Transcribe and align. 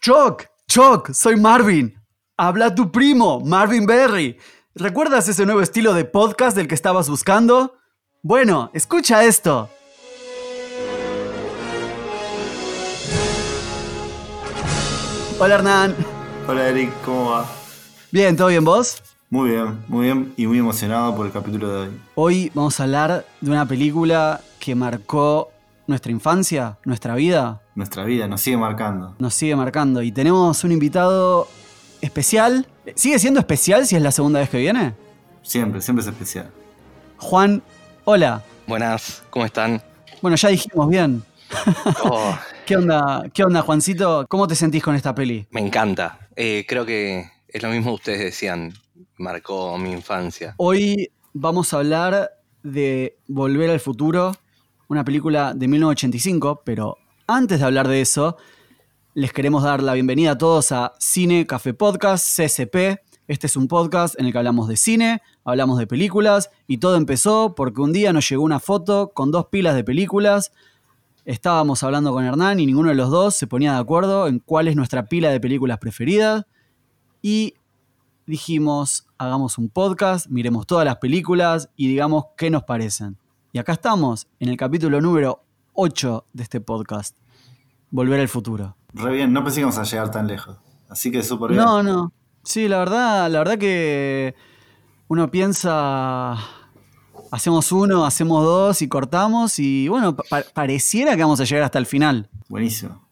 Choc, 0.00 0.44
Choc, 0.68 1.12
soy 1.12 1.36
Marvin. 1.36 2.00
Habla 2.36 2.72
tu 2.72 2.92
primo, 2.92 3.40
Marvin 3.40 3.84
Berry. 3.84 4.38
¿Recuerdas 4.76 5.28
ese 5.28 5.44
nuevo 5.44 5.60
estilo 5.60 5.92
de 5.92 6.04
podcast 6.04 6.56
del 6.56 6.68
que 6.68 6.76
estabas 6.76 7.10
buscando? 7.10 7.74
Bueno, 8.22 8.70
escucha 8.74 9.24
esto. 9.24 9.68
Hola 15.40 15.54
Hernán. 15.56 15.96
Hola 16.46 16.68
Eric, 16.68 16.92
¿cómo 17.04 17.32
va? 17.32 17.46
Bien, 18.12 18.36
¿todo 18.36 18.48
bien 18.48 18.64
vos? 18.64 19.02
Muy 19.30 19.50
bien, 19.50 19.84
muy 19.88 20.06
bien 20.06 20.32
y 20.36 20.46
muy 20.46 20.58
emocionado 20.58 21.16
por 21.16 21.26
el 21.26 21.32
capítulo 21.32 21.72
de 21.72 21.78
hoy. 21.88 22.00
Hoy 22.14 22.52
vamos 22.54 22.78
a 22.78 22.84
hablar 22.84 23.26
de 23.40 23.50
una 23.50 23.66
película 23.66 24.42
que 24.60 24.76
marcó 24.76 25.50
nuestra 25.88 26.12
infancia, 26.12 26.78
nuestra 26.84 27.16
vida, 27.16 27.62
Nuestra 27.78 28.02
vida 28.02 28.26
nos 28.26 28.40
sigue 28.40 28.56
marcando. 28.56 29.14
nos 29.20 29.34
sigue 29.34 29.54
marcando. 29.54 30.02
Y 30.02 30.10
tenemos 30.10 30.64
un 30.64 30.72
invitado 30.72 31.46
especial. 32.00 32.66
¿Sigue 32.96 33.20
siendo 33.20 33.38
especial 33.38 33.86
si 33.86 33.94
es 33.94 34.02
la 34.02 34.10
segunda 34.10 34.40
vez 34.40 34.50
que 34.50 34.58
viene? 34.58 34.94
Siempre, 35.42 35.80
siempre 35.80 36.02
es 36.02 36.08
especial. 36.08 36.50
Juan, 37.18 37.62
hola. 38.04 38.42
Buenas, 38.66 39.22
¿cómo 39.30 39.44
están? 39.44 39.80
Bueno, 40.20 40.36
ya 40.36 40.48
dijimos 40.48 40.88
bien. 40.88 41.22
Oh, 42.02 42.36
¿Qué 42.66 42.76
onda, 42.76 43.22
qué 43.32 43.44
onda 43.44 43.62
Juancito? 43.62 44.26
¿Cómo 44.28 44.48
te 44.48 44.56
sentís 44.56 44.82
con 44.82 44.96
esta 44.96 45.14
peli? 45.14 45.46
me 45.52 45.60
encanta. 45.60 46.18
Eh, 46.34 46.64
creo 46.66 46.84
que 46.84 47.30
es 47.46 47.62
lo 47.62 47.68
mismo 47.68 47.92
que 47.92 47.94
ustedes 47.94 48.18
decían, 48.18 48.72
marcó 49.18 49.78
mi 49.78 49.92
infancia. 49.92 50.52
Hoy 50.56 51.12
vamos 51.32 51.72
a 51.72 51.76
hablar 51.76 52.32
de 52.64 53.16
Volver 53.28 53.70
al 53.70 53.78
Futuro, 53.78 54.34
una 54.88 55.04
película 55.04 55.54
de 55.54 55.68
1985, 55.68 56.62
pero 56.64 56.98
antes 57.28 57.60
de 57.60 57.66
hablar 57.66 57.86
de 57.88 58.00
eso, 58.00 58.38
les 59.12 59.34
queremos 59.34 59.62
dar 59.62 59.82
la 59.82 59.92
bienvenida 59.92 60.32
a 60.32 60.38
todos 60.38 60.72
a 60.72 60.94
Cine 60.98 61.46
Café 61.46 61.74
Podcast, 61.74 62.26
CCP. 62.26 63.02
Este 63.26 63.46
es 63.46 63.54
un 63.54 63.68
podcast 63.68 64.18
en 64.18 64.24
el 64.24 64.32
que 64.32 64.38
hablamos 64.38 64.66
de 64.66 64.78
cine, 64.78 65.20
hablamos 65.44 65.78
de 65.78 65.86
películas 65.86 66.50
y 66.66 66.78
todo 66.78 66.96
empezó 66.96 67.54
porque 67.54 67.82
un 67.82 67.92
día 67.92 68.14
nos 68.14 68.26
llegó 68.26 68.42
una 68.42 68.60
foto 68.60 69.12
con 69.12 69.30
dos 69.30 69.48
pilas 69.48 69.74
de 69.74 69.84
películas. 69.84 70.52
Estábamos 71.26 71.82
hablando 71.82 72.14
con 72.14 72.24
Hernán 72.24 72.60
y 72.60 72.66
ninguno 72.66 72.88
de 72.88 72.94
los 72.94 73.10
dos 73.10 73.36
se 73.36 73.46
ponía 73.46 73.74
de 73.74 73.78
acuerdo 73.78 74.26
en 74.26 74.38
cuál 74.38 74.66
es 74.66 74.74
nuestra 74.74 75.04
pila 75.04 75.28
de 75.28 75.38
películas 75.38 75.76
preferidas. 75.76 76.46
Y 77.20 77.56
dijimos, 78.24 79.06
hagamos 79.18 79.58
un 79.58 79.68
podcast, 79.68 80.28
miremos 80.28 80.66
todas 80.66 80.86
las 80.86 80.96
películas 80.96 81.68
y 81.76 81.88
digamos 81.88 82.24
qué 82.38 82.48
nos 82.48 82.64
parecen. 82.64 83.18
Y 83.52 83.58
acá 83.58 83.72
estamos, 83.72 84.28
en 84.40 84.48
el 84.48 84.56
capítulo 84.56 85.02
número 85.02 85.42
8 85.80 86.24
de 86.32 86.42
este 86.42 86.60
podcast, 86.60 87.16
Volver 87.90 88.18
al 88.18 88.26
futuro. 88.28 88.76
Re 88.94 89.12
bien, 89.12 89.32
no 89.32 89.44
pensé 89.44 89.56
que 89.56 89.60
íbamos 89.60 89.78
a 89.78 89.84
llegar 89.84 90.10
tan 90.10 90.26
lejos. 90.26 90.56
Así 90.88 91.12
que 91.12 91.22
súper 91.22 91.52
bien. 91.52 91.62
No, 91.62 91.84
no. 91.84 92.12
Sí, 92.42 92.66
la 92.66 92.78
verdad, 92.78 93.30
la 93.30 93.38
verdad 93.38 93.58
que 93.58 94.34
uno 95.06 95.30
piensa, 95.30 96.32
hacemos 97.30 97.70
uno, 97.70 98.04
hacemos 98.04 98.44
dos 98.44 98.82
y 98.82 98.88
cortamos 98.88 99.60
y 99.60 99.86
bueno, 99.86 100.16
pa- 100.16 100.42
pareciera 100.52 101.14
que 101.14 101.22
vamos 101.22 101.38
a 101.40 101.44
llegar 101.44 101.62
hasta 101.62 101.78
el 101.78 101.86
final. 101.86 102.28
Buenísimo. 102.48 103.06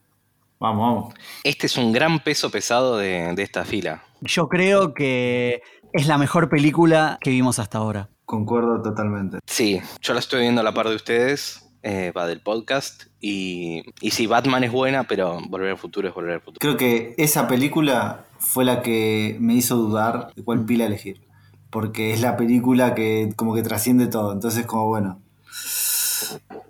Vamos, 0.59 0.81
vamos. 0.81 1.13
Este 1.45 1.67
es 1.67 1.77
un 1.77 1.93
gran 1.93 2.19
peso 2.19 2.51
pesado 2.51 2.97
de, 2.97 3.33
de 3.33 3.43
esta 3.43 3.63
fila. 3.63 4.03
Yo 4.21 4.49
creo 4.49 4.93
que 4.93 5.61
es 5.93 6.07
la 6.07 6.17
mejor 6.17 6.49
película 6.49 7.17
que 7.21 7.29
vimos 7.29 7.59
hasta 7.59 7.77
ahora. 7.77 8.09
Concuerdo 8.25 8.81
totalmente. 8.81 9.39
Sí, 9.45 9.79
yo 10.01 10.13
la 10.13 10.19
estoy 10.19 10.41
viendo 10.41 10.59
a 10.59 10.63
la 10.65 10.73
par 10.73 10.89
de 10.89 10.95
ustedes, 10.95 11.63
eh, 11.83 12.11
va 12.15 12.27
del 12.27 12.41
podcast, 12.41 13.03
y, 13.21 13.83
y 14.01 14.11
sí, 14.11 14.27
Batman 14.27 14.63
es 14.63 14.71
buena, 14.71 15.03
pero 15.05 15.39
Volver 15.49 15.71
al 15.71 15.77
Futuro 15.77 16.07
es 16.07 16.13
Volver 16.13 16.33
al 16.35 16.41
Futuro. 16.41 16.59
Creo 16.59 16.77
que 16.77 17.13
esa 17.17 17.47
película 17.47 18.25
fue 18.39 18.65
la 18.65 18.81
que 18.81 19.37
me 19.39 19.53
hizo 19.55 19.75
dudar 19.75 20.33
de 20.35 20.43
cuál 20.43 20.65
pila 20.65 20.85
elegir. 20.85 21.21
Porque 21.69 22.13
es 22.13 22.21
la 22.21 22.37
película 22.37 22.95
que 22.95 23.33
como 23.35 23.53
que 23.53 23.61
trasciende 23.61 24.07
todo. 24.07 24.31
Entonces 24.31 24.65
como 24.65 24.87
bueno. 24.87 25.19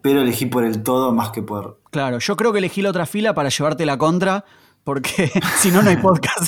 Pero 0.01 0.21
elegí 0.21 0.45
por 0.45 0.63
el 0.63 0.83
todo 0.83 1.11
más 1.13 1.29
que 1.31 1.41
por... 1.41 1.79
Claro, 1.91 2.19
yo 2.19 2.35
creo 2.35 2.51
que 2.51 2.59
elegí 2.59 2.81
la 2.81 2.89
otra 2.89 3.05
fila 3.05 3.33
para 3.33 3.49
llevarte 3.49 3.85
la 3.85 3.97
contra, 3.97 4.43
porque 4.83 5.31
si 5.57 5.69
no, 5.71 5.81
no 5.83 5.89
hay 5.89 5.97
podcast. 5.97 6.47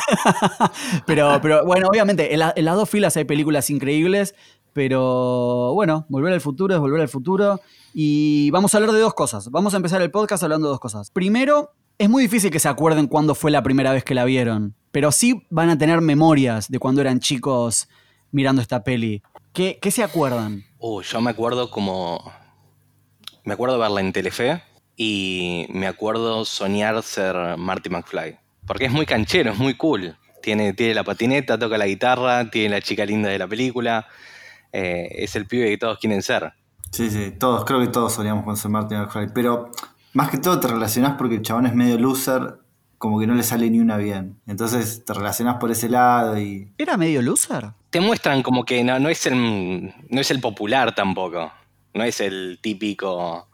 pero, 1.06 1.40
pero 1.42 1.66
bueno, 1.66 1.88
obviamente, 1.90 2.34
en, 2.34 2.40
la- 2.40 2.54
en 2.56 2.66
las 2.66 2.76
dos 2.76 2.90
filas 2.90 3.16
hay 3.18 3.26
películas 3.26 3.70
increíbles, 3.70 4.36
pero 4.80 5.74
bueno, 5.74 6.06
Volver 6.08 6.32
al 6.32 6.40
Futuro 6.40 6.74
es 6.74 6.80
Volver 6.80 7.02
al 7.02 7.10
Futuro. 7.10 7.60
Y 7.94 8.50
vamos 8.52 8.74
a 8.74 8.78
hablar 8.78 8.94
de 8.94 9.02
dos 9.02 9.14
cosas. 9.14 9.52
Vamos 9.52 9.74
a 9.74 9.78
empezar 9.78 10.02
el 10.02 10.10
podcast 10.10 10.42
hablando 10.42 10.68
de 10.68 10.72
dos 10.72 10.80
cosas. 10.80 11.12
Primero, 11.12 11.74
es 11.98 12.10
muy 12.10 12.24
difícil 12.24 12.50
que 12.50 12.60
se 12.60 12.70
acuerden 12.70 13.08
cuándo 13.08 13.36
fue 13.36 13.52
la 13.52 13.62
primera 13.62 13.92
vez 13.92 14.06
que 14.06 14.16
la 14.16 14.24
vieron, 14.24 14.76
pero 14.92 15.12
sí 15.12 15.46
van 15.50 15.70
a 15.70 15.78
tener 15.78 16.00
memorias 16.00 16.70
de 16.70 16.80
cuando 16.80 17.02
eran 17.02 17.20
chicos 17.20 17.90
mirando 18.32 18.62
esta 18.62 18.86
peli. 18.86 19.22
¿Qué, 19.52 19.80
qué 19.82 19.92
se 19.92 20.02
acuerdan? 20.02 20.64
Uh, 20.78 21.02
yo 21.02 21.20
me 21.20 21.32
acuerdo 21.32 21.70
como... 21.70 22.32
Me 23.44 23.56
acuerdo 23.56 23.80
verla 23.80 24.00
en 24.00 24.14
Telefe 24.14 24.64
y 24.96 25.66
me 25.72 25.88
acuerdo 25.88 26.46
soñar 26.46 27.04
ser 27.04 27.36
Marty 27.58 27.90
McFly. 27.90 28.38
Porque 28.66 28.86
es 28.86 28.94
muy 28.94 29.06
canchero, 29.06 29.52
es 29.52 29.58
muy 29.58 29.74
cool. 29.74 30.16
Tiene, 30.42 30.72
tiene 30.72 30.94
la 30.94 31.04
patineta, 31.04 31.60
toca 31.60 31.78
la 31.78 31.86
guitarra, 31.86 32.50
tiene 32.50 32.76
la 32.76 32.82
chica 32.82 33.06
linda 33.06 33.28
de 33.28 33.40
la 33.40 33.48
película. 33.48 34.08
Eh, 34.72 35.08
es 35.12 35.36
el 35.36 35.48
pibe 35.48 35.70
que 35.70 35.78
todos 35.78 36.00
quieren 36.00 36.22
ser. 36.22 36.54
Sí, 36.92 37.10
sí, 37.10 37.32
todos, 37.32 37.66
creo 37.66 37.80
que 37.80 37.88
todos 37.88 38.14
soñamos 38.14 38.44
con 38.44 38.58
ser 38.58 38.72
Martin 38.72 39.00
McFly. 39.00 39.30
Pero 39.34 39.72
más 40.14 40.30
que 40.30 40.38
todo 40.38 40.60
te 40.60 40.68
relacionás 40.68 41.16
porque 41.18 41.36
el 41.36 41.42
chabón 41.42 41.68
es 41.68 41.76
medio 41.76 41.98
loser, 41.98 42.60
como 42.98 43.20
que 43.20 43.28
no 43.28 43.36
le 43.36 43.44
sale 43.44 43.70
ni 43.70 43.80
una 43.80 43.98
bien. 43.98 44.40
Entonces 44.48 45.06
te 45.06 45.14
relacionás 45.14 45.58
por 45.58 45.72
ese 45.72 45.90
lado 45.90 46.40
y... 46.40 46.72
¿Era 46.78 46.98
medio 46.98 47.22
loser? 47.22 47.72
Te 47.90 48.02
muestran 48.02 48.44
como 48.44 48.66
que 48.66 48.84
no, 48.84 49.00
no 49.00 49.10
es 49.10 49.26
el, 49.26 49.94
no 50.10 50.22
es 50.22 50.32
el 50.32 50.40
popular 50.42 50.94
tampoco. 50.96 51.52
No 51.94 52.04
es 52.04 52.22
el 52.22 52.60
típico 52.62 53.50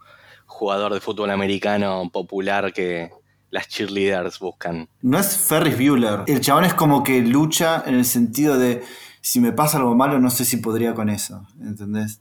jugador 0.46 0.92
de 0.94 1.00
fútbol 1.00 1.30
americano 1.30 2.10
popular 2.12 2.72
que 2.72 3.10
las 3.50 3.68
cheerleaders 3.68 4.38
buscan. 4.38 4.88
No 5.02 5.18
es 5.18 5.36
Ferris 5.36 5.76
Bueller. 5.76 6.24
El 6.26 6.40
chabón 6.40 6.64
es 6.64 6.74
como 6.74 7.02
que 7.02 7.20
lucha 7.20 7.82
en 7.86 7.94
el 7.94 8.04
sentido 8.04 8.58
de 8.58 8.82
si 9.26 9.40
me 9.40 9.50
pasa 9.50 9.78
algo 9.78 9.96
malo 9.96 10.20
no 10.20 10.30
sé 10.30 10.44
si 10.44 10.58
podría 10.58 10.94
con 10.94 11.08
eso. 11.08 11.44
¿Entendés? 11.60 12.20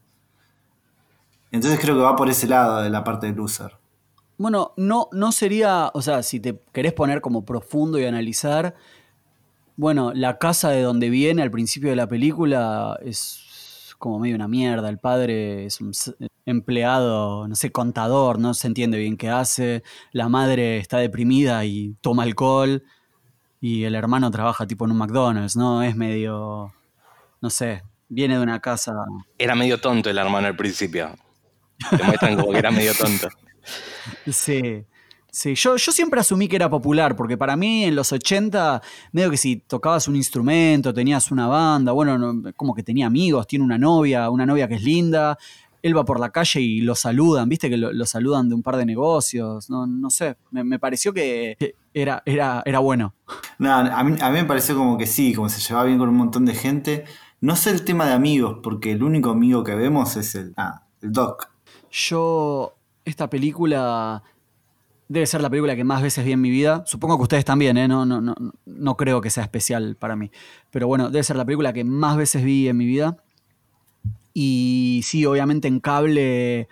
Entonces 1.52 1.80
creo 1.80 1.94
que 1.94 2.02
va 2.02 2.16
por 2.16 2.32
ese 2.32 2.48
lado 2.48 2.82
de 2.82 2.90
la 2.90 3.04
parte 3.04 3.28
de 3.28 3.34
loser. 3.34 3.78
Bueno, 4.40 4.74
no, 4.76 5.10
no 5.12 5.32
sería, 5.32 5.92
o 5.94 6.02
sea, 6.02 6.24
si 6.24 6.40
te 6.40 6.60
querés 6.74 6.94
poner 6.94 7.22
como 7.22 7.46
profundo 7.46 8.00
y 8.00 8.06
analizar, 8.06 8.74
bueno, 9.78 10.14
la 10.16 10.40
casa 10.40 10.72
de 10.72 10.82
donde 10.82 11.12
viene 11.12 11.44
al 11.44 11.52
principio 11.52 11.92
de 11.92 11.96
la 11.96 12.08
película 12.08 12.98
es 13.04 13.96
como 14.00 14.18
medio 14.18 14.36
una 14.36 14.48
mierda, 14.48 14.90
el 14.90 14.98
padre 14.98 15.68
es 15.68 15.82
un 15.82 15.92
empleado, 16.48 17.48
no 17.48 17.54
sé, 17.54 17.72
contador, 17.72 18.40
no 18.40 18.56
se 18.56 18.66
entiende 18.66 18.98
bien 18.98 19.16
qué 19.16 19.30
hace, 19.30 19.84
la 20.12 20.28
madre 20.28 20.80
está 20.80 20.98
deprimida 20.98 21.66
y 21.66 21.96
toma 22.02 22.24
alcohol 22.24 22.82
y 23.62 23.84
el 23.84 23.94
hermano 23.94 24.32
trabaja 24.32 24.66
tipo 24.66 24.86
en 24.86 24.92
un 24.92 24.98
McDonald's, 24.98 25.56
¿no? 25.56 25.84
Es 25.84 25.96
medio, 25.96 26.74
no 27.46 27.52
sé, 27.52 27.84
viene 28.10 28.38
de 28.38 28.42
una 28.42 28.60
casa... 28.60 28.92
Era 29.38 29.54
medio 29.54 29.80
tonto 29.80 30.10
el 30.10 30.18
hermano 30.18 30.48
al 30.48 30.56
principio. 30.56 31.14
Te 31.96 32.04
muestran 32.04 32.36
como 32.38 32.52
que 32.52 32.58
era 32.58 32.72
medio 32.72 32.92
tonto. 32.96 33.28
Sí, 34.28 34.84
sí. 35.32 35.54
Yo, 35.54 35.76
yo 35.78 35.92
siempre 35.92 36.20
asumí 36.20 36.48
que 36.48 36.56
era 36.56 36.72
popular, 36.72 37.16
porque 37.16 37.38
para 37.38 37.56
mí 37.56 37.84
en 37.84 37.96
los 37.96 38.12
80, 38.12 38.82
medio 39.12 39.30
que 39.30 39.38
si 39.38 39.58
tocabas 39.58 40.08
un 40.08 40.16
instrumento, 40.16 40.92
tenías 40.92 41.30
una 41.30 41.46
banda, 41.46 41.92
bueno, 41.92 42.18
no- 42.18 42.52
como 42.56 42.74
que 42.74 42.82
tenía 42.82 43.06
amigos, 43.06 43.46
tiene 43.46 43.64
una 43.64 43.78
novia, 43.78 44.32
una 44.32 44.48
novia 44.48 44.68
que 44.68 44.74
es 44.76 44.82
linda, 44.84 45.38
él 45.84 45.96
va 45.96 46.04
por 46.04 46.20
la 46.20 46.32
calle 46.32 46.62
y 46.62 46.82
lo 46.82 46.96
saludan, 46.96 47.48
viste 47.48 47.70
que 47.70 47.78
lo, 47.78 47.94
lo 47.94 48.08
saludan 48.08 48.50
de 48.50 48.56
un 48.56 48.64
par 48.64 48.76
de 48.76 48.88
negocios, 48.88 49.70
no, 49.70 49.86
no 49.86 50.10
sé, 50.10 50.36
me, 50.50 50.64
me 50.64 50.80
pareció 50.80 51.14
que 51.14 51.56
que 51.60 51.76
era, 51.94 52.24
era, 52.26 52.64
era 52.66 52.80
bueno. 52.80 53.14
Nada, 53.60 53.96
a 53.98 54.04
mí, 54.04 54.18
a 54.20 54.30
mí 54.32 54.38
me 54.40 54.46
pareció 54.46 54.76
como 54.76 54.98
que 54.98 55.06
sí, 55.06 55.34
como 55.36 55.48
se 55.48 55.62
llevaba 55.62 55.86
bien 55.86 56.00
con 56.00 56.10
un 56.10 56.16
montón 56.18 56.44
de 56.46 56.56
gente. 56.56 57.06
No 57.46 57.56
sé 57.56 57.70
el 57.70 57.86
tema 57.86 58.08
de 58.08 58.14
amigos, 58.14 58.58
porque 58.64 58.94
el 58.94 59.04
único 59.04 59.30
amigo 59.30 59.64
que 59.64 59.76
vemos 59.76 60.18
es 60.18 60.34
el, 60.34 60.56
ah, 60.58 60.82
el 61.04 61.12
Doc. 61.12 61.48
Yo, 61.92 62.74
esta 63.06 63.30
película 63.30 64.24
debe 65.08 65.28
ser 65.28 65.42
la 65.42 65.50
película 65.52 65.76
que 65.76 65.84
más 65.84 66.02
veces 66.02 66.26
vi 66.26 66.32
en 66.32 66.42
mi 66.42 66.50
vida. 66.50 66.82
Supongo 66.88 67.18
que 67.18 67.22
ustedes 67.22 67.46
también, 67.46 67.78
¿eh? 67.78 67.88
no, 67.88 68.04
no, 68.04 68.20
no, 68.20 68.34
no 68.66 68.98
creo 68.98 69.22
que 69.22 69.30
sea 69.30 69.44
especial 69.44 69.96
para 69.96 70.16
mí. 70.16 70.32
Pero 70.72 70.88
bueno, 70.88 71.12
debe 71.12 71.22
ser 71.22 71.36
la 71.36 71.46
película 71.46 71.72
que 71.72 71.84
más 71.84 72.18
veces 72.18 72.44
vi 72.44 72.68
en 72.68 72.78
mi 72.78 72.88
vida. 72.88 73.16
Y 74.34 75.02
sí, 75.04 75.24
obviamente 75.28 75.68
en 75.68 75.80
cable. 75.82 76.68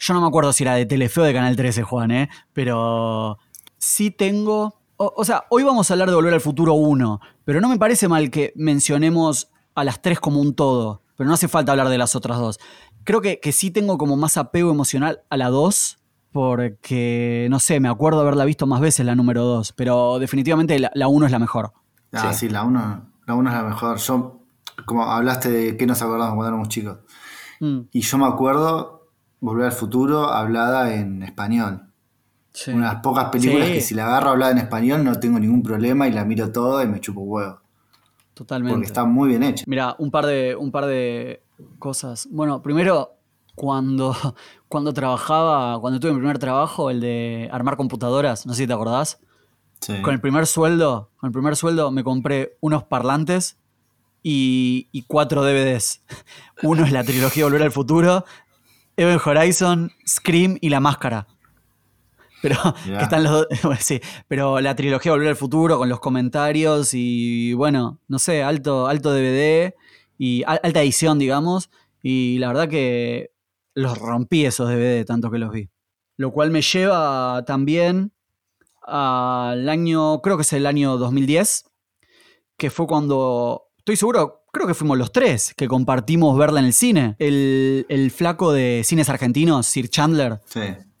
Yo 0.00 0.14
no 0.14 0.20
me 0.20 0.26
acuerdo 0.26 0.52
si 0.52 0.64
era 0.64 0.74
de 0.74 0.84
Telefe 0.84 1.20
o 1.20 1.24
de 1.24 1.32
Canal 1.32 1.54
13, 1.54 1.84
Juan, 1.84 2.10
¿eh? 2.10 2.28
Pero 2.52 3.38
sí 3.76 4.10
tengo. 4.10 4.80
O, 4.96 5.14
o 5.16 5.24
sea, 5.24 5.44
hoy 5.48 5.62
vamos 5.62 5.88
a 5.88 5.94
hablar 5.94 6.08
de 6.08 6.16
Volver 6.16 6.34
al 6.34 6.40
Futuro 6.40 6.74
1, 6.74 7.20
pero 7.44 7.60
no 7.60 7.68
me 7.68 7.78
parece 7.78 8.08
mal 8.08 8.32
que 8.32 8.52
mencionemos 8.56 9.52
a 9.80 9.84
las 9.84 10.02
tres 10.02 10.20
como 10.20 10.40
un 10.40 10.54
todo, 10.54 11.02
pero 11.16 11.28
no 11.28 11.34
hace 11.34 11.48
falta 11.48 11.72
hablar 11.72 11.88
de 11.88 11.98
las 11.98 12.16
otras 12.16 12.38
dos. 12.38 12.58
Creo 13.04 13.20
que, 13.20 13.40
que 13.40 13.52
sí 13.52 13.70
tengo 13.70 13.98
como 13.98 14.16
más 14.16 14.36
apego 14.36 14.70
emocional 14.70 15.22
a 15.30 15.36
la 15.36 15.48
2 15.48 15.98
porque, 16.30 17.46
no 17.50 17.58
sé, 17.58 17.80
me 17.80 17.88
acuerdo 17.88 18.20
haberla 18.20 18.44
visto 18.44 18.66
más 18.66 18.80
veces 18.80 19.06
la 19.06 19.14
número 19.14 19.44
2, 19.44 19.72
pero 19.72 20.18
definitivamente 20.18 20.78
la 20.78 21.08
1 21.08 21.26
es 21.26 21.32
la 21.32 21.38
mejor. 21.38 21.72
Ah, 22.12 22.32
sí, 22.34 22.48
la 22.48 22.64
1 22.64 23.08
la 23.28 23.34
uno 23.34 23.50
es 23.50 23.56
la 23.56 23.62
mejor. 23.62 23.98
Yo, 23.98 24.40
como 24.86 25.04
hablaste 25.04 25.50
de 25.50 25.76
qué 25.76 25.86
nos 25.86 26.00
acordamos 26.00 26.34
cuando 26.34 26.48
éramos 26.48 26.68
chicos. 26.68 26.98
Mm. 27.60 27.80
Y 27.92 28.00
yo 28.00 28.18
me 28.18 28.26
acuerdo 28.26 28.98
Volver 29.40 29.66
al 29.66 29.72
futuro 29.72 30.32
hablada 30.32 30.92
en 30.94 31.22
español. 31.22 31.92
Una 32.66 32.88
de 32.88 32.94
las 32.94 33.02
pocas 33.02 33.26
películas 33.26 33.68
que 33.68 33.80
si 33.80 33.94
la 33.94 34.06
agarro 34.06 34.30
hablada 34.30 34.50
en 34.50 34.58
español 34.58 35.04
no 35.04 35.20
tengo 35.20 35.38
ningún 35.38 35.62
problema 35.62 36.08
y 36.08 36.12
la 36.12 36.24
miro 36.24 36.50
todo 36.50 36.82
y 36.82 36.88
me 36.88 36.98
chupo 36.98 37.20
huevo. 37.20 37.60
Totalmente. 38.38 38.74
Porque 38.74 38.86
está 38.86 39.04
muy 39.04 39.30
bien 39.30 39.42
hecha. 39.42 39.64
Mira, 39.66 39.96
un 39.98 40.12
par 40.12 40.24
de, 40.24 40.54
un 40.54 40.70
par 40.70 40.86
de 40.86 41.42
cosas. 41.80 42.28
Bueno, 42.30 42.62
primero, 42.62 43.16
cuando, 43.56 44.14
cuando 44.68 44.92
trabajaba, 44.92 45.80
cuando 45.80 45.98
tuve 45.98 46.12
mi 46.12 46.18
primer 46.18 46.38
trabajo, 46.38 46.88
el 46.88 47.00
de 47.00 47.48
armar 47.50 47.76
computadoras, 47.76 48.46
no 48.46 48.52
sé 48.54 48.62
si 48.62 48.66
te 48.68 48.72
acordás. 48.72 49.18
Con 50.02 50.14
el 50.14 50.20
primer 50.20 50.46
sueldo, 50.46 51.10
con 51.16 51.28
el 51.28 51.32
primer 51.32 51.56
sueldo 51.56 51.90
me 51.90 52.04
compré 52.04 52.56
unos 52.60 52.84
parlantes 52.84 53.58
y, 54.22 54.88
y 54.92 55.02
cuatro 55.02 55.42
DVDs. 55.42 56.04
Uno 56.62 56.84
es 56.84 56.92
la 56.92 57.02
trilogía 57.02 57.44
Volver 57.44 57.62
al 57.62 57.72
Futuro, 57.72 58.24
Event 58.96 59.20
Horizon, 59.24 59.90
Scream 60.06 60.58
y 60.60 60.68
La 60.68 60.78
Máscara. 60.78 61.26
Pero 62.42 62.56
están 63.00 63.24
los 63.24 63.46
sí, 63.80 64.00
pero 64.28 64.60
la 64.60 64.76
trilogía 64.76 65.12
Volver 65.12 65.28
al 65.28 65.36
Futuro 65.36 65.78
con 65.78 65.88
los 65.88 66.00
comentarios 66.00 66.90
y 66.94 67.52
bueno, 67.54 67.98
no 68.08 68.18
sé, 68.18 68.42
alto, 68.42 68.86
alto 68.86 69.12
DVD 69.12 69.74
y 70.18 70.44
alta 70.46 70.82
edición, 70.82 71.18
digamos. 71.18 71.70
Y 72.02 72.38
la 72.38 72.48
verdad 72.48 72.68
que 72.68 73.32
los 73.74 73.98
rompí 73.98 74.44
esos 74.44 74.68
DVD 74.68 75.04
tanto 75.04 75.30
que 75.30 75.38
los 75.38 75.52
vi. 75.52 75.68
Lo 76.16 76.32
cual 76.32 76.50
me 76.50 76.62
lleva 76.62 77.44
también 77.46 78.12
al 78.82 79.68
año, 79.68 80.20
creo 80.20 80.36
que 80.36 80.42
es 80.42 80.52
el 80.52 80.66
año 80.66 80.96
2010, 80.96 81.64
que 82.56 82.70
fue 82.70 82.86
cuando, 82.86 83.68
estoy 83.78 83.96
seguro, 83.96 84.44
creo 84.52 84.66
que 84.66 84.74
fuimos 84.74 84.98
los 84.98 85.12
tres 85.12 85.54
que 85.56 85.68
compartimos 85.68 86.36
verla 86.36 86.60
en 86.60 86.66
el 86.66 86.72
cine. 86.72 87.14
El, 87.18 88.12
flaco 88.14 88.52
de 88.52 88.82
cines 88.84 89.08
argentinos, 89.08 89.66
Sir 89.66 89.88
Chandler, 89.88 90.40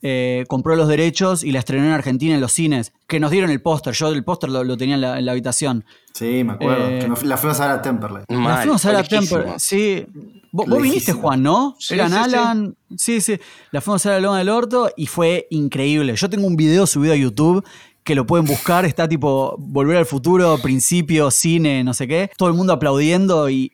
eh, 0.02 0.44
compró 0.48 0.76
los 0.76 0.88
derechos 0.88 1.42
y 1.42 1.52
la 1.52 1.58
estrenó 1.58 1.86
en 1.86 1.92
Argentina 1.92 2.34
en 2.34 2.40
los 2.40 2.52
cines. 2.52 2.92
Que 3.06 3.20
nos 3.20 3.30
dieron 3.30 3.50
el 3.50 3.60
póster. 3.60 3.94
Yo 3.94 4.08
el 4.08 4.24
póster 4.24 4.50
lo, 4.50 4.76
tenía 4.76 4.94
en 4.94 5.00
la, 5.00 5.32
habitación. 5.32 5.84
Sí, 6.12 6.44
me 6.44 6.54
acuerdo. 6.54 6.88
Eh, 6.88 7.08
la 7.24 7.36
fuimos 7.36 7.60
a 7.60 7.66
ver 7.68 7.76
a 7.76 7.82
Temperley. 7.82 8.24
la 8.28 8.56
fuimos 8.58 8.84
a 8.84 8.88
ver 8.88 8.96
a 8.96 9.04
Temperley. 9.04 9.54
Sí. 9.58 10.06
Vos, 10.50 10.82
viniste, 10.82 11.12
Juan, 11.12 11.42
¿no? 11.42 11.76
Eran 11.90 12.12
Alan. 12.14 12.76
Sí. 12.96 13.20
sí, 13.20 13.38
La 13.70 13.80
fuimos 13.80 14.04
a 14.06 14.10
ver 14.10 14.18
a 14.18 14.20
Loma 14.20 14.38
del 14.38 14.48
Orto 14.48 14.90
y 14.96 15.06
fue 15.06 15.46
increíble. 15.50 16.14
Yo 16.16 16.30
tengo 16.30 16.46
un 16.46 16.56
video 16.56 16.86
subido 16.86 17.12
a 17.12 17.16
YouTube 17.16 17.64
que 18.08 18.14
lo 18.14 18.26
pueden 18.26 18.46
buscar, 18.46 18.86
está 18.86 19.06
tipo 19.06 19.54
Volver 19.58 19.98
al 19.98 20.06
Futuro, 20.06 20.56
principio, 20.62 21.30
cine, 21.30 21.84
no 21.84 21.92
sé 21.92 22.08
qué, 22.08 22.30
todo 22.38 22.48
el 22.48 22.54
mundo 22.54 22.72
aplaudiendo 22.72 23.50
y 23.50 23.72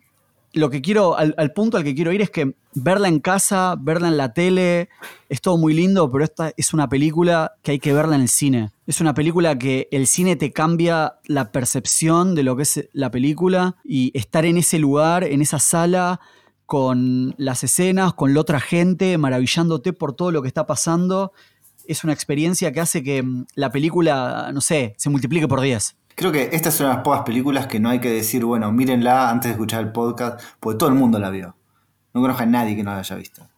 lo 0.54 0.70
que 0.70 0.80
quiero, 0.80 1.16
al, 1.16 1.52
punto 1.52 1.76
al 1.76 1.84
que 1.84 1.94
quiero 1.94 2.12
ir 2.12 2.22
es 2.22 2.30
que 2.30 2.54
verla 2.74 3.08
en 3.08 3.20
casa, 3.20 3.76
verla 3.78 4.08
en 4.08 4.16
la 4.16 4.32
tele, 4.32 4.88
es 5.28 5.40
todo 5.40 5.58
muy 5.58 5.74
lindo, 5.74 6.10
pero 6.10 6.24
esta 6.24 6.52
es 6.56 6.72
una 6.72 6.88
película 6.88 7.52
que 7.62 7.72
hay 7.72 7.78
que 7.78 7.92
verla 7.92 8.14
en 8.14 8.22
el 8.22 8.28
cine. 8.28 8.70
Es 8.86 9.00
una 9.00 9.14
película 9.14 9.58
que 9.58 9.88
el 9.90 10.06
cine 10.06 10.36
te 10.36 10.52
cambia 10.52 11.14
la 11.26 11.52
percepción 11.52 12.34
de 12.34 12.44
lo 12.44 12.56
que 12.56 12.62
es 12.62 12.88
la 12.92 13.10
película 13.10 13.76
y 13.84 14.16
estar 14.16 14.44
en 14.44 14.56
ese 14.56 14.78
lugar, 14.78 15.24
en 15.24 15.42
esa 15.42 15.58
sala, 15.58 16.20
con 16.66 17.34
las 17.36 17.62
escenas, 17.62 18.14
con 18.14 18.32
la 18.32 18.40
otra 18.40 18.60
gente, 18.60 19.18
maravillándote 19.18 19.92
por 19.92 20.14
todo 20.14 20.30
lo 20.30 20.40
que 20.40 20.48
está 20.48 20.66
pasando 20.66 21.32
es 21.86 22.04
una 22.04 22.12
experiencia 22.12 22.72
que 22.72 22.80
hace 22.80 23.02
que 23.02 23.22
mm, 23.22 23.46
la 23.54 23.70
película, 23.70 24.50
no 24.52 24.60
sé, 24.60 24.94
se 24.96 25.10
multiplique 25.10 25.48
por 25.48 25.60
10. 25.60 25.96
Creo 26.14 26.30
que 26.30 26.50
esta 26.52 26.68
es 26.68 26.80
una 26.80 26.90
de 26.90 26.94
las 26.96 27.04
pocas 27.04 27.22
películas 27.22 27.66
que 27.66 27.80
no 27.80 27.90
hay 27.90 28.00
que 28.00 28.10
decir, 28.10 28.44
bueno, 28.44 28.70
mírenla 28.70 29.30
antes 29.30 29.48
de 29.48 29.52
escuchar 29.52 29.80
el 29.80 29.92
podcast, 29.92 30.40
porque 30.60 30.78
todo 30.78 30.88
el 30.88 30.94
mundo 30.94 31.18
la 31.18 31.30
vio. 31.30 31.56
No 32.12 32.20
conozco 32.20 32.42
a 32.44 32.46
nadie 32.46 32.76
que 32.76 32.84
no 32.84 32.92
la 32.92 33.00
haya 33.00 33.16
visto. 33.16 33.48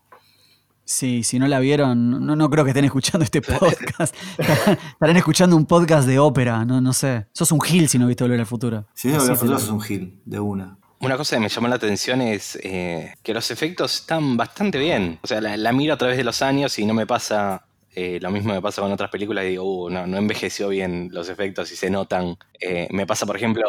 Sí, 0.85 1.25
si 1.25 1.38
no 1.38 1.49
la 1.49 1.58
vieron, 1.58 2.25
no, 2.25 2.37
no 2.37 2.49
creo 2.49 2.64
que 2.64 2.70
estén 2.70 2.85
escuchando 2.85 3.25
este 3.25 3.43
podcast. 3.43 4.14
Estarán 4.38 5.17
escuchando 5.17 5.56
un 5.56 5.67
podcast 5.67 6.06
de 6.06 6.19
ópera, 6.19 6.64
no, 6.64 6.81
no 6.81 6.93
sé. 6.93 7.26
Sos 7.32 7.50
un 7.53 7.61
gil 7.61 7.88
si 7.88 7.99
no 7.99 8.06
viste 8.06 8.25
Volver 8.25 8.41
al 8.41 8.47
Futuro. 8.47 8.87
Si 8.94 9.08
no 9.08 9.14
Volver 9.14 9.32
al 9.32 9.37
Futuro 9.37 9.58
sos 9.58 9.70
un 9.70 9.81
gil, 9.81 10.20
de 10.25 10.38
una. 10.38 10.79
Una 11.00 11.17
cosa 11.17 11.37
que 11.37 11.41
me 11.41 11.49
llamó 11.49 11.69
la 11.69 11.75
atención 11.75 12.23
es 12.23 12.58
eh, 12.62 13.14
que 13.23 13.35
los 13.35 13.50
efectos 13.50 13.97
están 13.97 14.37
bastante 14.37 14.79
bien. 14.79 15.19
O 15.23 15.26
sea, 15.26 15.41
la, 15.41 15.73
miro 15.73 15.93
a 15.93 15.99
través 15.99 16.17
de 16.17 16.25
los 16.25 16.41
años 16.41 16.79
y 16.79 16.87
no 16.87 16.94
me 16.94 17.06
pasa 17.06 17.65
eh, 17.98 18.19
lo 18.20 18.31
mismo 18.31 18.52
me 18.52 18.60
pasa 18.60 18.82
con 18.82 18.93
otras 18.93 19.08
películas 19.08 19.46
y 19.46 19.48
digo, 19.48 19.64
uh, 19.64 19.88
no, 19.88 20.06
no 20.06 20.19
envejeció 20.19 20.69
bien 20.69 21.08
los 21.12 21.31
efectos 21.31 21.72
y 21.72 21.76
se 21.76 21.88
notan. 21.88 22.37
Eh, 22.60 22.88
me 22.90 23.06
pasa, 23.06 23.25
por 23.25 23.37
ejemplo, 23.37 23.64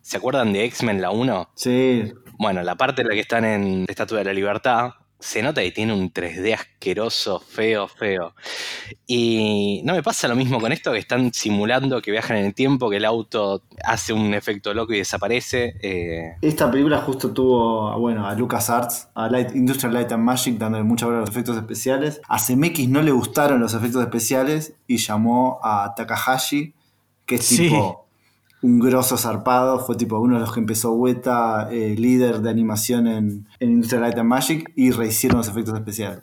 ¿se 0.00 0.16
acuerdan 0.16 0.54
de 0.54 0.64
X-Men 0.64 1.02
la 1.02 1.10
1? 1.10 1.50
Sí. 1.54 2.10
Bueno, 2.38 2.62
la 2.62 2.76
parte 2.76 3.02
en 3.02 3.08
la 3.08 3.14
que 3.14 3.20
están 3.20 3.44
en 3.44 3.84
Estatua 3.86 4.18
de 4.18 4.24
la 4.24 4.32
Libertad, 4.32 4.92
se 5.18 5.42
nota 5.42 5.62
que 5.62 5.72
tiene 5.72 5.94
un 5.94 6.12
3D 6.12 6.54
asqueroso, 6.54 7.40
feo, 7.40 7.88
feo. 7.88 8.34
Y 9.06 9.80
no 9.84 9.94
me 9.94 10.02
pasa 10.02 10.28
lo 10.28 10.36
mismo 10.36 10.60
con 10.60 10.72
esto, 10.72 10.92
que 10.92 10.98
están 10.98 11.32
simulando 11.32 12.02
que 12.02 12.10
viajan 12.10 12.36
en 12.36 12.46
el 12.46 12.54
tiempo, 12.54 12.90
que 12.90 12.98
el 12.98 13.04
auto 13.04 13.62
hace 13.84 14.12
un 14.12 14.34
efecto 14.34 14.74
loco 14.74 14.92
y 14.92 14.98
desaparece. 14.98 15.74
Eh. 15.82 16.36
Esta 16.42 16.70
película 16.70 16.98
justo 16.98 17.32
tuvo 17.32 17.98
bueno, 17.98 18.26
a 18.26 18.34
LucasArts, 18.34 19.08
a 19.14 19.28
Light, 19.28 19.54
Industrial 19.54 19.94
Light 19.94 20.12
and 20.12 20.22
Magic, 20.22 20.58
dándole 20.58 20.84
mucha 20.84 21.06
valor 21.06 21.18
a 21.18 21.20
los 21.22 21.30
efectos 21.30 21.56
especiales. 21.56 22.20
A 22.28 22.38
CMX 22.38 22.88
no 22.88 23.02
le 23.02 23.12
gustaron 23.12 23.60
los 23.60 23.74
efectos 23.74 24.02
especiales 24.02 24.74
y 24.86 24.98
llamó 24.98 25.60
a 25.62 25.94
Takahashi, 25.96 26.74
que 27.24 27.36
es 27.36 27.48
tipo 27.48 28.05
un 28.62 28.78
grosso 28.78 29.16
zarpado, 29.16 29.78
fue 29.78 29.96
tipo 29.96 30.18
uno 30.18 30.34
de 30.34 30.40
los 30.40 30.52
que 30.52 30.60
empezó 30.60 30.92
Weta, 30.92 31.68
eh, 31.70 31.94
líder 31.96 32.40
de 32.40 32.50
animación 32.50 33.06
en, 33.06 33.46
Industrial 33.60 34.02
Light 34.02 34.18
and 34.18 34.28
Magic, 34.28 34.72
y 34.74 34.90
rehicieron 34.90 35.38
los 35.38 35.48
efectos 35.48 35.74
especiales. 35.74 36.20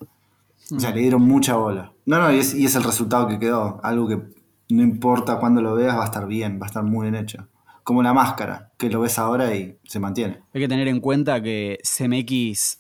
O 0.76 0.80
sea, 0.80 0.92
le 0.92 1.02
dieron 1.02 1.22
mucha 1.22 1.56
bola. 1.56 1.92
No, 2.06 2.20
no, 2.20 2.32
y 2.32 2.40
es, 2.40 2.56
y 2.56 2.66
es 2.66 2.76
el 2.76 2.84
resultado 2.84 3.28
que 3.28 3.38
quedó. 3.38 3.80
Algo 3.84 4.08
que 4.08 4.22
no 4.70 4.82
importa 4.82 5.38
cuándo 5.38 5.62
lo 5.62 5.76
veas, 5.76 5.96
va 5.96 6.04
a 6.04 6.06
estar 6.06 6.26
bien, 6.26 6.60
va 6.60 6.66
a 6.66 6.68
estar 6.68 6.84
muy 6.84 7.10
bien 7.10 7.22
hecho. 7.22 7.48
Como 7.84 8.02
la 8.02 8.14
máscara, 8.14 8.72
que 8.78 8.90
lo 8.90 9.02
ves 9.02 9.20
ahora 9.20 9.54
y 9.56 9.78
se 9.84 10.00
mantiene. 10.00 10.40
Hay 10.54 10.62
que 10.62 10.68
tener 10.68 10.88
en 10.88 11.00
cuenta 11.00 11.44
que 11.44 11.80
CMX, 11.84 12.80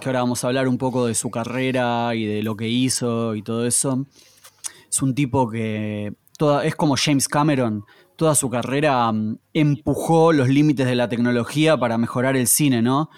que 0.00 0.08
ahora 0.08 0.20
vamos 0.20 0.42
a 0.42 0.48
hablar 0.48 0.68
un 0.68 0.78
poco 0.78 1.06
de 1.06 1.14
su 1.14 1.30
carrera 1.30 2.14
y 2.14 2.24
de 2.24 2.42
lo 2.42 2.56
que 2.56 2.68
hizo 2.68 3.34
y 3.34 3.42
todo 3.42 3.66
eso, 3.66 4.06
es 4.90 5.02
un 5.02 5.14
tipo 5.14 5.48
que 5.48 6.14
es 6.64 6.74
como 6.74 6.96
James 6.96 7.28
Cameron 7.28 7.84
toda 8.22 8.36
su 8.36 8.48
carrera 8.48 9.10
mm, 9.10 9.38
empujó 9.52 10.32
los 10.32 10.48
límites 10.48 10.86
de 10.86 10.94
la 10.94 11.08
tecnología 11.08 11.76
para 11.76 11.98
mejorar 11.98 12.36
el 12.36 12.46
cine, 12.46 12.80
¿no? 12.80 13.10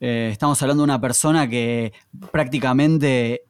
Eh, 0.00 0.30
estamos 0.32 0.62
hablando 0.62 0.80
de 0.80 0.84
una 0.84 0.98
persona 0.98 1.46
que 1.46 1.92
prácticamente, 2.32 3.42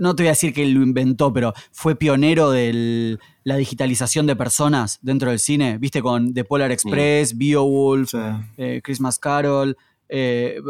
no 0.00 0.16
te 0.16 0.24
voy 0.24 0.28
a 0.28 0.30
decir 0.32 0.52
que 0.52 0.66
lo 0.66 0.82
inventó, 0.82 1.32
pero 1.32 1.54
fue 1.70 1.94
pionero 1.94 2.50
de 2.50 3.20
la 3.44 3.54
digitalización 3.54 4.26
de 4.26 4.34
personas 4.34 4.98
dentro 5.00 5.30
del 5.30 5.38
cine, 5.38 5.78
viste, 5.78 6.02
con 6.02 6.34
The 6.34 6.42
Polar 6.42 6.72
Express, 6.72 7.38
Beowulf, 7.38 8.12
eh, 8.56 8.80
Christmas 8.82 9.20
Carol. 9.20 9.76
Eh, 10.08 10.60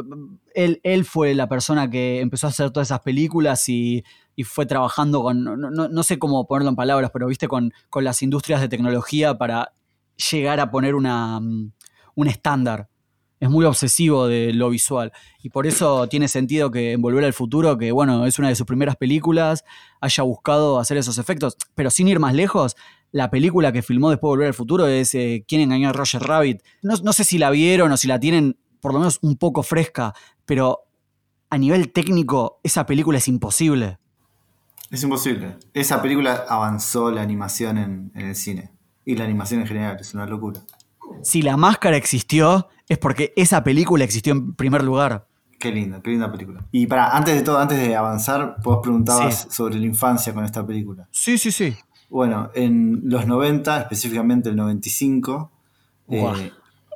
él, 0.54 0.80
él, 0.82 1.06
fue 1.06 1.34
la 1.34 1.48
persona 1.48 1.88
que 1.88 2.20
empezó 2.20 2.46
a 2.46 2.50
hacer 2.50 2.70
todas 2.72 2.88
esas 2.88 3.00
películas 3.00 3.66
y 3.70 4.04
y 4.36 4.44
fue 4.44 4.66
trabajando 4.66 5.22
con, 5.22 5.42
no, 5.42 6.02
sé 6.02 6.18
cómo 6.18 6.46
ponerlo 6.46 6.68
en 6.68 6.76
palabras, 6.76 7.10
pero 7.10 7.26
viste, 7.26 7.48
con, 7.48 7.72
con, 7.88 8.04
las 8.04 8.22
industrias 8.22 8.60
de 8.60 8.68
tecnología 8.68 9.38
para 9.38 9.72
llegar 10.30 10.60
a 10.60 10.70
poner 10.70 10.94
una, 10.94 11.40
mm, 11.40 11.72
un 12.14 12.26
estándar. 12.28 12.88
Es 13.40 13.48
muy 13.48 13.64
obsesivo 13.64 14.26
de 14.26 14.52
lo 14.52 14.68
visual. 14.70 15.12
Y 15.42 15.50
por 15.50 15.66
eso 15.66 16.06
tiene 16.08 16.28
sentido 16.28 16.70
que 16.70 16.92
en 16.92 17.02
Volver 17.02 17.24
al 17.24 17.32
Futuro, 17.32 17.78
que 17.78 17.92
bueno, 17.92 18.26
es 18.26 18.38
una 18.38 18.48
de 18.48 18.54
sus 18.54 18.66
primeras 18.66 18.96
películas, 18.96 19.64
haya 20.00 20.22
buscado 20.22 20.78
hacer 20.78 20.98
esos 20.98 21.18
efectos. 21.18 21.56
Pero 21.74 21.90
sin 21.90 22.08
ir 22.08 22.18
más 22.18 22.34
lejos, 22.34 22.76
la 23.12 23.30
película 23.30 23.72
que 23.72 23.82
filmó 23.82 24.10
después 24.10 24.28
de 24.28 24.32
Volver 24.32 24.48
al 24.48 24.54
Futuro 24.54 24.86
es 24.86 25.14
eh, 25.14 25.44
¿Quién 25.48 25.62
engañó 25.62 25.88
a 25.88 25.92
Roger 25.92 26.22
Rabbit? 26.22 26.62
No, 26.82 26.94
no 27.02 27.12
sé 27.12 27.24
si 27.24 27.38
la 27.38 27.50
vieron 27.50 27.90
o 27.92 27.96
si 27.96 28.06
la 28.06 28.20
tienen 28.20 28.58
por 28.80 28.92
lo 28.92 29.00
menos 29.00 29.18
un 29.22 29.36
poco 29.36 29.62
fresca, 29.62 30.14
pero 30.44 30.84
a 31.50 31.58
nivel 31.58 31.92
técnico, 31.92 32.60
esa 32.62 32.86
película 32.86 33.18
es 33.18 33.28
imposible. 33.28 33.98
Es 34.90 35.02
imposible. 35.02 35.56
Esa 35.74 36.00
película 36.00 36.44
avanzó 36.48 37.10
la 37.10 37.22
animación 37.22 37.78
en, 37.78 38.12
el 38.14 38.34
cine. 38.34 38.70
Y 39.04 39.16
la 39.16 39.24
animación 39.24 39.60
en 39.60 39.66
general, 39.66 39.96
es 40.00 40.14
una 40.14 40.26
locura. 40.26 40.60
Si 41.22 41.42
la 41.42 41.56
máscara 41.56 41.96
existió, 41.96 42.68
es 42.88 42.98
porque 42.98 43.32
esa 43.36 43.62
película 43.62 44.04
existió 44.04 44.32
en 44.32 44.54
primer 44.54 44.82
lugar. 44.82 45.26
Qué 45.58 45.72
linda, 45.72 46.00
qué 46.02 46.10
linda 46.10 46.30
película. 46.30 46.66
Y 46.70 46.86
para, 46.86 47.16
antes 47.16 47.34
de 47.34 47.42
todo, 47.42 47.58
antes 47.58 47.78
de 47.78 47.96
avanzar, 47.96 48.56
vos 48.62 48.80
preguntabas 48.82 49.48
sobre 49.50 49.76
la 49.76 49.86
infancia 49.86 50.34
con 50.34 50.44
esta 50.44 50.66
película. 50.66 51.08
Sí, 51.10 51.38
sí, 51.38 51.50
sí. 51.50 51.74
Bueno, 52.08 52.50
en 52.54 53.02
los 53.04 53.26
90, 53.26 53.80
específicamente 53.80 54.48
el 54.48 54.56
95, 54.56 55.50
eh, 56.10 56.52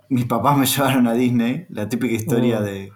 mis 0.08 0.26
papás 0.26 0.56
me 0.56 0.66
llevaron 0.66 1.06
a 1.06 1.14
Disney, 1.14 1.66
la 1.70 1.88
típica 1.88 2.14
historia 2.14 2.60
de 2.60 2.92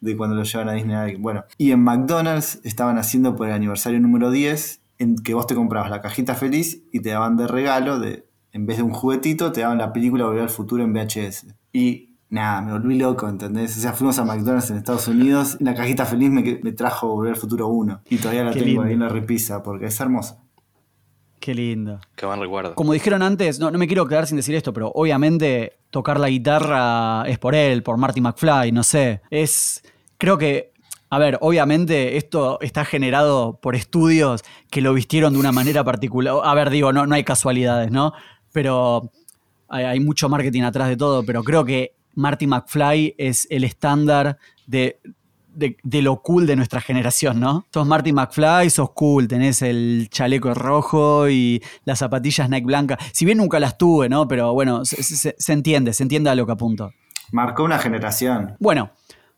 de 0.00 0.16
cuando 0.16 0.36
lo 0.36 0.42
llevan 0.44 0.68
a 0.68 0.72
Disney. 0.74 1.16
Bueno, 1.16 1.44
y 1.56 1.72
en 1.72 1.82
McDonald's 1.82 2.60
estaban 2.64 2.98
haciendo 2.98 3.36
por 3.36 3.48
el 3.48 3.54
aniversario 3.54 4.00
número 4.00 4.30
10 4.30 4.80
en 4.98 5.16
que 5.16 5.34
vos 5.34 5.46
te 5.46 5.54
comprabas 5.54 5.90
la 5.90 6.00
cajita 6.00 6.34
feliz 6.34 6.82
y 6.92 7.00
te 7.00 7.10
daban 7.10 7.36
de 7.36 7.46
regalo, 7.46 7.98
de, 8.00 8.26
en 8.52 8.66
vez 8.66 8.78
de 8.78 8.82
un 8.82 8.92
juguetito, 8.92 9.52
te 9.52 9.60
daban 9.60 9.78
la 9.78 9.92
película 9.92 10.24
Volver 10.24 10.42
al 10.42 10.50
Futuro 10.50 10.82
en 10.82 10.92
VHS. 10.92 11.46
Y 11.72 12.16
nada, 12.30 12.60
me 12.62 12.72
volví 12.72 12.98
loco, 12.98 13.28
¿entendés? 13.28 13.76
O 13.76 13.80
sea, 13.80 13.92
fuimos 13.92 14.18
a 14.18 14.24
McDonald's 14.24 14.70
en 14.70 14.76
Estados 14.76 15.06
Unidos 15.08 15.56
y 15.60 15.64
la 15.64 15.74
cajita 15.74 16.04
feliz 16.04 16.30
me, 16.30 16.60
me 16.62 16.72
trajo 16.72 17.08
Volver 17.08 17.34
al 17.34 17.38
Futuro 17.38 17.68
1. 17.68 18.02
Y 18.10 18.16
todavía 18.16 18.44
la 18.44 18.50
Qué 18.52 18.60
tengo 18.60 18.66
lindo. 18.68 18.82
ahí 18.82 18.92
en 18.94 19.00
la 19.00 19.08
repisa 19.08 19.62
porque 19.62 19.86
es 19.86 20.00
hermosa. 20.00 20.42
Qué 21.40 21.54
lindo. 21.54 22.00
Qué 22.16 22.26
buen 22.26 22.40
recuerdo. 22.40 22.74
Como 22.74 22.92
dijeron 22.92 23.22
antes, 23.22 23.58
no, 23.58 23.70
no 23.70 23.78
me 23.78 23.86
quiero 23.86 24.06
quedar 24.06 24.26
sin 24.26 24.36
decir 24.36 24.54
esto, 24.54 24.72
pero 24.72 24.90
obviamente 24.94 25.78
tocar 25.90 26.18
la 26.18 26.28
guitarra 26.28 27.24
es 27.28 27.38
por 27.38 27.54
él, 27.54 27.82
por 27.82 27.96
Marty 27.96 28.20
McFly, 28.20 28.72
no 28.72 28.82
sé. 28.82 29.20
Es. 29.30 29.82
Creo 30.18 30.38
que. 30.38 30.72
A 31.10 31.18
ver, 31.18 31.38
obviamente 31.40 32.18
esto 32.18 32.58
está 32.60 32.84
generado 32.84 33.58
por 33.62 33.74
estudios 33.74 34.44
que 34.70 34.82
lo 34.82 34.92
vistieron 34.92 35.32
de 35.32 35.38
una 35.38 35.52
manera 35.52 35.82
particular. 35.82 36.34
A 36.44 36.54
ver, 36.54 36.68
digo, 36.68 36.92
no, 36.92 37.06
no 37.06 37.14
hay 37.14 37.24
casualidades, 37.24 37.90
¿no? 37.90 38.12
Pero 38.52 39.10
hay, 39.68 39.84
hay 39.84 40.00
mucho 40.00 40.28
marketing 40.28 40.62
atrás 40.62 40.88
de 40.88 40.98
todo, 40.98 41.22
pero 41.24 41.42
creo 41.44 41.64
que 41.64 41.94
Marty 42.14 42.46
McFly 42.46 43.14
es 43.16 43.46
el 43.48 43.64
estándar 43.64 44.36
de, 44.66 45.00
de, 45.58 45.76
de 45.82 46.02
lo 46.02 46.22
cool 46.22 46.46
de 46.46 46.56
nuestra 46.56 46.80
generación, 46.80 47.40
¿no? 47.40 47.66
Sos 47.72 47.86
Marty 47.86 48.12
McFly, 48.12 48.70
sos 48.70 48.90
cool, 48.92 49.26
tenés 49.28 49.60
el 49.62 50.08
chaleco 50.10 50.54
rojo 50.54 51.28
y 51.28 51.62
las 51.84 51.98
zapatillas 51.98 52.48
Nike 52.48 52.66
blancas. 52.66 52.98
Si 53.12 53.24
bien 53.24 53.38
nunca 53.38 53.58
las 53.60 53.76
tuve, 53.76 54.08
¿no? 54.08 54.28
Pero 54.28 54.52
bueno, 54.54 54.84
se, 54.84 55.02
se- 55.02 55.34
se 55.38 55.52
entiende, 55.52 55.92
se 55.92 56.02
entiende 56.02 56.30
a 56.30 56.34
lo 56.34 56.46
que 56.46 56.52
apunto. 56.52 56.92
Marcó 57.32 57.64
una 57.64 57.78
generación. 57.78 58.56
Bueno, 58.60 58.90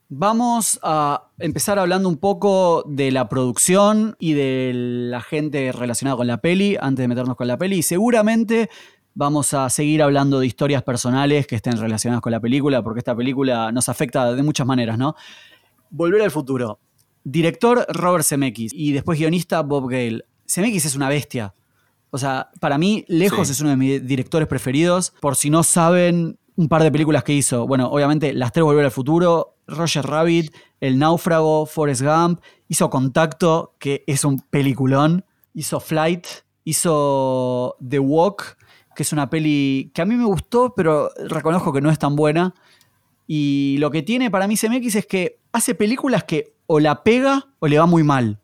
vamos 0.09 0.79
a 0.83 1.29
empezar 1.39 1.79
hablando 1.79 2.09
un 2.09 2.17
poco 2.19 2.85
de 2.87 3.11
la 3.11 3.29
producción 3.29 4.17
y 4.19 4.35
de 4.35 4.73
la 4.75 5.21
gente 5.21 5.73
relacionada 5.73 6.17
con 6.17 6.27
la 6.27 6.39
peli, 6.41 6.77
antes 6.81 7.03
de 7.05 7.09
meternos 7.09 7.37
con 7.37 7.47
la 7.49 7.57
peli. 7.57 7.79
Y 7.79 7.83
seguramente 7.83 8.69
vamos 9.15 9.55
a 9.55 9.69
seguir 9.71 10.03
hablando 10.03 10.39
de 10.39 10.47
historias 10.47 10.83
personales 10.83 11.47
que 11.47 11.57
estén 11.57 11.77
relacionadas 11.79 12.23
con 12.23 12.31
la 12.33 12.41
película, 12.41 12.83
porque 12.83 12.99
esta 13.01 13.15
película 13.17 13.73
nos 13.73 13.89
afecta 13.89 14.33
de 14.33 14.43
muchas 14.43 14.67
maneras, 14.67 14.99
¿no? 14.99 15.15
Volver 15.91 16.23
al 16.23 16.31
futuro. 16.31 16.79
Director 17.25 17.85
Robert 17.91 18.25
Zemeckis 18.25 18.73
y 18.75 18.93
después 18.93 19.19
guionista 19.19 19.63
Bob 19.63 19.89
Gale. 19.91 20.25
Zemeckis 20.49 20.87
es 20.87 20.97
una 20.97 21.09
bestia. 21.09 21.55
O 22.11 22.19
sea, 22.19 22.51
para 22.61 22.79
mí, 22.79 23.05
lejos 23.09 23.47
Sí. 23.49 23.53
es 23.53 23.61
uno 23.61 23.71
de 23.71 23.77
mis 23.77 24.07
directores 24.07 24.49
preferidos. 24.49 25.13
Por 25.21 25.37
si 25.37 25.51
no 25.51 25.63
saben, 25.63 26.39
un 26.57 26.69
par 26.69 26.83
de 26.83 26.91
películas 26.91 27.23
que 27.25 27.33
hizo. 27.33 27.67
Bueno, 27.67 27.89
obviamente, 27.89 28.33
Las 28.33 28.53
tres 28.53 28.65
Volver 28.65 28.85
al 28.85 28.91
Futuro, 28.91 29.57
Roger 29.67 30.05
Rabbit, 30.05 30.53
El 30.81 30.99
Náufrago, 30.99 31.67
Forrest 31.67 32.03
Gump. 32.03 32.41
Hizo 32.69 32.91
Contacto, 32.91 33.75
que 33.79 34.03
es 34.07 34.25
un 34.25 34.41
peliculón. 34.41 35.25
Hizo 35.55 35.79
Flight. 35.79 36.27
Hizo 36.65 37.77
The 37.87 37.99
Walk, 37.99 38.57
que 38.95 39.03
es 39.03 39.13
una 39.13 39.29
peli 39.31 39.91
que 39.95 40.03
a 40.03 40.05
mí 40.05 40.15
me 40.17 40.25
gustó, 40.25 40.73
pero 40.75 41.11
reconozco 41.29 41.73
que 41.73 41.81
no 41.81 41.91
es 41.91 41.99
tan 41.99 42.17
buena. 42.17 42.55
Y 43.33 43.77
lo 43.79 43.93
que 43.93 44.03
tiene 44.03 44.29
para 44.29 44.49
mí 44.49 44.57
CMX 44.57 44.97
es 44.97 45.07
que 45.07 45.39
hace 45.53 45.77
películas 45.77 46.25
que 46.25 46.57
o 46.67 46.81
la 46.81 47.05
pega 47.05 47.47
o 47.61 47.69
le 47.69 47.79
va 47.79 47.87
muy 47.87 48.03
mal. 48.03 48.41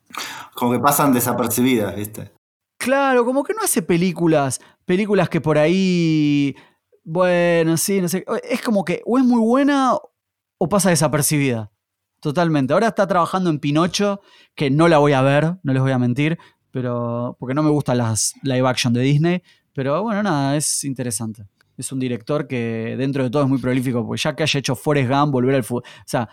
Como 0.55 0.71
que 0.71 0.79
pasan 0.79 1.13
desapercibidas, 1.13 1.97
¿viste? 1.97 2.31
Claro, 2.79 3.25
como 3.25 3.43
que 3.43 3.53
no 3.53 3.63
hace 3.65 3.83
películas, 3.83 4.61
películas 4.85 5.29
que 5.29 5.41
por 5.41 5.59
ahí, 5.59 6.55
bueno, 7.03 7.77
sí, 7.77 8.01
no 8.01 8.07
sé, 8.07 8.25
es 8.49 8.63
como 8.63 8.85
que 8.85 9.03
o 9.07 9.19
es 9.19 9.25
muy 9.25 9.41
buena 9.41 9.95
o 10.57 10.69
pasa 10.69 10.91
desapercibida. 10.91 11.73
Totalmente. 12.21 12.73
Ahora 12.73 12.87
está 12.87 13.09
trabajando 13.09 13.51
en 13.51 13.59
Pinocho, 13.59 14.21
que 14.55 14.71
no 14.71 14.87
la 14.87 14.99
voy 14.99 15.15
a 15.15 15.23
ver, 15.23 15.57
no 15.65 15.73
les 15.73 15.83
voy 15.83 15.91
a 15.91 15.99
mentir, 15.99 16.39
pero 16.71 17.37
porque 17.41 17.55
no 17.55 17.65
me 17.65 17.71
gustan 17.71 17.99
las 17.99 18.35
live 18.45 18.69
action 18.69 18.93
de 18.93 19.01
Disney, 19.01 19.43
pero 19.75 20.01
bueno, 20.05 20.23
nada, 20.23 20.57
es 20.57 20.85
interesante. 20.85 21.45
Es 21.77 21.93
un 21.93 21.99
director 21.99 22.47
que 22.47 22.95
dentro 22.99 23.23
de 23.23 23.31
todo 23.31 23.43
es 23.43 23.49
muy 23.49 23.59
prolífico, 23.59 24.07
porque 24.07 24.23
ya 24.23 24.35
que 24.35 24.43
haya 24.43 24.61
hecho 24.61 24.75
Forrest 24.75 25.11
Gump, 25.11 25.33
Volver 25.33 25.57
al 25.57 25.65
Fútbol, 25.65 25.83
o 25.85 26.03
sea, 26.09 26.29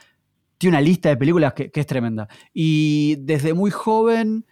tiene 0.58 0.78
una 0.78 0.82
lista 0.82 1.10
de 1.10 1.18
películas 1.18 1.54
que, 1.54 1.70
que 1.70 1.80
es 1.82 1.88
tremenda. 1.88 2.28
Y 2.54 3.18
desde 3.20 3.54
muy 3.54 3.72
joven 3.72 4.46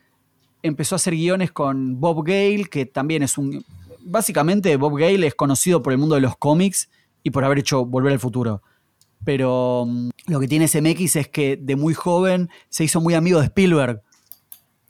empezó 0.63 0.95
a 0.95 0.98
hacer 0.98 1.13
guiones 1.13 1.51
con 1.51 2.00
Bob 2.00 2.25
Gale, 2.25 2.65
que 2.65 2.86
también 2.86 3.24
es 3.24 3.38
un... 3.38 3.63
Básicamente 4.03 4.75
Bob 4.77 4.98
Gale 4.98 5.27
es 5.27 5.36
conocido 5.36 5.81
por 5.81 5.93
el 5.93 6.00
mundo 6.00 6.15
de 6.15 6.21
los 6.21 6.36
cómics 6.38 6.89
y 7.24 7.31
por 7.31 7.43
haber 7.43 7.60
hecho 7.60 7.86
Volver 7.86 8.13
al 8.13 8.19
Futuro. 8.19 8.62
Pero 9.24 9.86
mm, 9.88 10.10
lo 10.27 10.39
que 10.39 10.48
tiene 10.48 10.67
CMX 10.67 11.15
es 11.15 11.27
que 11.27 11.57
de 11.57 11.75
muy 11.75 11.93
joven 11.93 12.50
se 12.69 12.83
hizo 12.83 13.01
muy 13.01 13.13
amigo 13.13 13.39
de 13.39 13.45
Spielberg. 13.45 14.01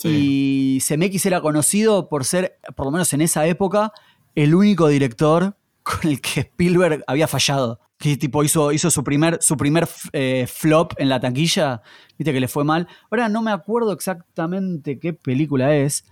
Y 0.03 0.79
CMX 0.79 1.27
era 1.27 1.41
conocido 1.41 2.09
por 2.09 2.25
ser, 2.25 2.57
por 2.75 2.87
lo 2.87 2.91
menos 2.91 3.13
en 3.13 3.21
esa 3.21 3.45
época, 3.45 3.93
el 4.33 4.55
único 4.55 4.87
director 4.87 5.55
con 5.83 6.09
el 6.09 6.21
que 6.21 6.41
Spielberg 6.41 7.03
había 7.07 7.27
fallado. 7.27 7.79
Que 7.97 8.17
tipo 8.17 8.43
hizo, 8.43 8.71
hizo 8.71 8.89
su 8.89 9.03
primer, 9.03 9.37
su 9.41 9.55
primer 9.57 9.87
eh, 10.11 10.47
flop 10.51 10.93
en 10.97 11.09
la 11.09 11.19
taquilla, 11.19 11.81
viste 12.17 12.33
que 12.33 12.39
le 12.39 12.47
fue 12.47 12.63
mal. 12.63 12.87
Ahora 13.11 13.29
no 13.29 13.43
me 13.43 13.51
acuerdo 13.51 13.91
exactamente 13.91 14.97
qué 14.97 15.13
película 15.13 15.75
es, 15.75 16.05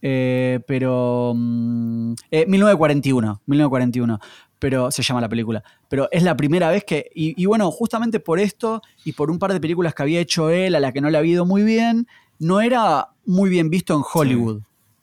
eh, 0.00 0.60
pero... 0.66 1.32
mm, 1.36 2.14
eh, 2.30 2.46
1941, 2.46 3.42
1941, 3.44 4.18
pero 4.58 4.90
se 4.90 5.02
llama 5.02 5.20
la 5.20 5.28
película. 5.28 5.62
Pero 5.88 6.08
es 6.10 6.22
la 6.22 6.34
primera 6.34 6.70
vez 6.70 6.84
que... 6.84 7.10
Y, 7.14 7.40
y 7.40 7.44
bueno, 7.44 7.70
justamente 7.70 8.20
por 8.20 8.38
esto 8.38 8.80
y 9.04 9.12
por 9.12 9.30
un 9.30 9.38
par 9.38 9.52
de 9.52 9.60
películas 9.60 9.94
que 9.94 10.02
había 10.02 10.20
hecho 10.20 10.48
él, 10.48 10.74
a 10.74 10.80
la 10.80 10.92
que 10.92 11.02
no 11.02 11.10
le 11.10 11.18
había 11.18 11.32
ido 11.32 11.44
muy 11.44 11.62
bien, 11.62 12.06
no 12.38 12.62
era 12.62 13.08
muy 13.26 13.50
bien 13.50 13.68
visto 13.68 13.94
en 13.94 14.02
Hollywood 14.12 14.62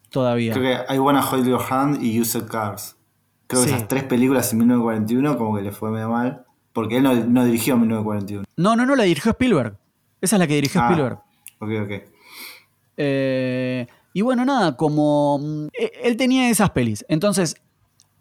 todavía. 0.09 0.53
Creo 0.53 0.63
que 0.63 0.91
hay 0.91 0.99
Wanna 0.99 1.27
Hold 1.27 1.47
Your 1.47 1.61
Hand 1.69 2.03
y 2.03 2.19
Used 2.19 2.47
Cars. 2.47 2.95
Creo 3.51 3.63
que 3.63 3.70
esas 3.70 3.88
tres 3.88 4.03
películas 4.03 4.51
en 4.53 4.60
1941 4.60 5.38
como 5.38 5.55
que 5.55 5.62
le 5.62 5.72
fue 5.72 5.91
medio 5.91 6.10
mal. 6.10 6.46
Porque 6.74 6.98
él 6.98 7.03
no, 7.03 7.13
no 7.13 7.43
dirigió 7.46 7.75
1941. 7.77 8.46
No, 8.58 8.75
no, 8.75 8.86
no, 8.86 8.96
la 8.96 9.03
dirigió 9.03 9.31
Spielberg. 9.31 9.77
Esa 10.22 10.36
es 10.36 10.39
la 10.39 10.48
que 10.48 10.55
dirigió 10.55 10.81
Ah. 10.81 10.89
Spielberg. 10.89 11.20
Ok, 11.60 11.70
ok. 11.84 12.12
Eh, 12.98 13.88
y 14.13 14.22
bueno, 14.22 14.46
nada, 14.46 14.75
como 14.77 15.39
mm, 15.39 15.67
e- 15.74 15.91
él 16.03 16.17
tenía 16.17 16.50
esas 16.50 16.70
pelis. 16.72 17.05
Entonces, 17.08 17.55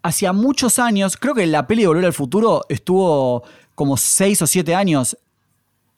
hacía 0.03 0.33
muchos 0.33 0.79
años, 0.79 1.17
creo 1.17 1.33
que 1.33 1.45
la 1.47 1.67
peli 1.67 1.81
de 1.83 1.87
Volver 1.87 2.05
al 2.05 2.13
Futuro 2.13 2.63
estuvo 2.69 3.43
como 3.75 3.97
seis 3.97 4.41
o 4.41 4.47
siete 4.47 4.75
años 4.75 5.17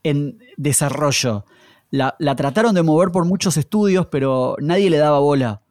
en 0.04 0.40
desarrollo. 0.58 1.46
La, 1.92 2.16
la 2.20 2.36
trataron 2.36 2.74
de 2.76 2.84
mover 2.84 3.10
por 3.10 3.26
muchos 3.26 3.58
estudios, 3.58 4.08
pero 4.08 4.56
nadie 4.60 4.90
le 4.90 4.98
daba 4.98 5.20
bola. 5.20 5.62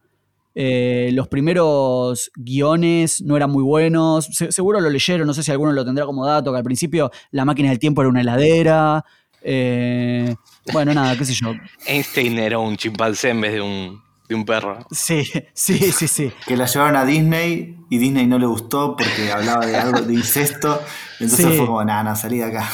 Eh, 0.55 1.11
los 1.15 1.29
primeros 1.29 2.31
guiones 2.37 3.23
no 3.23 3.37
eran 3.37 3.51
muy 3.51 3.63
buenos. 3.63 4.27
Se- 4.27 4.53
seguro 4.53 4.81
lo 4.81 4.91
leyeron, 4.91 5.27
no 5.27 5.35
sé 5.35 5.43
si 5.43 5.51
alguno 5.51 5.73
lo 5.73 5.85
tendrá 5.85 6.05
como 6.05 6.27
dato, 6.27 6.53
que 6.53 6.59
al 6.59 6.65
principio 6.65 7.11
la 7.31 7.45
máquina 7.45 7.71
del 7.71 7.79
tiempo 7.79 8.03
era 8.03 8.09
una 8.11 8.21
heladera. 8.21 9.05
Eh, 9.43 10.35
bueno, 10.73 10.95
nada, 10.95 11.17
qué 11.17 11.25
sé 11.25 11.35
yo. 11.35 11.53
Einstein 11.87 12.39
era 12.39 12.59
un 12.59 12.77
chimpancé 12.77 13.31
en 13.31 13.41
vez 13.41 13.53
de 13.55 13.61
un, 13.61 14.01
de 14.29 14.35
un 14.35 14.45
perro. 14.45 14.87
Sí, 14.91 15.25
sí, 15.55 15.79
sí, 15.93 16.07
sí. 16.09 16.33
Que 16.47 16.57
la 16.57 16.67
llevaron 16.67 16.97
a 16.97 17.05
Disney 17.05 17.77
y 17.91 17.99
Disney 17.99 18.27
no 18.27 18.39
le 18.39 18.47
gustó 18.47 18.97
porque 18.97 19.33
hablaba 19.33 19.67
de 19.67 19.77
algo 19.77 20.01
de 20.03 20.15
incesto. 20.15 20.81
Entonces 21.19 21.47
Sí. 21.51 21.57
fue 21.57 21.67
como, 21.67 21.85
nada, 21.85 22.03
no, 22.05 22.15
salí 22.17 22.39
de 22.39 22.45
acá. 22.45 22.69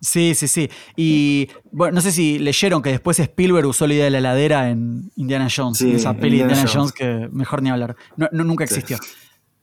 Sí, 0.00 0.34
sí, 0.34 0.48
sí. 0.48 0.70
Y 0.96 1.48
bueno, 1.72 1.96
no 1.96 2.00
sé 2.00 2.10
si 2.12 2.38
leyeron 2.38 2.80
que 2.82 2.90
después 2.90 3.18
Spielberg 3.20 3.66
usó 3.66 3.86
la 3.86 3.94
idea 3.94 4.04
de 4.04 4.10
la 4.10 4.18
heladera 4.18 4.70
en 4.70 5.10
Indiana 5.16 5.48
Jones, 5.54 5.78
Sí, 5.78 5.90
en 5.90 5.96
esa 5.96 6.14
peli 6.14 6.38
de 6.38 6.42
Indiana 6.44 6.62
Indiana 6.62 6.72
Jones. 6.72 6.94
Jones. 6.98 7.28
que 7.30 7.36
mejor 7.36 7.62
ni 7.62 7.68
hablar. 7.70 7.96
No, 8.16 8.28
no, 8.32 8.44
nunca 8.44 8.66
Sí. 8.66 8.74
existió. 8.74 8.98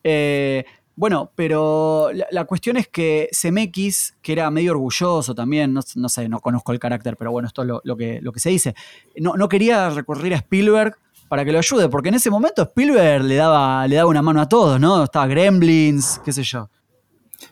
Eh, 0.03 0.63
bueno, 0.96 1.32
pero 1.36 2.10
la, 2.13 2.25
la 2.32 2.46
cuestión 2.46 2.77
es 2.77 2.88
que 2.88 3.29
Zemeckis, 3.34 4.15
que 4.22 4.32
era 4.34 4.50
medio 4.51 4.72
orgulloso 4.72 5.36
también, 5.36 5.74
no, 5.74 5.82
no 5.96 6.10
sé, 6.10 6.27
no 6.29 6.39
conozco 6.39 6.72
el 6.72 6.79
carácter, 6.79 7.17
pero 7.17 7.32
bueno, 7.32 7.48
esto 7.48 7.62
es 7.63 7.67
lo, 7.67 7.82
lo 7.84 7.96
que, 7.98 8.20
lo 8.22 8.32
que 8.32 8.39
se 8.39 8.50
dice. 8.50 8.74
No, 9.20 9.36
no 9.36 9.48
quería 9.50 9.89
recurrir 9.89 10.34
a 10.34 10.38
Spielberg 10.38 10.96
para 11.29 11.44
que 11.46 11.51
lo 11.51 11.58
ayude, 11.60 11.89
porque 11.89 12.10
en 12.10 12.15
ese 12.15 12.29
momento 12.29 12.62
Spielberg 12.63 13.24
le 13.25 13.36
daba, 13.36 13.88
le 13.88 13.96
daba 13.96 14.10
una 14.10 14.22
mano 14.22 14.39
a 14.41 14.48
todos, 14.50 14.79
¿no? 14.79 15.03
Estaba 15.03 15.27
Gremlins, 15.27 16.20
qué 16.24 16.32
sé 16.32 16.41
yo. 16.44 16.70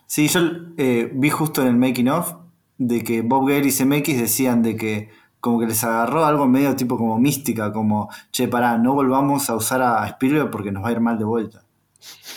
Sí, 0.08 0.28
yo 0.28 0.40
eh, 0.78 1.12
vi 1.14 1.30
justo 1.30 1.62
en 1.62 1.68
el 1.68 1.76
making 1.76 2.10
of 2.10 2.34
de 2.78 3.04
que 3.04 3.22
Bob 3.22 3.48
Gale 3.48 3.68
y 3.68 3.72
CMX 3.72 4.18
decían 4.20 4.62
de 4.62 4.76
que 4.76 5.10
como 5.40 5.60
que 5.60 5.68
les 5.68 5.84
agarró 5.84 6.26
algo 6.26 6.48
medio 6.48 6.76
tipo 6.76 6.98
como 6.98 7.20
mística, 7.20 7.72
como, 7.72 8.10
che, 8.32 8.48
pará, 8.48 8.80
no 8.80 8.94
volvamos 8.94 9.48
a 9.50 9.56
usar 9.56 9.82
a 9.82 10.06
Spielberg 10.08 10.50
porque 10.50 10.72
nos 10.72 10.84
va 10.84 10.90
a 10.90 10.92
ir 10.92 11.00
mal 11.00 11.20
de 11.20 11.26
vuelta. 11.26 11.62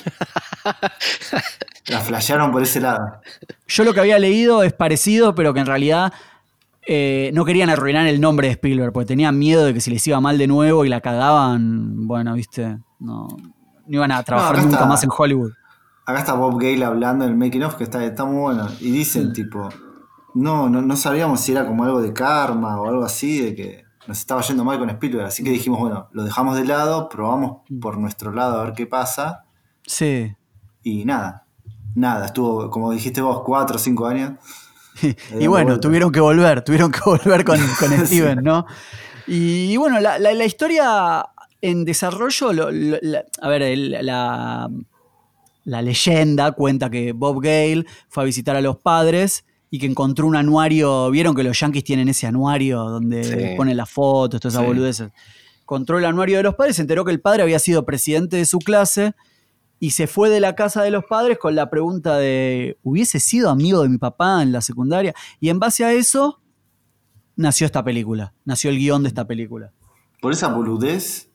La 1.88 2.00
flashearon 2.00 2.52
por 2.52 2.62
ese 2.62 2.82
lado. 2.82 3.20
Yo 3.66 3.84
lo 3.84 3.94
que 3.94 4.00
había 4.00 4.18
leído 4.18 4.62
es 4.62 4.74
parecido, 4.74 5.34
pero 5.34 5.54
que 5.54 5.60
en 5.60 5.66
realidad 5.66 6.12
eh, 6.86 7.30
no 7.32 7.46
querían 7.46 7.70
arruinar 7.70 8.06
el 8.06 8.20
nombre 8.20 8.48
de 8.48 8.52
Spielberg, 8.52 8.92
porque 8.92 9.06
tenían 9.06 9.38
miedo 9.38 9.64
de 9.64 9.72
que 9.72 9.80
si 9.80 9.90
les 9.90 10.06
iba 10.06 10.20
mal 10.20 10.36
de 10.36 10.46
nuevo 10.46 10.84
y 10.84 10.90
la 10.90 11.00
cagaban, 11.00 12.06
bueno, 12.06 12.34
viste, 12.34 12.78
no, 12.98 13.28
no 13.86 13.94
iban 13.96 14.12
a 14.12 14.22
trabajar 14.22 14.58
nunca 14.58 14.76
está. 14.76 14.86
más 14.86 15.02
en 15.02 15.10
Hollywood. 15.16 15.52
Acá 16.04 16.18
está 16.20 16.34
Bob 16.34 16.60
Gale 16.60 16.84
hablando 16.84 17.24
en 17.24 17.30
el 17.30 17.36
making 17.36 17.62
of 17.64 17.76
que 17.76 17.84
está, 17.84 18.04
está 18.04 18.26
muy 18.26 18.40
bueno. 18.40 18.68
Y 18.80 18.90
dicen 18.90 19.32
tipo, 19.32 19.68
no, 20.38 20.68
no, 20.68 20.82
no 20.82 20.96
sabíamos 20.96 21.40
si 21.40 21.52
era 21.52 21.66
como 21.66 21.84
algo 21.84 22.00
de 22.00 22.12
karma 22.12 22.80
o 22.80 22.88
algo 22.88 23.04
así, 23.04 23.40
de 23.40 23.54
que 23.54 23.84
nos 24.06 24.18
estaba 24.18 24.40
yendo 24.42 24.64
mal 24.64 24.78
con 24.78 24.88
Spielberg, 24.88 25.26
así 25.26 25.42
que 25.42 25.50
dijimos, 25.50 25.80
bueno, 25.80 26.08
lo 26.12 26.24
dejamos 26.24 26.56
de 26.56 26.64
lado, 26.64 27.08
probamos 27.08 27.62
por 27.80 27.98
nuestro 27.98 28.32
lado 28.32 28.60
a 28.60 28.64
ver 28.64 28.72
qué 28.72 28.86
pasa. 28.86 29.44
Sí. 29.84 30.34
Y 30.82 31.04
nada, 31.04 31.44
nada, 31.94 32.26
estuvo, 32.26 32.70
como 32.70 32.92
dijiste 32.92 33.20
vos, 33.20 33.42
cuatro 33.44 33.76
o 33.76 33.78
cinco 33.78 34.06
años. 34.06 34.32
y 35.38 35.46
bueno, 35.48 35.80
tuvieron 35.80 36.12
que 36.12 36.20
volver, 36.20 36.62
tuvieron 36.62 36.92
que 36.92 37.00
volver 37.04 37.44
con, 37.44 37.58
con 37.80 38.06
Steven, 38.06 38.42
¿no? 38.42 38.64
Y, 39.26 39.76
bueno, 39.76 40.00
la, 40.00 40.18
la, 40.18 40.44
historia 40.44 41.26
en 41.60 41.84
desarrollo, 41.84 42.48
a 42.48 43.48
ver, 43.48 43.76
la, 43.76 44.70
la 45.64 45.82
leyenda 45.82 46.52
cuenta 46.52 46.88
que 46.88 47.12
Bob 47.12 47.42
Gale 47.42 47.84
fue 48.08 48.22
a 48.22 48.26
visitar 48.26 48.56
a 48.56 48.62
los 48.62 48.78
padres 48.78 49.44
y 49.70 49.78
que 49.78 49.86
encontró 49.86 50.26
un 50.26 50.36
anuario. 50.36 51.10
Vieron 51.10 51.34
que 51.34 51.42
los 51.42 51.58
yankees 51.58 51.84
tienen 51.84 52.08
ese 52.08 52.26
anuario 52.26 52.84
donde 52.84 53.54
ponen 53.56 53.76
las 53.76 53.90
fotos, 53.90 54.40
todas 54.40 54.54
esas 54.54 54.66
boludeces. 54.66 55.10
Encontró 55.60 55.98
el 55.98 56.04
anuario 56.04 56.38
de 56.38 56.42
los 56.42 56.54
padres, 56.54 56.76
se 56.76 56.82
enteró 56.82 57.04
que 57.04 57.12
el 57.12 57.20
padre 57.20 57.42
había 57.42 57.58
sido 57.58 57.84
presidente 57.84 58.36
de 58.36 58.46
su 58.46 58.58
clase 58.58 59.14
y 59.80 59.90
se 59.90 60.06
fue 60.06 60.30
de 60.30 60.40
la 60.40 60.54
casa 60.54 60.82
de 60.82 60.90
los 60.90 61.04
padres 61.04 61.38
con 61.38 61.54
la 61.54 61.70
pregunta 61.70 62.16
de: 62.16 62.78
¿hubiese 62.82 63.20
sido 63.20 63.50
amigo 63.50 63.82
de 63.82 63.88
mi 63.88 63.98
papá 63.98 64.42
en 64.42 64.52
la 64.52 64.60
secundaria? 64.60 65.14
Y 65.40 65.50
en 65.50 65.58
base 65.58 65.84
a 65.84 65.92
eso 65.92 66.40
nació 67.36 67.66
esta 67.66 67.84
película, 67.84 68.34
nació 68.44 68.70
el 68.70 68.78
guion 68.78 69.02
de 69.02 69.08
esta 69.08 69.26
película. 69.26 69.72
Por 70.20 70.32
esa 70.32 70.48
boludez 70.48 71.30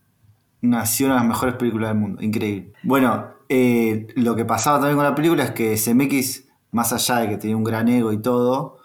nació 0.62 1.08
una 1.08 1.16
de 1.16 1.20
las 1.22 1.30
mejores 1.30 1.56
películas 1.56 1.92
del 1.92 2.00
mundo, 2.00 2.22
increíble. 2.22 2.74
Bueno, 2.84 3.28
eh, 3.50 4.08
lo 4.16 4.36
que 4.36 4.46
pasaba 4.46 4.80
también 4.80 4.98
con 4.98 5.06
la 5.06 5.16
película 5.16 5.44
es 5.44 5.52
que 5.52 5.75
CMX 5.75 6.46
más 6.74 6.92
allá 6.92 7.20
de 7.20 7.30
que 7.30 7.38
tenía 7.38 7.56
un 7.56 7.63
gran 7.63 7.88
ego 7.88 8.12
y 8.12 8.18
todo, 8.18 8.80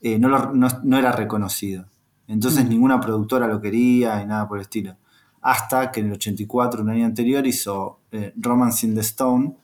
eh, 0.00 0.18
no, 0.18 0.98
era 0.98 1.12
reconocido. 1.12 1.84
Entonces 2.26 2.64
mm. 2.64 2.68
ninguna 2.68 3.00
productora 3.00 3.46
lo 3.46 3.60
quería 3.60 4.22
y 4.22 4.26
nada 4.26 4.48
por 4.48 4.58
el 4.58 4.62
estilo. 4.62 4.96
Hasta 5.42 5.90
que 5.90 6.00
en 6.00 6.06
el 6.06 6.12
84, 6.12 6.82
un 6.82 6.90
año 6.90 7.04
anterior, 7.04 7.46
hizo 7.46 8.00
eh, 8.12 8.32
Romance 8.36 8.86
in 8.86 8.94
the 8.94 9.00
Stone, 9.00 9.56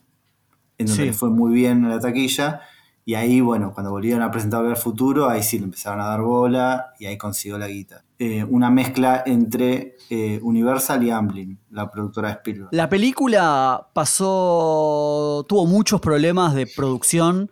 en 0.77 0.87
donde 0.87 1.13
fue 1.13 1.29
muy 1.29 1.53
bien 1.53 1.85
en 1.85 1.89
la 1.89 1.99
taquilla. 1.99 2.61
Y 3.05 3.15
ahí, 3.15 3.39
bueno, 3.39 3.73
cuando 3.73 3.91
volvieron 3.91 4.21
a 4.21 4.29
presentar 4.29 4.63
el 4.65 4.75
futuro, 4.75 5.29
ahí 5.29 5.41
sí 5.41 5.57
le 5.57 5.65
empezaron 5.65 6.01
a 6.01 6.05
dar 6.05 6.21
bola 6.21 6.93
y 6.99 7.05
ahí 7.05 7.17
consiguió 7.17 7.57
la 7.57 7.67
guita. 7.67 8.03
Eh, 8.19 8.43
una 8.43 8.69
mezcla 8.69 9.23
entre 9.25 9.95
Universal 10.41 11.01
y 11.03 11.11
Amblin, 11.11 11.57
la 11.71 11.89
productora 11.89 12.27
de 12.27 12.33
Spielberg. 12.35 12.69
La 12.71 12.89
película 12.89 13.87
pasó, 13.93 15.45
tuvo 15.47 15.65
muchos 15.65 16.01
problemas 16.01 16.53
de 16.55 16.67
producción 16.67 17.49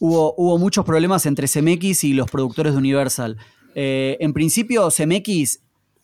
hubo, 0.00 0.58
muchos 0.58 0.84
problemas 0.84 1.26
entre 1.26 1.46
CMX 1.46 2.04
y 2.04 2.14
los 2.14 2.30
productores 2.30 2.72
de 2.72 2.78
Universal. 2.78 3.36
Eh, 3.74 4.16
en 4.20 4.32
principio, 4.32 4.88
CMX 4.90 5.60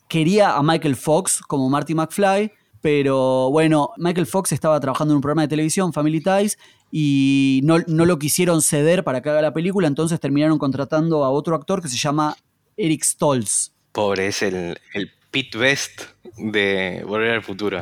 quería 0.07 0.55
a 0.55 0.63
Michael 0.63 0.95
Fox 0.95 1.41
como 1.41 1.69
Marty 1.69 1.95
McFly, 1.95 2.51
pero 2.81 3.49
bueno, 3.51 3.91
Michael 3.97 4.27
Fox 4.27 4.51
estaba 4.51 4.79
trabajando 4.79 5.13
en 5.13 5.17
un 5.17 5.21
programa 5.21 5.41
de 5.41 5.47
televisión, 5.49 5.91
Family 5.91 6.21
Ties, 6.21 6.57
y 6.91 7.61
no, 7.63 7.79
lo 7.79 8.19
quisieron 8.19 8.61
ceder 8.61 9.03
para 9.03 9.21
que 9.21 9.29
haga 9.29 9.41
la 9.41 9.53
película, 9.53 9.87
entonces 9.87 10.19
terminaron 10.19 10.57
contratando 10.57 11.25
a 11.25 11.29
otro 11.29 11.55
actor 11.55 11.81
que 11.81 11.89
se 11.89 11.97
llama 11.97 12.37
Eric 12.77 13.03
Stoltz. 13.03 13.73
Pobre, 13.91 14.27
es 14.27 14.41
el, 14.43 14.79
el 14.93 15.11
Pete 15.31 15.57
Best 15.57 16.03
de 16.37 17.03
Volver 17.05 17.31
al 17.31 17.43
Futuro. 17.43 17.81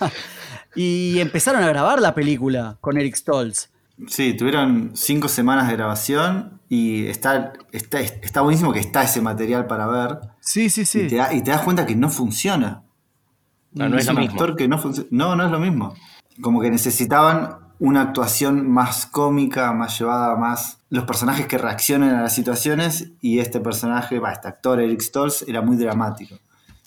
y 0.76 1.18
empezaron 1.18 1.62
a 1.62 1.68
grabar 1.68 2.00
la 2.00 2.14
película 2.14 2.78
con 2.80 2.96
Eric 2.96 3.16
Stoltz. 3.16 3.68
Sí, 4.06 4.34
tuvieron 4.34 4.92
cinco 4.94 5.28
semanas 5.28 5.68
de 5.68 5.74
grabación 5.74 6.60
y 6.68 7.06
está, 7.06 7.52
está, 7.72 8.00
está 8.00 8.40
buenísimo 8.40 8.72
que 8.72 8.80
está 8.80 9.02
ese 9.02 9.20
material 9.20 9.66
para 9.66 9.86
ver. 9.86 10.18
Sí, 10.40 10.70
sí, 10.70 10.84
sí. 10.84 11.02
Y 11.02 11.42
te, 11.42 11.50
das 11.50 11.62
cuenta 11.62 11.86
que 11.86 11.96
no 11.96 12.08
funciona. 12.08 12.84
No, 13.72 13.88
no 13.88 13.98
es, 13.98 14.06
lo 14.06 14.14
mismo. 14.14 14.56
que 14.56 14.68
no 14.68 14.80
No, 15.10 15.36
no 15.36 15.44
es 15.44 15.50
lo 15.50 15.58
mismo. 15.58 15.94
Como 16.40 16.60
que 16.60 16.70
necesitaban 16.70 17.56
una 17.78 18.02
actuación 18.02 18.70
más 18.70 19.06
cómica, 19.06 19.72
más 19.72 19.98
llevada, 19.98 20.36
más. 20.36 20.78
Los 20.90 21.04
personajes 21.04 21.46
que 21.46 21.56
reaccionen 21.56 22.10
a 22.10 22.22
las 22.22 22.34
situaciones 22.34 23.12
y 23.20 23.38
este 23.38 23.60
personaje, 23.60 24.18
va, 24.18 24.32
este 24.32 24.48
actor, 24.48 24.80
Eric 24.80 25.00
Stoltz, 25.00 25.44
era 25.46 25.62
muy 25.62 25.76
dramático. 25.76 26.36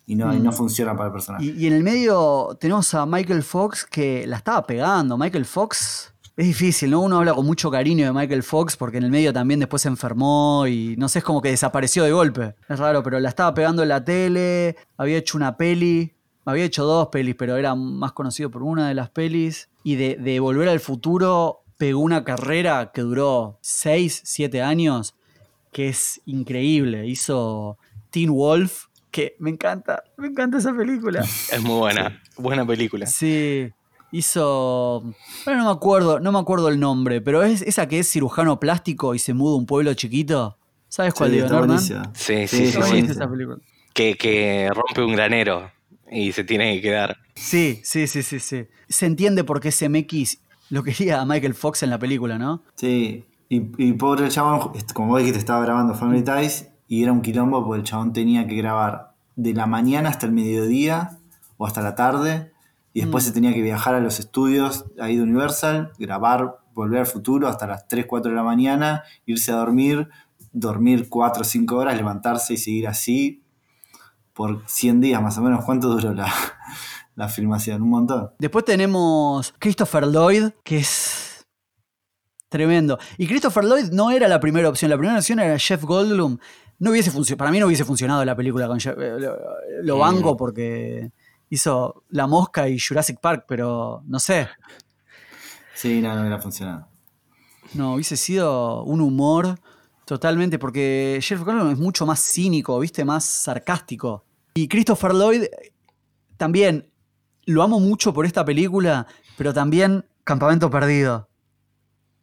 Y 0.06 0.16
no, 0.16 0.34
y 0.34 0.40
no 0.40 0.52
mm. 0.52 0.54
funciona 0.54 0.94
para 0.96 1.08
el 1.08 1.14
personaje. 1.14 1.46
y 1.46 1.66
en 1.66 1.74
el 1.74 1.84
medio 1.84 2.58
tenemos 2.60 2.94
a 2.94 3.06
Michael 3.06 3.44
Fox 3.44 3.86
que 3.86 4.28
la 4.28 4.38
estaba 4.38 4.66
pegando. 4.66 5.18
Michael 5.18 5.46
Fox 5.46 6.13
es 6.36 6.48
difícil, 6.48 6.90
¿no? 6.90 7.02
Uno 7.02 7.20
habla 7.20 7.34
con 7.34 7.46
mucho 7.46 7.70
cariño 7.70 8.06
de 8.06 8.12
Michael 8.12 8.42
Fox 8.42 8.76
porque 8.76 8.98
en 8.98 9.04
el 9.04 9.12
medio 9.12 9.32
también 9.32 9.60
después 9.60 9.84
se 9.84 9.88
enfermó 9.88 10.66
y 10.68 10.96
no 10.98 11.08
sé, 11.08 11.20
es 11.20 11.26
como 11.26 11.42
que 11.42 11.50
desapareció 11.50 12.04
de 12.04 12.12
golpe. 12.12 12.56
Es 12.68 12.80
raro, 12.80 13.04
pero 13.04 13.20
la 13.20 13.30
estaba 13.30 13.54
pegando 13.54 13.84
en 13.84 13.90
la 13.90 14.04
tele, 14.04 14.76
había 14.98 15.18
hecho 15.18 15.38
una 15.38 15.58
peli, 15.58 16.16
había 16.46 16.66
hecho 16.66 16.86
dos 16.86 17.10
pelis, 17.10 17.36
pero 17.36 17.56
era 17.58 17.76
más 17.76 18.14
conocido 18.14 18.50
por 18.50 18.64
una 18.64 18.88
de 18.88 18.96
las 18.96 19.10
pelis. 19.10 19.70
Y 19.84 19.96
de, 19.96 20.40
Volver 20.40 20.70
al 20.70 20.80
Futuro 20.80 21.64
pegó 21.78 22.00
una 22.00 22.24
carrera 22.24 22.92
que 22.94 23.02
duró 23.02 23.60
6, 23.62 24.22
7 24.26 24.62
años, 24.62 25.16
que 25.72 25.90
es 25.90 26.22
increíble. 26.26 27.06
Hizo 27.06 27.78
Teen 28.10 28.32
Wolf, 28.32 28.86
que 29.12 29.36
me 29.38 29.52
encanta, 29.52 30.04
me 30.18 30.28
encanta 30.28 30.58
esa 30.58 30.74
película. 30.74 31.22
Es 31.22 31.62
muy 31.62 31.78
buena, 31.78 32.22
buena 32.38 32.66
película. 32.66 33.06
Sí, 33.06 33.72
hizo. 34.14 35.04
Bueno, 35.44 35.64
no 35.64 35.66
me 35.66 35.72
acuerdo, 35.72 36.20
no 36.22 36.32
me 36.32 36.40
acuerdo 36.40 36.70
el 36.70 36.80
nombre, 36.80 37.20
pero 37.20 37.44
es 37.44 37.62
esa 37.64 37.88
que 37.88 38.00
es 38.00 38.10
cirujano 38.10 38.60
plástico 38.60 39.14
y 39.14 39.20
se 39.20 39.34
muda 39.34 39.56
a 39.56 39.58
un 39.58 39.66
pueblo 39.66 39.94
chiquito. 39.94 40.58
¿Sabes 40.88 41.14
cuál 41.14 41.32
digo, 41.32 41.48
Norman? 41.48 41.80
Sí, 41.80 41.96
sí, 42.14 42.48
sí. 42.48 42.72
sí, 42.72 43.04
Que, 43.94 44.16
que 44.16 44.70
rompe 44.74 45.04
un 45.04 45.14
granero 45.14 45.72
y 46.10 46.32
se 46.32 46.44
tiene 46.44 46.76
que 46.76 46.82
quedar. 46.82 47.18
Sí, 47.34 47.82
sí, 47.84 48.08
sí, 48.08 48.22
sí, 48.22 48.40
sí. 48.40 48.68
Se 48.88 49.08
entiende 49.08 49.44
por 49.44 49.60
qué 49.60 49.72
CMX 49.72 50.38
lo 50.70 50.84
quería 50.84 51.20
a 51.20 51.26
Michael 51.26 51.56
Fox 51.56 51.82
en 51.84 51.90
la 51.90 51.98
película, 51.98 52.38
¿no? 52.38 52.64
Sí. 52.76 53.26
Y, 53.50 53.62
y 53.78 53.94
pobre 53.94 54.26
el 54.26 54.32
chabón, 54.32 54.72
como 54.94 55.10
vos 55.10 55.20
dijiste, 55.20 55.40
estaba 55.40 55.64
grabando 55.66 55.96
Family 55.96 56.24
Ties 56.24 56.70
y 56.88 57.04
era 57.04 57.12
un 57.12 57.22
quilombo 57.22 57.66
porque 57.66 57.80
el 57.80 57.86
chabón 57.86 58.14
tenía 58.14 58.48
que 58.48 58.56
grabar 58.56 59.14
de 59.36 59.54
la 59.54 59.66
mañana 59.66 60.10
hasta 60.10 60.28
el 60.28 60.32
mediodía 60.32 61.18
o 61.58 61.66
hasta 61.66 61.82
la 61.82 61.96
tarde 61.96 62.53
y 62.94 63.02
después 63.02 63.24
mm. 63.24 63.28
se 63.28 63.34
tenía 63.34 63.54
que 63.54 63.62
viajar 63.62 63.96
a 63.96 64.00
los 64.00 64.20
estudios 64.20 64.86
ahí 65.00 65.18
de 65.18 65.24
Universal, 65.24 65.92
grabar, 65.98 66.60
volver 66.74 67.00
al 67.00 67.06
futuro 67.08 67.48
hasta 67.48 67.68
las 67.68 67.88
3, 67.88 68.06
4 68.08 68.32
de 68.32 68.36
la 68.36 68.44
mañana, 68.44 69.04
irse 69.26 69.52
a 69.52 69.56
dormir, 69.56 70.10
dormir 70.52 71.10
4 71.10 71.42
o 71.42 71.44
5 71.44 71.76
horas, 71.76 71.98
levantarse 71.98 72.54
y 72.54 72.58
seguir 72.58 72.88
así 72.88 73.44
por 74.34 74.62
100 74.68 75.02
días 75.02 75.22
más 75.22 75.38
o 75.38 75.42
menos. 75.42 75.66
¿Cuánto 75.66 75.90
duró 75.90 76.14
la, 76.14 76.32
la 77.16 77.28
filmación? 77.30 77.82
Un 77.82 77.90
montón. 77.90 78.32
Después 78.38 78.64
tenemos 78.64 79.54
Christopher 79.60 80.06
Lloyd, 80.08 80.52
que 80.64 80.78
es 80.78 81.48
tremendo. 82.54 83.00
Y 83.18 83.28
Christopher 83.28 83.64
Lloyd 83.64 83.92
no 83.92 84.12
era 84.12 84.28
la 84.28 84.40
primera 84.40 84.70
opción, 84.70 84.92
la 84.92 84.98
primera 84.98 85.18
opción 85.18 85.40
era 85.40 85.58
Jeff 85.58 85.84
Goldblum. 85.84 86.38
No 86.78 86.92
hubiese 86.92 87.36
para 87.36 87.50
mí 87.50 87.60
no 87.60 87.66
hubiese 87.66 87.86
funcionado 87.86 88.24
la 88.26 88.36
película 88.36 88.68
con 88.68 88.80
Jeff. 88.80 88.96
Eh, 89.00 89.18
lo, 89.82 89.98
banco 89.98 90.38
porque 90.38 91.12
hizo 91.54 92.04
La 92.10 92.26
Mosca 92.26 92.68
y 92.68 92.80
Jurassic 92.80 93.20
Park, 93.20 93.46
pero 93.48 94.02
no 94.08 94.20
sé. 94.20 94.48
Sí, 95.76 96.02
no, 96.02 96.16
no 96.16 96.22
hubiera 96.22 96.40
funcionado. 96.40 96.88
No, 97.76 97.94
hubiese 97.94 98.18
sido 98.18 98.84
un 98.84 99.02
humor 99.02 99.60
totalmente, 100.06 100.58
porque 100.58 101.20
Jeff 101.22 101.44
Goldblum 101.44 101.72
es 101.72 101.78
mucho 101.78 102.08
más 102.08 102.20
cínico, 102.20 102.80
¿viste? 102.80 103.06
Más 103.06 103.24
sarcástico. 103.24 104.26
Y 104.56 104.68
Christopher 104.68 105.14
Lloyd 105.14 105.44
también 106.38 106.90
lo 107.46 107.62
amo 107.62 107.80
mucho 107.80 108.14
por 108.14 108.26
esta 108.26 108.44
película, 108.44 109.06
pero 109.38 109.54
también 109.54 110.06
Campamento 110.24 110.72
Perdido. 110.72 111.30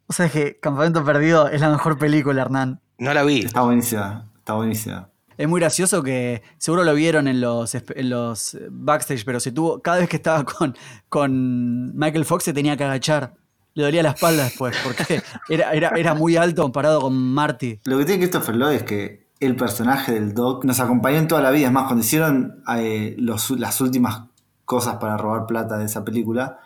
O 0.07 0.13
sea, 0.13 0.25
es 0.25 0.33
que 0.33 0.59
Campamento 0.59 1.05
Perdido 1.05 1.47
es 1.47 1.61
la 1.61 1.69
mejor 1.69 1.97
película, 1.97 2.41
Hernán. 2.41 2.81
No 2.97 3.13
la 3.13 3.23
vi. 3.23 3.39
Está 3.45 3.61
buenísima, 3.61 4.29
está 4.39 4.55
buenísima. 4.55 5.10
Es 5.41 5.47
muy 5.47 5.59
gracioso 5.59 6.03
que 6.03 6.43
seguro 6.59 6.83
lo 6.83 6.93
vieron 6.93 7.27
en 7.27 7.41
los, 7.41 7.75
los 7.95 8.57
backstage, 8.69 9.25
pero 9.25 9.39
se 9.39 9.51
tuvo, 9.51 9.81
cada 9.81 9.97
vez 9.97 10.07
que 10.07 10.17
estaba 10.17 10.45
con, 10.45 10.77
con 11.09 11.97
Michael 11.97 12.25
Fox 12.25 12.43
se 12.43 12.53
tenía 12.53 12.77
que 12.77 12.83
agachar. 12.83 13.33
Le 13.73 13.83
dolía 13.83 14.03
la 14.03 14.11
espalda 14.11 14.43
después, 14.43 14.77
porque 14.83 15.23
era, 15.49 15.71
era, 15.71 15.89
era 15.95 16.13
muy 16.13 16.35
alto 16.35 16.61
comparado 16.61 17.01
con 17.01 17.15
Marty. 17.15 17.79
Lo 17.85 17.97
que 17.97 18.05
tiene 18.05 18.19
Christopher 18.19 18.55
Lloyd 18.55 18.75
es 18.75 18.83
que 18.83 19.31
el 19.39 19.55
personaje 19.55 20.11
del 20.11 20.35
Doc 20.35 20.63
nos 20.63 20.79
acompañó 20.79 21.17
en 21.17 21.27
toda 21.27 21.41
la 21.41 21.49
vida. 21.49 21.65
Es 21.65 21.73
más, 21.73 21.85
cuando 21.85 22.05
hicieron 22.05 22.63
eh, 22.77 23.15
las 23.17 23.81
últimas 23.81 24.25
cosas 24.65 24.97
para 24.97 25.17
robar 25.17 25.47
plata 25.47 25.79
de 25.79 25.85
esa 25.85 26.05
película, 26.05 26.59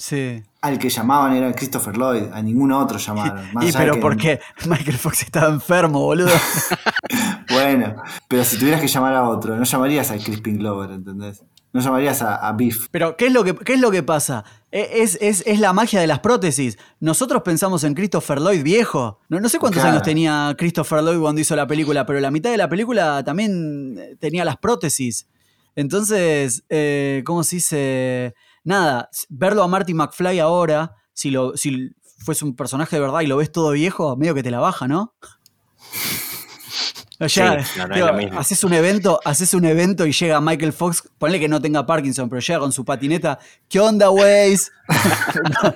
Sí. 0.00 0.42
Al 0.62 0.78
que 0.78 0.88
llamaban 0.88 1.34
era 1.34 1.52
Christopher 1.52 1.94
Lloyd, 1.94 2.32
a 2.32 2.40
ningún 2.40 2.72
otro 2.72 2.96
llamaron. 2.96 3.44
y 3.60 3.70
pero 3.70 4.00
porque 4.00 4.40
Michael 4.64 4.96
Fox 4.96 5.22
estaba 5.22 5.48
enfermo, 5.48 6.00
boludo. 6.00 6.30
bueno, 7.76 8.02
pero 8.28 8.44
si 8.44 8.58
tuvieras 8.58 8.80
que 8.80 8.88
llamar 8.88 9.14
a 9.14 9.28
otro, 9.28 9.56
no 9.56 9.64
llamarías 9.64 10.10
a 10.10 10.18
Crispin 10.18 10.58
Glover, 10.58 10.90
¿entendés? 10.90 11.42
No 11.72 11.80
llamarías 11.80 12.20
a, 12.22 12.34
a 12.48 12.52
Biff. 12.52 12.88
Pero, 12.90 13.16
¿qué 13.16 13.26
es 13.26 13.32
lo 13.32 13.44
que, 13.44 13.54
qué 13.54 13.74
es 13.74 13.80
lo 13.80 13.90
que 13.92 14.02
pasa? 14.02 14.44
E- 14.72 15.02
Es, 15.02 15.16
es- 15.20 15.44
es 15.46 15.60
la 15.60 15.72
magia 15.72 16.00
de 16.00 16.06
las 16.08 16.18
prótesis. 16.18 16.76
Nosotros 16.98 17.42
pensamos 17.42 17.84
en 17.84 17.94
Christopher 17.94 18.40
Lloyd 18.40 18.62
viejo. 18.64 19.20
No, 19.28 19.38
no 19.38 19.48
sé 19.48 19.58
cuántos 19.60 19.80
Claro. 19.82 19.94
años 19.96 20.02
tenía 20.04 20.54
Christopher 20.58 21.02
Lloyd 21.04 21.20
cuando 21.20 21.40
hizo 21.40 21.54
la 21.54 21.66
película, 21.68 22.04
pero 22.06 22.18
la 22.18 22.30
mitad 22.32 22.50
de 22.50 22.56
la 22.56 22.68
película 22.68 23.22
también 23.24 23.96
eh, 23.98 24.16
tenía 24.18 24.44
las 24.44 24.56
prótesis. 24.56 25.28
Entonces, 25.76 26.64
eh, 26.68 27.22
¿cómo 27.24 27.44
se 27.44 27.56
dice? 27.56 28.34
Nada, 28.64 29.08
verlo 29.28 29.62
a 29.62 29.68
Marty 29.68 29.94
McFly 29.94 30.40
ahora, 30.40 30.96
si, 31.12 31.30
lo, 31.30 31.56
si 31.56 31.90
fuese 32.18 32.44
un 32.44 32.56
personaje 32.56 32.96
de 32.96 33.00
verdad 33.00 33.20
y 33.20 33.26
lo 33.28 33.36
ves 33.36 33.52
todo 33.52 33.70
viejo, 33.70 34.16
medio 34.16 34.34
que 34.34 34.42
te 34.42 34.50
la 34.50 34.58
baja, 34.58 34.88
¿no? 34.88 35.14
O 37.22 37.28
sea, 37.28 37.62
Sí, 37.62 37.78
no, 37.78 37.86
no 37.86 37.94
es 37.94 37.96
digo, 37.96 38.06
lo 38.06 38.14
mismo. 38.14 38.40
haces 38.40 38.64
un 38.64 38.72
evento, 38.72 39.20
haces 39.24 39.52
un 39.52 39.66
evento 39.66 40.06
y 40.06 40.12
llega 40.12 40.40
Michael 40.40 40.72
Fox, 40.72 41.02
ponle 41.18 41.38
que 41.38 41.48
no 41.48 41.60
tenga 41.60 41.84
Parkinson, 41.84 42.30
pero 42.30 42.40
llega 42.40 42.60
con 42.60 42.72
su 42.72 42.82
patineta. 42.84 43.38
¿Qué 43.68 43.78
onda, 43.78 44.10
Waze? 44.10 44.70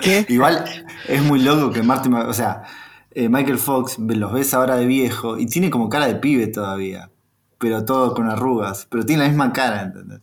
¿Qué? 0.00 0.26
Igual 0.28 0.64
es 1.08 1.22
muy 1.22 1.40
loco 1.42 1.70
que 1.72 1.82
Marty, 1.82 2.08
Mc- 2.08 2.28
o 2.28 2.32
sea, 2.32 2.62
eh, 3.10 3.28
Michael 3.28 3.58
Fox 3.58 3.98
los 3.98 4.32
ves 4.32 4.54
ahora 4.54 4.76
de 4.76 4.86
viejo 4.86 5.38
y 5.38 5.46
tiene 5.46 5.70
como 5.70 5.88
cara 5.88 6.06
de 6.06 6.14
pibe 6.16 6.46
todavía, 6.46 7.10
pero 7.58 7.84
todo 7.84 8.14
con 8.14 8.28
arrugas, 8.30 8.86
pero 8.90 9.04
tiene 9.04 9.22
la 9.24 9.28
misma 9.28 9.52
cara, 9.52 9.82
¿entendés? 9.82 10.20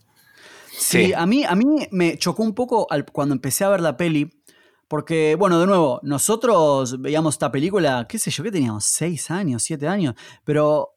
Sí, 0.71 1.07
Sí. 1.07 1.13
a 1.13 1.25
mí, 1.25 1.43
a 1.43 1.55
mí 1.55 1.65
me 1.91 2.17
chocó 2.17 2.43
un 2.43 2.53
poco 2.55 2.87
al- 2.89 3.05
cuando 3.05 3.35
empecé 3.35 3.65
a 3.65 3.69
ver 3.69 3.81
la 3.81 3.97
peli, 3.97 4.31
porque, 4.89 5.35
bueno, 5.39 5.57
de 5.59 5.67
nuevo, 5.67 6.01
nosotros 6.03 6.99
veíamos 7.01 7.35
esta 7.35 7.49
película, 7.51 8.05
qué 8.09 8.19
sé 8.19 8.29
yo, 8.31 8.43
que 8.43 8.51
teníamos 8.51 8.83
seis 8.83 9.31
años, 9.31 9.63
siete 9.63 9.87
años, 9.87 10.15
pero... 10.43 10.89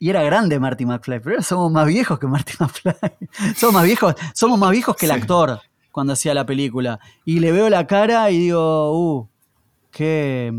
Y 0.00 0.10
era 0.10 0.22
grande 0.22 0.60
Marty 0.60 0.86
McFly, 0.86 1.18
pero 1.20 1.34
ahora 1.34 1.42
somos 1.42 1.72
más 1.72 1.84
viejos 1.86 2.18
que 2.20 2.26
Marty 2.28 2.52
McFly. 2.60 3.54
somos 3.56 3.74
más 3.74 3.84
viejos, 3.84 4.14
somos 4.32 4.58
más 4.58 4.70
viejos 4.70 4.94
que 4.96 5.06
el 5.06 5.12
Sí. 5.12 5.18
actor 5.20 5.60
cuando 5.90 6.12
hacía 6.12 6.34
la 6.34 6.46
película. 6.46 7.00
Y 7.24 7.40
le 7.40 7.50
veo 7.52 7.68
la 7.68 7.86
cara 7.86 8.30
y 8.30 8.38
digo, 8.38 8.92
uh, 8.96 9.28
qué, 9.90 10.52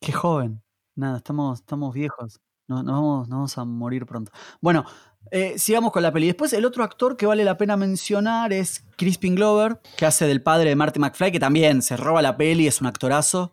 qué 0.00 0.12
joven. 0.12 0.62
Nada, 0.94 1.16
estamos, 1.18 1.60
estamos 1.60 1.92
viejos. 1.94 2.40
Nos, 2.68 2.84
nos 2.84 2.94
vamos, 2.94 3.28
nos 3.28 3.36
vamos 3.36 3.58
a 3.58 3.64
morir 3.64 4.06
pronto. 4.06 4.30
Bueno, 4.60 4.84
eh, 5.30 5.54
sigamos 5.58 5.92
con 5.92 6.02
la 6.02 6.12
peli. 6.12 6.26
Después, 6.26 6.52
el 6.52 6.64
otro 6.64 6.84
actor 6.84 7.16
que 7.16 7.26
vale 7.26 7.44
la 7.44 7.56
pena 7.56 7.76
mencionar 7.76 8.52
es 8.52 8.84
Crispin 8.96 9.34
Glover, 9.34 9.80
que 9.96 10.04
hace 10.06 10.26
del 10.26 10.42
padre 10.42 10.70
de 10.70 10.76
Marty 10.76 11.00
McFly, 11.00 11.32
que 11.32 11.40
también 11.40 11.80
se 11.82 11.96
roba 11.96 12.20
la 12.22 12.36
peli, 12.36 12.66
es 12.66 12.80
un 12.80 12.86
actorazo. 12.86 13.52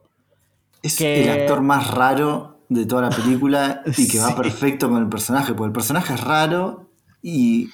Es 0.82 0.98
Que- 0.98 1.24
el 1.24 1.30
actor 1.42 1.62
más 1.62 1.90
raro 1.92 2.60
de 2.70 2.86
toda 2.86 3.04
la 3.04 3.10
película 3.10 3.82
y 3.98 4.08
que 4.08 4.20
va 4.20 4.36
perfecto 4.36 4.90
con 4.90 5.02
el 5.02 5.10
personaje, 5.10 5.54
porque 5.54 5.68
el 5.68 5.74
personaje 5.74 6.14
es 6.14 6.22
raro 6.22 6.90
y, 7.22 7.70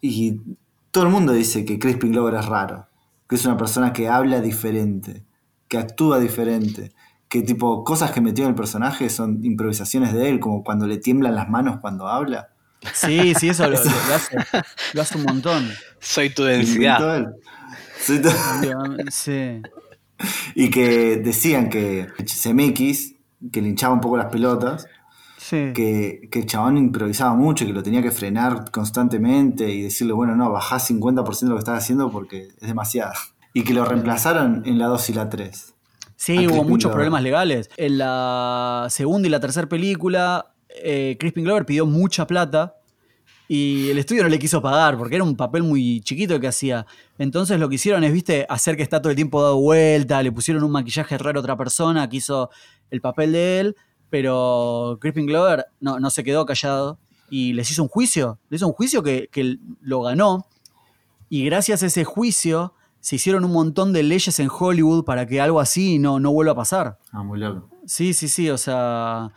y 0.00 0.40
todo 0.90 1.04
el 1.04 1.10
mundo 1.10 1.32
dice 1.32 1.64
que 1.64 1.78
Crispin 1.78 2.12
Glover 2.12 2.34
es 2.34 2.46
raro, 2.46 2.86
que 3.28 3.36
es 3.36 3.44
una 3.44 3.56
persona 3.56 3.92
que 3.92 4.08
habla 4.08 4.40
diferente, 4.40 5.24
que 5.68 5.78
actúa 5.78 6.18
diferente, 6.18 6.92
que 7.28 7.42
tipo 7.42 7.82
cosas 7.84 8.12
que 8.12 8.20
metió 8.20 8.44
en 8.44 8.50
el 8.50 8.54
personaje 8.56 9.10
son 9.10 9.44
improvisaciones 9.44 10.12
de 10.12 10.28
él, 10.28 10.40
como 10.40 10.62
cuando 10.62 10.86
le 10.86 10.98
tiemblan 10.98 11.34
las 11.34 11.48
manos 11.48 11.78
cuando 11.80 12.06
habla. 12.08 12.50
Sí, 12.94 13.34
sí, 13.38 13.48
eso 13.48 13.64
lo, 13.68 13.70
lo- 13.76 13.84
lo 13.84 14.14
hace, 14.14 14.36
lo 14.94 15.02
hace 15.02 15.16
un 15.18 15.24
montón. 15.24 15.70
Soy 16.00 16.30
tu 16.30 16.44
densidad. 16.44 17.16
él. 17.16 17.26
Sí, 17.98 18.20
to- 18.22 18.30
Sí. 19.10 19.60
Y 20.54 20.70
que 20.70 21.16
decían 21.16 21.68
que 21.68 22.06
CMX, 22.24 23.14
que 23.52 23.60
le 23.62 23.68
hinchaba 23.68 23.94
un 23.94 24.00
poco 24.00 24.16
las 24.16 24.26
pelotas, 24.26 24.86
Sí. 25.38 25.72
que, 25.74 26.28
que 26.30 26.40
el 26.40 26.46
chabón 26.46 26.76
improvisaba 26.76 27.34
mucho 27.34 27.64
y 27.64 27.68
que 27.68 27.72
lo 27.72 27.82
tenía 27.82 28.02
que 28.02 28.10
frenar 28.10 28.70
constantemente 28.72 29.68
y 29.70 29.82
decirle, 29.82 30.12
bueno, 30.12 30.34
no, 30.34 30.50
bajá 30.50 30.78
50% 30.78 31.40
de 31.40 31.48
lo 31.50 31.54
que 31.56 31.60
estás 31.60 31.78
haciendo 31.84 32.10
porque 32.10 32.48
es 32.60 32.66
demasiado. 32.68 33.12
Y 33.52 33.62
que 33.62 33.72
lo 33.72 33.84
reemplazaron 33.84 34.62
en 34.66 34.78
la 34.78 34.86
2 34.86 35.10
y 35.10 35.12
la 35.12 35.28
3. 35.28 35.74
Sí, 36.16 36.46
hubo 36.48 36.64
muchos 36.64 36.90
problemas 36.92 37.22
legales. 37.22 37.70
En 37.76 37.98
la 37.98 38.86
segunda 38.90 39.28
y 39.28 39.30
la 39.30 39.38
tercera 39.40 39.68
película, 39.68 40.52
eh, 40.82 41.16
Crispin 41.18 41.44
Glover 41.44 41.66
pidió 41.66 41.86
mucha 41.86 42.26
plata 42.26 42.76
y 43.48 43.90
el 43.90 43.98
estudio 43.98 44.22
no 44.22 44.28
le 44.28 44.38
quiso 44.38 44.60
pagar 44.60 44.98
porque 44.98 45.14
era 45.14 45.24
un 45.24 45.36
papel 45.36 45.62
muy 45.62 46.00
chiquito 46.00 46.38
que 46.40 46.48
hacía. 46.48 46.86
Entonces 47.18 47.60
lo 47.60 47.68
que 47.68 47.76
hicieron 47.76 48.02
es, 48.04 48.12
viste, 48.12 48.46
hacer 48.48 48.76
que 48.76 48.82
está 48.82 49.00
todo 49.00 49.10
el 49.10 49.16
tiempo 49.16 49.42
dado 49.42 49.60
vuelta, 49.60 50.22
le 50.22 50.32
pusieron 50.32 50.64
un 50.64 50.72
maquillaje 50.72 51.16
raro 51.18 51.38
a 51.38 51.42
otra 51.42 51.56
persona 51.56 52.08
que 52.08 52.16
hizo 52.16 52.50
el 52.90 53.00
papel 53.00 53.32
de 53.32 53.60
él, 53.60 53.76
pero 54.10 54.98
Crispin 55.00 55.26
Glover 55.26 55.66
no, 55.80 56.00
no 56.00 56.10
se 56.10 56.24
quedó 56.24 56.44
callado 56.46 56.98
y 57.30 57.52
les 57.52 57.70
hizo 57.70 57.82
un 57.82 57.88
juicio, 57.88 58.38
le 58.48 58.56
hizo 58.56 58.66
un 58.66 58.72
juicio 58.72 59.02
que, 59.02 59.28
que 59.30 59.58
lo 59.80 60.02
ganó 60.02 60.46
y 61.28 61.44
gracias 61.44 61.82
a 61.82 61.86
ese 61.86 62.04
juicio 62.04 62.74
se 63.00 63.16
hicieron 63.16 63.44
un 63.44 63.52
montón 63.52 63.92
de 63.92 64.02
leyes 64.02 64.38
en 64.40 64.48
Hollywood 64.50 65.04
para 65.04 65.26
que 65.26 65.40
algo 65.40 65.60
así 65.60 65.98
no, 65.98 66.18
no 66.18 66.32
vuelva 66.32 66.52
a 66.52 66.56
pasar. 66.56 66.98
Ah, 67.12 67.22
muy 67.22 67.38
loco. 67.38 67.68
Sí, 67.86 68.12
sí, 68.14 68.26
sí, 68.26 68.50
o 68.50 68.58
sea. 68.58 69.32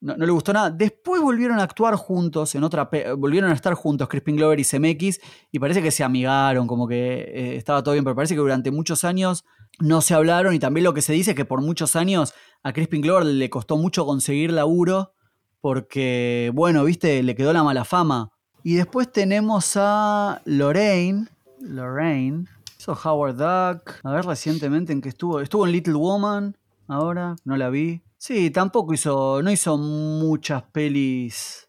No, 0.00 0.16
no 0.16 0.26
le 0.26 0.32
gustó 0.32 0.52
nada. 0.52 0.70
Después 0.70 1.20
volvieron 1.20 1.58
a 1.58 1.64
actuar 1.64 1.94
juntos 1.96 2.54
en 2.54 2.62
otra. 2.62 2.88
Volvieron 3.16 3.50
a 3.50 3.54
estar 3.54 3.74
juntos 3.74 4.08
Crispin 4.08 4.36
Glover 4.36 4.60
y 4.60 4.64
CMX 4.64 5.20
y 5.50 5.58
parece 5.58 5.82
que 5.82 5.90
se 5.90 6.04
amigaron, 6.04 6.66
como 6.66 6.86
que 6.86 7.18
eh, 7.20 7.56
estaba 7.56 7.82
todo 7.82 7.94
bien, 7.94 8.04
pero 8.04 8.14
parece 8.14 8.34
que 8.34 8.40
durante 8.40 8.70
muchos 8.70 9.04
años 9.04 9.44
no 9.80 10.00
se 10.00 10.14
hablaron 10.14 10.54
y 10.54 10.58
también 10.58 10.84
lo 10.84 10.94
que 10.94 11.02
se 11.02 11.12
dice 11.12 11.32
es 11.32 11.36
que 11.36 11.44
por 11.44 11.60
muchos 11.60 11.96
años 11.96 12.32
a 12.62 12.72
Crispin 12.72 13.02
Glover 13.02 13.26
le 13.26 13.50
costó 13.50 13.76
mucho 13.76 14.06
conseguir 14.06 14.52
laburo 14.52 15.12
porque, 15.60 16.50
bueno, 16.54 16.84
viste, 16.84 17.22
le 17.22 17.34
quedó 17.34 17.52
la 17.52 17.62
mala 17.62 17.84
fama. 17.84 18.30
Y 18.62 18.74
después 18.74 19.10
tenemos 19.10 19.72
a 19.76 20.40
Lorraine. 20.44 21.28
Lorraine. 21.60 22.46
Hizo 22.78 22.92
Howard 22.92 23.36
Duck. 23.36 23.94
A 24.04 24.12
ver 24.12 24.24
recientemente 24.24 24.92
en 24.92 25.00
qué 25.00 25.08
estuvo. 25.08 25.40
Estuvo 25.40 25.66
en 25.66 25.72
Little 25.72 25.94
Woman. 25.94 26.56
Ahora, 26.86 27.36
no 27.44 27.56
la 27.56 27.70
vi. 27.70 28.02
Sí, 28.18 28.50
tampoco 28.50 28.94
hizo. 28.94 29.42
No 29.42 29.50
hizo 29.50 29.78
muchas 29.78 30.62
pelis. 30.64 31.68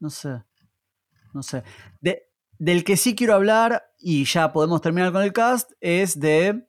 No 0.00 0.10
sé. 0.10 0.42
No 1.34 1.42
sé. 1.42 1.62
De- 2.00 2.22
del 2.58 2.84
que 2.84 2.96
sí 2.96 3.14
quiero 3.14 3.34
hablar, 3.34 3.82
y 3.98 4.24
ya 4.24 4.52
podemos 4.52 4.80
terminar 4.80 5.12
con 5.12 5.22
el 5.22 5.32
cast, 5.32 5.72
es 5.80 6.18
de 6.20 6.64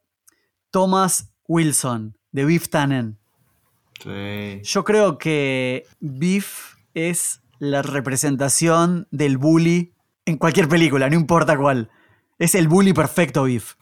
Thomas 0.71 1.31
Wilson, 1.47 2.17
de 2.31 2.45
Beef 2.45 2.67
Tannen. 2.69 3.19
Sí. 4.01 4.59
Yo 4.63 4.83
creo 4.83 5.17
que 5.17 5.85
Beef 5.99 6.75
es 6.93 7.41
la 7.59 7.81
representación 7.83 9.07
del 9.11 9.37
bully 9.37 9.93
en 10.25 10.37
cualquier 10.37 10.67
película, 10.67 11.09
no 11.09 11.15
importa 11.15 11.57
cuál. 11.57 11.89
Es 12.39 12.55
el 12.55 12.67
bully 12.67 12.91
perfecto, 12.93 13.43
Beef. 13.43 13.75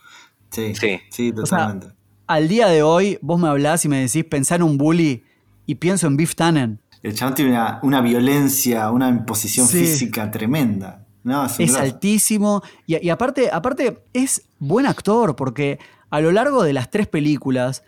Sí, 0.52 0.76
Sí. 0.76 1.00
sí, 1.10 1.32
O 1.32 1.46
sea, 1.46 1.60
totalmente. 1.60 1.96
Al 2.34 2.48
día 2.48 2.68
de 2.68 2.84
hoy, 2.84 3.18
vos 3.22 3.40
me 3.40 3.48
hablás 3.48 3.84
y 3.86 3.90
me 3.90 3.98
decís 4.02 4.24
pensar 4.26 4.58
en 4.62 4.64
un 4.64 4.78
bully 4.78 5.24
y 5.66 5.76
pienso 5.76 6.08
en 6.08 6.18
Beef 6.18 6.36
Tannen. 6.36 6.80
el 7.04 7.16
chabón 7.16 7.34
tiene 7.36 7.52
una, 7.52 7.80
una 7.84 8.02
violencia, 8.02 8.90
una 8.92 9.10
imposición 9.10 9.68
Sí. 9.68 9.80
física 9.80 10.30
tremenda. 10.32 11.06
No, 11.24 11.46
es 11.46 11.76
altísimo 11.76 12.64
y, 12.88 13.06
y 13.06 13.10
aparte, 13.10 13.50
aparte 13.52 14.04
es 14.14 14.44
buen 14.60 14.86
actor 14.88 15.36
porque 15.36 15.78
a 16.10 16.20
lo 16.20 16.32
largo 16.32 16.64
de 16.64 16.74
las 16.74 16.90
tres 16.90 17.08
películas 17.08 17.84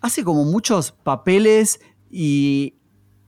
hace 0.00 0.24
como 0.24 0.44
muchos 0.44 0.90
papeles 0.90 1.80
y, 2.10 2.74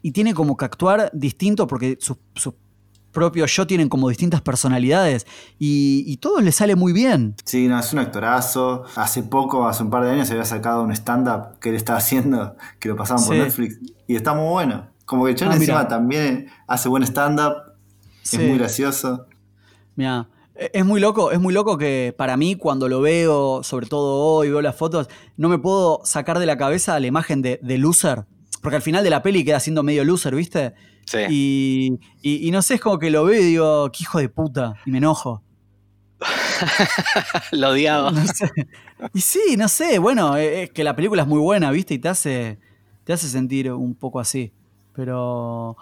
y 0.02 0.10
tiene 0.10 0.34
como 0.34 0.56
que 0.56 0.64
actuar 0.64 1.10
distinto 1.14 1.66
porque 1.68 1.96
sus, 2.00 2.16
sus 2.34 2.54
propios 3.14 3.50
yo 3.56 3.66
tienen 3.66 3.88
como 3.88 4.10
distintas 4.10 4.42
personalidades 4.42 5.26
y, 5.58 6.04
y 6.06 6.18
todo 6.18 6.40
le 6.42 6.52
sale 6.52 6.76
muy 6.76 6.92
bien. 6.92 7.34
Sí, 7.46 7.66
no, 7.68 7.78
es 7.78 7.90
un 7.94 8.00
actorazo. 8.00 8.84
Hace 8.96 9.22
poco, 9.22 9.66
hace 9.66 9.82
un 9.84 9.88
par 9.90 10.04
de 10.04 10.10
años, 10.10 10.26
se 10.28 10.34
había 10.34 10.44
sacado 10.44 10.82
un 10.82 10.92
stand-up 10.92 11.58
que 11.60 11.70
él 11.70 11.76
estaba 11.76 11.98
haciendo, 11.98 12.56
que 12.78 12.90
lo 12.90 12.96
pasaban 12.96 13.24
por. 13.24 13.34
Netflix, 13.36 13.78
y 14.06 14.16
está 14.16 14.34
muy 14.34 14.48
bueno. 14.50 14.90
Como 15.06 15.24
que 15.24 15.30
el 15.30 15.36
chabón 15.36 15.54
Ah, 15.54 15.56
encima 15.56 15.88
también 15.88 16.48
hace 16.66 16.90
buen 16.90 17.02
stand-up, 17.04 17.54
Sí. 18.22 18.36
es 18.36 18.48
muy 18.48 18.58
gracioso. 18.58 19.26
Mira, 19.96 20.28
e- 20.54 20.70
es 20.74 20.84
muy 20.84 21.00
loco, 21.00 21.30
es 21.30 21.40
muy 21.40 21.52
loco 21.54 21.76
que 21.78 22.14
para 22.16 22.36
mí 22.36 22.56
cuando 22.56 22.88
lo 22.88 23.00
veo, 23.00 23.62
sobre 23.62 23.86
todo 23.86 24.16
hoy, 24.24 24.50
veo 24.50 24.60
las 24.62 24.76
fotos, 24.76 25.08
no 25.36 25.48
me 25.48 25.58
puedo 25.58 26.00
sacar 26.04 26.38
de 26.38 26.46
la 26.46 26.56
cabeza 26.56 26.98
la 27.00 27.06
imagen 27.06 27.42
de, 27.42 27.60
de 27.62 27.78
loser, 27.78 28.24
porque 28.62 28.76
al 28.76 28.82
final 28.82 29.04
de 29.04 29.10
la 29.10 29.22
peli 29.22 29.44
queda 29.44 29.60
siendo 29.60 29.82
medio 29.82 30.04
loser, 30.04 30.34
¿viste? 30.34 30.74
Sí. 31.06 31.18
Y, 31.28 31.92
y- 32.22 32.48
y 32.48 32.50
no 32.50 32.62
sé, 32.62 32.74
es 32.74 32.80
como 32.80 32.98
que 32.98 33.10
lo 33.10 33.24
veo 33.24 33.40
y 33.40 33.44
digo, 33.44 33.90
qué 33.92 33.98
hijo 34.02 34.18
de 34.18 34.28
puta, 34.28 34.74
y 34.86 34.90
me 34.90 34.98
enojo. 34.98 35.42
Lo 37.52 37.70
odiaba. 37.70 38.10
No 38.10 38.24
sé. 38.26 38.50
Y 39.12 39.20
sí, 39.20 39.56
no 39.58 39.68
sé, 39.68 39.98
bueno, 39.98 40.36
es 40.36 40.70
que 40.70 40.84
la 40.84 40.96
película 40.96 41.22
es 41.22 41.28
muy 41.28 41.38
buena, 41.40 41.70
¿viste? 41.70 41.94
Y 41.94 41.98
te 41.98 42.08
hace, 42.08 42.58
te 43.04 43.12
hace 43.12 43.28
sentir 43.28 43.70
un 43.72 43.94
poco 43.94 44.20
así. 44.20 44.52
Pero, 44.94 45.76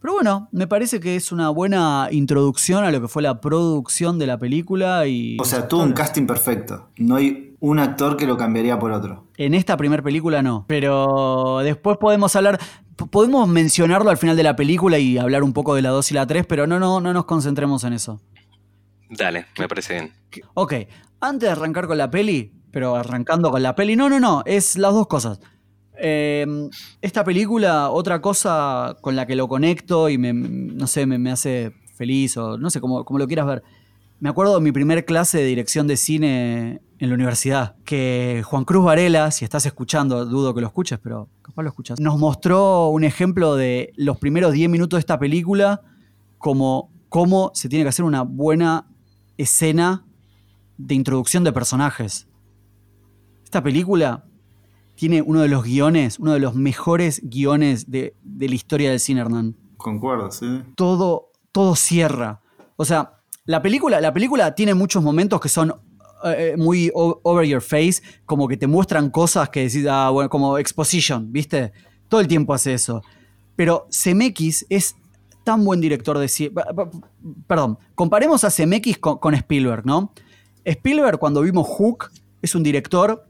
pero 0.00 0.14
bueno, 0.14 0.48
me 0.52 0.66
parece 0.66 0.98
que 1.00 1.16
es 1.16 1.30
una 1.32 1.50
buena 1.50 2.08
introducción 2.10 2.82
a 2.84 2.90
lo 2.90 3.00
que 3.00 3.08
fue 3.08 3.22
la 3.22 3.40
producción 3.40 4.18
de 4.18 4.26
la 4.26 4.38
película. 4.38 5.06
Y 5.06 5.36
O 5.40 5.44
sea, 5.44 5.68
tuvo 5.68 5.82
un 5.82 5.92
casting 5.92 6.26
perfecto. 6.26 6.88
No 6.96 7.16
hay 7.16 7.54
un 7.60 7.78
actor 7.78 8.16
que 8.16 8.26
lo 8.26 8.36
cambiaría 8.36 8.78
por 8.78 8.90
otro. 8.90 9.26
En 9.36 9.54
esta 9.54 9.76
primera 9.76 10.02
película 10.02 10.42
no. 10.42 10.64
Pero 10.66 11.60
después 11.62 11.98
podemos 11.98 12.34
hablar. 12.34 12.58
Podemos 12.96 13.48
mencionarlo 13.48 14.10
al 14.10 14.16
final 14.16 14.36
de 14.36 14.42
la 14.42 14.56
película 14.56 14.98
y 14.98 15.18
hablar 15.18 15.42
un 15.42 15.52
poco 15.52 15.74
de 15.74 15.82
la 15.82 15.90
2 15.90 16.10
y 16.10 16.14
la 16.14 16.26
3, 16.26 16.46
pero 16.46 16.66
no, 16.66 16.78
no, 16.78 17.00
no 17.00 17.12
nos 17.12 17.24
concentremos 17.24 17.84
en 17.84 17.92
eso. 17.92 18.20
Dale, 19.10 19.46
me 19.58 19.68
parece 19.68 19.94
bien. 19.94 20.12
Ok, 20.54 20.74
antes 21.20 21.48
de 21.48 21.52
arrancar 21.52 21.86
con 21.86 21.98
la 21.98 22.10
peli, 22.10 22.52
pero 22.70 22.96
arrancando 22.96 23.50
con 23.50 23.62
la 23.62 23.74
peli, 23.74 23.96
no, 23.96 24.08
no, 24.08 24.18
no, 24.20 24.42
es 24.46 24.78
las 24.78 24.92
dos 24.94 25.06
cosas. 25.06 25.40
Eh, 25.98 26.46
esta 27.00 27.22
película, 27.22 27.90
otra 27.90 28.20
cosa 28.20 28.96
con 29.00 29.14
la 29.14 29.26
que 29.26 29.36
lo 29.36 29.48
conecto 29.48 30.08
y 30.08 30.18
me, 30.18 30.32
no 30.32 30.86
sé, 30.86 31.06
me, 31.06 31.18
me 31.18 31.30
hace 31.30 31.72
feliz 31.94 32.36
o 32.36 32.56
no 32.58 32.70
sé, 32.70 32.80
como, 32.80 33.04
como 33.04 33.18
lo 33.18 33.26
quieras 33.26 33.46
ver. 33.46 33.62
Me 34.22 34.28
acuerdo 34.28 34.54
de 34.54 34.60
mi 34.60 34.70
primer 34.70 35.04
clase 35.04 35.38
de 35.38 35.44
dirección 35.46 35.88
de 35.88 35.96
cine 35.96 36.80
en 37.00 37.08
la 37.08 37.14
universidad, 37.16 37.74
que 37.84 38.42
Juan 38.44 38.64
Cruz 38.64 38.84
Varela, 38.84 39.32
si 39.32 39.44
estás 39.44 39.66
escuchando, 39.66 40.24
dudo 40.26 40.54
que 40.54 40.60
lo 40.60 40.68
escuches, 40.68 41.00
pero 41.00 41.28
capaz 41.42 41.64
lo 41.64 41.70
escuchas, 41.70 41.98
nos 41.98 42.20
mostró 42.20 42.86
un 42.90 43.02
ejemplo 43.02 43.56
de 43.56 43.92
los 43.96 44.18
primeros 44.18 44.52
10 44.52 44.70
minutos 44.70 44.98
de 44.98 45.00
esta 45.00 45.18
película 45.18 45.80
como 46.38 46.92
cómo 47.08 47.50
se 47.54 47.68
tiene 47.68 47.84
que 47.84 47.88
hacer 47.88 48.04
una 48.04 48.22
buena 48.22 48.86
escena 49.38 50.06
de 50.78 50.94
introducción 50.94 51.42
de 51.42 51.52
personajes. 51.52 52.28
Esta 53.42 53.60
película 53.60 54.24
tiene 54.94 55.20
uno 55.20 55.40
de 55.40 55.48
los 55.48 55.64
guiones, 55.64 56.20
uno 56.20 56.32
de 56.32 56.38
los 56.38 56.54
mejores 56.54 57.22
guiones 57.24 57.90
de, 57.90 58.14
de 58.22 58.48
la 58.48 58.54
historia 58.54 58.90
del 58.90 59.00
cine, 59.00 59.22
Hernán. 59.22 59.56
Concuerdo, 59.78 60.30
sí. 60.30 60.62
Todo, 60.76 61.32
todo 61.50 61.74
cierra. 61.74 62.40
O 62.76 62.84
sea, 62.84 63.21
la 63.44 63.60
película, 63.62 64.00
la 64.00 64.12
película 64.12 64.54
tiene 64.54 64.74
muchos 64.74 65.02
momentos 65.02 65.40
que 65.40 65.48
son 65.48 65.74
eh, 66.24 66.54
muy 66.56 66.90
o- 66.94 67.20
over 67.24 67.46
your 67.46 67.60
face, 67.62 68.02
como 68.24 68.46
que 68.46 68.56
te 68.56 68.66
muestran 68.66 69.10
cosas 69.10 69.48
que 69.48 69.64
decís, 69.64 69.86
ah, 69.90 70.10
bueno, 70.10 70.30
como 70.30 70.58
exposition, 70.58 71.32
¿viste? 71.32 71.72
Todo 72.08 72.20
el 72.20 72.28
tiempo 72.28 72.54
hace 72.54 72.74
eso. 72.74 73.02
Pero 73.56 73.86
Zemeckis 73.92 74.64
es 74.68 74.94
tan 75.44 75.64
buen 75.64 75.80
director 75.80 76.16
de 76.18 76.28
cine. 76.28 76.52
Perdón, 77.48 77.78
comparemos 77.94 78.44
a 78.44 78.50
Zemeckis 78.50 78.98
con, 78.98 79.18
con 79.18 79.34
Spielberg, 79.34 79.84
¿no? 79.84 80.12
Spielberg, 80.64 81.18
cuando 81.18 81.40
vimos 81.42 81.66
Hook, 81.66 82.10
es 82.40 82.54
un 82.54 82.62
director 82.62 83.26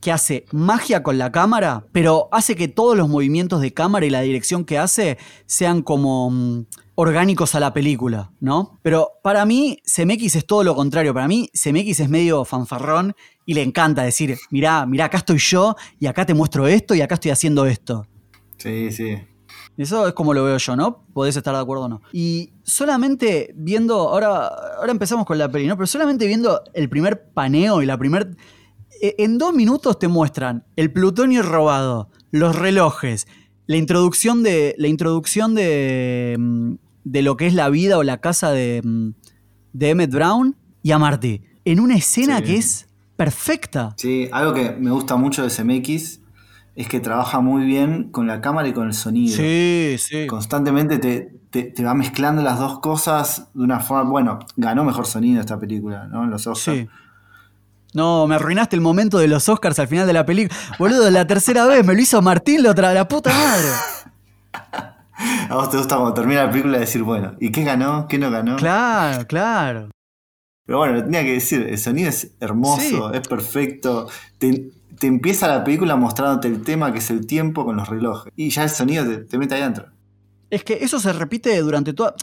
que 0.00 0.10
hace 0.12 0.44
magia 0.52 1.02
con 1.02 1.16
la 1.16 1.30
cámara, 1.32 1.86
pero 1.92 2.28
hace 2.32 2.56
que 2.56 2.66
todos 2.68 2.96
los 2.96 3.08
movimientos 3.08 3.60
de 3.60 3.72
cámara 3.72 4.04
y 4.04 4.10
la 4.10 4.20
dirección 4.20 4.64
que 4.64 4.76
hace 4.76 5.16
sean 5.46 5.82
como 5.82 6.30
mm, 6.30 6.66
orgánicos 6.96 7.54
a 7.54 7.60
la 7.60 7.72
película, 7.72 8.30
¿no? 8.40 8.78
Pero 8.82 9.12
para 9.22 9.44
mí, 9.44 9.78
Zemeckis 9.86 10.36
es 10.36 10.46
todo 10.46 10.62
lo 10.62 10.74
contrario. 10.74 11.12
Para 11.12 11.26
mí, 11.28 11.50
Zemeckis 11.56 12.00
es 12.00 12.08
medio 12.08 12.44
fanfarrón 12.44 13.14
y 13.46 13.54
le 13.54 13.62
encanta 13.62 14.02
decir, 14.02 14.38
mirá, 14.50 14.86
mirá, 14.86 15.06
acá 15.06 15.18
estoy 15.18 15.38
yo 15.38 15.74
y 15.98 16.06
acá 16.06 16.24
te 16.24 16.34
muestro 16.34 16.66
esto 16.68 16.94
y 16.94 17.00
acá 17.00 17.14
estoy 17.16 17.30
haciendo 17.32 17.66
esto. 17.66 18.06
Sí, 18.58 18.92
sí. 18.92 19.16
Eso 19.76 20.06
es 20.06 20.14
como 20.14 20.34
lo 20.34 20.44
veo 20.44 20.56
yo, 20.56 20.76
¿no? 20.76 21.04
Podés 21.12 21.36
estar 21.36 21.52
de 21.54 21.60
acuerdo 21.60 21.84
o 21.84 21.88
no. 21.88 22.00
Y 22.12 22.52
solamente 22.62 23.52
viendo, 23.56 23.96
ahora, 23.96 24.46
ahora 24.78 24.92
empezamos 24.92 25.26
con 25.26 25.36
la 25.36 25.48
peli, 25.50 25.66
¿no? 25.66 25.76
Pero 25.76 25.88
solamente 25.88 26.26
viendo 26.28 26.62
el 26.74 26.88
primer 26.88 27.30
paneo 27.32 27.82
y 27.82 27.86
la 27.86 27.98
primer... 27.98 28.36
e- 29.02 29.16
En 29.18 29.36
dos 29.36 29.52
minutos 29.52 29.98
te 29.98 30.06
muestran 30.06 30.64
el 30.76 30.92
plutonio 30.92 31.42
robado, 31.42 32.08
los 32.30 32.54
relojes, 32.54 33.26
la 33.66 33.76
introducción 33.76 34.44
de, 34.44 34.76
la 34.78 34.86
introducción 34.88 35.54
de, 35.56 36.36
mm, 36.38 36.74
de 37.04 37.22
lo 37.22 37.36
que 37.36 37.46
es 37.46 37.54
la 37.54 37.68
vida 37.68 37.98
o 37.98 38.02
la 38.02 38.18
casa 38.20 38.50
de, 38.50 38.80
mm, 38.82 39.10
de 39.74 39.90
Emmett 39.90 40.10
Brown 40.10 40.56
y 40.82 40.90
a 40.92 40.98
Marty. 40.98 41.42
En 41.64 41.80
una 41.80 41.94
escena 41.96 42.38
Sí. 42.38 42.42
que 42.44 42.56
es 42.56 42.88
perfecta. 43.16 43.94
Sí, 43.96 44.28
algo 44.32 44.52
que 44.54 44.72
me 44.72 44.90
gusta 44.90 45.16
mucho 45.16 45.42
de 45.42 45.50
CMX 45.50 46.20
es 46.76 46.88
que 46.88 46.98
trabaja 47.00 47.40
muy 47.40 47.64
bien 47.64 48.10
con 48.10 48.26
la 48.26 48.40
cámara 48.40 48.66
y 48.68 48.72
con 48.72 48.86
el 48.88 48.94
sonido. 48.94 49.36
Sí, 49.36 49.96
sí. 49.98 50.26
Constantemente 50.26 50.98
te, 50.98 51.32
te- 51.50 51.62
te 51.64 51.84
va 51.84 51.94
mezclando 51.94 52.42
las 52.42 52.58
dos 52.58 52.80
cosas 52.80 53.48
de 53.54 53.62
una 53.62 53.78
forma. 53.80 54.10
Bueno, 54.10 54.38
ganó 54.56 54.84
mejor 54.84 55.06
sonido 55.06 55.40
esta 55.40 55.58
película, 55.58 56.06
¿no? 56.08 56.24
En 56.24 56.30
los 56.30 56.46
Oscars. 56.46 56.78
Sí. 56.78 56.88
No, 57.92 58.26
me 58.26 58.34
arruinaste 58.34 58.74
el 58.74 58.82
momento 58.82 59.18
de 59.18 59.28
los 59.28 59.48
Oscars 59.48 59.78
al 59.78 59.86
final 59.86 60.06
de 60.08 60.12
la 60.12 60.26
película. 60.26 60.58
Boludo, 60.80 61.08
la 61.12 61.26
tercera 61.28 61.64
vez 61.66 61.86
me 61.86 61.94
lo 61.94 62.00
hizo 62.00 62.20
Martín 62.22 62.64
la 62.64 62.72
otra, 62.72 62.92
la 62.92 63.06
puta 63.06 63.30
madre. 63.32 63.68
A 65.50 65.54
vos 65.54 65.70
te 65.70 65.76
gusta 65.76 65.96
cuando 65.96 66.14
termina 66.14 66.44
la 66.44 66.50
película 66.50 66.78
decir, 66.78 67.02
bueno, 67.02 67.34
¿y 67.40 67.50
qué 67.50 67.64
ganó? 67.64 68.06
¿Qué 68.08 68.18
no 68.18 68.30
ganó? 68.30 68.56
Claro, 68.56 69.26
claro. 69.26 69.90
Pero 70.66 70.78
bueno, 70.78 70.94
lo 70.94 71.04
tenía 71.04 71.22
que 71.22 71.32
decir, 71.32 71.66
el 71.68 71.78
sonido 71.78 72.08
es 72.08 72.32
hermoso, 72.40 72.80
Sí. 73.12 73.18
es 73.18 73.28
perfecto. 73.28 74.08
Te, 74.38 74.70
te 74.98 75.06
empieza 75.06 75.46
la 75.48 75.62
película 75.64 75.96
mostrándote 75.96 76.48
el 76.48 76.62
tema 76.62 76.92
que 76.92 76.98
es 77.00 77.10
el 77.10 77.26
tiempo 77.26 77.64
con 77.64 77.76
los 77.76 77.88
relojes. 77.88 78.32
Y 78.36 78.48
ya 78.50 78.62
el 78.62 78.70
sonido 78.70 79.04
te, 79.04 79.18
te 79.18 79.38
mete 79.38 79.54
ahí 79.56 79.60
adentro. 79.62 79.86
Es 80.50 80.64
que 80.64 80.74
eso 80.82 81.00
se 81.00 81.12
repite 81.12 81.58
durante 81.60 81.92
toda. 81.92 82.14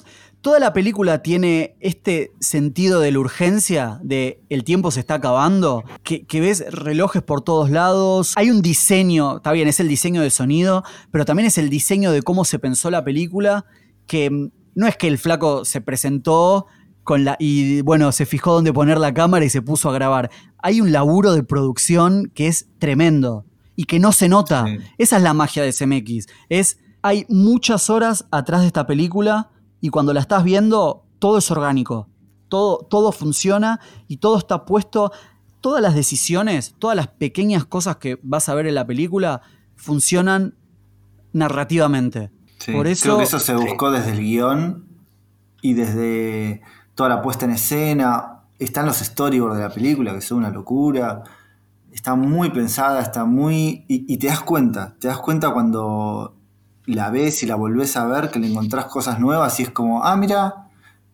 Toda 0.41 0.59
la 0.59 0.73
película 0.73 1.21
tiene 1.21 1.75
este 1.81 2.31
sentido 2.39 2.99
de 2.99 3.11
la 3.11 3.19
urgencia, 3.19 3.99
de 4.01 4.41
el 4.49 4.63
tiempo 4.63 4.89
se 4.89 4.99
está 4.99 5.15
acabando, 5.15 5.83
que, 6.01 6.25
que 6.25 6.41
ves 6.41 6.65
relojes 6.71 7.21
por 7.21 7.41
todos 7.41 7.69
lados. 7.69 8.33
Hay 8.37 8.49
un 8.49 8.63
diseño, 8.63 9.37
está 9.37 9.51
bien, 9.51 9.67
es 9.67 9.79
el 9.79 9.87
diseño 9.87 10.21
del 10.21 10.31
sonido, 10.31 10.83
pero 11.11 11.25
también 11.25 11.45
es 11.45 11.59
el 11.59 11.69
diseño 11.69 12.11
de 12.11 12.23
cómo 12.23 12.43
se 12.43 12.57
pensó 12.57 12.89
la 12.89 13.03
película, 13.03 13.65
que 14.07 14.31
mm, 14.31 14.49
no 14.73 14.87
es 14.87 14.97
que 14.97 15.07
el 15.07 15.19
flaco 15.19 15.63
se 15.63 15.79
presentó 15.79 16.65
con 17.03 17.23
la, 17.23 17.35
y 17.37 17.81
bueno, 17.81 18.11
se 18.11 18.25
fijó 18.25 18.53
dónde 18.53 18.73
poner 18.73 18.97
la 18.97 19.13
cámara 19.13 19.45
y 19.45 19.49
se 19.49 19.61
puso 19.61 19.89
a 19.89 19.93
grabar. 19.93 20.31
Hay 20.57 20.81
un 20.81 20.91
laburo 20.91 21.33
de 21.33 21.43
producción 21.43 22.31
que 22.33 22.47
es 22.47 22.67
tremendo 22.79 23.45
y 23.75 23.83
que 23.83 23.99
no 23.99 24.11
se 24.11 24.27
nota. 24.27 24.65
Sí. 24.65 24.79
Esa 24.97 25.17
es 25.17 25.23
la 25.23 25.35
magia 25.35 25.61
de 25.61 25.71
CMX. 25.71 26.25
Es, 26.49 26.79
hay 27.03 27.27
muchas 27.29 27.91
horas 27.91 28.25
atrás 28.31 28.61
de 28.61 28.67
esta 28.67 28.87
película 28.87 29.51
y 29.81 29.89
cuando 29.89 30.13
la 30.13 30.21
estás 30.21 30.43
viendo, 30.43 31.03
todo 31.19 31.39
es 31.39 31.49
orgánico. 31.51 32.07
Todo, 32.47 32.85
todo 32.89 33.11
funciona 33.11 33.79
y 34.07 34.17
todo 34.17 34.37
está 34.37 34.65
puesto. 34.65 35.11
Todas 35.59 35.81
las 35.81 35.95
decisiones, 35.95 36.75
todas 36.77 36.95
las 36.95 37.07
pequeñas 37.07 37.65
cosas 37.65 37.97
que 37.97 38.19
vas 38.21 38.47
a 38.47 38.53
ver 38.53 38.67
en 38.67 38.75
la 38.75 38.85
película 38.85 39.41
funcionan 39.75 40.55
narrativamente. 41.33 42.31
Sí, 42.59 42.73
Por 42.73 42.87
eso, 42.87 43.03
Creo 43.03 43.17
que 43.17 43.23
eso 43.23 43.39
se 43.39 43.55
buscó 43.55 43.91
desde 43.91 44.11
el 44.11 44.19
guion 44.19 44.85
y 45.61 45.73
desde 45.73 46.61
toda 46.93 47.09
la 47.09 47.21
puesta 47.21 47.45
en 47.45 47.51
escena. 47.51 48.43
Están 48.59 48.85
los 48.85 48.97
storyboards 48.97 49.57
de 49.57 49.63
la 49.63 49.73
película, 49.73 50.13
que 50.13 50.21
son 50.21 50.39
una 50.39 50.51
locura. 50.51 51.23
Está 51.91 52.15
muy 52.15 52.51
pensada, 52.51 53.01
está 53.01 53.25
muy. 53.25 53.85
Y, 53.87 54.13
y 54.13 54.17
te 54.17 54.27
das 54.27 54.41
cuenta, 54.41 54.95
te 54.99 55.07
das 55.07 55.17
cuenta 55.17 55.51
cuando 55.51 56.35
la 56.91 57.09
ves 57.09 57.43
y 57.43 57.45
la 57.45 57.55
volvés 57.55 57.95
a 57.97 58.05
ver, 58.05 58.29
que 58.31 58.39
le 58.39 58.47
encontrás 58.47 58.85
cosas 58.85 59.19
nuevas 59.19 59.59
y 59.59 59.63
es 59.63 59.69
como, 59.71 60.03
ah, 60.03 60.15
mira, 60.15 60.67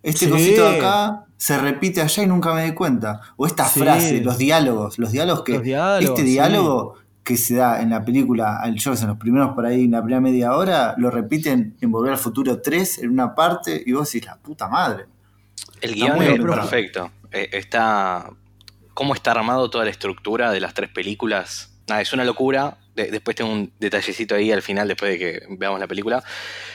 este 0.04 0.26
Sí. 0.26 0.32
cosito 0.32 0.70
de 0.70 0.78
acá 0.78 1.26
se 1.38 1.58
repite 1.58 2.02
allá 2.02 2.24
y 2.24 2.28
nunca 2.28 2.54
me 2.54 2.64
di 2.66 2.74
cuenta. 2.74 3.22
O 3.36 3.46
esta 3.46 3.66
Sí. 3.66 3.80
frase, 3.82 4.22
los 4.22 4.38
diálogos, 4.38 4.98
los 5.00 5.12
diálogos 5.12 5.44
que. 5.44 5.54
Los 5.54 5.64
diálogos, 5.64 6.04
este 6.06 6.22
sí. 6.22 6.28
diálogo 6.28 6.94
que 7.24 7.36
se 7.38 7.56
da 7.56 7.82
en 7.82 7.90
la 7.90 8.06
película, 8.06 8.58
al 8.62 8.80
George 8.80 9.02
en 9.04 9.10
los 9.10 9.18
primeros 9.18 9.54
por 9.54 9.66
ahí, 9.66 9.84
en 9.84 9.92
la 9.92 10.00
primera 10.02 10.22
media 10.22 10.56
hora, 10.56 10.96
lo 10.98 11.12
repiten 11.12 11.76
en 11.82 11.92
Volver 11.92 12.14
al 12.14 12.18
Futuro 12.18 12.62
3 12.62 13.00
en 13.00 13.10
una 13.10 13.36
parte 13.36 13.84
y 13.86 13.92
vos 13.92 14.10
decís, 14.12 14.26
la 14.26 14.38
puta 14.38 14.70
madre. 14.70 15.08
El 15.82 15.92
Está 15.94 16.06
guion 16.06 16.16
muy 16.16 16.26
es 16.28 16.40
perfecto. 16.42 17.12
Eh, 17.32 17.50
está. 17.52 18.30
¿Cómo 18.94 19.14
está 19.14 19.32
armado 19.32 19.70
toda 19.70 19.84
la 19.84 19.92
estructura 19.92 20.52
de 20.52 20.60
las 20.62 20.74
tres 20.74 20.90
películas? 20.90 21.74
Nada, 21.88 22.02
es 22.02 22.14
una 22.14 22.24
locura. 22.24 22.78
De- 22.98 23.12
después 23.12 23.36
tengo 23.38 23.52
un 23.54 23.72
detallecito 23.80 24.36
ahí 24.36 24.52
al 24.52 24.62
final, 24.62 24.88
después 24.90 25.12
de 25.12 25.18
que 25.20 25.40
veamos 25.58 25.80
la 25.80 25.88
película. 25.88 26.22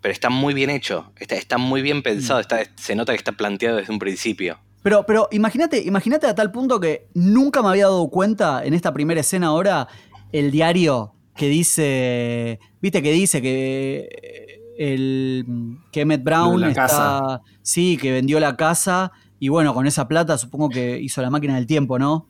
Pero 0.01 0.13
está 0.13 0.31
muy 0.31 0.55
bien 0.55 0.71
hecho. 0.71 1.13
Está, 1.19 1.35
está 1.35 1.59
muy 1.59 1.83
bien 1.83 2.03
pensado. 2.03 2.39
Mm. 2.39 2.43
Está, 2.43 2.59
se 2.77 2.95
nota 2.95 3.13
que 3.13 3.19
está 3.19 3.33
planteado 3.33 3.77
desde 3.77 3.93
un 3.93 3.99
principio. 3.99 4.59
Pero, 4.83 5.05
pero 5.07 5.29
imagínate, 5.31 5.83
imagínate 5.83 6.27
a 6.27 6.35
tal 6.35 6.51
punto 6.51 6.81
que 6.81 7.07
nunca 7.15 7.63
me 7.63 7.69
había 7.69 7.85
dado 7.85 8.09
cuenta 8.09 8.65
en 8.65 8.75
esta 8.75 8.93
primera 8.93 9.21
escena 9.21 9.49
ahora 9.49 9.87
el 10.33 10.51
diario 10.51 11.13
que 11.37 11.49
dice, 11.49 12.59
viste 12.81 13.03
que 13.03 13.13
dice 13.13 13.41
que 13.41 14.09
eh, 14.23 14.61
el 14.79 15.47
que 15.93 16.01
Emmett 16.01 16.23
Brown 16.25 16.61
la 16.61 16.69
está, 16.69 16.83
casa. 16.83 17.41
sí, 17.63 17.97
que 17.97 18.11
vendió 18.13 18.41
la 18.41 18.57
casa 18.57 19.13
y 19.39 19.49
bueno, 19.49 19.73
con 19.75 19.87
esa 19.87 20.09
plata 20.09 20.37
supongo 20.39 20.69
que 20.69 20.99
hizo 21.01 21.23
la 21.23 21.31
máquina 21.31 21.55
del 21.55 21.67
tiempo, 21.67 21.99
¿no? 21.99 22.27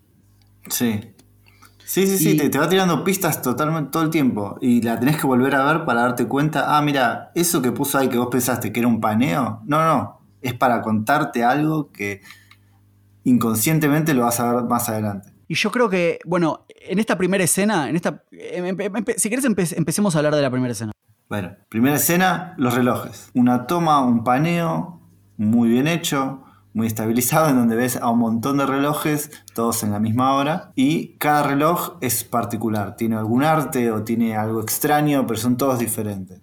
Sí. 0.68 1.00
Sí, 1.92 2.06
sí, 2.06 2.16
sí, 2.16 2.36
te, 2.38 2.48
te 2.48 2.58
va 2.58 2.70
tirando 2.70 3.04
pistas 3.04 3.42
totalmente 3.42 3.90
todo 3.90 4.02
el 4.02 4.08
tiempo. 4.08 4.56
Y 4.62 4.80
la 4.80 4.98
tenés 4.98 5.18
que 5.18 5.26
volver 5.26 5.54
a 5.54 5.64
ver 5.70 5.84
para 5.84 6.00
darte 6.00 6.26
cuenta, 6.26 6.74
ah, 6.78 6.80
mira, 6.80 7.30
eso 7.34 7.60
que 7.60 7.70
puso 7.70 7.98
ahí 7.98 8.08
que 8.08 8.16
vos 8.16 8.28
pensaste 8.30 8.72
que 8.72 8.80
era 8.80 8.88
un 8.88 8.98
paneo, 8.98 9.60
no, 9.66 9.84
no, 9.84 10.20
es 10.40 10.54
para 10.54 10.80
contarte 10.80 11.44
algo 11.44 11.92
que 11.92 12.22
inconscientemente 13.24 14.14
lo 14.14 14.22
vas 14.22 14.40
a 14.40 14.52
ver 14.54 14.64
más 14.64 14.88
adelante. 14.88 15.34
Y 15.48 15.54
yo 15.54 15.70
creo 15.70 15.90
que, 15.90 16.18
bueno, 16.24 16.64
en 16.80 16.98
esta 16.98 17.18
primera 17.18 17.44
escena, 17.44 17.90
en 17.90 17.96
esta, 17.96 18.22
em- 18.32 18.64
em- 18.64 18.76
empe- 18.78 19.16
si 19.18 19.28
querés 19.28 19.44
empe- 19.44 19.76
empecemos 19.76 20.14
a 20.14 20.18
hablar 20.18 20.34
de 20.34 20.40
la 20.40 20.50
primera 20.50 20.72
escena. 20.72 20.92
Bueno, 21.28 21.54
primera 21.68 21.96
escena, 21.96 22.54
los 22.56 22.74
relojes. 22.74 23.30
Una 23.34 23.66
toma, 23.66 24.02
un 24.02 24.24
paneo, 24.24 25.00
muy 25.36 25.68
bien 25.68 25.86
hecho, 25.88 26.42
muy 26.74 26.86
estabilizado, 26.86 27.48
en 27.48 27.56
donde 27.56 27.76
ves 27.76 27.96
a 27.96 28.08
un 28.10 28.18
montón 28.18 28.58
de 28.58 28.66
relojes, 28.66 29.30
todos 29.54 29.82
en 29.82 29.92
la 29.92 29.98
misma 29.98 30.34
hora, 30.34 30.72
y 30.74 31.16
cada 31.18 31.42
reloj 31.42 31.96
es 32.00 32.24
particular, 32.24 32.96
tiene 32.96 33.16
algún 33.16 33.42
arte 33.42 33.90
o 33.90 34.02
tiene 34.02 34.36
algo 34.36 34.60
extraño, 34.60 35.26
pero 35.26 35.38
son 35.38 35.56
todos 35.56 35.78
diferentes. 35.78 36.40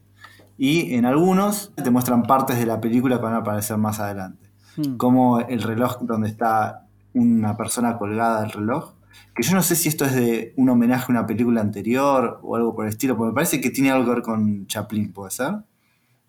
Y 0.57 0.95
en 0.95 1.05
algunos 1.05 1.71
te 1.75 1.89
muestran 1.89 2.23
partes 2.23 2.59
de 2.59 2.65
la 2.65 2.81
película 2.81 3.17
que 3.17 3.23
van 3.23 3.33
a 3.33 3.37
aparecer 3.37 3.77
más 3.77 3.99
adelante. 3.99 4.49
Hmm. 4.75 4.97
Como 4.97 5.39
el 5.39 5.61
reloj 5.61 5.99
donde 6.01 6.27
está 6.27 6.85
una 7.13 7.55
persona 7.57 7.97
colgada 7.97 8.41
del 8.41 8.51
reloj. 8.51 8.93
Que 9.35 9.43
yo 9.43 9.55
no 9.55 9.61
sé 9.61 9.75
si 9.75 9.89
esto 9.89 10.05
es 10.05 10.13
de 10.13 10.53
un 10.57 10.69
homenaje 10.69 11.05
a 11.07 11.11
una 11.11 11.25
película 11.25 11.61
anterior 11.61 12.39
o 12.43 12.55
algo 12.55 12.75
por 12.75 12.85
el 12.85 12.89
estilo, 12.89 13.15
porque 13.15 13.29
me 13.29 13.35
parece 13.35 13.61
que 13.61 13.69
tiene 13.69 13.91
algo 13.91 14.05
que 14.05 14.11
ver 14.11 14.21
con 14.21 14.67
Chaplin, 14.67 15.13
¿puede 15.13 15.31
ser? 15.31 15.55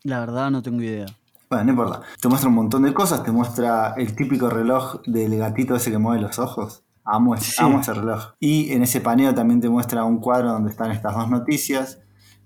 La 0.03 0.21
verdad 0.21 0.51
no 0.51 0.63
tengo 0.63 0.81
idea. 0.83 1.07
Bueno, 1.51 1.65
no 1.65 1.71
importa. 1.73 2.03
Te 2.21 2.29
muestra 2.29 2.49
un 2.49 2.55
montón 2.55 2.85
de 2.85 2.95
cosas, 2.95 3.25
te 3.25 3.33
muestra 3.33 3.95
el 3.97 4.15
típico 4.15 4.49
reloj 4.49 5.01
del 5.05 5.37
gatito 5.37 5.75
ese 5.75 5.91
que 5.91 5.99
mueve 5.99 6.23
los 6.23 6.39
ojos. 6.39 6.85
Amo, 7.05 7.35
ese- 7.35 7.51
Sí. 7.51 7.57
amo 7.59 7.81
ese 7.81 7.93
reloj. 7.93 8.35
Y 8.39 8.71
en 8.73 8.85
ese 8.85 9.01
paneo 9.01 9.35
también 9.35 9.61
te 9.61 9.69
muestra 9.69 10.05
un 10.05 10.19
cuadro 10.21 10.53
donde 10.53 10.71
están 10.71 10.93
estas 10.93 11.13
dos 11.17 11.29
noticias, 11.29 11.99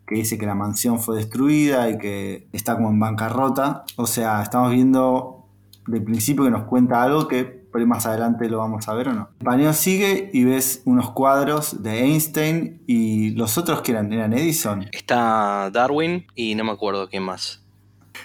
que 0.07 0.15
dice 0.15 0.39
que 0.39 0.47
la 0.47 0.55
mansión 0.55 1.01
fue 1.01 1.17
destruida 1.17 1.91
y 1.91 1.99
que 1.99 2.49
está 2.53 2.77
como 2.77 2.89
en 2.89 2.99
bancarrota. 2.99 3.85
O 3.97 4.07
sea, 4.07 4.41
estamos 4.43 4.71
viendo 4.71 5.49
del 5.87 6.03
principio 6.03 6.45
que 6.45 6.51
nos 6.51 6.65
cuenta 6.65 7.03
algo 7.03 7.29
que 7.29 7.45
por 7.45 7.83
ahí 7.83 7.87
más 7.87 8.07
adelante 8.07 8.49
lo 8.49 8.57
vamos 8.59 8.89
a 8.89 8.95
ver 8.95 9.09
o 9.09 9.13
no. 9.13 9.29
El 9.41 9.45
paneo 9.45 9.75
sigue 9.75 10.31
y 10.33 10.45
ves 10.45 10.81
unos 10.87 11.11
cuadros 11.11 11.83
de 11.83 12.05
Einstein 12.05 12.83
y 12.87 13.33
los 13.33 13.59
otros 13.59 13.83
que 13.83 13.93
eran, 13.93 14.11
eran 14.15 14.33
Edison. 14.33 14.87
Está 14.93 15.71
Darwin 15.71 16.25
y 16.35 16.55
no 16.55 16.65
me 16.65 16.71
acuerdo 16.71 17.07
quién 17.11 17.23
más. 17.25 17.61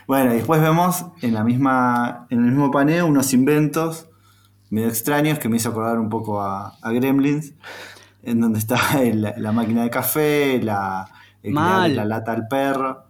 Bueno, 0.08 0.32
y 0.34 0.38
después 0.38 0.62
vemos 0.62 1.06
en, 1.21 1.34
la 1.34 1.43
misma, 1.43 2.28
en 2.30 2.39
el 2.39 2.45
mismo 2.52 2.71
paneo 2.71 3.06
unos 3.08 3.34
inventos 3.34 4.08
medio 4.69 4.88
extraños 4.88 5.39
que 5.39 5.49
me 5.49 5.58
hizo 5.58 5.69
acordar 5.69 5.97
un 5.99 6.10
poco 6.10 6.41
a, 6.41 6.75
a 6.82 6.91
Gremlins, 6.91 7.54
en 8.23 8.39
donde 8.41 8.60
está 8.60 8.78
el- 9.02 9.34
la 9.38 9.52
máquina 9.52 9.84
de 9.84 9.89
café, 9.89 10.62
la, 10.62 11.10
el 11.41 11.54
la 11.95 12.06
lata 12.06 12.34
al 12.34 12.47
perro. 12.47 13.04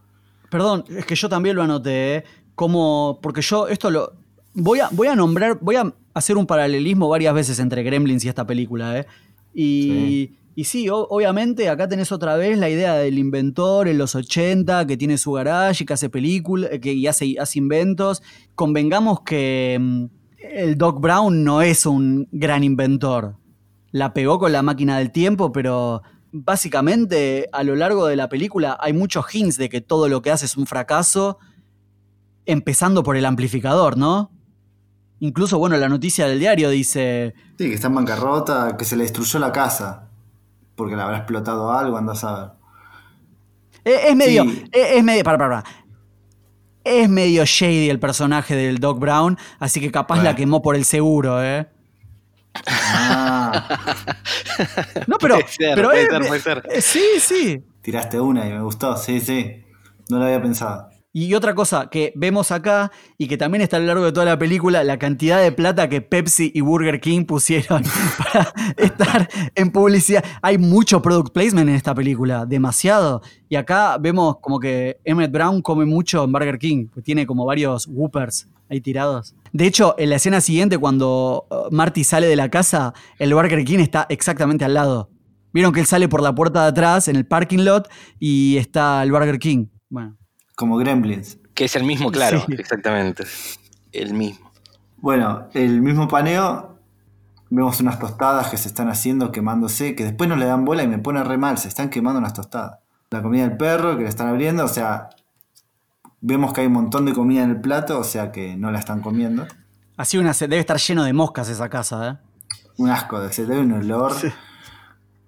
Perdón, 0.49 0.85
es 0.89 1.05
que 1.05 1.15
yo 1.15 1.27
también 1.29 1.55
lo 1.55 1.63
anoté, 1.63 2.15
¿eh? 2.15 2.23
como 2.55 3.19
porque 3.21 3.41
yo 3.41 3.67
esto 3.67 3.89
lo 3.91 4.13
voy 4.53 4.79
a 4.79 4.89
voy 4.91 5.07
a 5.07 5.15
nombrar, 5.15 5.57
voy 5.61 5.75
a 5.75 5.93
hacer 6.13 6.37
un 6.37 6.45
paralelismo 6.47 7.07
varias 7.09 7.33
veces 7.33 7.59
entre 7.59 7.83
Gremlins 7.83 8.23
y 8.25 8.29
esta 8.29 8.45
película, 8.47 8.97
¿eh? 8.99 9.05
Y 9.53 10.31
y 10.60 10.65
sí, 10.65 10.89
obviamente 10.91 11.69
acá 11.69 11.88
tenés 11.88 12.12
otra 12.12 12.36
vez 12.36 12.58
la 12.58 12.69
idea 12.69 12.95
del 12.95 13.17
inventor 13.17 13.88
en 13.88 13.98
los 13.98 14.13
80 14.13 14.86
que 14.88 14.98
tiene 14.98 15.17
su 15.17 15.32
garage 15.32 15.84
y 15.84 15.88
que 15.88 15.93
hace 15.93 16.10
películas, 16.10 16.72
que 16.82 16.91
y 16.91 17.08
hace, 17.08 17.38
hace 17.39 17.60
inventos. 17.60 18.22
Convengamos 18.56 19.22
que 19.22 19.78
mm, 19.80 20.06
el 20.58 20.78
Doc 20.78 21.00
Brown 21.00 21.45
no 21.45 21.62
es 21.62 21.86
un 21.86 22.28
gran 22.34 22.65
inventor. 22.65 23.38
La 23.91 24.13
pegó 24.13 24.38
con 24.38 24.52
la 24.52 24.62
máquina 24.62 24.98
del 24.98 25.13
tiempo, 25.13 25.54
pero 25.54 26.02
básicamente 26.34 27.48
a 27.54 27.63
lo 27.63 27.78
largo 27.78 28.08
de 28.08 28.17
la 28.17 28.28
película 28.28 28.78
hay 28.82 28.91
muchos 28.91 29.34
hints 29.34 29.56
de 29.56 29.69
que 29.69 29.80
todo 29.80 30.10
lo 30.10 30.22
que 30.22 30.32
hace 30.32 30.45
es 30.45 30.58
un 30.58 30.67
fracaso, 30.67 31.38
empezando 32.45 33.02
por 33.04 33.15
el 33.15 33.24
amplificador, 33.24 33.95
¿no? 33.95 34.30
Incluso, 35.22 35.58
bueno, 35.58 35.78
la 35.78 35.88
noticia 35.88 36.28
del 36.28 36.39
diario 36.39 36.69
dice, 36.69 37.34
Sí, 37.58 37.69
que 37.69 37.76
está 37.76 37.88
en 37.88 37.95
bancarrota, 37.95 38.76
que 38.76 38.84
se 38.84 38.98
le 38.98 39.04
destruyó 39.04 39.39
la 39.39 39.54
casa, 39.54 40.09
porque 40.79 40.95
le 40.95 41.01
habrá 41.03 41.17
explotado 41.17 41.71
algo, 41.71 41.97
andás 41.97 42.23
a 42.23 42.39
ver. 42.39 42.49
Es, 43.95 44.05
es 44.05 44.15
medio. 44.15 44.43
Sí. 44.43 44.63
Es, 44.71 44.91
es 44.97 45.03
medio. 45.03 45.23
Para, 45.23 45.37
para, 45.37 45.61
para. 45.63 45.69
Es 46.83 47.09
medio 47.09 47.43
shady 47.45 47.89
el 47.89 47.99
personaje 47.99 48.55
del 48.55 48.79
Doc 48.79 48.97
Brown, 48.99 49.37
así 49.59 49.79
que 49.81 49.91
capaz 49.91 50.15
Bueno. 50.15 50.29
la 50.31 50.35
quemó 50.35 50.61
por 50.61 50.75
el 50.75 50.85
seguro, 50.85 51.43
¿eh? 51.43 51.67
Ah, 52.65 53.67
No, 55.07 55.17
pero. 55.19 55.35
Puede 55.39 55.47
ser, 55.49 55.75
pero 55.75 55.89
puede 55.89 56.01
es- 56.03 56.09
ser, 56.09 56.27
puede 56.27 56.39
ser. 56.41 56.63
eh, 56.71 56.81
Sí, 56.81 57.03
sí. 57.19 57.63
tiraste 57.81 58.19
una 58.19 58.47
y 58.47 58.53
me 58.53 58.61
gustó, 58.61 58.95
sí, 58.97 59.19
sí. 59.21 59.63
No 60.09 60.17
lo 60.19 60.25
había 60.25 60.41
pensado. 60.41 60.89
Y 61.12 61.34
otra 61.34 61.56
cosa 61.56 61.89
que 61.89 62.13
vemos 62.15 62.52
acá 62.52 62.91
y 63.17 63.28
que 63.28 63.36
también 63.36 63.63
está 63.63 63.78
a 63.78 63.80
lo 63.80 63.88
largo 63.88 64.06
de 64.06 64.12
toda 64.12 64.28
la 64.28 64.38
película, 64.38 64.84
la 64.84 65.00
cantidad 65.00 65.41
de 65.41 65.52
plata 65.52 65.89
que 65.89 66.02
Pepsi 66.02 66.52
y 66.54 66.62
Burger 66.62 67.00
King 67.00 67.26
pusieron 67.26 67.84
para 68.17 68.54
estar 68.78 69.28
en 69.56 69.72
publicidad. 69.72 70.24
Hay 70.43 70.60
mucho 70.60 71.02
product 71.02 71.34
placement 71.34 71.67
en 71.67 71.76
esta 71.76 71.95
película, 71.95 72.45
demasiado. 72.45 73.24
Y 73.50 73.56
acá 73.56 73.98
vemos 73.98 74.38
como 74.39 74.60
que 74.60 75.00
Emmett 75.04 75.32
Brown 75.32 75.63
come 75.63 75.86
mucho 75.86 76.24
en 76.24 76.32
Burger 76.32 76.60
King, 76.60 76.88
pues 76.93 77.04
tiene 77.04 77.26
como 77.26 77.43
varios 77.43 77.88
whoopers 77.88 78.48
ahí 78.69 78.80
tirados. 78.80 79.34
De 79.52 79.65
hecho, 79.65 79.95
en 79.98 80.12
la 80.12 80.17
escena 80.17 80.41
siguiente, 80.41 80.78
cuando 80.78 81.48
uh, 81.50 81.74
Marty 81.74 82.04
sale 82.04 82.28
de 82.28 82.36
la 82.36 82.50
casa, 82.50 82.93
el 83.17 83.34
Burger 83.34 83.65
King 83.65 83.80
está 83.80 84.06
exactamente 84.10 84.63
al 84.63 84.76
lado. 84.76 85.10
Vieron 85.54 85.74
que 85.74 85.80
él 85.80 85.88
sale 85.88 86.08
por 86.08 86.22
la 86.22 86.36
puerta 86.36 86.62
de 86.62 86.67
atrás 86.67 87.08
en 87.08 87.15
el 87.15 87.26
parking 87.26 87.65
lot 87.65 87.89
y 88.19 88.58
está 88.58 89.02
el 89.02 89.12
Burger 89.12 89.39
King. 89.39 89.65
Bueno. 89.89 90.18
Como 90.60 90.76
Gremlins. 90.76 91.38
Que 91.54 91.63
es 91.65 91.76
el 91.78 91.86
mismo, 91.86 92.12
claro, 92.12 92.43
Sí. 92.45 92.54
exactamente. 92.60 93.24
El 93.93 94.13
mismo. 94.13 94.52
Bueno, 94.98 95.48
el 95.54 95.82
mismo 95.82 96.10
paneo, 96.10 96.78
vemos 97.50 97.80
unas 97.80 97.98
tostadas 97.98 98.50
que 98.50 98.58
se 98.58 98.67
están 98.67 98.89
haciendo, 98.89 99.32
quemándose, 99.32 99.95
que 99.95 100.04
después 100.04 100.28
no 100.30 100.36
le 100.36 100.43
dan 100.45 100.65
bola 100.65 100.84
y 100.84 100.88
me 100.89 100.98
pone 101.00 101.24
re 101.24 101.38
mal, 101.38 101.58
se 101.58 101.69
están 101.69 101.89
quemando 101.89 102.19
unas 102.19 102.34
tostadas. 102.34 102.80
La 103.10 103.22
comida 103.22 103.43
del 103.48 103.56
perro 103.56 103.95
que 103.95 104.04
le 104.04 104.10
están 104.10 104.28
abriendo, 104.28 104.65
o 104.65 104.67
sea, 104.67 105.08
vemos 106.19 106.52
que 106.52 106.60
hay 106.60 106.67
un 106.67 106.74
montón 106.74 107.06
de 107.06 107.13
comida 107.13 107.41
en 107.43 107.52
el 107.52 107.62
plato, 107.62 107.98
o 107.98 108.04
sea 108.04 108.34
que 108.34 108.58
no 108.58 108.69
la 108.69 108.80
están 108.80 109.00
comiendo. 109.00 109.48
Así 109.95 110.17
una, 110.17 110.34
se- 110.34 110.50
debe 110.50 110.60
estar 110.60 110.76
lleno 110.78 111.06
de 111.06 111.13
moscas 111.13 111.48
esa 111.48 111.69
casa, 111.69 112.10
¿eh? 112.10 112.17
Un 112.76 112.89
asco, 112.89 113.17
se 113.30 113.45
te 113.45 113.54
ve 113.54 113.60
un 113.62 113.72
olor. 113.72 114.12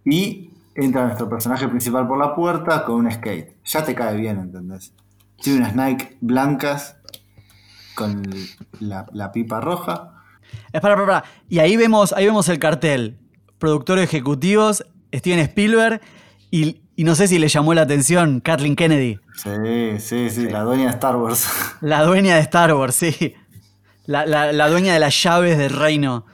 Y 0.03 0.49
entra 0.75 1.05
nuestro 1.05 1.29
personaje 1.29 1.69
principal 1.69 2.05
por 2.05 2.17
la 2.17 2.35
puerta 2.35 2.83
con 2.83 3.05
un 3.05 3.11
skate. 3.11 3.55
Ya 3.63 3.83
te 3.85 3.95
cae 3.95 4.17
bien, 4.17 4.37
¿entendés? 4.39 4.93
Tiene 5.41 5.59
unas 5.59 5.75
Nike 5.75 6.17
blancas 6.21 6.97
con 7.95 8.23
la, 8.79 9.05
la 9.13 9.31
pipa 9.31 9.59
roja. 9.59 10.13
Espera, 10.71 10.93
espera, 10.95 11.01
espera. 11.01 11.23
Y 11.49 11.59
ahí 11.59 11.75
vemos, 11.77 12.13
ahí 12.13 12.25
vemos 12.25 12.47
el 12.49 12.59
cartel. 12.59 13.17
Productores 13.57 14.03
ejecutivos, 14.05 14.85
Steven 15.13 15.39
Spielberg 15.39 16.01
y, 16.49 16.81
y 16.95 17.03
no 17.03 17.15
sé 17.15 17.27
si 17.27 17.37
le 17.39 17.47
llamó 17.47 17.73
la 17.73 17.81
atención 17.83 18.39
Kathleen 18.39 18.75
Kennedy, 18.75 19.19
Sí, 19.35 19.49
sí, 19.99 20.29
sí, 20.29 20.49
la 20.49 20.61
dueña 20.61 20.83
de 20.85 20.89
Star 20.91 21.15
Wars. 21.15 21.47
la 21.81 22.03
dueña 22.03 22.35
de 22.35 22.41
Star 22.41 22.73
Wars, 22.73 22.95
sí. 22.95 23.33
La, 24.05 24.25
la- 24.25 24.51
la 24.51 24.69
dueña 24.69 24.93
de 24.93 24.99
las 24.99 25.21
llaves 25.23 25.57
del 25.57 25.71
reino. 25.71 26.25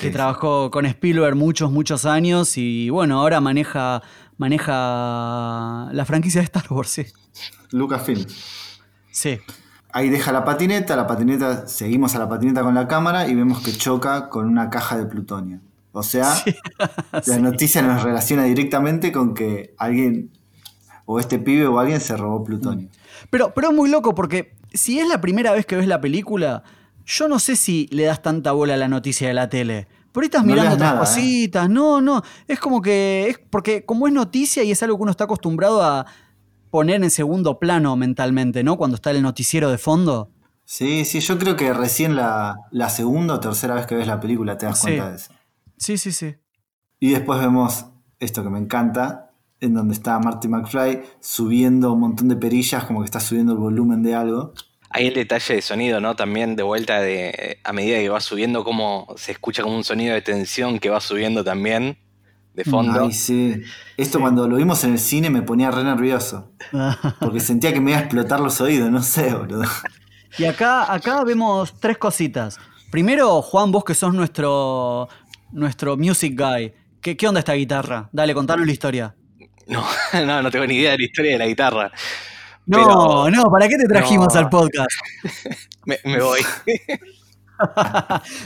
que 0.00 0.06
Sí, 0.08 0.10
trabajó 0.10 0.70
con 0.70 0.86
Spielberg 0.86 1.36
muchos, 1.36 1.70
muchos 1.70 2.04
años 2.04 2.56
y 2.58 2.90
bueno, 2.90 3.18
ahora 3.20 3.40
maneja, 3.40 4.02
maneja 4.36 5.88
la 5.92 6.04
franquicia 6.04 6.40
de 6.40 6.44
Star 6.46 6.64
Wars, 6.70 6.90
sí. 6.90 7.06
Lucasfilm. 7.70 8.24
Sí. 9.10 9.38
Ahí 9.92 10.08
deja 10.08 10.32
la 10.32 10.44
patineta, 10.44 10.96
la 10.96 11.06
patineta, 11.06 11.68
seguimos 11.68 12.14
a 12.14 12.18
la 12.18 12.28
patineta 12.28 12.62
con 12.62 12.74
la 12.74 12.88
cámara 12.88 13.28
y 13.28 13.34
vemos 13.34 13.60
que 13.62 13.72
choca 13.72 14.28
con 14.28 14.46
una 14.48 14.68
caja 14.70 14.96
de 14.96 15.06
plutonio. 15.06 15.60
O 15.92 16.02
sea, 16.02 16.34
la 17.12 17.22
Sí. 17.22 17.40
noticia 17.40 17.80
nos 17.82 18.02
relaciona 18.02 18.42
directamente 18.44 19.12
con 19.12 19.34
que 19.34 19.74
alguien, 19.78 20.30
o 21.06 21.20
este 21.20 21.38
pibe 21.38 21.66
o 21.68 21.78
alguien 21.78 22.00
se 22.00 22.16
robó 22.16 22.42
plutonio. 22.42 22.88
Pero, 23.30 23.52
pero 23.54 23.70
es 23.70 23.74
muy 23.76 23.88
loco 23.88 24.14
porque 24.14 24.54
si 24.72 24.98
es 24.98 25.06
la 25.06 25.20
primera 25.20 25.52
vez 25.52 25.64
que 25.66 25.76
ves 25.76 25.86
la 25.86 26.00
película, 26.00 26.64
yo 27.06 27.28
no 27.28 27.38
sé 27.38 27.54
si 27.54 27.86
le 27.92 28.04
das 28.04 28.20
tanta 28.22 28.50
bola 28.50 28.74
a 28.74 28.76
la 28.76 28.88
noticia 28.88 29.28
de 29.28 29.34
la 29.34 29.48
tele. 29.48 29.86
Por 30.10 30.22
ahí 30.22 30.26
estás 30.26 30.42
No 30.44 30.48
mirando 30.52 30.74
otras 30.74 30.80
nada, 30.92 30.96
¿eh? 30.96 31.00
cositas. 31.06 31.68
No, 31.70 32.00
no. 32.00 32.22
Es 32.48 32.58
como 32.60 32.80
que. 32.82 33.26
Es 33.28 33.38
porque 33.50 33.84
como 33.84 34.06
es 34.08 34.12
noticia 34.12 34.62
y 34.64 34.70
es 34.70 34.82
algo 34.82 34.96
que 34.96 35.02
uno 35.02 35.10
está 35.10 35.24
acostumbrado 35.24 35.82
a 35.82 36.06
poner 36.74 37.04
en 37.04 37.10
segundo 37.12 37.60
plano 37.60 37.94
mentalmente, 37.94 38.64
¿no? 38.64 38.76
Cuando 38.76 38.96
está 38.96 39.12
el 39.12 39.22
noticiero 39.22 39.70
de 39.70 39.78
fondo. 39.78 40.32
Sí, 40.64 41.04
sí, 41.04 41.20
yo 41.20 41.38
creo 41.38 41.54
que 41.54 41.72
recién 41.72 42.16
la, 42.16 42.56
la 42.72 42.88
segunda 42.90 43.34
o 43.34 43.38
tercera 43.38 43.76
vez 43.76 43.86
que 43.86 43.94
ves 43.94 44.08
la 44.08 44.18
película 44.18 44.58
te 44.58 44.66
das 44.66 44.80
Sí. 44.80 44.86
cuenta 44.88 45.10
de 45.10 45.16
eso. 45.18 45.32
Sí, 45.78 45.98
sí, 45.98 46.10
sí. 46.10 46.34
Y 46.98 47.10
después 47.10 47.38
vemos 47.38 47.86
esto 48.18 48.42
que 48.42 48.50
me 48.50 48.58
encanta, 48.58 49.30
en 49.60 49.72
donde 49.72 49.94
está 49.94 50.18
Marty 50.18 50.48
McFly 50.48 51.00
subiendo 51.20 51.92
un 51.92 52.00
montón 52.00 52.26
de 52.26 52.34
perillas, 52.34 52.82
como 52.82 53.02
que 53.02 53.04
está 53.04 53.20
subiendo 53.20 53.52
el 53.52 53.58
volumen 53.58 54.02
de 54.02 54.16
algo. 54.16 54.52
Hay 54.90 55.06
el 55.06 55.14
detalle 55.14 55.54
de 55.54 55.62
sonido, 55.62 56.00
¿no? 56.00 56.16
También 56.16 56.56
de 56.56 56.64
vuelta 56.64 56.98
de 57.00 57.58
a 57.62 57.72
medida 57.72 57.98
que 57.98 58.08
va 58.08 58.18
subiendo, 58.20 58.64
como 58.64 59.06
se 59.16 59.30
escucha 59.30 59.62
como 59.62 59.76
un 59.76 59.84
sonido 59.84 60.12
de 60.12 60.22
tensión 60.22 60.80
que 60.80 60.90
va 60.90 61.00
subiendo 61.00 61.44
también 61.44 61.98
de 62.54 62.64
fondo. 62.64 63.04
Ay, 63.04 63.12
sí. 63.12 63.62
Esto 63.96 64.20
cuando 64.20 64.48
lo 64.48 64.56
vimos 64.56 64.82
en 64.84 64.92
el 64.92 64.98
cine 64.98 65.28
me 65.30 65.42
ponía 65.42 65.70
re 65.70 65.84
nervioso. 65.84 66.52
Porque 67.20 67.40
sentía 67.40 67.72
que 67.72 67.80
me 67.80 67.90
iba 67.90 67.98
a 67.98 68.02
explotar 68.02 68.40
los 68.40 68.60
oídos, 68.60 68.90
no 68.90 69.02
sé, 69.02 69.34
boludo. 69.34 69.64
Y 70.38 70.44
acá, 70.44 70.92
acá 70.92 71.22
vemos 71.24 71.74
tres 71.80 71.98
cositas. 71.98 72.58
Primero, 72.90 73.42
Juan, 73.42 73.70
vos 73.72 73.84
que 73.84 73.94
sos 73.94 74.14
nuestro, 74.14 75.08
nuestro 75.52 75.96
music 75.96 76.38
guy. 76.40 76.72
¿Qué, 77.00 77.16
qué 77.16 77.28
onda 77.28 77.40
esta 77.40 77.52
guitarra? 77.54 78.08
Dale, 78.12 78.34
contanos 78.34 78.66
la 78.66 78.72
historia. 78.72 79.14
No, 79.66 79.84
no, 80.26 80.42
no 80.42 80.50
tengo 80.50 80.66
ni 80.66 80.74
idea 80.76 80.92
de 80.92 80.98
la 80.98 81.04
historia 81.04 81.32
de 81.32 81.38
la 81.38 81.46
guitarra. 81.46 81.90
No, 82.66 82.78
Pero- 82.78 83.30
no, 83.30 83.50
¿para 83.50 83.68
qué 83.68 83.76
te 83.76 83.86
trajimos 83.86 84.32
No. 84.32 84.40
al 84.40 84.48
podcast? 84.48 84.90
Me, 85.86 85.98
me 86.04 86.18
voy. 86.22 86.40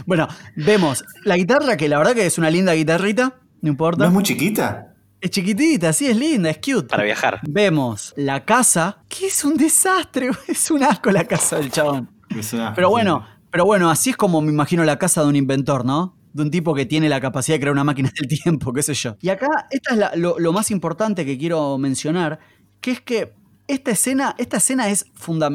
bueno, 0.06 0.26
vemos 0.56 1.04
la 1.24 1.36
guitarra, 1.36 1.76
que 1.76 1.88
la 1.88 1.98
verdad 1.98 2.14
que 2.14 2.26
es 2.26 2.36
una 2.38 2.50
linda 2.50 2.72
guitarrita, 2.72 3.34
no 3.60 3.66
¿No 3.66 3.68
importa. 3.70 4.06
es 4.06 4.12
muy 4.12 4.22
chiquita? 4.22 4.94
Es 5.20 5.30
chiquitita, 5.30 5.92
sí, 5.92 6.06
es 6.06 6.16
linda, 6.16 6.48
es 6.50 6.58
cute. 6.58 6.86
Para 6.88 7.02
viajar. 7.02 7.40
Vemos 7.42 8.14
la 8.16 8.44
casa, 8.44 9.02
que 9.08 9.26
es 9.26 9.44
un 9.44 9.56
desastre, 9.56 10.30
es 10.48 10.70
un 10.70 10.82
asco 10.84 11.10
la 11.10 11.24
casa 11.24 11.56
del 11.58 11.70
chabón. 11.70 12.08
Es 12.38 12.52
una- 12.52 12.72
Pero 12.74 12.88
bueno, 12.90 13.26
pero 13.50 13.64
bueno, 13.64 13.90
así 13.90 14.10
es 14.10 14.16
como 14.16 14.40
me 14.40 14.50
imagino 14.52 14.84
la 14.84 14.98
casa 14.98 15.22
de 15.22 15.28
un 15.28 15.36
inventor, 15.36 15.84
¿no? 15.84 16.16
De 16.32 16.42
un 16.42 16.50
tipo 16.50 16.72
que 16.74 16.86
tiene 16.86 17.08
la 17.08 17.20
capacidad 17.20 17.56
de 17.56 17.60
crear 17.60 17.72
una 17.72 17.82
máquina 17.84 18.12
del 18.16 18.28
tiempo, 18.42 18.72
qué 18.72 18.82
sé 18.82 18.94
yo. 18.94 19.16
Y 19.20 19.28
acá, 19.30 19.66
esta 19.70 19.92
es 19.92 19.98
la- 19.98 20.12
lo, 20.14 20.38
lo 20.38 20.52
más 20.52 20.70
importante 20.70 21.24
que 21.26 21.36
quiero 21.36 21.76
mencionar, 21.78 22.38
que 22.80 22.92
es 22.92 23.00
que 23.00 23.34
esta 23.66 23.90
escena, 23.90 24.34
esta 24.38 24.58
escena 24.58 24.88
es, 24.88 25.04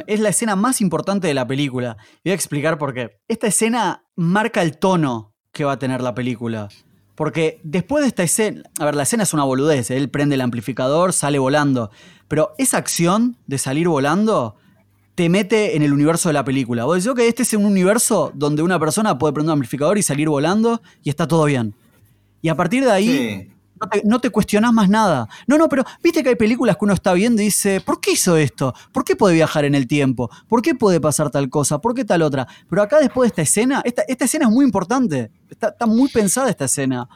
es 0.08 0.20
la 0.20 0.30
escena 0.30 0.56
más 0.58 0.82
importante 0.82 1.28
de 1.28 1.34
la 1.34 1.48
película. 1.48 1.96
Y 2.24 2.30
voy 2.30 2.32
a 2.32 2.36
explicar 2.36 2.78
por 2.78 2.94
qué. 2.94 3.12
Esta 3.30 3.48
escena 3.48 4.04
marca 4.16 4.62
el 4.62 4.78
tono 4.78 5.34
que 5.54 5.64
va 5.64 5.72
a 5.74 5.80
tener 5.80 6.02
la 6.02 6.14
película. 6.14 6.68
Porque 7.16 7.60
después 7.64 8.04
de 8.04 8.08
esta 8.08 8.24
escena, 8.24 8.64
a 8.80 8.86
ver, 8.86 8.96
la 8.96 9.04
escena 9.04 9.24
es 9.24 9.34
una 9.34 9.44
boludez, 9.44 9.92
él 9.92 10.10
prende 10.10 10.36
el 10.36 10.42
amplificador, 10.42 11.14
sale 11.14 11.38
volando, 11.38 11.92
pero 12.28 12.54
esa 12.58 12.78
acción 12.78 13.38
de 13.46 13.58
salir 13.58 13.88
volando 13.88 14.56
te 15.16 15.30
mete 15.30 15.76
en 15.76 15.84
el 15.84 15.94
universo 15.94 16.30
de 16.30 16.34
la 16.34 16.44
película. 16.44 16.86
Vos 16.86 16.96
decís, 16.96 17.12
ok, 17.12 17.20
este 17.20 17.44
es 17.44 17.54
un 17.54 17.66
universo 17.66 18.32
donde 18.34 18.64
una 18.64 18.80
persona 18.80 19.18
puede 19.20 19.34
prender 19.34 19.52
un 19.52 19.60
amplificador 19.60 19.98
y 20.00 20.04
salir 20.04 20.28
volando 20.28 20.82
y 21.04 21.10
está 21.10 21.28
todo 21.28 21.46
bien. 21.46 21.76
Y 22.42 22.50
a 22.50 22.56
partir 22.56 22.84
de 22.84 22.92
ahí. 22.92 23.53
No, 24.04 24.20
te, 24.20 24.28
no 24.28 24.32
cuestionás 24.32 24.74
más 24.74 24.90
nada. 24.90 25.28
No, 25.48 25.58
no, 25.58 25.70
pero 25.70 25.84
viste 26.02 26.24
que 26.24 26.30
hay 26.30 26.36
películas 26.36 26.78
que 26.78 26.86
uno 26.86 26.94
está 26.94 27.14
viendo 27.14 27.42
y 27.42 27.46
dice, 27.46 27.82
¿por 27.82 28.00
qué 28.00 28.12
hizo 28.12 28.38
esto? 28.38 28.74
¿Por 28.92 29.04
qué 29.04 29.16
puede 29.16 29.36
viajar 29.36 29.66
en 29.66 29.76
el 29.76 29.88
tiempo? 29.88 30.30
¿Por 30.48 30.62
qué 30.62 30.76
puede 30.76 31.00
pasar 31.00 31.30
tal 31.30 31.50
cosa? 31.50 31.80
¿Por 31.80 31.94
qué 31.94 32.06
tal 32.06 32.22
otra? 32.22 32.48
Pero 32.70 32.82
acá 32.82 33.00
después 33.00 33.26
de 33.26 33.28
esta 33.30 33.42
escena, 33.42 33.82
esta, 33.86 34.04
escena 34.04 34.46
es 34.46 34.52
muy 34.52 34.66
importante. 34.66 35.32
Está, 35.50 35.86
muy 35.86 36.10
pensada 36.10 36.50
esta 36.50 36.66
escena. 36.66 37.08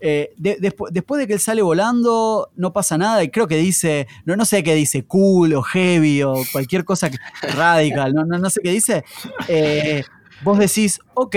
Eh, 0.00 0.34
de- 0.36 0.58
despu- 0.58 0.88
después 0.90 1.18
de 1.20 1.26
que 1.26 1.34
él 1.34 1.40
sale 1.40 1.62
volando, 1.62 2.50
no 2.56 2.72
pasa 2.72 2.98
nada 2.98 3.22
y 3.22 3.30
creo 3.30 3.46
que 3.46 3.56
dice, 3.56 4.06
no, 4.24 4.36
no 4.36 4.44
sé 4.44 4.62
qué 4.62 4.74
dice, 4.74 5.04
cool 5.04 5.54
o 5.54 5.62
heavy 5.62 6.22
o 6.22 6.34
cualquier 6.52 6.84
cosa 6.84 7.10
que, 7.10 7.16
radical, 7.54 8.12
no, 8.12 8.24
no, 8.24 8.38
no 8.38 8.50
sé 8.50 8.60
qué 8.62 8.70
dice. 8.70 9.04
Eh, 9.48 10.02
vos 10.42 10.58
decís, 10.58 11.00
ok, 11.14 11.36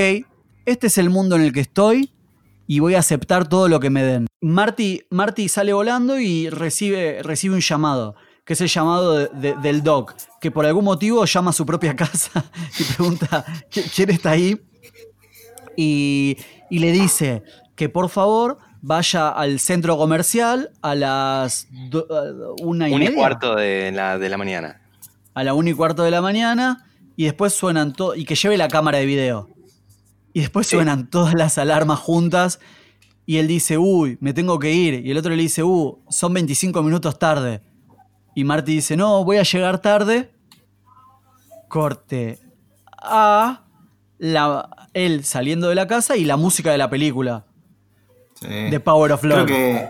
este 0.65 0.87
es 0.87 0.97
el 0.97 1.09
mundo 1.09 1.35
en 1.37 1.43
el 1.43 1.53
que 1.53 1.61
estoy 1.61 2.11
y 2.67 2.79
voy 2.79 2.95
a 2.95 2.99
aceptar 2.99 3.47
todo 3.47 3.67
lo 3.69 3.79
que 3.79 3.89
me 3.89 4.03
den. 4.03 4.27
Marty, 4.41 5.01
Marty 5.09 5.47
sale 5.49 5.73
volando 5.73 6.19
y 6.19 6.49
recibe, 6.49 7.21
recibe 7.23 7.55
un 7.55 7.61
llamado, 7.61 8.15
que 8.45 8.53
es 8.53 8.61
el 8.61 8.67
llamado 8.67 9.13
de- 9.17 9.29
de- 9.29 9.55
del 9.55 9.81
Doc, 9.83 10.13
que 10.41 10.51
por 10.51 10.65
algún 10.65 10.85
motivo 10.85 11.25
llama 11.25 11.49
a 11.51 11.53
su 11.53 11.65
propia 11.65 11.95
casa 11.95 12.45
y 12.79 12.83
pregunta, 12.83 13.45
"¿Qui- 13.71 13.89
¿quién 13.95 14.09
está 14.11 14.31
ahí? 14.31 14.61
Y, 15.75 16.37
y 16.69 16.79
le 16.79 16.91
dice 16.91 17.43
que 17.75 17.89
por 17.89 18.09
favor 18.09 18.57
vaya 18.81 19.29
al 19.29 19.59
centro 19.59 19.97
comercial 19.97 20.71
a 20.81 20.95
las 20.95 21.67
do- 21.89 22.55
una 22.61 22.89
y 22.89 22.93
y 22.93 22.97
media, 22.97 23.15
cuarto 23.15 23.55
de 23.55 23.91
la, 23.91 24.17
de 24.17 24.29
la 24.29 24.37
mañana. 24.37 24.81
a 25.33 25.43
la 25.43 25.53
una 25.53 25.69
y 25.69 25.73
cuarto 25.73 26.03
de 26.03 26.11
la 26.11 26.21
mañana 26.21 26.85
y 27.15 27.25
después 27.25 27.53
suenan 27.53 27.93
todo 27.93 28.15
y 28.15 28.25
que 28.25 28.35
lleve 28.35 28.57
la 28.57 28.67
cámara 28.67 28.97
de 28.99 29.05
video. 29.05 29.49
Y 30.33 30.41
después 30.41 30.67
Sí. 30.67 30.75
suenan 30.75 31.09
todas 31.09 31.33
las 31.33 31.57
alarmas 31.57 31.99
juntas 31.99 32.59
y 33.25 33.37
él 33.37 33.47
dice, 33.47 33.77
uy, 33.77 34.17
me 34.21 34.33
tengo 34.33 34.59
que 34.59 34.71
ir. 34.73 35.05
Y 35.05 35.11
el 35.11 35.17
otro 35.17 35.31
le 35.35 35.41
dice, 35.41 35.63
uh, 35.63 35.99
son 36.09 36.33
25 36.33 36.81
minutos 36.83 37.17
tarde. 37.19 37.61
Y 38.35 38.43
Marty 38.43 38.75
dice, 38.75 38.95
no, 38.95 39.23
voy 39.23 39.37
a 39.37 39.43
llegar 39.43 39.79
tarde. 39.81 40.31
Corte 41.67 42.39
a 43.01 43.63
la, 44.17 44.69
él 44.93 45.23
saliendo 45.25 45.67
de 45.69 45.75
la 45.75 45.87
casa 45.87 46.15
y 46.15 46.23
la 46.23 46.37
música 46.37 46.71
de 46.71 46.77
la 46.77 46.89
película, 46.89 47.45
Sí. 48.39 48.47
The 48.69 48.79
Power 48.79 49.11
of 49.13 49.21
Creo 49.21 49.37
Love. 49.37 49.47
que 49.47 49.89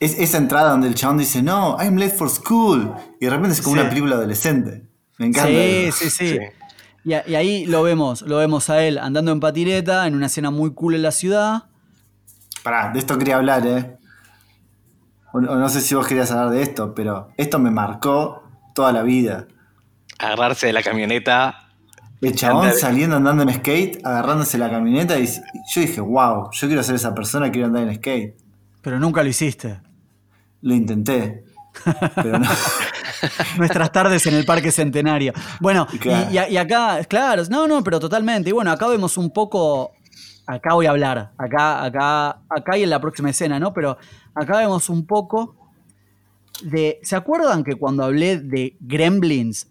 es 0.00 0.18
esa 0.18 0.36
entrada 0.36 0.70
donde 0.72 0.86
el 0.86 0.94
chabón 0.94 1.16
dice, 1.16 1.42
no, 1.42 1.78
I'm 1.80 1.96
late 1.96 2.10
for 2.14 2.28
school. 2.28 2.92
Y 3.18 3.24
de 3.24 3.30
repente 3.30 3.54
es 3.54 3.62
como 3.62 3.76
Sí. 3.76 3.80
una 3.80 3.88
película 3.88 4.16
adolescente. 4.16 4.82
Me 5.16 5.26
encanta. 5.28 5.48
Sí, 5.48 5.90
sí. 5.92 6.10
Sí. 6.10 6.38
Y, 7.06 7.12
a- 7.14 7.22
y 7.26 7.36
ahí 7.36 7.66
lo 7.66 7.82
vemos, 7.84 8.22
lo 8.22 8.36
vemos 8.38 8.68
a 8.68 8.82
él 8.82 8.98
andando 8.98 9.30
en 9.30 9.38
patineta 9.38 10.06
en 10.08 10.16
una 10.16 10.26
escena 10.26 10.50
muy 10.50 10.74
cool 10.74 10.96
en 10.96 11.02
la 11.02 11.12
ciudad. 11.12 11.62
Pará, 12.64 12.90
de 12.92 12.98
esto 12.98 13.16
quería 13.16 13.36
hablar, 13.36 13.64
¿eh? 13.64 13.96
O, 15.32 15.38
o 15.38 15.40
no 15.40 15.68
sé 15.68 15.80
si 15.80 15.94
vos 15.94 16.06
querías 16.06 16.32
hablar 16.32 16.50
de 16.50 16.62
esto, 16.62 16.94
pero 16.96 17.28
esto 17.36 17.60
me 17.60 17.70
marcó 17.70 18.42
toda 18.74 18.90
la 18.92 19.02
vida. 19.02 19.46
Agarrarse 20.18 20.66
de 20.66 20.72
la 20.72 20.82
camioneta. 20.82 21.68
El 22.20 22.34
chabón 22.34 22.66
Andar- 22.66 22.74
saliendo 22.74 23.16
andando 23.16 23.42
en 23.44 23.54
skate, 23.54 24.04
agarrándose 24.04 24.58
la 24.58 24.68
camioneta 24.68 25.16
y 25.18 25.26
yo 25.26 25.80
dije, 25.80 26.00
wow, 26.00 26.50
yo 26.50 26.66
quiero 26.66 26.82
ser 26.82 26.96
esa 26.96 27.14
persona, 27.14 27.52
quiero 27.52 27.68
andar 27.68 27.84
en 27.86 27.94
skate. 27.94 28.34
Pero 28.82 28.98
nunca 28.98 29.22
lo 29.22 29.28
hiciste. 29.28 29.80
Lo 30.62 30.74
intenté, 30.74 31.44
pero 32.16 32.38
no. 32.40 32.48
Nuestras 33.58 33.92
tardes 33.92 34.26
en 34.26 34.34
el 34.34 34.44
Parque 34.44 34.70
Centenario. 34.72 35.32
Bueno, 35.60 35.86
y, 35.92 35.98
Claro. 35.98 36.28
y- 36.30 36.52
y 36.54 36.56
acá, 36.56 37.02
claro, 37.08 37.42
no, 37.50 37.66
no, 37.66 37.82
pero 37.84 37.98
totalmente. 38.00 38.50
Y 38.50 38.52
bueno, 38.52 38.70
acá 38.70 38.86
vemos 38.88 39.16
un 39.18 39.30
poco. 39.30 39.92
Acá 40.46 40.74
voy 40.74 40.86
a 40.86 40.90
hablar. 40.90 41.32
Acá, 41.38 41.84
acá, 41.84 42.38
acá 42.48 42.78
y 42.78 42.82
en 42.84 42.90
la 42.90 43.00
próxima 43.00 43.30
escena, 43.30 43.58
¿no? 43.58 43.72
Pero 43.74 43.98
acá 44.34 44.58
vemos 44.58 44.88
un 44.88 45.06
poco 45.06 45.56
de. 46.62 46.98
¿Se 47.02 47.16
acuerdan 47.16 47.64
que 47.64 47.74
cuando 47.74 48.04
hablé 48.04 48.38
de 48.38 48.76
Gremlins? 48.80 49.68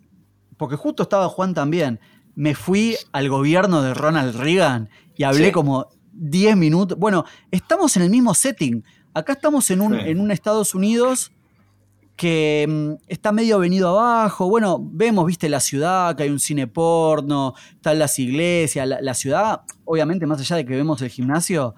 Porque 0.58 0.76
justo 0.76 1.04
estaba 1.04 1.30
Juan 1.30 1.54
también. 1.54 2.00
Me 2.36 2.56
fui 2.56 2.98
al 3.14 3.30
gobierno 3.30 3.82
de 3.82 3.94
Ronald 3.94 4.36
Reagan 4.36 4.90
y 5.16 5.24
hablé 5.24 5.48
Sí. 5.48 5.52
como 5.54 5.88
10 6.12 6.58
minutos. 6.58 6.98
Bueno, 6.98 7.26
estamos 7.52 7.96
en 7.98 8.04
el 8.04 8.10
mismo 8.10 8.34
setting. 8.34 8.84
Acá 9.14 9.34
estamos 9.34 9.72
en 9.72 9.80
un, 9.82 9.94
Sí. 9.94 10.00
en 10.10 10.20
un 10.20 10.32
Estados 10.32 10.76
Unidos 10.76 11.32
que 12.16 12.66
mm, 12.68 13.04
está 13.08 13.32
medio 13.32 13.60
venido 13.60 13.90
abajo. 13.90 14.48
Bueno, 14.50 14.80
vemos, 14.82 15.26
viste, 15.26 15.50
la 15.50 15.60
ciudad, 15.60 16.16
que 16.16 16.24
hay 16.24 16.30
un 16.30 16.40
cine 16.40 16.68
porno, 16.68 17.54
están 17.74 18.00
las 18.00 18.18
iglesias, 18.20 18.88
la, 18.88 19.02
la 19.02 19.14
ciudad, 19.14 19.62
obviamente, 19.84 20.26
más 20.26 20.40
allá 20.40 20.56
de 20.56 20.66
que 20.66 20.76
vemos 20.76 21.02
el 21.02 21.10
gimnasio, 21.10 21.76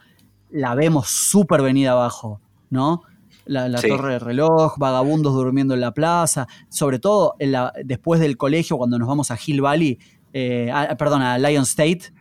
la 0.52 0.76
vemos 0.76 1.08
súper 1.10 1.62
venida 1.62 1.92
abajo, 1.92 2.40
¿no? 2.70 3.02
La, 3.46 3.68
la 3.70 3.78
Sí. 3.80 3.88
torre 3.88 4.14
de 4.14 4.20
reloj, 4.20 4.78
vagabundos 4.78 5.34
durmiendo 5.34 5.74
en 5.74 5.82
la 5.82 5.94
plaza, 5.94 6.48
sobre 6.70 7.00
todo 7.00 7.36
en 7.40 7.54
la- 7.54 7.74
después 7.84 8.20
del 8.20 8.38
colegio, 8.38 8.78
cuando 8.78 9.00
nos 9.00 9.08
vamos 9.08 9.32
a 9.32 9.38
Hill 9.44 9.62
Valley, 9.62 9.98
eh, 10.34 10.70
a- 10.72 10.96
perdón, 10.98 11.22
a 11.22 11.38
Lion 11.40 11.64
State, 11.64 12.12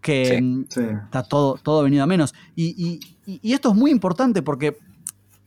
que 0.00 0.24
Sí. 0.26 0.42
mm, 0.42 0.64
Sí. 0.68 0.80
está 1.04 1.22
todo, 1.22 1.54
todo 1.62 1.82
venido 1.84 2.02
a 2.02 2.06
menos. 2.06 2.34
Y, 2.56 2.74
y- 2.76 3.00
y- 3.30 3.40
y 3.42 3.52
esto 3.52 3.70
es 3.70 3.74
muy 3.76 3.90
importante 3.90 4.42
porque, 4.42 4.76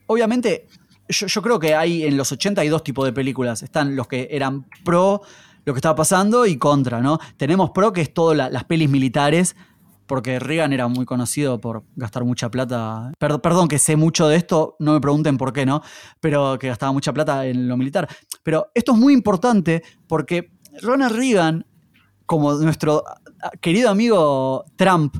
obviamente, 0.07 0.67
yo, 1.09 1.41
creo 1.41 1.59
que 1.59 1.75
hay 1.75 2.03
en 2.03 2.17
los 2.17 2.31
80 2.31 2.61
hay 2.61 2.69
dos 2.69 2.83
tipos 2.83 3.05
de 3.05 3.13
películas. 3.13 3.63
Están 3.63 3.95
los 3.95 4.07
que 4.07 4.27
eran 4.31 4.65
pro 4.83 5.21
lo 5.65 5.73
que 5.73 5.79
estaba 5.79 5.95
pasando 5.95 6.45
y 6.45 6.57
contra, 6.57 7.01
¿no? 7.01 7.19
Tenemos 7.35 7.71
pro, 7.71 7.91
que 7.91 7.99
es 8.01 8.13
todas 8.13 8.51
las 8.51 8.63
pelis 8.63 8.89
militares, 8.89 9.57
porque 10.05 10.39
Reagan 10.39 10.71
era 10.71 10.87
muy 10.87 11.05
conocido 11.05 11.59
por 11.59 11.83
gastar 11.97 12.23
mucha 12.23 12.49
plata. 12.49 13.11
Per- 13.19 13.41
perdón 13.41 13.67
que 13.67 13.77
sé 13.77 13.97
mucho 13.97 14.29
de 14.29 14.37
esto, 14.37 14.77
no 14.79 14.93
me 14.93 15.01
pregunten 15.01 15.37
por 15.37 15.51
qué, 15.51 15.65
¿no? 15.65 15.81
Pero 16.21 16.57
que 16.57 16.69
gastaba 16.69 16.93
mucha 16.93 17.11
plata 17.11 17.45
en 17.45 17.67
lo 17.67 17.75
militar. 17.75 18.07
Pero 18.43 18.71
esto 18.73 18.93
es 18.93 18.97
muy 18.97 19.13
importante 19.13 19.83
porque 20.07 20.53
Ronald 20.81 21.17
Reagan, 21.17 21.65
como 22.25 22.53
nuestro 22.53 23.03
ah, 23.43 23.51
querido 23.59 23.89
amigo 23.89 24.63
Trump, 24.77 25.17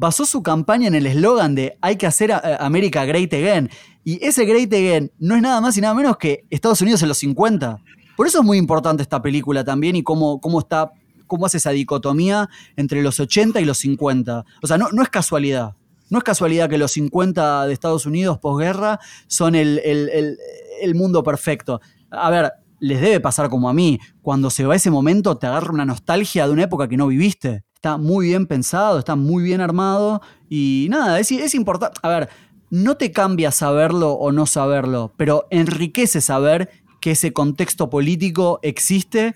basó 0.00 0.24
su 0.24 0.42
campaña 0.42 0.88
en 0.88 0.94
el 0.94 1.06
eslogan 1.06 1.54
de 1.54 1.76
hay 1.82 1.96
que 1.96 2.06
hacer 2.06 2.32
a- 2.32 2.38
a 2.38 2.64
America 2.66 3.04
Great 3.04 3.32
Again. 3.34 3.68
Y 4.02 4.24
ese 4.24 4.46
Great 4.46 4.72
Again 4.72 5.12
no 5.18 5.36
es 5.36 5.42
nada 5.42 5.60
más 5.60 5.76
y 5.76 5.82
nada 5.82 5.92
menos 5.94 6.16
que 6.16 6.46
Estados 6.48 6.80
Unidos 6.80 7.02
en 7.02 7.08
los 7.08 7.18
50. 7.18 7.76
Por 8.16 8.26
eso 8.26 8.38
es 8.40 8.44
muy 8.44 8.56
importante 8.56 9.02
esta 9.02 9.20
película 9.20 9.62
también 9.62 9.96
y 9.96 10.02
cómo, 10.02 10.40
cómo 10.40 10.58
está, 10.60 10.90
cómo 11.26 11.44
hace 11.44 11.58
esa 11.58 11.70
dicotomía 11.70 12.48
entre 12.76 13.02
los 13.02 13.20
80 13.20 13.60
y 13.60 13.66
los 13.66 13.76
50. 13.78 14.46
O 14.62 14.66
sea, 14.66 14.78
no, 14.78 14.88
no 14.90 15.02
es 15.02 15.10
casualidad. 15.10 15.76
No 16.08 16.16
es 16.18 16.24
casualidad 16.24 16.70
que 16.70 16.78
los 16.78 16.92
50 16.92 17.66
de 17.66 17.72
Estados 17.74 18.06
Unidos 18.06 18.38
posguerra 18.38 18.98
son 19.26 19.54
el, 19.54 19.80
el- 19.84 20.08
el- 20.08 20.38
el 20.80 20.94
mundo 20.94 21.22
perfecto. 21.22 21.82
A 22.10 22.30
ver, 22.30 22.52
les 22.80 23.02
debe 23.02 23.20
pasar 23.20 23.50
como 23.50 23.68
a 23.68 23.74
mí. 23.74 23.98
Cuando 24.22 24.48
se 24.48 24.64
va 24.64 24.74
ese 24.76 24.90
momento, 24.90 25.36
te 25.36 25.46
agarra 25.46 25.72
una 25.74 25.84
nostalgia 25.84 26.46
de 26.46 26.52
una 26.54 26.62
época 26.64 26.88
que 26.88 26.96
no 26.96 27.06
viviste. 27.06 27.64
Está 27.80 27.96
muy 27.96 28.26
bien 28.26 28.46
pensado, 28.46 28.98
está 28.98 29.16
muy 29.16 29.42
bien 29.42 29.62
armado. 29.62 30.20
Y 30.50 30.88
nada, 30.90 31.18
es, 31.18 31.32
es 31.32 31.54
importante. 31.54 31.98
A 32.02 32.10
ver, 32.10 32.28
no 32.68 32.98
te 32.98 33.10
cambia 33.10 33.50
saberlo 33.52 34.12
o 34.12 34.32
no 34.32 34.44
saberlo, 34.44 35.14
pero 35.16 35.46
enriquece 35.48 36.20
saber 36.20 36.68
que 37.00 37.12
ese 37.12 37.32
contexto 37.32 37.88
político 37.88 38.60
existe 38.60 39.34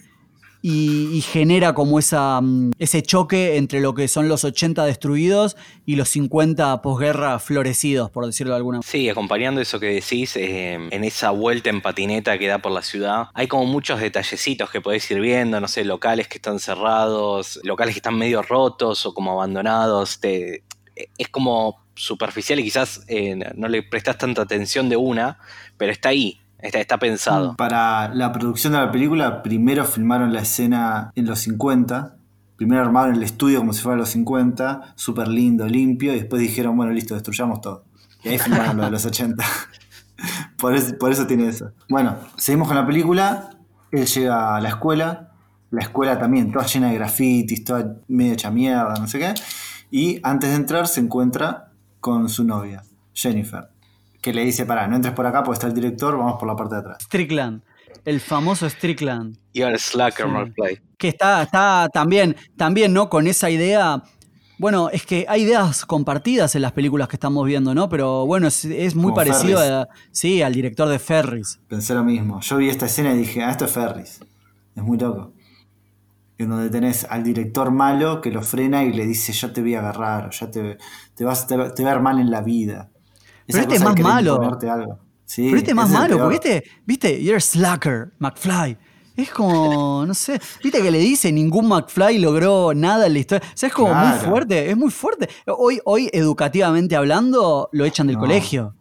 y, 0.67 1.21
genera 1.21 1.75
como 1.75 1.99
mm, 1.99 2.71
ese 2.79 3.03
choque 3.03 3.59
entre 3.59 3.83
lo 3.83 3.93
que 3.93 4.09
son 4.09 4.29
los 4.29 4.45
80 4.45 4.87
destruidos 4.87 5.59
y 5.85 5.97
los 5.97 6.09
50 6.09 6.81
posguerra 6.81 7.39
florecidos, 7.39 8.11
por 8.11 8.25
decirlo 8.25 8.55
de 8.55 8.57
alguna 8.57 8.79
manera. 8.79 8.91
Sí, 8.91 9.11
acompañando 9.11 9.61
eso 9.61 9.79
que 9.79 9.89
decís, 9.89 10.35
eh, 10.37 10.79
en 10.91 11.05
esa 11.05 11.33
vuelta 11.33 11.69
en 11.69 11.83
patineta 11.83 12.39
que 12.39 12.47
da 12.47 12.61
por 12.61 12.73
la 12.73 12.81
ciudad, 12.81 13.27
hay 13.35 13.47
como 13.47 13.67
muchos 13.67 14.01
detallecitos 14.01 14.71
que 14.71 14.81
podés 14.81 15.11
ir 15.11 15.21
viendo, 15.21 15.61
no 15.61 15.69
sé, 15.69 15.85
locales 15.85 16.29
que 16.29 16.39
están 16.39 16.59
cerrados, 16.59 17.61
locales 17.62 17.95
que 17.95 17.99
están 17.99 18.17
medio 18.17 18.41
rotos 18.41 19.05
o 19.05 19.12
como 19.12 19.33
abandonados. 19.33 20.19
te- 20.19 20.62
es 21.19 21.29
como 21.29 21.85
superficial 21.95 22.59
y 22.61 22.65
quizás 22.65 23.03
eh, 23.09 23.37
no 23.55 23.69
le 23.69 23.83
prestas 23.83 24.17
tanta 24.17 24.41
atención 24.43 24.89
de 24.89 24.97
una, 24.97 25.39
pero 25.77 25.93
está 25.93 26.09
ahí, 26.09 26.41
está, 26.65 26.99
pensado. 26.99 27.55
Para 27.57 28.15
la 28.15 28.33
producción 28.33 28.73
de 28.73 28.81
la 28.81 28.91
película, 28.91 29.43
primero 29.43 29.85
filmaron 29.85 30.33
la 30.33 30.41
escena 30.41 31.12
en 31.15 31.27
los 31.27 31.41
50. 31.41 32.17
Primero 32.57 32.83
armaron 32.83 33.17
el 33.17 33.23
estudio 33.23 33.59
como 33.59 33.73
si 33.73 33.83
fuera 33.83 33.99
los 33.99 34.11
50, 34.11 34.95
súper 34.95 35.29
lindo, 35.29 35.67
limpio, 35.67 36.12
y 36.12 36.17
después 36.17 36.41
dijeron, 36.41 36.77
bueno, 36.77 36.93
listo, 36.93 37.15
destruyamos 37.15 37.61
todo. 37.61 37.85
Y 38.23 38.29
ahí 38.29 38.39
filmaron 38.39 38.77
lo 38.77 38.85
de 38.85 38.91
los 38.91 39.05
80. 39.05 39.45
por, 40.57 40.75
eso, 40.75 40.97
por 40.99 41.12
eso 41.12 41.27
tiene 41.27 41.49
eso. 41.49 41.73
Bueno, 41.89 42.17
seguimos 42.37 42.69
con 42.69 42.77
la 42.77 42.87
película. 42.87 43.51
Él 43.91 44.07
llega 44.07 44.57
a 44.57 44.61
la 44.61 44.69
escuela. 44.69 45.33
La 45.71 45.83
escuela 45.83 46.19
también, 46.19 46.53
toda 46.53 46.67
llena 46.67 46.91
de 46.91 46.95
grafitis, 46.95 47.65
toda 47.65 47.97
medio 48.07 48.35
hecha 48.35 48.51
mierda, 48.51 48.95
no 48.95 49.09
sé 49.09 49.19
qué. 49.19 49.35
Y 49.91 50.21
antes 50.23 50.51
de 50.51 50.57
entrar 50.57 50.87
se 50.87 51.01
encuentra 51.01 51.73
con 52.01 52.29
su 52.29 52.45
novia, 52.45 52.85
Jennifer, 53.12 53.71
que 54.25 54.33
le 54.33 54.43
dice, 54.43 54.64
pará, 54.64 54.89
no 54.89 54.97
entres 54.97 55.12
por 55.12 55.27
acá 55.27 55.43
porque 55.43 55.57
está 55.57 55.66
el 55.66 55.75
director, 55.75 56.16
vamos 56.16 56.37
por 56.39 56.49
la 56.49 56.57
parte 56.57 56.77
de 56.77 56.81
atrás. 56.81 56.97
Strickland, 57.03 57.61
el 58.07 58.20
famoso 58.20 58.66
Strickland. 58.70 59.37
Y 59.53 59.61
ahora 59.61 59.77
Slacker, 59.77 60.25
Sí. 60.25 60.33
Mark 60.33 60.55
Play. 60.55 60.79
Que 60.97 61.09
está, 61.09 61.43
está 61.43 61.91
también, 61.93 62.35
también, 62.57 62.95
¿no? 62.95 63.11
Con 63.11 63.27
esa 63.27 63.51
idea. 63.51 64.03
Bueno, 64.59 64.89
es 64.89 65.05
que 65.05 65.27
hay 65.29 65.43
ideas 65.43 65.85
compartidas 65.85 66.55
en 66.55 66.62
las 66.62 66.72
películas 66.72 67.07
que 67.09 67.16
estamos 67.16 67.45
viendo, 67.47 67.75
¿no? 67.75 67.91
Pero 67.91 68.25
bueno, 68.25 68.47
es, 68.47 68.64
es 68.64 68.95
muy 68.95 69.12
Como 69.12 69.16
parecido 69.16 69.59
a, 69.61 69.89
sí, 70.11 70.41
al 70.41 70.55
director 70.55 70.89
de 70.89 70.99
Ferris. 70.99 71.61
Pensé 71.68 71.93
lo 71.93 72.03
mismo. 72.03 72.41
Yo 72.41 72.57
vi 72.57 72.70
esta 72.70 72.87
escena 72.87 73.12
y 73.12 73.18
dije, 73.18 73.43
ah, 73.43 73.51
esto 73.51 73.66
es 73.66 73.72
Ferris. 73.72 74.20
Es 74.75 74.83
muy 74.83 74.97
loco. 74.97 75.35
En 76.39 76.49
donde 76.49 76.70
tenés 76.70 77.05
al 77.11 77.22
director 77.22 77.70
malo 77.70 78.22
que 78.22 78.31
lo 78.31 78.41
frena 78.41 78.85
y 78.85 78.93
le 78.95 79.05
dice, 79.05 79.35
yo 79.35 79.53
te 79.53 79.61
voy 79.61 79.75
a 79.75 79.81
agarrar, 79.81 80.29
o 80.29 80.31
ya 80.31 80.51
te, 80.51 80.79
te 81.14 81.25
vas, 81.25 81.47
te, 81.47 81.57
te 81.57 81.85
va 81.85 81.91
a 81.91 81.95
ver 81.95 82.03
mal 82.03 82.18
en 82.18 82.31
la 82.31 82.41
vida. 82.41 82.89
Pero 83.47 83.61
este 83.61 83.75
es 83.77 83.83
más 83.85 83.99
malo. 84.01 84.59
Sí, 85.27 85.47
Pero 85.47 85.57
este 85.59 85.71
es 85.71 85.75
más 85.77 85.91
malo, 85.91 86.19
porque 86.19 86.35
este, 86.37 86.65
viste, 86.85 87.23
you're 87.23 87.37
a 87.37 87.41
slacker, 87.41 88.13
McFly. 88.19 88.77
Es 89.17 89.31
como, 89.31 90.05
no 90.07 90.13
sé, 90.15 90.41
viste 90.63 90.83
que 90.83 90.91
le 90.91 90.99
dice, 90.99 91.33
ningún 91.33 91.67
McFly 91.69 92.19
logró 92.19 92.75
nada 92.75 93.07
en 93.07 93.13
la 93.15 93.19
historia. 93.21 93.47
O 93.49 93.57
sea, 93.57 93.69
es 93.69 93.75
como 93.75 93.95
muy 93.95 94.19
fuerte, 94.19 94.71
es 94.71 94.77
muy 94.77 94.91
fuerte. 94.91 95.29
Hoy, 95.47 95.81
hoy, 95.85 96.11
educativamente 96.13 96.95
hablando, 96.97 97.69
lo 97.73 97.85
echan 97.85 98.07
del 98.07 98.17
No. 98.17 98.21
colegio. 98.23 98.75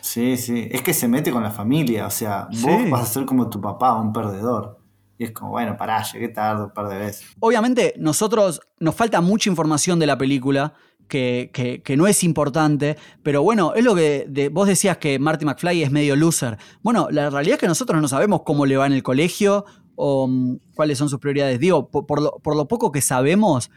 Sí, 0.00 0.36
sí. 0.36 0.68
Es 0.70 0.82
que 0.82 0.92
se 0.94 1.08
mete 1.08 1.30
con 1.30 1.42
la 1.42 1.50
familia. 1.50 2.06
O 2.06 2.10
sea, 2.10 2.48
vos 2.50 2.60
Sí. 2.60 2.90
vas 2.90 3.02
a 3.02 3.06
ser 3.06 3.24
como 3.24 3.48
tu 3.48 3.60
papá, 3.60 3.94
un 3.94 4.12
perdedor. 4.12 4.78
Y 5.16 5.24
es 5.24 5.32
como, 5.32 5.50
bueno, 5.50 5.76
pará, 5.76 6.02
llegué 6.02 6.28
tarde 6.28 6.64
un 6.64 6.70
par 6.72 6.88
de 6.88 6.96
veces. 6.98 7.26
Obviamente, 7.40 7.94
nosotros 7.98 8.60
nos 8.78 8.94
falta 8.94 9.20
mucha 9.20 9.50
información 9.50 9.98
de 9.98 10.06
la 10.06 10.16
película. 10.16 10.74
Que, 11.08 11.50
que- 11.54 11.80
que 11.82 11.96
no 11.96 12.06
es 12.06 12.22
importante, 12.22 12.96
pero 13.22 13.42
bueno, 13.42 13.72
es 13.74 13.82
lo 13.82 13.94
que 13.94 14.26
de- 14.28 14.50
vos 14.50 14.68
decías 14.68 14.98
que 14.98 15.18
Marty 15.18 15.44
McFly 15.46 15.82
es 15.82 15.90
medio 15.90 16.14
loser. 16.16 16.58
Bueno, 16.82 17.08
la 17.10 17.30
realidad 17.30 17.54
es 17.54 17.60
que 17.60 17.66
nosotros 17.66 18.00
no 18.02 18.08
sabemos 18.08 18.42
cómo 18.44 18.66
le 18.66 18.76
va 18.76 18.86
en 18.86 18.92
el 18.92 19.02
colegio 19.02 19.64
o 19.96 20.28
mm, 20.28 20.58
cuáles 20.74 20.98
son 20.98 21.08
sus 21.08 21.18
prioridades. 21.18 21.58
Digo, 21.60 21.88
por, 21.90 22.04
por 22.06 22.20
lo, 22.20 22.32
por 22.42 22.54
lo 22.56 22.68
poco 22.68 22.92
que 22.92 23.00
sabemos, 23.00 23.70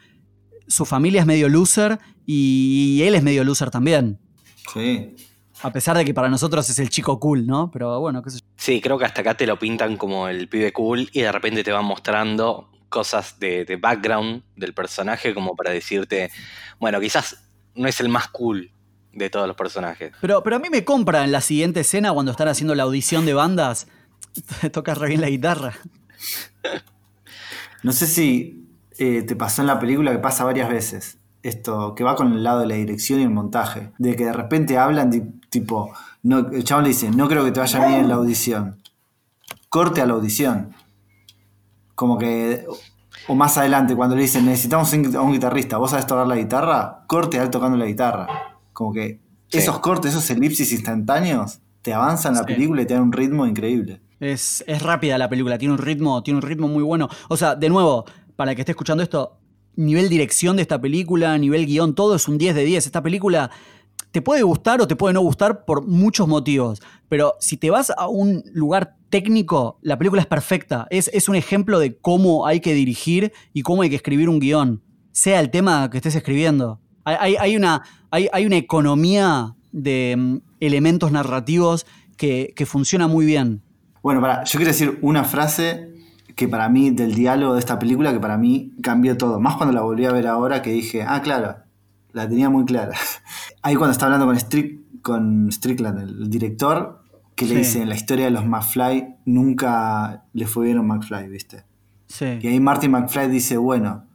su 0.68 0.84
familia 0.86 1.22
es 1.22 1.26
medio 1.26 1.48
loser 1.50 2.00
y 2.26 3.02
él 3.04 3.16
es 3.16 3.24
medio 3.24 3.44
loser 3.44 3.72
también. 3.72 4.20
Sí. 4.74 5.16
A 5.64 5.72
pesar 5.72 5.96
de 5.96 6.04
que 6.04 6.14
para 6.14 6.28
nosotros 6.28 6.68
es 6.70 6.80
el 6.80 6.90
chico 6.90 7.20
cool, 7.20 7.46
¿no? 7.46 7.70
Pero 7.72 8.00
bueno, 8.00 8.22
qué 8.24 8.32
sé 8.32 8.40
yo. 8.40 8.46
Sí, 8.58 8.82
creo 8.82 8.98
que 8.98 9.06
hasta 9.06 9.22
acá 9.22 9.36
te 9.36 9.46
lo 9.46 9.58
pintan 9.60 9.96
como 9.96 10.28
el 10.28 10.48
pibe 10.50 10.74
cool 10.74 11.08
y 11.14 11.22
de 11.22 11.32
repente 11.32 11.64
te 11.64 11.72
van 11.72 11.86
mostrando 11.86 12.71
cosas 12.92 13.40
de, 13.40 13.66
de 13.66 13.78
background 13.78 14.44
del 14.56 14.76
personaje 14.76 15.34
como 15.34 15.56
para 15.56 15.72
decirte, 15.72 16.30
bueno, 16.80 17.00
quizás 17.00 17.38
no 17.74 17.88
es 17.88 18.00
el 18.00 18.10
más 18.10 18.28
cool 18.28 18.72
de 19.14 19.30
todos 19.30 19.48
los 19.48 19.56
personajes. 19.56 20.14
Pero, 20.22 20.44
pero 20.44 20.58
a 20.58 20.60
mí 20.60 20.70
me 20.70 20.86
compra 20.86 21.24
en 21.24 21.32
la 21.32 21.42
siguiente 21.42 21.80
escena 21.80 22.14
cuando 22.14 22.32
están 22.32 22.48
haciendo 22.48 22.76
la 22.76 22.84
audición 22.84 23.26
de 23.26 23.34
bandas. 23.34 23.88
Toca 24.72 24.94
re 24.94 25.10
bien 25.10 25.22
la 25.22 25.30
guitarra. 25.30 25.74
No 27.84 27.94
sé 27.94 28.06
si 28.06 28.70
eh, 29.00 29.24
te 29.24 29.36
pasó 29.36 29.62
en 29.62 29.68
la 29.68 29.80
película 29.80 30.12
que 30.12 30.20
pasa 30.20 30.44
varias 30.44 30.70
veces. 30.70 31.18
Esto, 31.42 31.96
que 31.96 32.04
va 32.04 32.16
con 32.16 32.32
el 32.32 32.44
lado 32.44 32.60
de 32.60 32.68
la 32.68 32.76
dirección 32.76 33.20
y 33.20 33.24
el 33.24 33.32
montaje. 33.32 33.92
De 33.98 34.16
que 34.16 34.26
de 34.26 34.34
repente 34.34 34.78
hablan 34.78 35.42
tipo, 35.50 35.92
no, 36.22 36.52
el 36.52 36.64
chabón 36.64 36.84
le 36.84 36.90
dice, 36.90 37.10
no 37.10 37.28
creo 37.28 37.44
que 37.44 37.52
te 37.52 37.60
vaya 37.60 37.88
bien 37.88 38.02
en 38.02 38.08
la 38.08 38.14
audición. 38.14 38.84
Corte 39.70 40.02
a 40.02 40.06
la 40.06 40.14
audición. 40.14 40.76
Como 41.96 42.18
que. 42.18 42.66
O 43.28 43.36
más 43.36 43.58
adelante, 43.58 43.96
cuando 43.96 44.16
le 44.16 44.24
dicen, 44.24 44.46
necesitamos 44.46 44.92
un, 44.94 45.16
a 45.16 45.22
un 45.22 45.32
guitarrista, 45.34 45.78
¿vos 45.78 45.92
sabés 45.92 46.08
tocar 46.08 46.26
la 46.26 46.36
guitarra? 46.36 47.04
Corte 47.08 47.40
a 47.40 47.44
él 47.44 47.50
tocando 47.52 47.78
la 47.78 47.86
guitarra. 47.86 48.28
Como 48.74 48.94
que 48.94 49.20
Sí. 49.50 49.58
esos 49.60 49.80
cortes, 49.80 50.12
esos 50.12 50.30
elipsis 50.32 50.72
instantáneos, 50.72 51.60
te 51.82 51.94
avanzan 51.94 52.34
la 52.34 52.40
Sí. 52.40 52.46
película 52.46 52.82
y 52.82 52.86
te 52.86 52.94
dan 52.94 53.04
un 53.04 53.12
ritmo 53.12 53.46
increíble. 53.46 54.02
Es, 54.20 54.64
es 54.68 54.82
rápida 54.82 55.18
la 55.18 55.30
película, 55.30 55.58
tiene 55.58 55.74
un 55.74 55.78
ritmo, 55.80 56.24
tiene 56.24 56.38
un 56.38 56.42
ritmo 56.44 56.68
muy 56.68 56.84
bueno. 56.84 57.10
O 57.28 57.36
sea, 57.38 57.56
de 57.56 57.70
nuevo, 57.70 58.06
para 58.36 58.52
el 58.52 58.56
que 58.56 58.62
esté 58.62 58.72
escuchando 58.72 59.04
esto, 59.04 59.38
nivel 59.76 60.10
dirección 60.10 60.56
de 60.56 60.62
esta 60.64 60.80
película, 60.80 61.38
nivel 61.38 61.66
guion, 61.66 61.94
todo 61.96 62.16
es 62.16 62.28
un 62.28 62.38
10 62.38 62.56
de 62.56 62.64
10. 62.64 62.86
Esta 62.86 63.02
película 63.04 63.52
te 64.12 64.22
puede 64.22 64.44
gustar 64.44 64.82
o 64.82 64.88
te 64.88 64.96
puede 64.96 65.14
no 65.14 65.22
gustar 65.22 65.66
por 65.66 65.88
muchos 65.88 66.28
motivos. 66.28 66.82
Pero 67.10 67.36
si 67.40 67.58
te 67.58 67.70
vas 67.70 67.92
a 67.98 68.08
un 68.08 68.44
lugar 68.54 68.96
técnico, 69.10 69.80
la 69.82 69.98
película 69.98 70.22
es 70.22 70.28
perfecta. 70.28 70.88
Es, 70.90 71.30
un 71.30 71.36
ejemplo 71.36 71.80
de 71.80 71.98
cómo 71.98 72.46
hay 72.46 72.60
que 72.60 72.74
dirigir 72.74 73.32
y 73.54 73.64
cómo 73.64 73.82
hay 73.82 73.90
que 73.90 73.96
escribir 73.96 74.30
un 74.30 74.40
guion, 74.40 74.82
sea 75.12 75.40
el 75.40 75.50
tema 75.50 75.90
que 75.90 75.98
estés 75.98 76.16
escribiendo. 76.16 76.80
Hay, 77.04 77.56
una, 77.56 77.82
hay, 78.12 78.30
hay 78.32 78.46
una 78.46 78.58
economía 78.58 79.56
de 79.72 80.16
mm, 80.18 80.38
elementos 80.60 81.12
narrativos 81.12 81.88
que, 82.16 82.66
funciona 82.68 83.08
muy 83.08 83.26
bien. 83.26 83.64
Bueno, 84.04 84.22
yo 84.46 84.58
quiero 84.58 84.68
decir 84.68 85.00
una 85.02 85.24
frase 85.24 85.90
que 86.36 86.48
para 86.48 86.70
mí, 86.70 86.92
del 86.92 87.16
diálogo 87.16 87.56
de 87.56 87.60
esta 87.60 87.80
película, 87.80 88.14
que 88.14 88.20
para 88.20 88.38
mí 88.38 88.72
cambió 88.82 89.18
todo. 89.18 89.40
Más 89.40 89.56
cuando 89.56 89.74
la 89.74 89.82
volví 89.82 90.06
a 90.06 90.12
ver 90.12 90.28
ahora, 90.28 90.62
que 90.62 90.72
dije, 90.72 91.04
ah, 91.04 91.22
claro, 91.22 91.56
la 92.14 92.28
tenía 92.28 92.50
muy 92.50 92.66
clara. 92.66 92.94
Ahí 93.62 93.76
cuando 93.76 93.92
está 93.92 94.06
hablando 94.06 94.26
con, 94.26 94.38
Strick, 94.40 95.02
con 95.02 95.52
Strickland, 95.52 96.00
el 96.00 96.30
director, 96.30 97.02
que 97.36 97.46
le 97.46 97.52
Sí. 97.52 97.58
dice, 97.60 97.82
en 97.82 97.90
la 97.90 97.96
historia 97.96 98.26
de 98.26 98.32
los 98.32 98.46
McFly, 98.46 99.16
nunca 99.26 100.24
le 100.34 100.48
fue 100.48 100.66
bien 100.66 100.78
a 100.78 100.82
un 100.82 100.88
McFly, 100.88 101.28
¿viste? 101.30 101.64
Sí. 102.08 102.40
Y 102.42 102.48
ahí 102.48 102.60
Marty 102.60 102.90
McFly 102.90 103.30
dice, 103.30 103.58
bueno, 103.58 104.06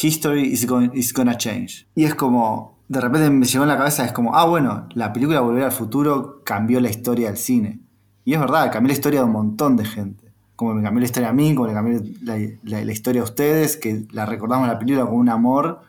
history 0.00 0.42
is, 0.52 0.66
going, 0.66 0.90
is 0.94 1.12
gonna 1.12 1.36
change. 1.36 1.86
Y 1.94 2.04
es 2.04 2.14
como, 2.14 2.78
de 2.88 3.00
repente 3.00 3.28
me 3.30 3.44
llegó 3.46 3.64
en 3.64 3.68
la 3.68 3.76
cabeza, 3.76 4.04
es 4.04 4.12
como, 4.12 4.36
ah, 4.36 4.44
bueno, 4.46 4.88
la 4.94 5.12
película 5.12 5.40
Volver 5.40 5.64
al 5.64 5.72
Futuro 5.72 6.42
cambió 6.44 6.80
la 6.80 6.90
historia 6.90 7.28
del 7.28 7.36
cine. 7.36 7.80
Y 8.24 8.34
es 8.34 8.40
verdad, 8.40 8.70
cambió 8.70 8.88
la 8.88 8.94
historia 8.94 9.20
de 9.20 9.26
un 9.26 9.32
montón 9.32 9.76
de 9.76 9.84
gente. 9.84 10.30
Como 10.54 10.74
me 10.74 10.82
cambió 10.82 11.00
la 11.00 11.06
historia 11.06 11.30
a 11.30 11.32
mí, 11.32 11.54
como 11.54 11.66
le 11.68 11.72
cambió 11.74 12.00
la, 12.22 12.36
la- 12.64 12.84
la 12.84 12.92
historia 12.92 13.22
a 13.22 13.24
ustedes, 13.24 13.76
que 13.76 14.06
la 14.12 14.26
recordamos 14.26 14.68
la 14.68 14.78
película 14.78 15.06
con 15.06 15.16
un 15.16 15.28
amor. 15.28 15.80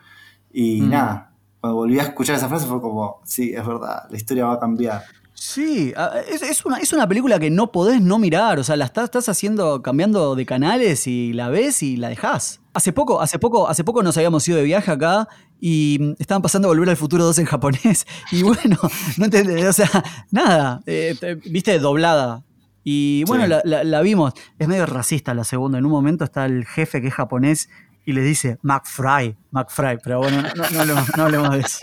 Y 0.52 0.80
Mm. 0.82 0.90
nada, 0.90 1.31
cuando 1.62 1.76
volví 1.76 1.98
a 1.98 2.02
escuchar 2.02 2.36
esa 2.36 2.48
frase 2.50 2.66
fue 2.66 2.80
como, 2.82 3.20
sí, 3.24 3.54
es 3.54 3.66
verdad, 3.66 4.02
la 4.10 4.16
historia 4.18 4.44
va 4.46 4.54
a 4.54 4.60
cambiar. 4.60 5.02
Sí, 5.34 5.94
es, 6.30 6.42
es 6.42 6.64
una, 6.66 6.76
es 6.78 6.92
una 6.92 7.08
película 7.08 7.38
que 7.40 7.50
no 7.50 7.72
podés 7.72 8.00
no 8.02 8.18
mirar, 8.18 8.58
o 8.58 8.64
sea, 8.64 8.76
la 8.76 8.84
estás, 8.84 9.04
estás 9.04 9.28
haciendo, 9.30 9.80
cambiando 9.82 10.34
de 10.36 10.44
canales 10.46 11.06
y 11.06 11.32
la 11.32 11.48
ves 11.48 11.82
y 11.82 11.96
la 11.96 12.10
dejás. 12.10 12.60
Hace 12.74 12.92
poco, 12.92 13.20
hace 13.20 13.38
poco, 13.38 13.68
hace 13.68 13.82
poco 13.82 14.02
nos 14.02 14.16
habíamos 14.16 14.46
ido 14.46 14.58
de 14.58 14.64
viaje 14.64 14.90
acá 14.90 15.28
y 15.60 15.98
mm, 16.00 16.12
estaban 16.18 16.42
pasando 16.42 16.68
Volver 16.68 16.90
al 16.90 16.96
Futuro 16.96 17.24
2 17.24 17.38
en 17.38 17.46
japonés. 17.46 18.06
Y 18.32 18.42
bueno, 18.42 18.76
no 19.16 19.24
entendés, 19.24 19.64
o 19.66 19.72
sea, 19.72 19.90
nada, 20.30 20.80
eh, 20.86 21.16
te- 21.18 21.34
viste, 21.36 21.78
doblada. 21.78 22.42
Y 22.84 23.22
bueno, 23.26 23.44
Sí. 23.44 23.50
la, 23.50 23.62
la- 23.64 23.84
la 23.84 24.00
vimos. 24.02 24.34
Es 24.58 24.66
medio 24.68 24.86
racista 24.86 25.34
la 25.34 25.44
segunda. 25.44 25.78
En 25.78 25.86
un 25.86 25.92
momento 25.92 26.24
está 26.24 26.44
el 26.46 26.66
jefe 26.66 27.00
que 27.00 27.08
es 27.08 27.14
japonés 27.14 27.68
y 28.04 28.12
le 28.12 28.20
dice 28.22 28.58
McFry, 28.62 29.36
McFry, 29.50 29.98
pero 30.02 30.18
bueno, 30.18 30.42
no, 30.42 30.70
no- 30.70 30.80
hablemos, 30.80 31.16
no 31.16 31.22
hablemos 31.24 31.50
de 31.52 31.60
eso. 31.60 31.78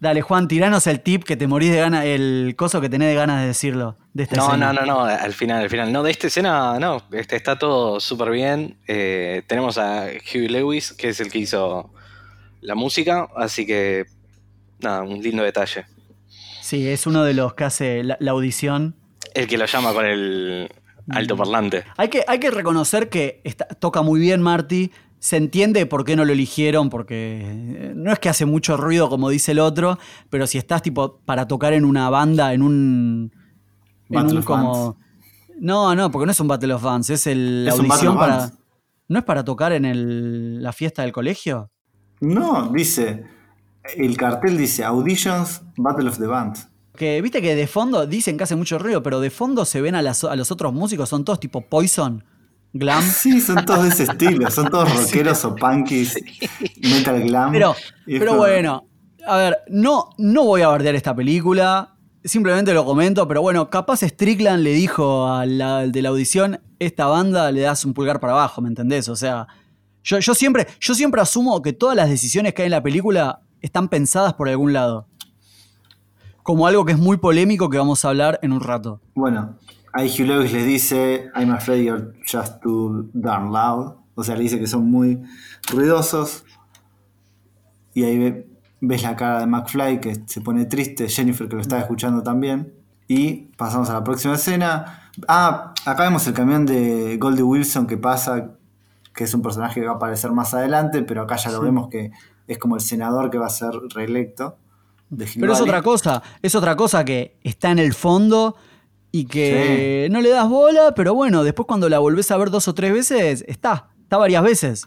Dale, 0.00 0.22
Juan, 0.22 0.48
tiranos 0.48 0.86
el 0.86 1.00
tip 1.00 1.24
que 1.24 1.36
te 1.36 1.46
morís 1.46 1.70
de 1.72 1.78
ganas, 1.78 2.06
el 2.06 2.54
coso 2.56 2.80
que 2.80 2.88
tenés 2.88 3.08
de 3.10 3.14
ganas 3.16 3.42
de 3.42 3.48
decirlo. 3.48 3.98
De 4.14 4.22
esta 4.22 4.36
No, 4.36 4.46
escena. 4.48 4.72
no, 4.72 4.80
no, 4.80 4.86
no, 4.86 5.00
al 5.04 5.32
final, 5.34 5.62
al 5.62 5.68
final. 5.68 5.92
No, 5.92 6.02
de 6.02 6.10
esta 6.10 6.28
escena, 6.28 6.78
no, 6.80 7.02
este, 7.12 7.36
está 7.36 7.58
todo 7.58 8.00
súper 8.00 8.30
bien. 8.30 8.78
Eh, 8.88 9.42
tenemos 9.46 9.76
a 9.76 10.06
Huey 10.34 10.48
Lewis, 10.48 10.92
que 10.94 11.10
es 11.10 11.20
el 11.20 11.30
que 11.30 11.38
hizo 11.40 11.92
la 12.62 12.74
música, 12.74 13.28
así 13.36 13.66
que, 13.66 14.06
nada, 14.78 15.02
un 15.02 15.20
lindo 15.20 15.42
detalle. 15.42 15.84
Sí, 16.62 16.88
es 16.88 17.06
uno 17.06 17.22
de 17.22 17.34
los 17.34 17.52
que 17.52 17.64
hace 17.64 18.02
la, 18.02 18.16
la 18.20 18.30
audición. 18.30 18.96
El 19.34 19.46
que 19.48 19.58
lo 19.58 19.66
llama 19.66 19.92
con 19.92 20.06
el. 20.06 20.72
Altoparlante. 21.12 21.84
Hay 21.96 22.08
que, 22.08 22.24
hay 22.26 22.38
que 22.38 22.50
reconocer 22.50 23.08
que 23.08 23.40
está- 23.44 23.66
toca 23.66 24.02
muy 24.02 24.20
bien 24.20 24.40
Marty. 24.42 24.90
Se 25.18 25.36
entiende 25.36 25.84
por 25.84 26.04
qué 26.04 26.16
no 26.16 26.24
lo 26.24 26.32
eligieron, 26.32 26.88
porque 26.88 27.42
eh, 27.44 27.92
no 27.94 28.10
es 28.10 28.18
que 28.18 28.28
hace 28.30 28.46
mucho 28.46 28.76
ruido, 28.78 29.10
como 29.10 29.28
dice 29.28 29.52
el 29.52 29.58
otro, 29.58 29.98
pero 30.30 30.46
si 30.46 30.56
estás 30.56 30.80
tipo 30.82 31.18
para 31.26 31.46
tocar 31.46 31.72
en 31.74 31.84
una 31.84 32.08
banda, 32.08 32.54
en 32.54 32.62
un. 32.62 33.32
En 34.08 34.14
Battle 34.16 34.32
un 34.32 34.38
of 34.38 34.44
como. 34.46 34.96
No, 35.58 35.94
no, 35.94 36.10
porque 36.10 36.24
no 36.24 36.32
es 36.32 36.40
un 36.40 36.48
Battle 36.48 36.72
of 36.72 36.82
Bands, 36.82 37.10
es 37.10 37.26
el, 37.26 37.66
la 37.66 37.74
un 37.74 37.80
audición 37.80 38.16
para. 38.16 38.36
Bands. 38.38 38.54
¿No 39.08 39.18
es 39.18 39.24
para 39.24 39.44
tocar 39.44 39.72
en 39.72 39.84
el- 39.84 40.62
la 40.62 40.72
fiesta 40.72 41.02
del 41.02 41.12
colegio? 41.12 41.70
No, 42.20 42.70
dice, 42.72 43.24
el 43.96 44.16
cartel 44.16 44.56
dice 44.56 44.84
Auditions 44.84 45.60
Battle 45.76 46.08
of 46.08 46.18
the 46.18 46.26
Bands. 46.26 46.66
Que 47.00 47.22
viste 47.22 47.40
que 47.40 47.54
de 47.56 47.66
fondo 47.66 48.06
dicen 48.06 48.36
que 48.36 48.44
hace 48.44 48.56
mucho 48.56 48.78
ruido, 48.78 49.02
pero 49.02 49.20
de 49.20 49.30
fondo 49.30 49.64
se 49.64 49.80
ven 49.80 49.94
a, 49.94 50.02
las- 50.02 50.22
a 50.24 50.36
los 50.36 50.50
otros 50.50 50.74
músicos, 50.74 51.08
son 51.08 51.24
todos 51.24 51.40
tipo 51.40 51.62
Poison, 51.62 52.22
Glam. 52.74 53.02
Sí, 53.02 53.40
son 53.40 53.64
todos 53.64 53.84
de 53.84 53.88
ese 53.88 54.02
estilo, 54.02 54.50
son 54.50 54.68
todos 54.68 54.94
rockeros 54.94 55.42
o 55.46 55.54
punkies, 55.56 56.14
metal 56.82 57.22
glam. 57.22 57.52
Pero, 57.52 57.74
bueno, 58.36 58.84
a 59.26 59.36
ver, 59.38 59.58
no, 59.68 60.10
no 60.18 60.44
voy 60.44 60.60
a 60.60 60.68
bardear 60.68 60.94
esta 60.94 61.14
película, 61.14 61.94
simplemente 62.22 62.74
lo 62.74 62.84
comento, 62.84 63.26
pero 63.26 63.40
bueno, 63.40 63.70
capaz 63.70 64.00
Strickland 64.02 64.62
le 64.62 64.72
dijo 64.74 65.26
al, 65.32 65.58
al 65.60 65.92
de 65.92 66.02
la 66.02 66.10
audición, 66.10 66.60
esta 66.78 67.06
banda 67.06 67.50
le 67.50 67.62
das 67.62 67.84
un 67.86 67.94
pulgar 67.94 68.20
para 68.20 68.34
abajo, 68.34 68.60
¿me 68.60 68.68
entendés? 68.68 69.08
O 69.08 69.16
sea, 69.16 69.46
yo, 70.04 70.18
yo, 70.18 70.34
siempre, 70.34 70.66
yo 70.80 70.94
siempre 70.94 71.22
asumo 71.22 71.62
que 71.62 71.72
todas 71.72 71.96
las 71.96 72.10
decisiones 72.10 72.52
que 72.52 72.60
hay 72.62 72.66
en 72.66 72.72
la 72.72 72.82
película 72.82 73.40
están 73.62 73.88
pensadas 73.88 74.34
por 74.34 74.48
algún 74.50 74.74
lado. 74.74 75.06
Como 76.42 76.66
algo 76.66 76.84
que 76.84 76.92
es 76.92 76.98
muy 76.98 77.16
polémico 77.18 77.68
que 77.70 77.78
vamos 77.78 78.04
a 78.04 78.08
hablar 78.08 78.38
en 78.42 78.52
un 78.52 78.60
rato. 78.60 79.00
Bueno, 79.14 79.56
ahí 79.92 80.08
Hugh 80.08 80.26
Lewis 80.26 80.52
les 80.52 80.66
dice, 80.66 81.30
I'm 81.36 81.50
afraid 81.52 81.84
you're 81.84 82.12
just 82.30 82.60
too 82.62 83.08
darn 83.12 83.52
loud. 83.52 83.94
O 84.14 84.24
sea, 84.24 84.36
le 84.36 84.42
dice 84.42 84.58
que 84.58 84.66
son 84.66 84.90
muy 84.90 85.20
ruidosos. 85.70 86.44
Y 87.94 88.04
ahí 88.04 88.18
ve- 88.18 88.46
ves 88.80 89.02
la 89.02 89.16
cara 89.16 89.40
de 89.40 89.46
McFly 89.46 90.00
que 90.00 90.22
se 90.26 90.40
pone 90.40 90.64
triste, 90.66 91.08
Jennifer 91.08 91.48
que 91.48 91.56
lo 91.56 91.62
está 91.62 91.78
escuchando 91.78 92.22
también. 92.22 92.72
Y 93.08 93.48
pasamos 93.56 93.90
a 93.90 93.94
la 93.94 94.04
próxima 94.04 94.34
escena. 94.34 95.10
Ah, 95.26 95.74
acá 95.84 96.04
vemos 96.04 96.26
el 96.26 96.34
camión 96.34 96.64
de 96.66 97.16
Goldie 97.18 97.42
Wilson 97.42 97.86
que 97.86 97.96
pasa, 97.96 98.50
que 99.14 99.24
es 99.24 99.34
un 99.34 99.42
personaje 99.42 99.80
que 99.80 99.86
va 99.86 99.92
a 99.92 99.96
aparecer 99.96 100.30
más 100.32 100.54
adelante, 100.54 101.02
pero 101.02 101.22
acá 101.22 101.36
ya 101.36 101.50
lo 101.50 101.60
vemos 101.60 101.88
que 101.88 102.12
es 102.46 102.58
como 102.58 102.76
el 102.76 102.80
senador 102.80 103.30
que 103.30 103.38
va 103.38 103.46
a 103.46 103.50
ser 103.50 103.72
reelecto. 103.94 104.56
De 105.10 105.28
Pero 105.38 105.52
es 105.52 105.60
otra 105.60 105.82
cosa, 105.82 106.22
es 106.40 106.54
otra 106.54 106.76
cosa 106.76 107.04
que 107.04 107.36
está 107.42 107.70
en 107.70 107.80
el 107.80 107.94
fondo 107.94 108.56
y 109.12 109.24
que 109.24 110.08
no 110.10 110.20
le 110.20 110.30
das 110.30 110.48
bola, 110.48 110.94
pero 110.94 111.14
bueno, 111.14 111.42
después 111.42 111.66
cuando 111.66 111.88
la 111.88 111.98
volvés 111.98 112.30
a 112.30 112.36
ver 112.36 112.50
dos 112.50 112.68
o 112.68 112.74
tres 112.74 112.92
veces, 112.92 113.44
está, 113.48 113.90
está 114.02 114.16
varias 114.18 114.42
veces. 114.42 114.86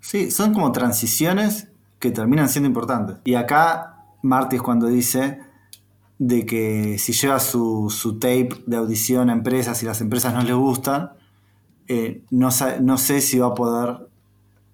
Sí, 0.00 0.30
son 0.30 0.54
como 0.54 0.72
transiciones 0.72 1.68
que 1.98 2.10
terminan 2.10 2.48
siendo 2.48 2.68
importantes. 2.68 3.18
Y 3.24 3.34
acá 3.34 4.06
Marty 4.22 4.56
es 4.56 4.62
cuando 4.62 4.86
dice 4.86 5.40
de 6.18 6.46
que 6.46 6.98
si 6.98 7.12
lleva 7.12 7.38
su, 7.38 7.90
su 7.90 8.18
tape 8.18 8.50
de 8.66 8.76
audición 8.76 9.28
a 9.30 9.34
empresas 9.34 9.82
y 9.82 9.86
las 9.86 10.00
empresas 10.00 10.32
no 10.32 10.42
les 10.42 10.54
gustan, 10.54 11.12
eh, 11.86 12.22
no, 12.30 12.48
no 12.80 12.98
sé 12.98 13.20
si 13.20 13.38
va 13.38 13.48
a 13.48 13.54
poder 13.54 14.08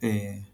eh, 0.00 0.45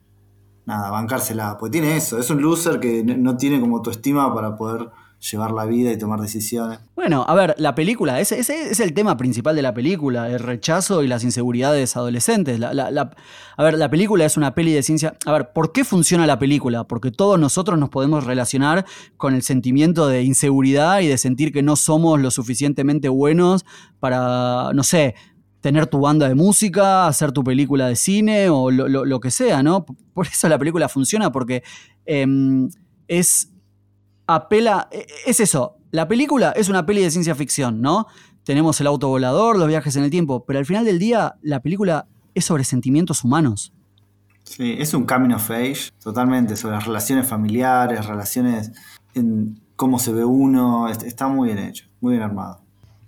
nada, 0.67 0.91
bancársela. 0.91 1.57
Porque 1.59 1.79
tiene 1.81 1.97
eso, 1.97 2.19
es 2.19 2.31
un 2.31 2.41
loser 2.43 2.81
que 2.81 3.03
no 3.05 3.37
tiene 3.37 3.61
como 3.61 3.77
autoestima 3.77 4.35
para 4.35 4.57
poder 4.57 4.91
llevar 5.31 5.53
la 5.53 5.67
vida 5.67 5.93
y 5.93 5.97
tomar 5.97 6.21
decisiones. 6.21 6.81
Bueno, 6.97 7.25
a 7.29 7.35
ver, 7.37 7.55
la 7.57 7.77
película, 7.77 8.19
ese, 8.19 8.41
ese 8.41 8.71
es 8.73 8.81
el 8.81 8.93
tema 8.93 9.17
principal 9.17 9.55
de 9.55 9.63
la 9.63 9.73
película, 9.73 10.29
el 10.29 10.41
rechazo 10.41 11.05
y 11.05 11.07
las 11.07 11.23
inseguridades 11.23 11.97
adolescentes. 11.97 12.59
La- 12.59 12.75
la- 12.75 12.91
la- 12.91 13.13
a 13.57 13.63
ver, 13.63 13.79
la 13.79 13.89
película 13.89 14.25
es 14.25 14.37
una 14.37 14.53
peli 14.53 14.73
de 14.73 14.83
ciencia. 14.83 15.15
A 15.25 15.31
ver, 15.31 15.53
¿por 15.53 15.71
qué 15.71 15.85
funciona 15.85 16.27
la 16.27 16.41
película? 16.41 16.83
Porque 16.89 17.13
todos 17.13 17.39
nosotros 17.39 17.79
nos 17.79 17.89
podemos 17.89 18.25
relacionar 18.25 18.85
con 19.17 19.35
el 19.37 19.43
sentimiento 19.43 20.09
de 20.09 20.23
inseguridad 20.25 20.99
y 21.03 21.07
de 21.07 21.17
sentir 21.19 21.53
que 21.53 21.63
no 21.63 21.77
somos 21.77 22.21
lo 22.21 22.33
suficientemente 22.33 23.09
buenos 23.09 23.65
para, 24.01 24.73
no 24.75 24.83
sé, 24.83 25.15
tener 25.63 25.87
tu 25.87 26.01
banda 26.01 26.29
de 26.29 26.35
música, 26.35 27.07
hacer 27.07 27.33
tu 27.33 27.43
película 27.43 27.87
de 27.87 27.97
cine 27.97 28.51
o 28.51 28.71
lo, 28.71 28.87
lo- 28.89 29.07
lo 29.07 29.21
que 29.21 29.31
sea, 29.31 29.63
¿no? 29.63 29.87
Por 30.13 30.27
eso 30.27 30.47
la 30.51 30.59
película 30.59 30.91
funciona, 30.91 31.33
porque 31.33 31.63
em, 32.05 32.69
es 33.09 33.51
apela. 34.27 34.89
e- 34.91 35.07
Es 35.27 35.41
eso. 35.41 35.77
La 35.91 36.09
película 36.09 36.53
es 36.57 36.69
una 36.69 36.85
peli 36.85 37.03
de 37.03 37.11
ciencia 37.11 37.35
ficción, 37.35 37.81
¿no? 37.81 38.07
Tenemos 38.45 38.81
el 38.81 38.87
auto 38.89 39.09
volador, 39.09 39.59
los 39.59 39.69
viajes 39.69 39.95
en 39.97 40.05
el 40.05 40.11
tiempo, 40.11 40.45
pero 40.45 40.59
al 40.59 40.67
final 40.67 40.85
del 40.85 40.99
día, 40.99 41.37
la 41.43 41.61
película 41.61 42.07
es 42.35 42.45
sobre 42.45 42.65
sentimientos 42.65 43.23
humanos. 43.25 43.73
Sí, 44.43 44.75
es 44.79 44.93
un 44.95 45.05
coming 45.05 45.33
of 45.35 45.49
age, 45.51 45.91
totalmente, 46.03 46.57
sobre 46.57 46.75
las 46.75 46.87
relaciones 46.87 47.29
familiares, 47.29 48.05
relaciones 48.07 48.73
en 49.15 49.61
cómo 49.77 49.99
se 50.01 50.13
ve 50.13 50.25
uno, 50.25 50.89
est- 50.89 51.05
está 51.05 51.29
muy 51.29 51.53
bien 51.53 51.59
hecho, 51.65 51.85
muy 52.01 52.15
bien 52.15 52.23
armado. 52.25 52.62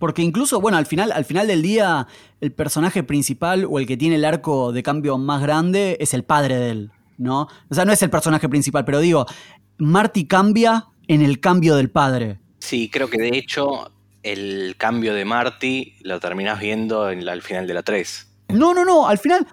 Porque 0.04 0.20
incluso, 0.20 0.60
bueno, 0.60 0.76
al 0.76 0.84
final, 0.84 1.12
al 1.12 1.24
final 1.24 1.46
del 1.46 1.62
día, 1.62 2.06
el 2.42 2.52
personaje 2.52 3.02
principal 3.02 3.66
o 3.66 3.78
el 3.78 3.86
que 3.86 3.96
tiene 3.96 4.16
el 4.16 4.26
arco 4.26 4.70
de 4.70 4.82
cambio 4.82 5.16
más 5.16 5.40
grande 5.40 5.96
es 5.98 6.12
el 6.12 6.24
padre 6.24 6.56
de 6.56 6.70
él, 6.72 6.90
¿no? 7.16 7.48
O 7.70 7.74
sea, 7.74 7.86
no 7.86 7.92
es 7.92 8.02
el 8.02 8.10
personaje 8.10 8.46
principal, 8.50 8.84
pero 8.84 9.00
digo, 9.00 9.24
Marty 9.78 10.26
cambia 10.26 10.88
en 11.08 11.22
el 11.22 11.40
cambio 11.40 11.74
del 11.76 11.88
padre. 11.90 12.38
Sí, 12.58 12.90
creo 12.92 13.08
que 13.08 13.16
de 13.16 13.28
hecho 13.38 13.90
el 14.22 14.74
cambio 14.76 15.14
de 15.14 15.24
Marty 15.24 15.94
lo 16.02 16.20
terminás 16.20 16.60
viendo 16.60 17.08
en 17.08 17.24
la- 17.24 17.32
al 17.32 17.40
final 17.40 17.66
de 17.66 17.72
la 17.72 17.82
3. 17.82 18.28
No, 18.50 18.74
no, 18.74 18.84
no, 18.84 19.08
al 19.08 19.16
final, 19.16 19.46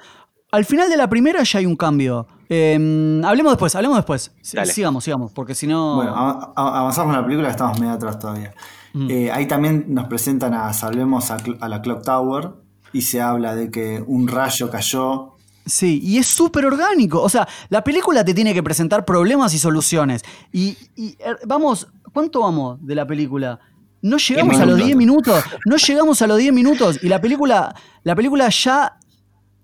al 0.52 0.66
final 0.66 0.90
de 0.90 0.98
la 0.98 1.08
primera 1.10 1.44
ya 1.44 1.60
hay 1.60 1.66
un 1.66 1.78
cambio. 1.78 2.28
Eh, 2.50 3.22
hablemos 3.24 3.54
después, 3.54 3.74
hablemos 3.74 3.96
después. 4.00 4.34
Dale. 4.52 4.74
Sigamos, 4.74 5.06
sigamos, 5.06 5.32
porque 5.32 5.56
si 5.56 5.66
no... 5.66 5.96
Bueno, 5.96 6.14
avanzamos 6.58 7.16
en 7.16 7.22
la 7.22 7.26
película, 7.26 7.50
estamos 7.50 7.80
medio 7.80 7.94
atrás 7.94 8.20
todavía. 8.20 8.54
Mm. 8.94 9.10
Eh, 9.10 9.32
ahí 9.32 9.48
también 9.48 9.86
nos 9.90 10.08
presentan 10.08 10.54
a 10.54 10.72
Salvemos 10.74 11.32
a, 11.32 11.38
la 11.68 11.82
Clock 11.82 12.04
Tower 12.04 12.52
y 12.94 13.02
se 13.02 13.22
habla 13.22 13.56
de 13.56 13.72
que 13.72 14.04
un 14.06 14.28
rayo 14.28 14.70
cayó. 14.70 15.36
Sí, 15.66 16.00
y 16.04 16.18
es 16.18 16.28
súper 16.28 16.66
orgánico. 16.66 17.22
O 17.22 17.30
sea, 17.30 17.48
la 17.70 17.84
película 17.84 18.26
te 18.26 18.34
tiene 18.34 18.54
que 18.54 18.64
presentar 18.64 19.06
problemas 19.06 19.54
y 19.54 19.60
soluciones. 19.60 20.24
Y, 20.52 20.78
y, 20.96 21.10
eh, 21.20 21.36
vamos, 21.46 21.88
¿cuánto 22.14 22.42
vamos 22.42 22.80
de 22.86 22.96
la 22.96 23.06
película? 23.06 23.60
No 24.02 24.18
llegamos 24.18 24.60
a 24.60 24.66
los 24.66 24.78
minutos. 24.78 24.86
10 24.86 24.98
minutos. 24.98 25.44
No 25.66 25.78
llegamos 25.78 26.22
a 26.22 26.28
los 26.28 26.38
10 26.38 26.54
minutos. 26.54 27.00
Y 27.04 27.08
la 27.08 27.22
película, 27.22 27.76
la 28.04 28.16
película 28.16 28.50
ya, 28.50 28.98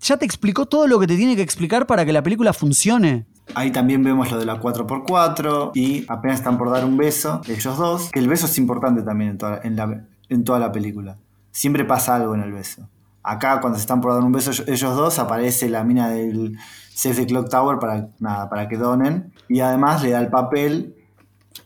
ya 0.00 0.16
te 0.16 0.24
explicó 0.24 0.66
todo 0.66 0.86
lo 0.86 1.00
que 1.00 1.06
te 1.06 1.16
tiene 1.16 1.34
que 1.34 1.42
explicar 1.42 1.86
para 1.86 2.04
que 2.06 2.12
la 2.12 2.22
película 2.22 2.52
funcione. 2.52 3.26
Ahí 3.54 3.70
también 3.72 4.04
vemos 4.04 4.30
lo 4.30 4.38
de 4.38 4.46
la 4.46 4.60
4x4 4.60 5.72
y 5.74 6.04
apenas 6.08 6.38
están 6.38 6.58
por 6.58 6.70
dar 6.70 6.84
un 6.84 6.96
beso, 6.96 7.40
ellos 7.48 7.76
dos. 7.76 8.10
Que 8.10 8.20
el 8.20 8.28
beso 8.28 8.46
es 8.46 8.56
importante 8.58 9.02
también 9.02 9.30
en 9.32 9.38
toda, 9.38 9.60
en 9.62 9.76
la, 9.76 10.04
toda 10.44 10.58
la 10.58 10.70
película. 10.72 11.16
Siempre 11.50 11.84
pasa 11.84 12.14
algo 12.16 12.34
en 12.34 12.42
el 12.42 12.52
beso. 12.52 12.88
Acá 13.22 13.60
cuando 13.60 13.78
se 13.78 13.82
están 13.82 14.00
por 14.00 14.12
dar 14.14 14.22
un 14.22 14.32
beso 14.32 14.50
ellos- 14.50 14.68
ellos 14.68 14.94
dos 14.96 15.18
aparece 15.18 15.68
la 15.68 15.82
mina 15.84 16.08
del 16.08 16.56
Save 16.94 17.16
the 17.16 17.26
Clock 17.26 17.48
Tower 17.48 17.78
para, 17.78 18.08
nada, 18.20 18.48
para 18.48 18.68
que 18.68 18.76
donen. 18.76 19.32
Y 19.48 19.60
además 19.60 20.02
le 20.02 20.10
da 20.10 20.20
el 20.20 20.28
papel 20.28 20.94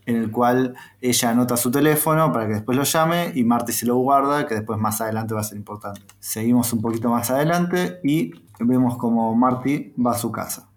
en 0.06 0.16
el 0.16 0.30
cual 0.30 0.74
ella 1.00 1.30
anota 1.30 1.56
su 1.56 1.70
teléfono 1.70 2.32
para 2.32 2.46
que 2.46 2.54
después 2.54 2.76
lo 2.78 2.84
llame 2.84 3.32
y 3.34 3.44
Marty 3.44 3.72
se 3.72 3.86
lo 3.86 3.96
guarda, 3.98 4.46
que 4.46 4.54
después 4.54 4.78
más 4.78 5.00
adelante 5.00 5.34
va 5.34 5.40
a 5.40 5.44
ser 5.44 5.58
importante. 5.58 6.00
Seguimos 6.18 6.72
un 6.72 6.80
poquito 6.80 7.10
más 7.10 7.30
adelante 7.30 8.00
y 8.02 8.32
vemos 8.58 8.96
como 8.96 9.34
Marty 9.36 9.92
va 10.04 10.12
a 10.12 10.18
su 10.18 10.32
casa. 10.32 10.68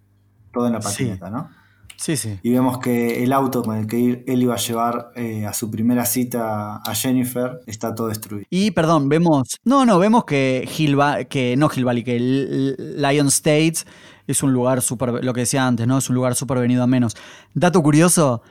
Todo 0.56 0.66
en 0.68 0.74
la 0.74 0.82
Sí. 0.82 0.88
patineta, 0.89 1.30
¿no? 1.30 1.49
Sí, 1.97 2.18
sí. 2.18 2.39
Y 2.43 2.51
vemos 2.51 2.80
que 2.80 3.24
el 3.24 3.32
auto 3.32 3.62
con 3.64 3.78
el 3.78 3.88
que 3.88 4.24
él 4.28 4.41
iba 4.41 4.53
a 4.56 4.58
llevar 4.58 5.12
eh, 5.16 5.45
a 5.45 5.53
su 5.53 5.70
primera 5.72 6.06
cita 6.06 6.78
a 6.78 6.95
Jennifer 6.95 7.62
está 7.68 7.93
todo 7.95 8.08
destruido. 8.08 8.45
Y 8.49 8.72
perdón, 8.72 9.08
vemos. 9.08 9.47
No, 9.64 9.86
no, 9.86 9.97
vemos 9.99 10.26
que 10.26 10.68
Hill 10.78 10.99
Va- 10.99 11.24
que 11.26 11.56
no 11.56 11.70
Hill 11.74 11.86
Valley, 11.86 12.03
que 12.03 12.16
el- 12.18 12.76
el 12.78 13.01
Lion 13.01 13.28
States 13.28 13.86
es 14.28 14.43
un 14.43 14.51
lugar 14.51 14.82
súper. 14.82 15.24
Lo 15.24 15.34
que 15.34 15.41
decía 15.41 15.66
antes, 15.68 15.88
¿no? 15.88 15.97
Es 15.99 16.10
un 16.10 16.16
lugar 16.16 16.36
súper 16.36 16.58
venido 16.60 16.84
a 16.84 16.88
menos. 16.88 17.16
Dato 17.53 17.82
curioso. 17.84 18.41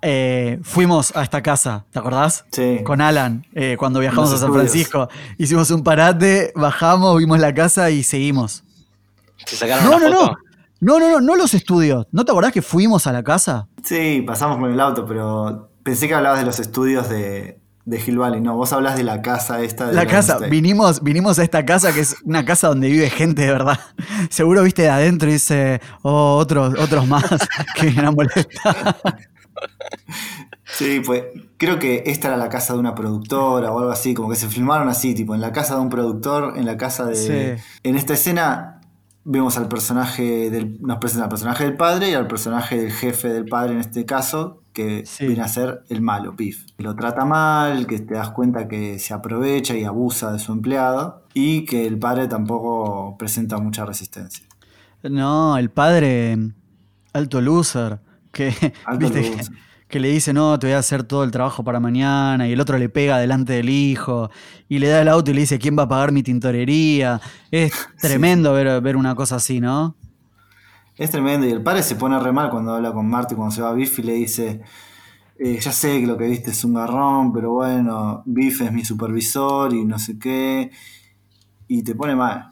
eh, 0.00 0.58
fuimos 0.62 1.14
a 1.14 1.22
esta 1.22 1.42
casa, 1.42 1.84
¿te 1.90 1.98
acordás? 1.98 2.46
Sí. 2.50 2.78
Con 2.82 3.02
Alan, 3.02 3.44
eh, 3.52 3.76
cuando 3.78 4.00
viajamos 4.00 4.30
a 4.32 4.38
San 4.38 4.48
estudios. 4.48 4.70
Francisco. 4.70 5.08
Hicimos 5.36 5.70
un 5.70 5.82
parate, 5.84 6.50
bajamos, 6.56 7.18
vimos 7.18 7.38
la 7.40 7.52
casa 7.52 7.90
y 7.90 8.02
seguimos. 8.02 8.64
¿Se 9.44 9.54
sacaron 9.56 9.84
No, 9.84 9.96
una 9.96 10.08
no, 10.08 10.12
foto? 10.20 10.26
no. 10.32 10.36
No, 10.82 10.98
no, 10.98 11.08
no, 11.08 11.20
no 11.20 11.36
los 11.36 11.54
estudios. 11.54 12.08
¿No 12.10 12.24
te 12.24 12.32
acordás 12.32 12.50
que 12.50 12.60
fuimos 12.60 13.06
a 13.06 13.12
la 13.12 13.22
casa? 13.22 13.68
Sí, 13.84 14.24
pasamos 14.26 14.58
con 14.58 14.68
el 14.68 14.80
auto, 14.80 15.06
pero 15.06 15.70
pensé 15.84 16.08
que 16.08 16.14
hablabas 16.14 16.40
de 16.40 16.44
los 16.44 16.58
estudios 16.58 17.08
de, 17.08 17.60
de 17.84 18.02
Hill 18.04 18.18
Valley. 18.18 18.40
No, 18.40 18.56
vos 18.56 18.72
hablas 18.72 18.96
de 18.96 19.04
la 19.04 19.22
casa 19.22 19.62
esta 19.62 19.86
de 19.86 19.92
La 19.94 20.06
casa, 20.06 20.32
State. 20.34 20.50
vinimos, 20.50 21.00
vinimos 21.04 21.38
a 21.38 21.44
esta 21.44 21.64
casa 21.64 21.94
que 21.94 22.00
es 22.00 22.16
una 22.24 22.44
casa 22.44 22.66
donde 22.66 22.88
vive 22.88 23.08
gente 23.10 23.42
de 23.42 23.52
verdad. 23.52 23.78
Seguro 24.30 24.64
viste 24.64 24.82
de 24.82 24.90
adentro 24.90 25.28
y 25.28 25.34
dice, 25.34 25.80
oh, 26.02 26.34
otros, 26.34 26.74
otros 26.76 27.06
más 27.06 27.26
que 27.80 27.94
a 28.00 28.10
molestar. 28.10 28.96
Sí, 30.64 31.00
pues 31.06 31.22
creo 31.58 31.78
que 31.78 32.02
esta 32.06 32.26
era 32.26 32.36
la 32.36 32.48
casa 32.48 32.72
de 32.72 32.80
una 32.80 32.96
productora 32.96 33.70
o 33.70 33.78
algo 33.78 33.92
así, 33.92 34.14
como 34.14 34.30
que 34.30 34.36
se 34.36 34.48
filmaron 34.48 34.88
así, 34.88 35.14
tipo 35.14 35.32
en 35.32 35.40
la 35.40 35.52
casa 35.52 35.76
de 35.76 35.80
un 35.80 35.90
productor, 35.90 36.54
en 36.56 36.66
la 36.66 36.76
casa 36.76 37.04
de... 37.04 37.14
Sí. 37.14 37.62
En 37.84 37.94
esta 37.94 38.14
escena 38.14 38.71
vemos 39.24 39.56
al 39.56 39.68
personaje 39.68 40.50
del... 40.50 40.80
Nos 40.80 40.98
presenta 40.98 41.24
al 41.24 41.30
personaje 41.30 41.64
del 41.64 41.76
padre 41.76 42.10
y 42.10 42.14
al 42.14 42.26
personaje 42.26 42.80
del 42.80 42.90
jefe 42.92 43.28
del 43.28 43.44
padre 43.46 43.72
en 43.74 43.80
este 43.80 44.04
caso, 44.04 44.62
que 44.72 45.04
Sí. 45.06 45.26
viene 45.26 45.42
a 45.42 45.48
ser 45.48 45.82
el 45.88 46.00
malo, 46.02 46.34
Piff. 46.34 46.66
Lo 46.78 46.94
trata 46.96 47.24
mal, 47.24 47.86
que 47.86 47.98
te 48.00 48.14
das 48.14 48.30
cuenta 48.30 48.68
que 48.68 48.98
se 48.98 49.14
aprovecha 49.14 49.76
y 49.76 49.84
abusa 49.84 50.32
de 50.32 50.38
su 50.38 50.52
empleado 50.52 51.22
y 51.34 51.64
que 51.64 51.86
el 51.86 51.98
padre 51.98 52.26
tampoco 52.28 53.16
presenta 53.18 53.58
mucha 53.58 53.84
resistencia. 53.84 54.46
No, 55.02 55.56
el 55.58 55.70
padre, 55.70 56.38
alto 57.12 57.40
loser. 57.40 58.00
Que, 58.32 58.54
Alto 58.86 59.10
viste, 59.10 59.36
ruso. 59.36 59.50
que, 59.52 59.58
que 59.92 60.00
le 60.00 60.08
dice, 60.08 60.32
no, 60.32 60.58
te 60.58 60.68
voy 60.68 60.74
a 60.74 60.78
hacer 60.78 61.04
todo 61.04 61.22
el 61.22 61.30
trabajo 61.30 61.62
para 61.62 61.78
mañana, 61.78 62.48
y 62.48 62.52
el 62.52 62.60
otro 62.60 62.78
le 62.78 62.88
pega 62.88 63.18
delante 63.18 63.52
del 63.52 63.68
hijo, 63.68 64.30
y 64.66 64.78
le 64.78 64.88
da 64.88 65.02
el 65.02 65.08
auto 65.08 65.30
y 65.30 65.34
le 65.34 65.42
dice, 65.42 65.58
¿quién 65.58 65.78
va 65.78 65.82
a 65.82 65.88
pagar 65.88 66.12
mi 66.12 66.22
tintorería? 66.22 67.20
Es 67.50 67.74
tremendo 68.00 68.54
ver, 68.54 68.80
ver 68.80 68.96
una 68.96 69.14
cosa 69.14 69.36
así, 69.36 69.60
¿no? 69.60 69.94
Es 70.96 71.10
tremendo. 71.10 71.46
Y 71.46 71.50
el 71.50 71.62
padre 71.62 71.82
se 71.82 71.96
pone 71.96 72.18
re 72.18 72.32
mal 72.32 72.48
cuando 72.48 72.74
habla 72.74 72.90
con 72.92 73.06
Marty, 73.06 73.34
cuando 73.34 73.54
se 73.54 73.60
va 73.60 73.68
a 73.68 73.74
Biff 73.74 73.98
y 73.98 74.02
le 74.02 74.14
dice, 74.14 74.62
eh, 75.38 75.58
ya 75.60 75.72
sé 75.72 76.00
que 76.00 76.06
lo 76.06 76.16
que 76.16 76.26
viste 76.26 76.52
es 76.52 76.64
un 76.64 76.72
garrón, 76.72 77.30
pero 77.30 77.52
bueno, 77.52 78.22
Biff 78.24 78.62
es 78.62 78.72
mi 78.72 78.86
supervisor 78.86 79.74
y 79.74 79.84
no 79.84 79.98
sé 79.98 80.18
qué. 80.18 80.70
Y 81.68 81.82
te 81.82 81.94
pone 81.94 82.16
mal. 82.16 82.48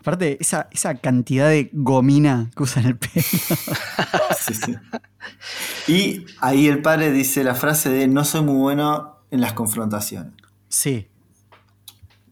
Aparte, 0.00 0.38
esa, 0.40 0.68
esa 0.72 0.96
cantidad 0.96 1.48
de 1.48 1.70
gomina 1.72 2.50
que 2.56 2.64
usa 2.64 2.82
en 2.82 2.88
el 2.88 2.96
pelo. 2.98 3.12
Sí, 4.40 4.54
sí. 4.54 4.74
Y 5.88 6.24
ahí 6.40 6.66
el 6.68 6.82
padre 6.82 7.10
dice 7.12 7.44
la 7.44 7.54
frase 7.54 7.90
de 7.90 8.06
no 8.08 8.24
soy 8.24 8.42
muy 8.42 8.56
bueno 8.56 9.18
en 9.30 9.40
las 9.40 9.52
confrontaciones. 9.52 10.32
Sí. 10.68 11.08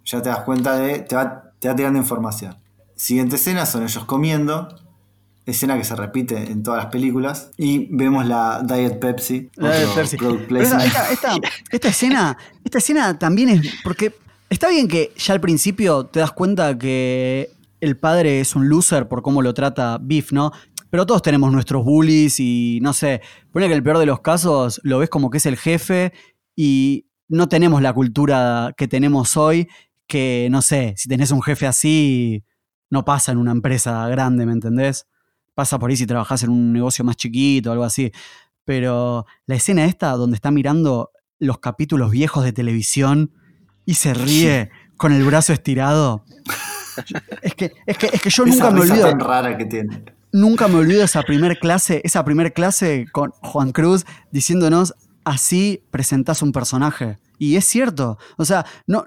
Ya 0.05 0.21
te 0.23 0.29
das 0.29 0.41
cuenta 0.41 0.77
de, 0.77 1.01
te 1.01 1.15
va, 1.17 1.53
te 1.59 1.69
va 1.69 1.77
tirando 1.77 1.99
información. 1.99 2.57
Siguiente 2.97 3.37
escena 3.37 3.67
son 3.67 3.83
ellos 3.85 4.05
comiendo, 4.05 4.69
escena 5.47 5.77
que 5.79 5.85
se 5.85 5.95
repite 5.97 6.51
en 6.51 6.63
todas 6.63 6.83
las 6.85 6.93
películas, 6.93 7.51
y 7.57 7.87
vemos 7.91 8.27
la 8.27 8.63
Diet 8.65 8.99
Pepsi. 8.99 9.51
La 9.57 9.71
esta, 10.85 11.11
esta- 11.11 11.37
esta 11.71 11.89
escena, 11.89 12.37
esta 12.65 12.79
escena 12.79 13.19
también 13.19 13.49
es. 13.49 13.75
Porque 13.83 14.15
está 14.51 14.69
bien 14.69 14.89
que 14.89 15.13
ya 15.17 15.35
al 15.35 15.41
principio 15.41 16.07
te 16.07 16.21
das 16.21 16.33
cuenta 16.33 16.77
que 16.79 17.51
el 17.81 17.97
padre 17.97 18.41
es 18.41 18.55
un 18.55 18.69
loser 18.69 19.09
por 19.09 19.23
cómo 19.23 19.43
lo 19.43 19.55
trata 19.55 19.99
Biff, 20.01 20.31
¿no? 20.33 20.53
Pero 20.93 21.07
todos 21.07 21.23
tenemos 21.23 21.51
nuestros 21.51 21.87
bullies 21.87 22.39
y 22.39 22.79
no 22.83 22.93
sé. 22.93 23.23
Pone 23.51 23.65
que 23.67 23.73
en 23.73 23.79
el 23.79 23.83
peor 23.83 23.97
de 23.97 24.05
los 24.05 24.21
casos 24.21 24.79
lo 24.85 24.99
ves 24.99 25.09
como 25.09 25.31
que 25.31 25.39
es 25.39 25.47
el 25.47 25.57
jefe 25.57 26.13
y 26.55 27.07
no 27.29 27.49
tenemos 27.49 27.81
la 27.81 27.95
cultura 27.95 28.75
que 28.77 28.89
tenemos 28.89 29.39
hoy. 29.39 29.71
Que 30.07 30.49
no 30.51 30.61
sé, 30.61 30.93
si 30.99 31.09
tenés 31.09 31.31
un 31.31 31.41
jefe 31.41 31.67
así, 31.67 32.45
no 32.91 33.07
pasa 33.07 33.33
en 33.33 33.39
una 33.39 33.53
empresa 33.53 34.07
grande, 34.09 34.45
¿me 34.45 34.53
entendés? 34.53 35.07
Pasa 35.55 35.79
por 35.79 35.89
ahí 35.89 35.97
si 35.97 36.05
trabajás 36.07 36.43
en 36.43 36.51
un 36.51 36.75
negocio 36.75 37.07
más 37.07 37.17
chiquito 37.17 37.71
o 37.71 37.73
algo 37.73 37.85
así. 37.85 38.13
Pero 38.67 39.25
la 39.47 39.55
escena 39.55 39.87
esta 39.87 40.11
donde 40.11 40.35
está 40.35 40.51
mirando 40.51 41.11
los 41.39 41.59
capítulos 41.59 42.11
viejos 42.11 42.45
de 42.45 42.53
televisión 42.53 43.33
y 43.87 43.95
se 43.95 44.13
ríe 44.29 44.69
con 44.99 45.15
el 45.15 45.25
brazo 45.25 45.55
estirado. 45.55 46.27
Es 47.41 47.55
que, 47.55 47.73
es 47.87 47.97
que, 47.97 48.11
es 48.13 48.21
que 48.21 48.29
yo 48.29 48.45
Esa 48.45 48.53
nunca 48.53 48.71
me 48.71 48.81
olvido. 48.83 49.09
tan 49.09 49.19
rara 49.19 49.57
que 49.57 49.65
tiene. 49.65 50.05
Nunca 50.33 50.67
me 50.69 50.77
olvido 50.77 51.05
esa 51.05 51.23
primer 51.23 51.59
clase, 51.59 52.01
esa 52.05 52.25
primer 52.25 52.53
clase 52.53 53.07
con 53.13 53.31
Juan 53.43 53.73
Cruz 53.73 54.05
diciéndonos 54.31 54.95
así 55.25 55.83
presentás 55.91 56.43
un 56.43 56.53
personaje. 56.53 57.19
Y 57.39 57.57
es 57.57 57.65
cierto. 57.67 58.19
O 58.37 58.45
sea, 58.45 58.65
no. 58.87 59.05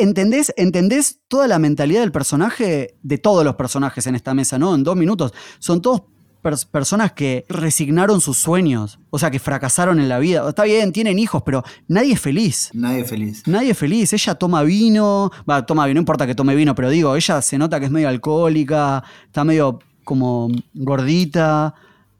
¿Entendés, 0.00 0.52
¿Entendés 0.56 1.22
toda 1.26 1.48
la 1.48 1.58
mentalidad 1.58 2.02
del 2.02 2.12
personaje, 2.12 2.94
de 3.02 3.18
todos 3.18 3.44
los 3.44 3.56
personajes 3.56 4.06
en 4.06 4.14
esta 4.14 4.32
mesa, 4.32 4.56
¿no? 4.56 4.74
En 4.76 4.84
dos 4.84 4.94
minutos. 4.94 5.34
Son 5.58 5.82
todos 5.82 6.02
pers- 6.40 6.66
personas 6.66 7.12
que 7.14 7.44
resignaron 7.48 8.20
sus 8.20 8.36
sueños. 8.36 9.00
O 9.10 9.18
sea, 9.18 9.32
que 9.32 9.40
fracasaron 9.40 9.98
en 9.98 10.08
la 10.08 10.20
vida. 10.20 10.48
Está 10.48 10.62
bien, 10.62 10.92
tienen 10.92 11.18
hijos, 11.18 11.42
pero 11.44 11.64
nadie 11.88 12.12
es 12.12 12.20
feliz. 12.20 12.70
Nadie 12.74 13.02
feliz. 13.04 13.42
Nadie 13.48 13.72
es 13.72 13.78
feliz. 13.78 14.12
Ella 14.12 14.36
toma 14.36 14.62
vino. 14.62 15.32
Va, 15.50 15.66
toma 15.66 15.84
vino, 15.86 15.94
no 15.94 16.00
importa 16.02 16.28
que 16.28 16.36
tome 16.36 16.54
vino, 16.54 16.76
pero 16.76 16.90
digo, 16.90 17.16
ella 17.16 17.42
se 17.42 17.58
nota 17.58 17.80
que 17.80 17.86
es 17.86 17.90
medio 17.90 18.08
alcohólica, 18.08 19.02
está 19.26 19.42
medio 19.42 19.80
como 20.08 20.48
gordita. 20.72 21.74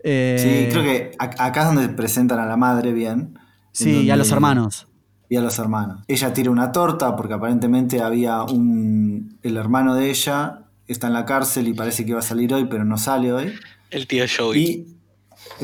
eh, 0.05 0.36
Sí, 0.68 0.72
creo 0.72 0.84
que 0.84 1.11
a- 1.18 1.47
acá 1.47 1.62
es 1.62 1.66
donde 1.74 1.89
presentan 1.89 2.39
a 2.39 2.45
la 2.47 2.57
madre 2.59 2.93
bien. 2.93 3.18
en 3.34 3.39
Sí, 3.72 3.91
y 4.03 4.11
a 4.11 4.16
los 4.16 4.30
hermanos. 4.30 4.86
Y 5.30 5.36
a 5.36 5.41
los 5.41 5.59
hermanos. 5.59 6.05
Ella 6.07 6.32
tira 6.34 6.51
una 6.51 6.70
torta 6.70 7.16
porque 7.16 7.32
aparentemente 7.34 8.03
había 8.03 8.43
un. 8.43 9.39
El 9.43 9.57
hermano 9.57 9.95
de 9.95 10.11
ella 10.11 10.61
está 10.86 11.07
en 11.07 11.14
la 11.14 11.24
cárcel 11.24 11.66
y 11.68 11.72
parece 11.72 12.05
que 12.05 12.11
iba 12.11 12.18
a 12.18 12.22
salir 12.22 12.53
hoy, 12.53 12.66
pero 12.66 12.84
no 12.84 12.99
sale 12.99 13.32
hoy. 13.32 13.53
El 13.91 14.07
tío 14.07 14.24
Joey. 14.28 14.62
Y. 14.62 14.86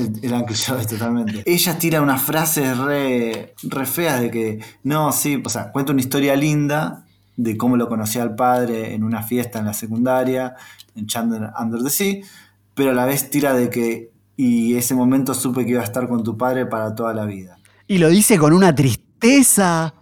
El, 0.00 0.12
el 0.22 0.32
Uncle 0.32 0.56
Joey, 0.56 0.86
totalmente. 0.86 1.42
Ella 1.46 1.78
tira 1.78 2.00
unas 2.00 2.22
frases 2.22 2.76
re, 2.78 3.54
re 3.62 3.86
feas 3.86 4.20
de 4.20 4.30
que. 4.30 4.58
No, 4.82 5.12
sí, 5.12 5.42
o 5.44 5.48
sea, 5.50 5.70
cuenta 5.72 5.92
una 5.92 6.00
historia 6.00 6.34
linda 6.36 7.03
de 7.36 7.56
cómo 7.56 7.76
lo 7.76 7.88
conocía 7.88 8.22
al 8.22 8.34
padre 8.34 8.94
en 8.94 9.02
una 9.04 9.22
fiesta 9.22 9.58
en 9.58 9.64
la 9.66 9.74
secundaria, 9.74 10.54
en 10.94 11.06
Chandler 11.06 11.50
Under 11.60 11.82
the 11.82 11.90
Sea, 11.90 12.16
pero 12.74 12.90
a 12.90 12.94
la 12.94 13.04
vez 13.06 13.30
tira 13.30 13.54
de 13.54 13.70
que. 13.70 14.12
Y 14.36 14.74
ese 14.74 14.94
momento 14.96 15.32
supe 15.32 15.64
que 15.64 15.70
iba 15.72 15.80
a 15.80 15.84
estar 15.84 16.08
con 16.08 16.24
tu 16.24 16.36
padre 16.36 16.66
para 16.66 16.92
toda 16.94 17.14
la 17.14 17.24
vida. 17.24 17.56
Y 17.86 17.98
lo 17.98 18.08
dice 18.08 18.36
con 18.36 18.52
una 18.52 18.74
tristeza. 18.74 19.94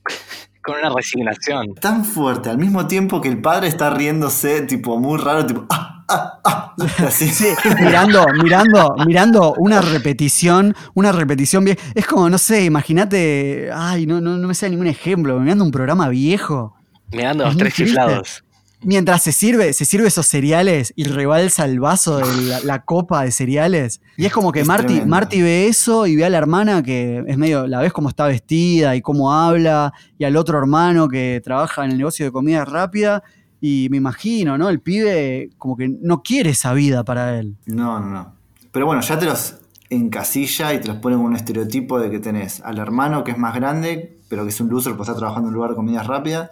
Con 0.62 0.76
una 0.78 0.90
resignación. 0.90 1.74
tan 1.74 2.04
fuerte 2.04 2.48
al 2.48 2.56
mismo 2.56 2.86
tiempo 2.86 3.20
que 3.20 3.28
el 3.28 3.42
padre 3.42 3.66
está 3.68 3.90
riéndose, 3.90 4.62
tipo 4.62 4.98
muy 4.98 5.18
raro, 5.18 5.44
tipo. 5.44 5.66
"Ah, 5.70 6.04
ah, 6.08 6.40
ah", 6.44 6.74
así. 7.06 7.28
Sí, 7.28 7.48
mirando, 7.80 8.24
mirando, 8.42 8.94
mirando 9.04 9.54
una 9.58 9.80
repetición, 9.80 10.74
una 10.94 11.10
repetición 11.12 11.64
bien. 11.64 11.76
Es 11.94 12.06
como, 12.06 12.30
no 12.30 12.38
sé, 12.38 12.64
imagínate. 12.64 13.70
Ay, 13.74 14.06
no, 14.06 14.20
no, 14.20 14.36
no 14.38 14.48
me 14.48 14.54
sale 14.54 14.70
ningún 14.70 14.86
ejemplo. 14.86 15.38
Mirando 15.40 15.64
un 15.64 15.72
programa 15.72 16.08
viejo. 16.08 16.74
Mirando 17.12 17.44
Es 17.44 17.50
los 17.50 17.56
tres 17.56 17.74
chiflados. 17.74 18.44
Mientras 18.84 19.22
se 19.22 19.30
sirve, 19.30 19.72
se 19.74 19.84
sirve 19.84 20.08
esos 20.08 20.26
cereales 20.26 20.92
y 20.96 21.04
rebalsa 21.04 21.64
el 21.66 21.78
vaso 21.78 22.18
de 22.18 22.42
la, 22.48 22.60
la 22.60 22.82
copa 22.84 23.22
de 23.22 23.30
cereales. 23.30 24.00
Y 24.16 24.26
es 24.26 24.32
como 24.32 24.50
que 24.50 24.60
Es 24.60 24.66
Marty. 24.66 25.02
Marty 25.02 25.40
ve 25.40 25.68
eso 25.68 26.06
y 26.06 26.16
ve 26.16 26.24
a 26.24 26.30
la 26.30 26.38
hermana 26.38 26.82
que 26.82 27.22
es 27.24 27.38
medio, 27.38 27.68
la 27.68 27.80
ves 27.80 27.92
cómo 27.92 28.08
está 28.08 28.26
vestida 28.26 28.96
y 28.96 29.00
cómo 29.00 29.32
habla, 29.32 29.92
y 30.18 30.24
al 30.24 30.36
otro 30.36 30.58
hermano 30.58 31.08
que 31.08 31.40
trabaja 31.44 31.84
en 31.84 31.92
el 31.92 31.98
negocio 31.98 32.26
de 32.26 32.32
comida 32.32 32.64
rápida. 32.64 33.22
Y 33.60 33.86
me 33.90 33.98
imagino, 33.98 34.58
¿no? 34.58 34.68
El 34.68 34.80
pibe 34.80 35.50
como 35.56 35.76
que 35.76 35.88
no 35.88 36.24
quiere 36.24 36.50
esa 36.50 36.72
vida 36.72 37.04
para 37.04 37.38
él. 37.38 37.56
No, 37.66 38.00
no, 38.00 38.10
no. 38.10 38.34
Pero 38.72 38.86
bueno, 38.86 39.02
ya 39.02 39.16
te 39.16 39.26
los 39.26 39.54
encasilla 39.90 40.74
y 40.74 40.80
te 40.80 40.88
los 40.88 40.96
pone 40.96 41.14
con 41.14 41.26
un 41.26 41.36
estereotipo 41.36 42.00
de 42.00 42.10
que 42.10 42.18
tenés 42.18 42.60
al 42.62 42.78
hermano 42.78 43.22
que 43.22 43.30
es 43.30 43.38
más 43.38 43.54
grande, 43.54 44.18
pero 44.28 44.42
que 44.42 44.48
es 44.48 44.60
un 44.60 44.68
loser 44.68 44.94
porque 44.94 45.10
está 45.10 45.16
trabajando 45.16 45.48
en 45.48 45.50
un 45.50 45.54
lugar 45.54 45.70
de 45.70 45.76
comidas 45.76 46.06
rápidas. 46.08 46.50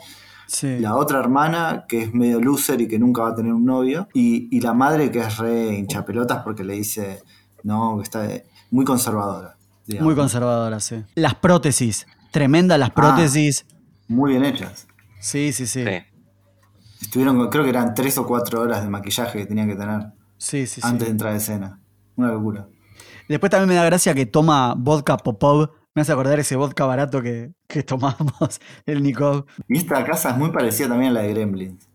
Sí. 0.53 0.81
La 0.81 0.97
otra 0.97 1.21
hermana 1.21 1.85
que 1.89 2.03
es 2.03 2.13
medio 2.13 2.41
loser 2.41 2.81
y 2.81 2.89
que 2.89 2.99
nunca 2.99 3.23
va 3.23 3.29
a 3.29 3.35
tener 3.37 3.53
un 3.53 3.65
novio. 3.65 4.09
Y, 4.15 4.49
y 4.57 4.61
la 4.61 4.75
madre 4.75 5.11
que 5.13 5.21
es 5.21 5.39
re 5.39 5.75
hinchapelotas 5.77 6.43
porque 6.43 6.65
le 6.65 6.73
dice, 6.75 7.23
no, 7.63 7.97
que 7.99 8.03
está 8.03 8.23
de- 8.23 8.45
muy 8.73 8.85
conservadora. 8.85 9.57
digamos. 9.87 10.07
Muy 10.07 10.17
conservadora, 10.17 10.81
sí. 10.81 11.05
Las 11.15 11.37
prótesis. 11.37 12.05
Tremendas 12.33 12.79
las 12.81 12.91
prótesis. 12.91 13.65
Muy 14.09 14.33
bien 14.33 14.45
hechas. 14.45 14.89
Sí, 15.21 15.53
sí, 15.53 15.67
sí. 15.69 15.85
Sí. 15.85 15.91
Estuvieron, 17.03 17.49
creo 17.49 17.63
que 17.63 17.71
eran 17.71 17.95
tres 17.95 18.19
o 18.19 18.27
cuatro 18.27 18.61
horas 18.61 18.83
de 18.83 18.89
maquillaje 18.89 19.39
que 19.39 19.47
tenían 19.47 19.69
que 19.69 19.77
tener 19.77 20.09
Sí, 20.37 20.67
sí, 20.67 20.81
sí. 20.81 20.87
antes 20.87 21.07
de 21.07 21.13
entrar 21.13 21.33
a 21.33 21.37
escena. 21.37 21.81
Una 22.17 22.33
locura. 22.33 22.67
Después 23.29 23.51
también 23.51 23.69
me 23.69 23.75
da 23.77 23.85
gracia 23.85 24.15
que 24.15 24.27
toma 24.27 24.75
vodka 24.77 25.17
Popov. 25.17 25.71
Me 25.95 26.03
hace 26.03 26.13
acordar 26.13 26.39
ese 26.39 26.57
vodka 26.57 26.87
barato 26.87 27.21
que, 27.21 27.53
que 27.67 27.83
tomamos 27.83 28.61
el 28.87 29.03
Nikov. 29.03 29.47
Y 29.69 29.79
esta 29.79 30.05
casa 30.05 30.31
es 30.31 30.37
muy 30.37 30.51
parecida 30.51 30.89
también 30.89 31.11
a 31.11 31.15
la 31.15 31.23
de 31.23 31.35
Gremlins. 31.35 31.89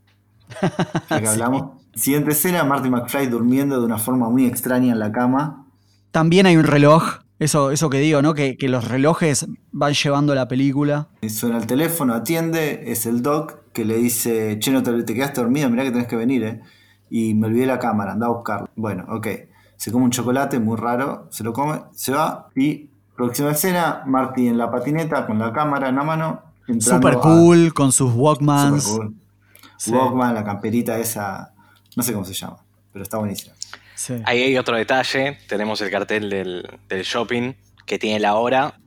La 1.10 1.22
que 1.22 1.28
hablamos. 1.28 1.82
Siguiente 1.96 2.32
escena, 2.32 2.64
Marty 2.64 2.90
McFly 2.90 3.28
durmiendo 3.28 3.80
de 3.80 3.86
una 3.86 3.98
forma 3.98 4.30
muy 4.30 4.46
extraña 4.46 4.92
en 4.92 5.00
la 5.00 5.12
cama. 5.12 5.66
También 6.12 6.46
hay 6.46 6.56
un 6.58 6.66
reloj. 6.66 7.22
Eso, 7.40 7.72
eso 7.72 7.90
que 7.90 8.00
digo, 8.00 8.22
¿no? 8.22 8.34
Que, 8.34 8.56
que 8.56 8.70
los 8.70 8.88
relojes 8.88 9.48
van 9.72 9.94
llevando 9.94 10.36
la 10.36 10.48
película. 10.48 11.10
Y 11.22 11.30
Suena 11.30 11.58
el 11.58 11.66
teléfono, 11.66 12.14
atiende, 12.14 12.92
es 12.92 13.06
el 13.08 13.24
doc 13.24 13.64
que 13.74 13.86
le 13.86 13.98
dice, 13.98 14.58
che, 14.60 14.72
no 14.72 14.84
te, 14.84 15.04
te 15.04 15.14
quedaste 15.16 15.42
dormido, 15.42 15.70
mirá 15.70 15.84
que 15.84 15.92
tenés 15.92 16.08
que 16.08 16.16
venir, 16.16 16.44
¿eh? 16.44 16.62
Y 17.10 17.34
me 17.34 17.48
olvidé 17.48 17.66
la 17.66 17.80
cámara, 17.80 18.14
anda 18.14 18.28
a 18.28 18.30
buscarla. 18.30 18.70
Bueno, 18.76 19.06
ok. 19.10 19.28
Se 19.78 19.92
come 19.92 20.06
un 20.06 20.12
chocolate 20.12 20.60
muy 20.60 20.78
raro, 20.78 21.28
se 21.32 21.44
lo 21.44 21.54
come, 21.54 21.82
se 21.92 22.12
va 22.12 22.50
y 22.56 22.90
próxima 23.16 23.52
escena, 23.52 24.04
Marty 24.06 24.48
en 24.48 24.58
la 24.58 24.70
patineta 24.72 25.26
con 25.26 25.40
la 25.40 25.52
cámara 25.54 25.90
en 25.90 25.96
la 25.96 26.04
mano. 26.04 26.42
Super 26.80 27.16
a- 27.16 27.20
cool, 27.20 27.74
con 27.74 27.92
sus 27.92 28.12
Walkmans. 28.14 28.84
Super 28.84 29.08
cool. 29.08 29.16
Sí. 29.78 29.92
Walkman, 29.92 30.34
la 30.34 30.44
camperita 30.44 30.98
esa, 30.98 31.54
no 31.96 32.04
sé 32.04 32.14
cómo 32.14 32.26
se 32.26 32.34
llama, 32.34 32.58
pero 32.92 33.04
está 33.04 33.18
buenísima. 33.18 33.54
Sí. 33.96 34.16
Ahí 34.26 34.42
hay 34.44 34.58
otro 34.58 34.76
detalle. 34.76 35.38
Tenemos 35.48 35.80
el 35.82 35.90
cartel 35.92 36.30
del, 36.30 36.80
del 36.90 37.04
shopping 37.04 37.54
que 37.86 38.00
tiene 38.00 38.20
la 38.20 38.36
hora 38.36 38.80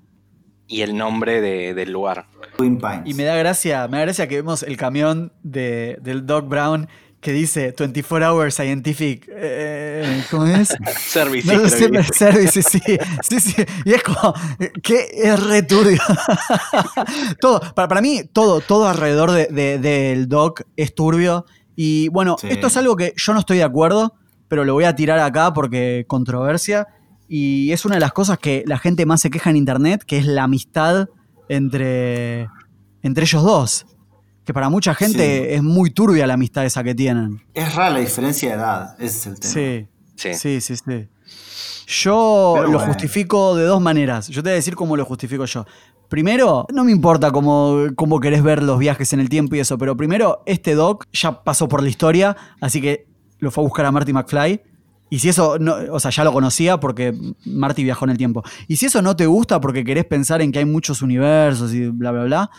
y 0.67 0.83
el 0.83 0.97
nombre 0.97 1.41
de- 1.41 1.75
del 1.75 1.93
lugar. 1.93 2.27
Twin 2.57 2.79
Pines. 2.79 3.03
Y 3.07 3.15
me 3.15 3.25
da 3.25 3.37
gracia, 3.37 3.87
me 3.89 3.99
da 3.99 4.05
gracia 4.05 4.27
que 4.29 4.37
vemos 4.37 4.63
el 4.63 4.77
camión 4.77 5.33
de, 5.43 5.99
del 6.03 6.27
Doc 6.27 6.49
Brown 6.49 6.89
que 7.21 7.33
dice 7.33 7.75
24 7.77 8.33
Hour 8.33 8.53
Scientific. 8.53 9.29
eh, 9.29 10.23
¿Cómo 10.31 10.47
es? 10.47 10.69
Service. 10.99 11.53
No 11.57 11.69
sé, 11.69 11.89
dice. 11.89 12.13
service, 12.15 12.63
sí, 12.63 12.81
sí, 13.23 13.41
sí. 13.41 13.55
Y 13.85 13.93
es 13.93 14.03
como, 14.03 14.33
que 14.83 15.09
es 15.15 15.43
re 15.43 15.63
turbio. 15.63 15.99
todo, 17.41 17.61
para, 17.75 17.89
para 17.89 18.01
mí, 18.01 18.23
todo, 18.33 18.61
todo 18.61 18.89
alrededor 18.89 19.31
de- 19.33 19.47
de- 19.47 19.79
del 19.79 20.29
doc 20.29 20.63
es 20.77 20.95
turbio. 20.95 21.45
Y 21.77 22.09
bueno, 22.09 22.37
Sí. 22.41 22.49
esto 22.51 22.67
es 22.69 22.77
algo 22.77 22.97
que 22.97 23.13
yo 23.17 23.33
no 23.35 23.41
estoy 23.41 23.59
de 23.59 23.65
acuerdo, 23.65 24.15
pero 24.49 24.65
lo 24.65 24.75
voy 24.75 24.85
a 24.85 24.95
tirar 24.97 25.19
acá 25.19 25.53
porque 25.53 26.05
controversia. 26.09 26.87
Y 27.29 27.73
es 27.73 27.85
una 27.85 27.97
de 27.97 28.01
las 28.01 28.13
cosas 28.13 28.39
que 28.39 28.65
la 28.67 28.79
gente 28.79 29.05
más 29.07 29.21
se 29.21 29.31
queja 29.31 29.51
en 29.51 29.57
internet, 29.57 30.03
que 30.07 30.19
es 30.19 30.27
la 30.27 30.45
amistad 30.45 31.09
entre, 31.49 32.49
entre 33.03 33.25
ellos 33.25 33.43
dos. 33.43 33.87
Que 34.49 34.55
para 34.55 34.71
mucha 34.71 34.95
gente 34.95 35.19
Sí. 35.19 35.55
es 35.57 35.63
muy 35.63 35.91
turbia 35.91 36.27
la 36.27 36.33
amistad 36.33 36.65
esa 36.65 36.83
que 36.83 36.95
tienen. 36.95 37.43
Es 37.53 37.75
rara 37.75 37.91
la 37.91 37.99
diferencia 37.99 38.49
de 38.49 38.55
edad, 38.55 38.97
ese 38.99 39.07
es 39.19 39.27
el 39.27 39.41
tema. 39.41 39.53
Sí. 39.53 39.87
Sí. 40.17 40.33
Sí, 40.33 40.61
sí, 40.63 40.77
sí. 40.77 41.09
Yo 41.87 42.53
Pero 42.57 42.69
lo 42.69 42.79
bueno. 42.79 42.87
justifico 42.95 43.55
de 43.57 43.65
dos 43.65 43.83
maneras. 43.83 44.29
Yo 44.29 44.43
te 44.43 44.49
voy 44.49 44.53
a 44.53 44.55
decir 44.55 44.75
cómo 44.75 44.97
lo 44.97 45.05
justifico 45.05 45.45
yo. 45.45 45.67
Primero, 46.09 46.67
no 46.73 46.83
me 46.85 46.93
importa 46.93 47.31
cómo, 47.31 47.89
cómo 47.95 48.21
querés 48.21 48.43
ver 48.43 48.63
los 48.63 48.79
viajes 48.79 49.13
en 49.13 49.21
el 49.21 49.29
tiempo 49.29 49.55
y 49.55 49.61
eso, 49.61 49.77
pero 49.77 49.99
primero, 49.99 50.43
este 50.47 50.75
doc 50.75 51.05
ya 51.13 51.45
pasó 51.45 51.69
por 51.69 51.83
la 51.83 51.91
historia, 51.91 52.35
así 52.63 52.81
que 52.81 53.07
lo 53.41 53.51
fue 53.51 53.63
a 53.63 53.67
buscar 53.67 53.85
a 53.85 53.93
Marty 53.93 54.15
McFly. 54.15 54.63
Y 55.11 55.19
si 55.19 55.29
eso, 55.29 55.59
no, 55.59 55.77
o 55.91 56.01
sea, 56.01 56.11
ya 56.11 56.25
lo 56.25 56.33
conocía 56.33 56.81
porque 56.81 57.13
Marty 57.45 57.85
viajó 57.85 58.07
en 58.07 58.13
el 58.13 58.17
tiempo. 58.17 58.43
Y 58.67 58.77
si 58.77 58.87
eso 58.87 59.03
no 59.03 59.15
te 59.15 59.27
gusta 59.27 59.61
porque 59.61 59.85
querés 59.85 60.07
pensar 60.07 60.41
en 60.41 60.53
que 60.53 60.59
hay 60.61 60.65
muchos 60.65 61.03
universos 61.03 61.75
y 61.75 61.89
bla, 61.89 62.13
bla, 62.13 62.25
bla, 62.25 62.51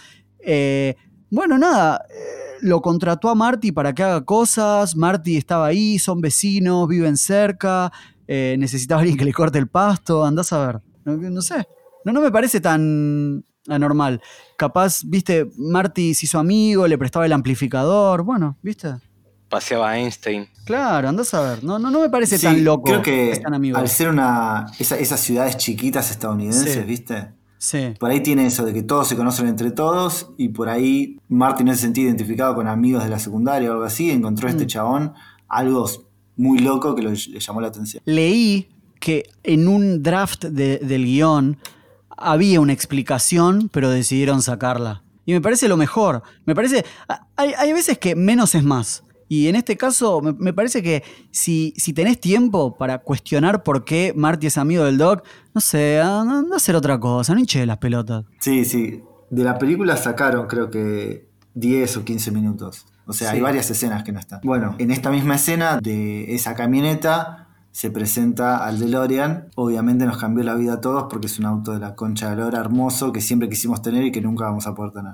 eh, 0.46 0.96
bueno, 1.32 1.58
nada, 1.58 2.06
eh, 2.10 2.58
lo 2.62 2.82
contrató 2.82 3.30
a 3.30 3.36
Marty 3.36 3.72
para 3.72 3.94
que 3.94 4.04
haga 4.04 4.26
cosas, 4.26 4.96
Marty 4.96 5.38
estaba 5.38 5.68
ahí, 5.68 6.00
son 6.00 6.22
vecinos, 6.22 6.88
viven 6.88 7.18
cerca, 7.18 7.92
eh, 8.28 8.56
necesitaba 8.60 9.02
alguien 9.02 9.18
que 9.18 9.26
le 9.26 9.34
corte 9.34 9.58
el 9.60 9.68
pasto, 9.68 10.26
andás 10.26 10.52
a 10.54 10.66
ver, 10.66 10.82
no, 11.06 11.16
no 11.18 11.42
sé, 11.42 11.66
no, 12.06 12.12
no 12.14 12.22
me 12.22 12.32
parece 12.32 12.60
tan 12.62 13.44
anormal. 13.68 14.22
Capaz, 14.58 15.02
viste, 15.06 15.50
Marty 15.58 16.14
se 16.14 16.26
hizo 16.26 16.40
amigo, 16.40 16.88
le 16.88 16.98
prestaba 16.98 17.26
el 17.26 17.34
amplificador, 17.34 18.24
bueno, 18.24 18.58
viste. 18.62 18.96
Paseaba 19.50 19.90
a 19.92 19.98
Einstein. 19.98 20.48
Claro, 20.66 21.10
andás 21.10 21.34
a 21.34 21.42
ver, 21.42 21.64
no, 21.64 21.80
no, 21.80 21.90
no 21.90 22.02
me 22.02 22.10
parece 22.10 22.38
Sí, 22.38 22.46
tan 22.46 22.64
loco 22.64 22.84
Creo 22.84 23.02
que 23.02 23.42
amigos. 23.46 23.82
al 23.82 23.88
ser 23.90 24.10
una 24.10 24.68
esa- 24.78 24.98
esas 24.98 25.20
ciudades 25.20 25.58
chiquitas 25.58 26.12
estadounidenses, 26.12 26.74
Sí. 26.76 26.82
¿viste? 26.82 27.30
Sí. 27.60 27.94
Por 28.00 28.10
ahí 28.10 28.22
tiene 28.24 28.46
eso 28.48 28.66
de 28.66 28.74
que 28.74 28.82
todos 28.84 29.08
se 29.08 29.16
conocen 29.18 29.48
entre 29.48 29.70
todos 29.72 30.32
y 30.38 30.50
por 30.50 30.70
ahí 30.70 31.20
Martin 31.28 31.68
en 31.68 31.74
ese 31.74 31.82
sentido 31.84 32.08
identificado 32.08 32.56
con 32.56 32.68
amigos 32.68 33.04
de 33.04 33.10
la 33.10 33.20
secundaria 33.20 33.70
o 33.70 33.74
algo 33.74 33.84
así, 33.86 34.10
encontró 34.10 34.48
a 34.48 34.52
este 34.52 34.64
Mm. 34.64 34.68
chabón 34.68 35.14
algo 35.50 35.86
muy 36.38 36.60
loco 36.60 36.96
que 36.96 37.02
lo- 37.02 37.12
le 37.12 37.40
llamó 37.40 37.60
la 37.60 37.68
atención. 37.68 38.02
Leí 38.06 38.70
que 39.02 39.30
en 39.44 39.68
un 39.68 40.02
draft 40.02 40.46
de- 40.46 40.78
del 40.78 41.04
guion 41.06 41.58
había 42.10 42.60
una 42.62 42.72
explicación, 42.74 43.70
pero 43.74 43.90
decidieron 43.90 44.42
sacarla. 44.42 45.04
Y 45.26 45.34
me 45.34 45.42
parece 45.42 45.68
lo 45.68 45.78
mejor. 45.78 46.24
Me 46.46 46.56
parece. 46.56 46.86
Hay, 47.36 47.52
hay 47.58 47.74
veces 47.74 47.98
que 48.00 48.16
menos 48.16 48.56
es 48.56 48.64
más. 48.64 49.04
Y 49.30 49.48
en 49.48 49.56
este 49.56 49.78
caso, 49.78 50.20
me, 50.22 50.34
me 50.34 50.52
parece 50.54 50.84
que 50.84 51.04
si, 51.32 51.74
si 51.78 51.94
tenés 51.94 52.20
tiempo 52.20 52.76
para 52.78 52.98
cuestionar 52.98 53.64
por 53.64 53.86
qué 53.86 54.12
Marty 54.16 54.48
es 54.48 54.58
amigo 54.58 54.84
del 54.84 54.98
Doc, 54.98 55.24
no 55.54 55.62
sé, 55.62 56.02
anda 56.02 56.40
anda 56.40 56.56
a 56.56 56.58
hacer 56.58 56.76
otra 56.76 57.00
cosa, 57.00 57.34
no 57.34 57.40
hinche 57.40 57.66
las 57.66 57.78
pelotas. 57.78 58.26
Sí, 58.40 58.66
sí. 58.66 59.02
De 59.30 59.44
la 59.44 59.58
película 59.60 59.96
sacaron 59.96 60.48
creo 60.48 60.70
que 60.72 61.30
10 61.54 61.98
o 61.98 62.04
15 62.04 62.32
minutos. 62.32 62.86
O 63.06 63.14
sea, 63.14 63.30
Sí. 63.30 63.36
hay 63.38 63.42
varias 63.42 63.70
escenas 63.72 64.04
que 64.04 64.12
no 64.12 64.20
están. 64.20 64.40
Bueno, 64.44 64.76
en 64.80 64.92
esta 64.92 65.10
misma 65.12 65.36
escena 65.36 65.80
de 65.82 66.34
esa 66.36 66.56
camioneta 66.56 67.48
se 67.72 67.92
presenta 67.92 68.66
al 68.66 68.80
DeLorean. 68.80 69.50
Obviamente 69.56 70.06
nos 70.06 70.18
cambió 70.18 70.44
la 70.44 70.56
vida 70.56 70.74
a 70.74 70.82
todos 70.82 71.06
porque 71.10 71.28
es 71.28 71.38
un 71.40 71.46
auto 71.46 71.72
de 71.74 71.80
la 71.80 71.94
concha 71.96 72.30
de 72.32 72.36
lora 72.36 72.60
hermoso 72.60 73.12
que 73.14 73.22
siempre 73.22 73.48
quisimos 73.50 73.82
tener 73.84 74.04
y 74.04 74.12
que 74.12 74.22
nunca 74.22 74.46
vamos 74.46 74.66
a 74.68 74.74
poder 74.74 74.92
tener. 74.92 75.14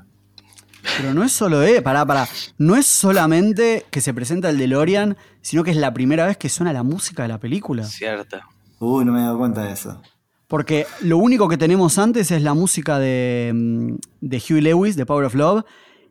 Pero 0.97 1.13
no 1.13 1.23
es 1.23 1.31
solo, 1.31 1.63
eh, 1.63 1.81
pará, 1.81 2.05
pará. 2.05 2.27
No 2.57 2.75
es 2.75 2.85
solamente 2.85 3.85
que 3.91 4.01
se 4.01 4.13
presenta 4.13 4.49
el 4.49 4.57
DeLorean, 4.57 5.17
sino 5.41 5.63
que 5.63 5.71
es 5.71 5.77
la 5.77 5.93
primera 5.93 6.25
vez 6.25 6.37
que 6.37 6.49
suena 6.49 6.73
la 6.73 6.83
música 6.83 7.23
de 7.23 7.29
la 7.29 7.39
película. 7.39 7.83
Cierto. 7.83 8.39
Uy, 8.79 9.05
no 9.05 9.11
me 9.11 9.19
he 9.19 9.23
dado 9.23 9.37
cuenta 9.37 9.63
de 9.63 9.73
eso. 9.73 10.01
Porque 10.47 10.85
lo 11.01 11.17
único 11.17 11.49
que 11.49 11.57
tenemos 11.57 11.97
antes 11.97 12.29
es 12.31 12.41
la 12.41 12.53
música 12.53 12.99
de, 12.99 13.51
mm, 13.53 13.95
de 14.21 14.43
Huey 14.47 14.61
Lewis, 14.61 14.95
de 14.95 15.05
Power 15.05 15.25
of 15.25 15.35
Love. 15.35 15.63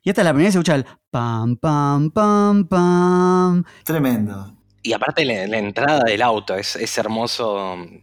Y 0.02 0.10
esta 0.10 0.22
es 0.22 0.24
la 0.24 0.32
primera 0.32 0.48
vez 0.48 0.50
que 0.50 0.52
se 0.52 0.58
escucha 0.58 0.74
el 0.74 0.86
pam, 1.10 1.56
pam, 1.56 2.10
pam, 2.10 2.66
pam. 2.66 3.64
Tremendo. 3.84 4.54
Y 4.82 4.92
aparte 4.92 5.24
la, 5.24 5.46
la 5.46 5.58
entrada 5.58 6.02
del 6.04 6.20
auto, 6.20 6.56
es, 6.56 6.76
es 6.76 6.98
hermoso 6.98 7.74
um, 7.74 8.00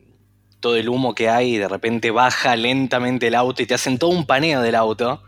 todo 0.59 0.78
el 0.78 0.89
humo 0.89 1.13
que 1.13 1.30
hay, 1.30 1.55
y 1.55 1.57
de 1.57 1.67
repente 1.67 2.09
baja 2.09 2.55
lentamente 2.55 3.28
el 3.28 3.36
auto 3.36 3.61
y 3.61 3.67
te 3.67 3.76
hacen 3.76 3.99
todo 3.99 4.09
un 4.09 4.26
paneo 4.26 4.61
del 4.61 4.76
auto, 4.76 5.22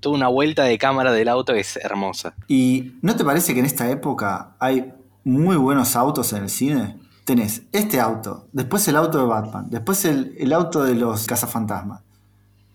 toda 0.00 0.14
una 0.14 0.28
vuelta 0.28 0.64
de 0.64 0.78
cámara 0.78 1.12
del 1.12 1.28
auto 1.28 1.52
que 1.52 1.60
es 1.60 1.76
hermosa. 1.76 2.34
¿Y 2.48 2.94
no 3.02 3.16
te 3.16 3.24
parece 3.24 3.54
que 3.54 3.60
en 3.60 3.66
esta 3.66 3.90
época 3.90 4.54
hay 4.58 4.92
muy 5.24 5.56
buenos 5.56 5.96
autos 5.96 6.32
en 6.32 6.44
el 6.44 6.50
cine? 6.50 6.96
Tenés 7.24 7.62
este 7.72 8.00
auto, 8.00 8.46
después 8.52 8.86
el 8.88 8.96
auto 8.96 9.18
de 9.18 9.24
Batman, 9.24 9.66
después 9.68 10.04
el, 10.04 10.34
el 10.38 10.52
auto 10.52 10.84
de 10.84 10.94
los 10.94 11.26
cazafantasmas. 11.26 12.02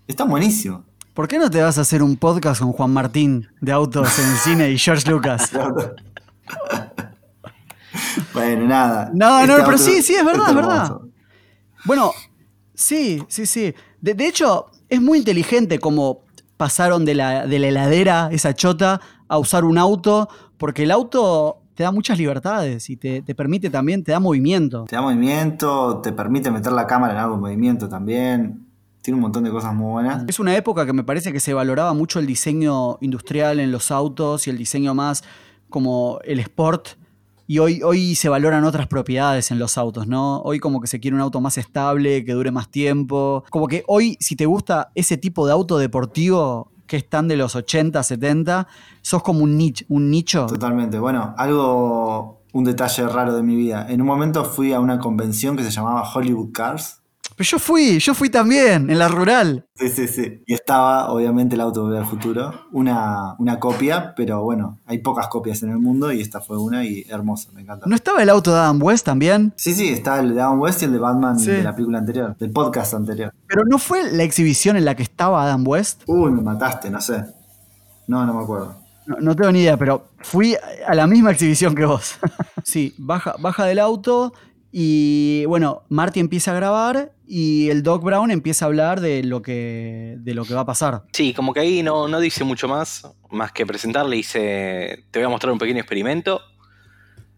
Está 0.08 0.26
buenísimo. 0.26 0.84
¿Por 1.14 1.28
qué 1.28 1.38
no 1.40 1.50
te 1.50 1.62
vas 1.62 1.78
a 1.78 1.82
hacer 1.82 2.04
un 2.04 2.18
podcast 2.18 2.62
con 2.62 2.74
Juan 2.74 2.92
Martín 2.92 3.48
de 3.62 3.72
autos 3.72 4.20
en 4.20 4.30
el 4.30 4.38
cine 4.38 4.70
y 4.72 4.78
George 4.78 5.10
Lucas? 5.10 5.52
bueno, 8.34 8.68
nada. 8.68 9.12
No, 9.14 9.40
Este 9.40 9.48
no, 9.48 9.56
pero 9.58 9.72
auto 9.72 9.78
sí, 9.84 10.02
sí, 10.02 10.14
es 10.16 10.26
verdad, 10.26 10.48
está 10.48 10.52
es 10.52 10.56
verdad. 10.56 10.86
hermoso. 10.86 11.08
Bueno, 11.86 12.12
sí, 12.74 13.24
sí, 13.28 13.46
sí. 13.46 13.74
De, 14.00 14.14
de 14.14 14.28
hecho, 14.28 14.70
es 14.90 15.02
muy 15.02 15.18
inteligente 15.20 15.80
como 15.80 16.22
pasaron 16.62 17.06
de 17.06 17.16
la, 17.16 17.48
de 17.48 17.58
la 17.58 17.70
heladera, 17.70 18.30
esa 18.32 18.54
chota, 18.54 19.02
a 19.28 19.40
usar 19.40 19.66
un 19.66 19.80
auto, 19.80 20.30
porque 20.60 20.84
el 20.84 20.92
auto 20.92 21.64
te 21.74 21.82
da 21.82 21.92
muchas 21.92 22.20
libertades 22.20 22.88
y 22.92 22.98
te, 22.98 23.24
te 23.24 23.34
permite 23.34 23.72
también, 23.72 24.04
te 24.04 24.12
da 24.12 24.20
movimiento. 24.20 24.86
Te 24.88 24.96
da 24.96 25.02
movimiento, 25.02 26.02
te 26.04 26.12
permite 26.12 26.52
meter 26.52 26.72
la 26.72 26.86
cámara 26.86 27.14
en 27.14 27.20
algo 27.20 27.34
en 27.34 27.42
movimiento 27.42 27.90
también. 27.90 28.68
Tiene 29.02 29.16
un 29.16 29.22
montón 29.22 29.44
de 29.44 29.50
cosas 29.50 29.74
muy 29.74 29.90
buenas. 29.90 30.24
Es 30.28 30.40
una 30.40 30.56
época 30.56 30.86
que 30.86 30.94
me 30.94 31.04
parece 31.04 31.34
que 31.34 31.40
se 31.40 31.52
valoraba 31.56 31.96
mucho 31.96 32.20
el 32.20 32.28
diseño 32.28 33.00
industrial 33.02 33.60
en 33.60 33.72
los 33.72 33.90
autos 33.90 34.46
y 34.46 34.52
el 34.52 34.60
diseño 34.60 34.94
más 34.94 35.24
como 35.68 36.20
el 36.26 36.38
sport. 36.42 36.90
Y 37.52 37.60
hoy, 37.60 37.82
hoy 37.84 38.16
se 38.16 38.30
valoran 38.30 38.64
otras 38.64 38.88
propiedades 38.88 39.52
en 39.52 39.60
los 39.60 39.78
autos, 39.78 40.08
¿no? 40.08 40.40
Hoy 40.44 40.62
como 40.62 40.80
que 40.80 40.88
se 40.88 41.02
quiere 41.02 41.16
un 41.16 41.22
auto 41.22 41.42
más 41.42 41.58
estable, 41.58 42.24
que 42.24 42.32
dure 42.32 42.50
más 42.50 42.70
tiempo. 42.70 43.44
Como 43.50 43.68
que 43.68 43.84
hoy, 43.88 44.16
si 44.22 44.38
te 44.38 44.46
gusta 44.46 44.94
ese 44.96 45.18
tipo 45.18 45.46
de 45.46 45.52
auto 45.52 45.78
deportivo 45.78 46.72
que 46.88 46.96
están 46.96 47.28
de 47.28 47.36
los 47.36 47.58
80, 47.58 48.02
70, 48.02 48.68
sos 49.02 49.22
como 49.22 49.42
un 49.42 49.58
nicho. 49.58 49.84
Un 49.90 50.10
nicho. 50.10 50.46
Totalmente. 50.46 50.98
Bueno, 50.98 51.36
algo, 51.38 52.40
un 52.54 52.64
detalle 52.64 53.06
raro 53.10 53.36
de 53.36 53.44
mi 53.44 53.58
vida. 53.58 53.86
En 53.90 54.00
un 54.00 54.08
momento 54.08 54.46
fui 54.46 54.72
a 54.72 54.80
una 54.80 55.00
convención 55.00 55.58
que 55.58 55.64
se 55.64 55.72
llamaba 55.72 56.10
Hollywood 56.10 56.54
Cars. 56.54 57.01
Pero 57.42 57.50
yo 57.50 57.58
fui, 57.60 57.98
yo 57.98 58.14
fui 58.14 58.30
también, 58.30 58.88
en 58.92 59.00
la 59.00 59.08
rural. 59.08 59.66
Sí, 59.74 59.90
sí, 59.90 60.08
sí. 60.08 60.44
Y 60.46 60.54
estaba, 60.54 61.12
obviamente, 61.12 61.56
el 61.56 61.62
auto 61.62 61.80
de 61.80 61.86
Volver 61.88 62.04
al 62.04 62.08
Futuro. 62.08 62.54
Una, 62.72 63.34
una 63.40 63.60
copia, 63.60 64.14
pero 64.16 64.44
bueno, 64.44 64.80
hay 64.86 65.00
pocas 65.00 65.28
copias 65.28 65.64
en 65.64 65.72
el 65.72 65.80
mundo 65.80 66.12
y 66.12 66.22
esta 66.22 66.40
fue 66.40 66.60
una 66.60 66.86
y 66.86 67.04
hermosa, 67.10 67.50
me 67.52 67.62
encanta. 67.62 67.88
¿No 67.88 67.96
estaba 67.96 68.22
el 68.22 68.30
auto 68.30 68.54
de 68.54 68.60
Adam 68.60 68.80
West 68.84 69.08
también? 69.08 69.54
Sí, 69.56 69.74
sí, 69.74 69.90
está 69.90 70.20
el 70.20 70.36
de 70.36 70.42
Adam 70.42 70.62
West 70.62 70.84
y 70.84 70.86
el 70.86 70.92
de 70.92 71.00
Batman 71.00 71.40
Sí. 71.40 71.50
de 71.50 71.64
la 71.64 71.74
película 71.74 71.98
anterior, 71.98 72.38
del 72.38 72.52
podcast 72.52 72.94
anterior. 72.94 73.34
Pero 73.48 73.64
no 73.66 73.80
fue 73.80 74.12
la 74.12 74.22
exhibición 74.22 74.78
en 74.78 74.86
la 74.86 74.94
que 74.94 75.02
estaba 75.02 75.44
Adam 75.44 75.68
West. 75.68 76.04
Uy, 76.06 76.30
me 76.30 76.44
mataste, 76.44 76.92
no 76.92 77.02
sé. 77.02 77.26
No, 78.06 78.24
no 78.24 78.36
me 78.36 78.44
acuerdo. 78.44 78.76
No, 79.08 79.16
no 79.20 79.36
tengo 79.36 79.52
ni 79.52 79.62
idea, 79.62 79.78
pero 79.78 80.10
fui 80.20 80.56
a 80.86 80.94
la 80.94 81.08
misma 81.08 81.32
exhibición 81.32 81.74
que 81.74 81.86
vos. 81.86 82.18
sí, 82.64 82.94
baja, 83.00 83.34
baja 83.40 83.66
del 83.66 83.80
auto 83.80 84.32
y 84.72 85.44
bueno, 85.48 85.84
Marty 85.90 86.20
empieza 86.20 86.52
a 86.52 86.56
grabar 86.56 87.12
y 87.34 87.70
el 87.70 87.82
Doc 87.82 88.04
Brown 88.04 88.30
empieza 88.30 88.66
a 88.66 88.68
hablar 88.68 89.00
de 89.00 89.24
lo 89.24 89.42
que, 89.42 90.18
de 90.20 90.34
lo 90.34 90.44
que 90.44 90.54
va 90.54 90.62
a 90.62 90.66
pasar. 90.66 91.04
Sí, 91.14 91.34
como 91.34 91.54
que 91.54 91.62
ahí 91.62 91.82
no, 91.82 92.10
no 92.10 92.20
dice 92.20 92.44
mucho 92.44 92.68
más, 92.68 93.08
más 93.30 93.54
que 93.54 93.66
presentarle, 93.66 94.18
dice, 94.18 95.06
te 95.12 95.20
voy 95.20 95.28
a 95.28 95.30
mostrar 95.30 95.54
un 95.54 95.60
pequeño 95.60 95.80
experimento, 95.80 96.42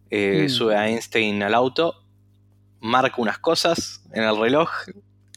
Eh, 0.09 0.45
Mm. 0.45 0.49
sube 0.49 0.75
a 0.75 0.87
Einstein 0.89 1.41
al 1.43 1.53
auto, 1.53 1.93
marca 2.81 3.15
unas 3.21 3.37
cosas 3.39 4.03
en 4.13 4.23
el 4.23 4.35
reloj 4.37 4.69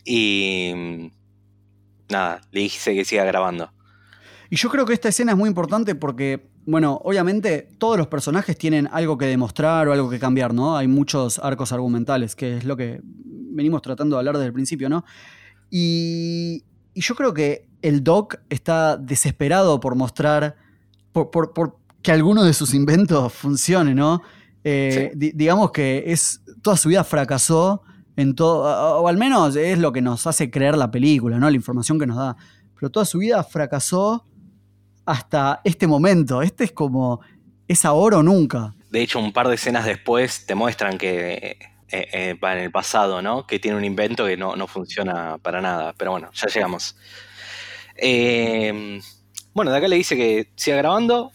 y 0.04 0.72
mm, 0.74 1.06
nada, 2.10 2.40
le 2.50 2.60
dice 2.60 2.94
que 2.94 3.04
siga 3.04 3.24
grabando. 3.24 3.70
Y 4.50 4.56
yo 4.56 4.68
creo 4.70 4.84
que 4.86 4.92
esta 4.94 5.08
escena 5.08 5.32
es 5.32 5.38
muy 5.38 5.48
importante 5.48 5.94
porque, 5.94 6.48
bueno, 6.66 7.00
obviamente 7.04 7.68
todos 7.78 7.96
los 7.98 8.06
personajes 8.06 8.56
tienen 8.56 8.88
algo 8.92 9.16
que 9.18 9.26
demostrar 9.26 9.88
o 9.88 9.92
algo 9.92 10.08
que 10.08 10.18
cambiar, 10.18 10.54
¿no? 10.54 10.76
Hay 10.76 10.88
muchos 10.88 11.38
arcos 11.38 11.72
argumentales, 11.72 12.36
que 12.36 12.56
es 12.58 12.64
lo 12.64 12.76
que 12.76 13.00
venimos 13.56 13.82
tratando 13.82 14.14
de 14.16 14.20
hablar 14.20 14.34
desde 14.36 14.46
el 14.48 14.52
principio, 14.52 14.88
¿no? 14.88 15.04
Y, 15.70 16.62
y 16.94 17.00
yo 17.00 17.14
creo 17.14 17.34
que 17.34 17.66
el 17.82 18.04
Doc 18.04 18.36
está 18.48 18.96
desesperado 18.96 19.80
por 19.80 19.94
mostrar, 19.96 20.56
por, 21.12 21.30
por- 21.30 21.52
por 21.52 21.76
que 22.02 22.12
alguno 22.12 22.44
de 22.44 22.52
sus 22.52 22.72
inventos 22.74 23.32
funcione, 23.32 23.94
¿no? 23.94 24.22
Eh, 24.62 25.12
di- 25.14 25.32
digamos 25.32 25.70
que 25.72 26.04
es, 26.06 26.40
toda 26.62 26.76
su 26.76 26.88
vida 26.88 27.02
fracasó 27.04 27.82
en 28.16 28.34
todo, 28.34 28.62
o 29.00 29.08
al 29.08 29.16
menos 29.16 29.56
es 29.56 29.78
lo 29.78 29.92
que 29.92 30.00
nos 30.00 30.26
hace 30.26 30.50
creer 30.50 30.76
la 30.76 30.90
película, 30.90 31.38
¿no? 31.38 31.48
La 31.50 31.56
información 31.56 31.98
que 31.98 32.06
nos 32.06 32.16
da. 32.16 32.36
Pero 32.78 32.90
toda 32.90 33.04
su 33.04 33.18
vida 33.18 33.42
fracasó 33.42 34.24
hasta 35.04 35.60
este 35.64 35.86
momento. 35.86 36.42
Este 36.42 36.64
es 36.64 36.72
como, 36.72 37.20
es 37.68 37.84
ahora 37.84 38.18
o 38.18 38.22
nunca. 38.22 38.74
De 38.90 39.02
hecho, 39.02 39.18
un 39.18 39.32
par 39.32 39.48
de 39.48 39.56
escenas 39.56 39.84
después 39.84 40.46
te 40.46 40.54
muestran 40.54 40.96
que 40.98 41.58
eh, 41.90 42.08
eh, 42.12 42.38
en 42.40 42.58
el 42.58 42.70
pasado, 42.70 43.22
¿no? 43.22 43.46
Que 43.46 43.58
tiene 43.58 43.76
un 43.76 43.84
invento 43.84 44.26
que 44.26 44.36
no, 44.36 44.56
no 44.56 44.66
funciona 44.66 45.38
para 45.38 45.60
nada. 45.60 45.94
Pero 45.96 46.12
bueno, 46.12 46.30
ya 46.32 46.48
llegamos. 46.48 46.96
Eh, 47.96 49.00
bueno, 49.54 49.70
de 49.70 49.78
acá 49.78 49.88
le 49.88 49.96
dice 49.96 50.16
que 50.16 50.52
siga 50.56 50.76
grabando, 50.76 51.32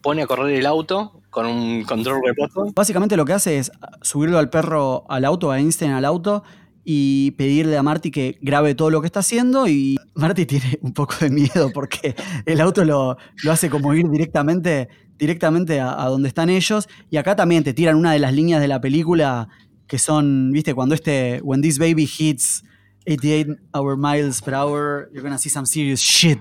pone 0.00 0.22
a 0.22 0.26
correr 0.26 0.58
el 0.58 0.66
auto 0.66 1.20
con 1.30 1.46
un 1.46 1.84
control 1.84 2.20
remoto. 2.24 2.72
Básicamente 2.74 3.16
lo 3.16 3.24
que 3.24 3.32
hace 3.34 3.58
es 3.58 3.70
subirlo 4.02 4.38
al 4.38 4.50
perro 4.50 5.04
al 5.08 5.24
auto, 5.24 5.50
a 5.50 5.58
Einstein 5.58 5.92
al 5.92 6.04
auto, 6.04 6.44
y 6.84 7.30
pedirle 7.32 7.76
a 7.76 7.82
Marty 7.82 8.10
que 8.10 8.38
grabe 8.42 8.74
todo 8.74 8.90
lo 8.90 9.00
que 9.00 9.06
está 9.06 9.20
haciendo. 9.20 9.66
Y 9.68 9.96
Marty 10.14 10.46
tiene 10.46 10.78
un 10.82 10.92
poco 10.92 11.14
de 11.20 11.30
miedo 11.30 11.70
porque 11.72 12.14
el 12.46 12.60
auto 12.60 12.84
lo, 12.84 13.16
lo 13.42 13.52
hace 13.52 13.70
como 13.70 13.94
ir 13.94 14.08
directamente, 14.10 14.88
directamente 15.18 15.80
a, 15.80 16.02
a 16.02 16.08
donde 16.08 16.28
están 16.28 16.50
ellos. 16.50 16.88
Y 17.10 17.16
acá 17.16 17.36
también 17.36 17.64
te 17.64 17.72
tiran 17.74 17.96
una 17.96 18.12
de 18.12 18.18
las 18.18 18.32
líneas 18.34 18.60
de 18.60 18.68
la 18.68 18.80
película 18.80 19.48
que 19.86 19.98
son, 19.98 20.50
viste, 20.52 20.74
cuando 20.74 20.94
este, 20.94 21.40
when 21.42 21.60
this 21.62 21.78
baby 21.78 22.08
hits 22.18 22.62
88 23.06 23.60
hour 23.74 23.96
miles 23.98 24.40
per 24.40 24.54
hour, 24.54 25.10
you're 25.12 25.22
gonna 25.22 25.36
see 25.38 25.50
some 25.50 25.66
serious 25.66 26.00
shit. 26.00 26.40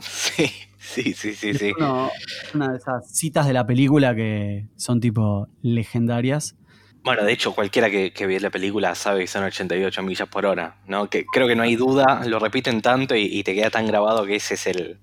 Sí, 0.00 0.46
sí, 0.78 1.12
sí, 1.14 1.34
sí. 1.34 1.52
sí. 1.54 1.72
Uno- 1.78 2.10
una 2.54 2.70
de 2.72 2.78
esas 2.78 3.10
citas 3.14 3.46
de 3.46 3.52
la 3.52 3.66
película 3.66 4.14
que 4.14 4.68
son 4.76 5.00
tipo 5.00 5.48
legendarias. 5.62 6.56
Bueno, 7.02 7.24
de 7.24 7.32
hecho, 7.32 7.54
cualquiera 7.54 7.90
que, 7.90 8.12
que 8.12 8.26
vea 8.26 8.40
la 8.40 8.50
película 8.50 8.94
sabe 8.94 9.20
que 9.20 9.26
son 9.26 9.44
88 9.44 10.02
millas 10.02 10.28
por 10.28 10.44
hora, 10.44 10.76
¿no? 10.86 11.08
Que 11.08 11.24
creo 11.24 11.48
que 11.48 11.56
no 11.56 11.62
hay 11.62 11.74
duda, 11.76 12.22
lo 12.26 12.38
repiten 12.38 12.82
tanto 12.82 13.16
y, 13.16 13.22
y 13.24 13.42
te 13.42 13.54
queda 13.54 13.70
tan 13.70 13.86
grabado 13.86 14.26
que 14.26 14.36
ese 14.36 14.54
es 14.54 14.66
el, 14.66 15.00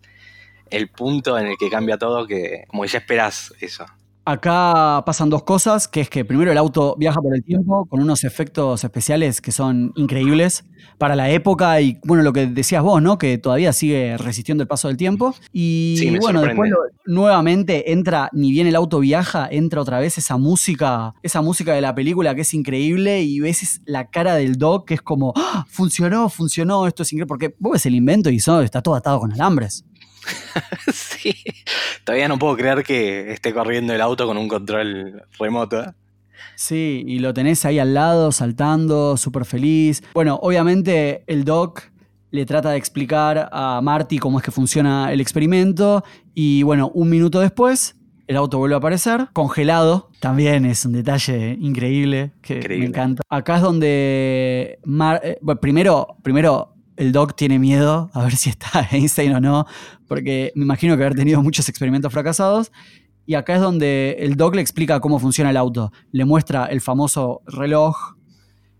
el 0.69 0.89
punto 0.89 1.37
en 1.39 1.47
el 1.47 1.57
que 1.57 1.69
cambia 1.69 1.97
todo 1.97 2.27
que 2.27 2.65
como 2.67 2.83
que 2.83 2.89
ya 2.89 2.99
esperás 2.99 3.53
eso. 3.61 3.85
Acá 4.29 5.03
pasan 5.05 5.29
dos 5.29 5.43
cosas, 5.43 5.87
que 5.87 6.01
es 6.01 6.09
que 6.09 6.25
primero 6.25 6.51
el 6.51 6.57
auto 6.57 6.97
viaja 6.99 7.21
por 7.21 7.33
el 7.33 7.45
tiempo 7.45 7.85
con 7.85 8.01
unos 8.01 8.25
efectos 8.25 8.83
especiales 8.83 9.39
que 9.39 9.53
son 9.53 9.93
increíbles 9.95 10.65
para 10.97 11.15
la 11.15 11.29
época 11.29 11.79
y 11.79 11.97
bueno, 12.03 12.23
lo 12.23 12.33
que 12.33 12.45
decías 12.45 12.83
vos, 12.83 13.01
¿no? 13.01 13.17
Que 13.17 13.37
todavía 13.37 13.71
sigue 13.71 14.17
resistiendo 14.17 14.63
el 14.63 14.67
paso 14.67 14.89
del 14.89 14.97
tiempo. 14.97 15.33
Y 15.53 15.95
Sí, 15.97 16.09
bueno, 16.19 16.41
sorprende. 16.41 16.61
después 16.61 16.71
nuevamente 17.05 17.93
entra, 17.93 18.29
ni 18.33 18.51
bien 18.51 18.67
el 18.67 18.75
auto 18.75 18.99
viaja, 18.99 19.47
entra 19.49 19.79
otra 19.79 19.99
vez 20.01 20.17
esa 20.17 20.35
música, 20.35 21.13
esa 21.23 21.41
música 21.41 21.73
de 21.73 21.79
la 21.79 21.95
película 21.95 22.35
que 22.35 22.41
es 22.41 22.53
increíble 22.53 23.21
y 23.21 23.39
ves 23.39 23.79
la 23.85 24.09
cara 24.09 24.35
del 24.35 24.57
Doc 24.57 24.89
que 24.89 24.95
es 24.95 25.01
como, 25.01 25.31
¡Ah! 25.37 25.65
funcionó, 25.69 26.27
funcionó, 26.27 26.85
esto 26.85 27.03
es 27.03 27.13
increíble, 27.13 27.27
porque 27.27 27.55
vos 27.59 27.71
ves 27.71 27.85
el 27.85 27.95
invento 27.95 28.29
y 28.29 28.35
eso 28.35 28.61
está 28.61 28.81
todo 28.81 28.95
atado 28.95 29.21
con 29.21 29.31
alambres. 29.31 29.85
sí, 30.93 31.33
todavía 32.03 32.27
no 32.27 32.37
puedo 32.39 32.55
creer 32.55 32.83
que 32.83 33.31
esté 33.31 33.53
corriendo 33.53 33.93
el 33.93 34.01
auto 34.01 34.25
con 34.27 34.37
un 34.37 34.47
control 34.47 35.23
remoto. 35.39 35.81
¿eh? 35.83 35.91
Sí, 36.55 37.03
y 37.07 37.19
lo 37.19 37.33
tenés 37.33 37.65
ahí 37.65 37.79
al 37.79 37.93
lado, 37.93 38.31
saltando, 38.31 39.17
súper 39.17 39.45
feliz. 39.45 40.03
Bueno, 40.13 40.39
obviamente 40.41 41.23
el 41.27 41.43
Doc 41.45 41.83
le 42.31 42.45
trata 42.45 42.71
de 42.71 42.77
explicar 42.77 43.49
a 43.51 43.79
Marty 43.81 44.17
cómo 44.19 44.39
es 44.39 44.43
que 44.45 44.51
funciona 44.51 45.11
el 45.11 45.21
experimento. 45.21 46.03
Y 46.33 46.63
bueno, 46.63 46.91
un 46.93 47.09
minuto 47.09 47.39
después, 47.39 47.95
el 48.27 48.35
auto 48.37 48.57
vuelve 48.57 48.75
a 48.75 48.79
aparecer, 48.79 49.27
congelado. 49.33 50.09
También 50.19 50.65
es 50.65 50.85
un 50.85 50.93
detalle 50.93 51.57
increíble 51.59 52.31
que 52.41 52.57
Increíble. 52.57 52.85
me 52.87 52.89
encanta. 52.89 53.23
Acá 53.29 53.57
es 53.57 53.61
donde. 53.61 54.79
Mar- 54.83 55.21
eh, 55.23 55.37
bueno, 55.41 55.61
primero, 55.61 56.17
primero, 56.23 56.73
el 56.97 57.11
Doc 57.11 57.35
tiene 57.35 57.59
miedo 57.59 58.09
a 58.13 58.23
ver 58.23 58.35
si 58.35 58.49
está 58.49 58.87
Einstein 58.91 59.33
o 59.33 59.39
no, 59.39 59.65
porque 60.07 60.51
me 60.55 60.63
imagino 60.63 60.97
que 60.97 61.03
haber 61.03 61.15
tenido 61.15 61.41
muchos 61.41 61.69
experimentos 61.69 62.11
fracasados. 62.11 62.71
Y 63.25 63.35
acá 63.35 63.55
es 63.55 63.61
donde 63.61 64.17
el 64.19 64.35
Doc 64.35 64.55
le 64.55 64.61
explica 64.61 64.99
cómo 64.99 65.19
funciona 65.19 65.49
el 65.49 65.57
auto. 65.57 65.91
Le 66.11 66.25
muestra 66.25 66.65
el 66.65 66.81
famoso 66.81 67.41
reloj 67.45 68.15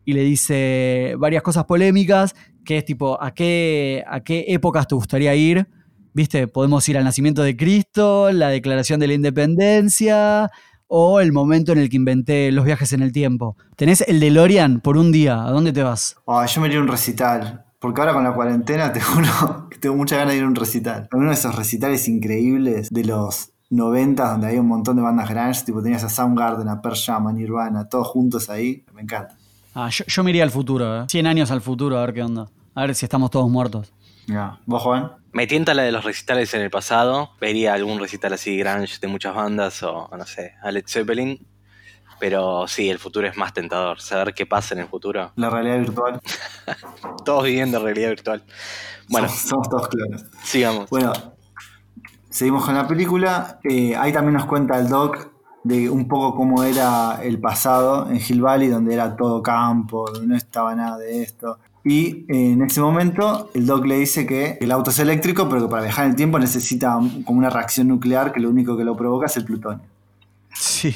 y 0.05 0.13
le 0.13 0.21
dice 0.23 1.15
varias 1.17 1.43
cosas 1.43 1.65
polémicas, 1.65 2.33
que 2.63 2.77
es 2.77 2.85
tipo, 2.85 3.21
¿a 3.21 3.33
qué, 3.33 4.03
a 4.07 4.21
qué 4.21 4.45
épocas 4.47 4.87
te 4.87 4.95
gustaría 4.95 5.35
ir? 5.35 5.67
¿Viste? 6.13 6.47
Podemos 6.47 6.87
ir 6.87 6.97
al 6.97 7.03
nacimiento 7.03 7.43
de 7.43 7.57
Cristo, 7.57 8.31
la 8.31 8.49
declaración 8.49 9.01
de 9.01 9.07
la 9.07 9.13
independencia 9.13 10.49
o 10.87 11.19
el 11.19 11.33
momento 11.33 11.73
en 11.73 11.79
el 11.79 11.89
que 11.89 11.97
inventé 11.97 12.51
los 12.53 12.63
viajes 12.63 12.93
en 12.93 13.01
el 13.01 13.11
tiempo. 13.11 13.57
Tenés 13.75 14.01
el 14.07 14.21
DeLorean 14.21 14.79
por 14.79 14.97
un 14.97 15.11
día. 15.11 15.43
¿A 15.43 15.51
dónde 15.51 15.73
te 15.73 15.83
vas? 15.83 16.15
Ah, 16.25 16.45
yo 16.45 16.61
me 16.61 16.67
iría 16.67 16.79
a 16.79 16.83
un 16.83 16.87
recital. 16.87 17.66
Porque 17.87 18.01
ahora 18.01 18.11
con 18.11 18.25
la 18.25 18.33
cuarentena 18.33 18.91
te 18.91 18.99
juro 18.99 19.69
que 19.69 19.77
tengo 19.77 19.95
muchas 19.95 20.17
ganas 20.17 20.33
de 20.33 20.39
ir 20.39 20.43
a 20.43 20.47
un 20.47 20.55
recital. 20.55 21.07
Uno 21.13 21.29
de 21.29 21.35
esos 21.35 21.55
recitales 21.55 22.09
increíbles 22.09 22.89
de 22.89 23.05
los 23.05 23.51
90 23.69 24.29
donde 24.29 24.47
había 24.47 24.59
un 24.59 24.67
montón 24.67 24.97
de 24.97 25.03
bandas 25.03 25.29
grunge, 25.29 25.63
tipo 25.63 25.81
tenías 25.81 26.03
a 26.03 26.09
Soundgarden, 26.09 26.67
a 26.67 26.81
Pearl 26.81 26.97
Jam, 26.97 27.27
a 27.27 27.31
Nirvana, 27.31 27.87
todos 27.87 28.07
juntos 28.07 28.49
ahí. 28.49 28.83
Me 28.93 29.03
encanta. 29.03 29.37
Ah, 29.73 29.87
yo, 29.89 30.03
yo 30.05 30.23
me 30.25 30.31
iría 30.31 30.43
al 30.43 30.51
futuro, 30.51 31.03
¿eh? 31.03 31.05
100 31.07 31.27
años 31.27 31.49
al 31.49 31.61
futuro, 31.61 31.97
a 31.97 32.01
ver 32.01 32.13
qué 32.13 32.23
onda. 32.23 32.49
A 32.75 32.81
ver 32.81 32.93
si 32.93 33.05
estamos 33.05 33.31
todos 33.31 33.49
muertos. 33.49 33.93
Ya. 34.27 34.59
¿Vos, 34.65 34.83
Juan? 34.83 35.13
Me 35.31 35.47
tienta 35.47 35.73
la 35.73 35.83
de 35.83 35.93
los 35.93 36.03
recitales 36.03 36.53
en 36.55 36.63
el 36.63 36.69
pasado. 36.69 37.29
Vería 37.39 37.73
algún 37.73 37.99
recital 37.99 38.33
así 38.33 38.57
grunge 38.57 38.99
de 38.99 39.07
muchas 39.07 39.33
bandas 39.33 39.81
o 39.83 40.09
no 40.11 40.25
sé, 40.25 40.55
a 40.61 40.71
Led 40.71 40.83
Zeppelin. 40.85 41.39
Pero 42.19 42.67
sí, 42.67 42.89
el 42.89 42.97
futuro 42.99 43.27
es 43.27 43.37
más 43.37 43.53
tentador. 43.53 43.99
Saber 44.01 44.33
qué 44.33 44.45
pasa 44.45 44.73
en 44.73 44.81
el 44.81 44.87
futuro. 44.87 45.31
La 45.35 45.49
realidad 45.49 45.79
virtual. 45.79 46.19
Todos 47.25 47.43
viviendo 47.43 47.79
realidad 47.79 48.09
virtual. 48.09 48.43
Bueno, 49.09 49.27
Somos, 49.29 49.41
somos 49.47 49.69
todos 49.69 49.87
clones. 49.87 50.25
sigamos. 50.43 50.89
Bueno, 50.89 51.13
seguimos 52.29 52.65
con 52.65 52.75
la 52.75 52.87
película. 52.87 53.59
Eh, 53.63 53.95
ahí 53.95 54.11
también 54.11 54.33
nos 54.33 54.45
cuenta 54.45 54.77
el 54.79 54.89
doc 54.89 55.29
de 55.63 55.89
un 55.89 56.07
poco 56.07 56.35
cómo 56.35 56.63
era 56.63 57.19
el 57.23 57.39
pasado 57.39 58.09
en 58.09 58.17
Hill 58.17 58.41
Valley, 58.41 58.69
donde 58.69 58.93
era 58.93 59.15
todo 59.15 59.41
campo, 59.41 60.09
donde 60.11 60.27
no 60.27 60.35
estaba 60.35 60.75
nada 60.75 60.97
de 60.97 61.21
esto. 61.23 61.59
Y 61.83 62.25
eh, 62.27 62.51
en 62.51 62.61
ese 62.63 62.81
momento 62.81 63.49
el 63.53 63.65
doc 63.65 63.85
le 63.85 63.97
dice 63.99 64.25
que 64.25 64.57
el 64.59 64.71
auto 64.71 64.89
es 64.91 64.99
eléctrico, 64.99 65.47
pero 65.47 65.61
que 65.63 65.67
para 65.69 65.83
viajar 65.83 66.05
en 66.05 66.11
el 66.11 66.17
tiempo 66.17 66.37
necesita 66.39 66.99
como 67.25 67.39
una 67.39 67.49
reacción 67.49 67.87
nuclear 67.87 68.33
que 68.33 68.39
lo 68.41 68.49
único 68.49 68.75
que 68.75 68.83
lo 68.83 68.95
provoca 68.97 69.27
es 69.27 69.37
el 69.37 69.45
plutonio. 69.45 69.85
Sí. 70.53 70.93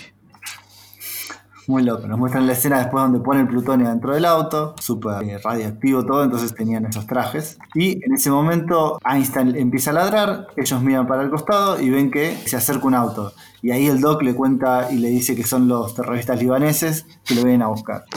Muy 1.71 1.83
loco. 1.83 2.05
Nos 2.05 2.19
muestran 2.19 2.47
la 2.47 2.51
escena 2.51 2.79
después 2.79 3.01
donde 3.01 3.21
pone 3.21 3.39
el 3.39 3.47
plutonio 3.47 3.87
dentro 3.87 4.13
del 4.13 4.25
auto, 4.25 4.75
súper 4.77 5.23
eh, 5.23 5.37
radioactivo 5.37 6.05
todo, 6.05 6.21
entonces 6.21 6.53
tenían 6.53 6.85
esos 6.85 7.07
trajes. 7.07 7.57
Y 7.73 7.93
en 8.05 8.13
ese 8.13 8.29
momento 8.29 8.99
Einstein 9.09 9.55
empieza 9.55 9.91
a 9.91 9.93
ladrar, 9.93 10.47
ellos 10.57 10.81
miran 10.81 11.07
para 11.07 11.23
el 11.23 11.29
costado 11.29 11.79
y 11.79 11.89
ven 11.89 12.11
que 12.11 12.35
se 12.45 12.57
acerca 12.57 12.87
un 12.87 12.95
auto. 12.95 13.31
Y 13.61 13.71
ahí 13.71 13.87
el 13.87 14.01
doc 14.01 14.21
le 14.21 14.35
cuenta 14.35 14.91
y 14.91 14.97
le 14.97 15.07
dice 15.07 15.33
que 15.33 15.45
son 15.45 15.69
los 15.69 15.95
terroristas 15.95 16.41
libaneses 16.41 17.05
que 17.23 17.35
lo 17.35 17.43
vienen 17.43 17.61
a 17.61 17.67
buscar. 17.67 18.03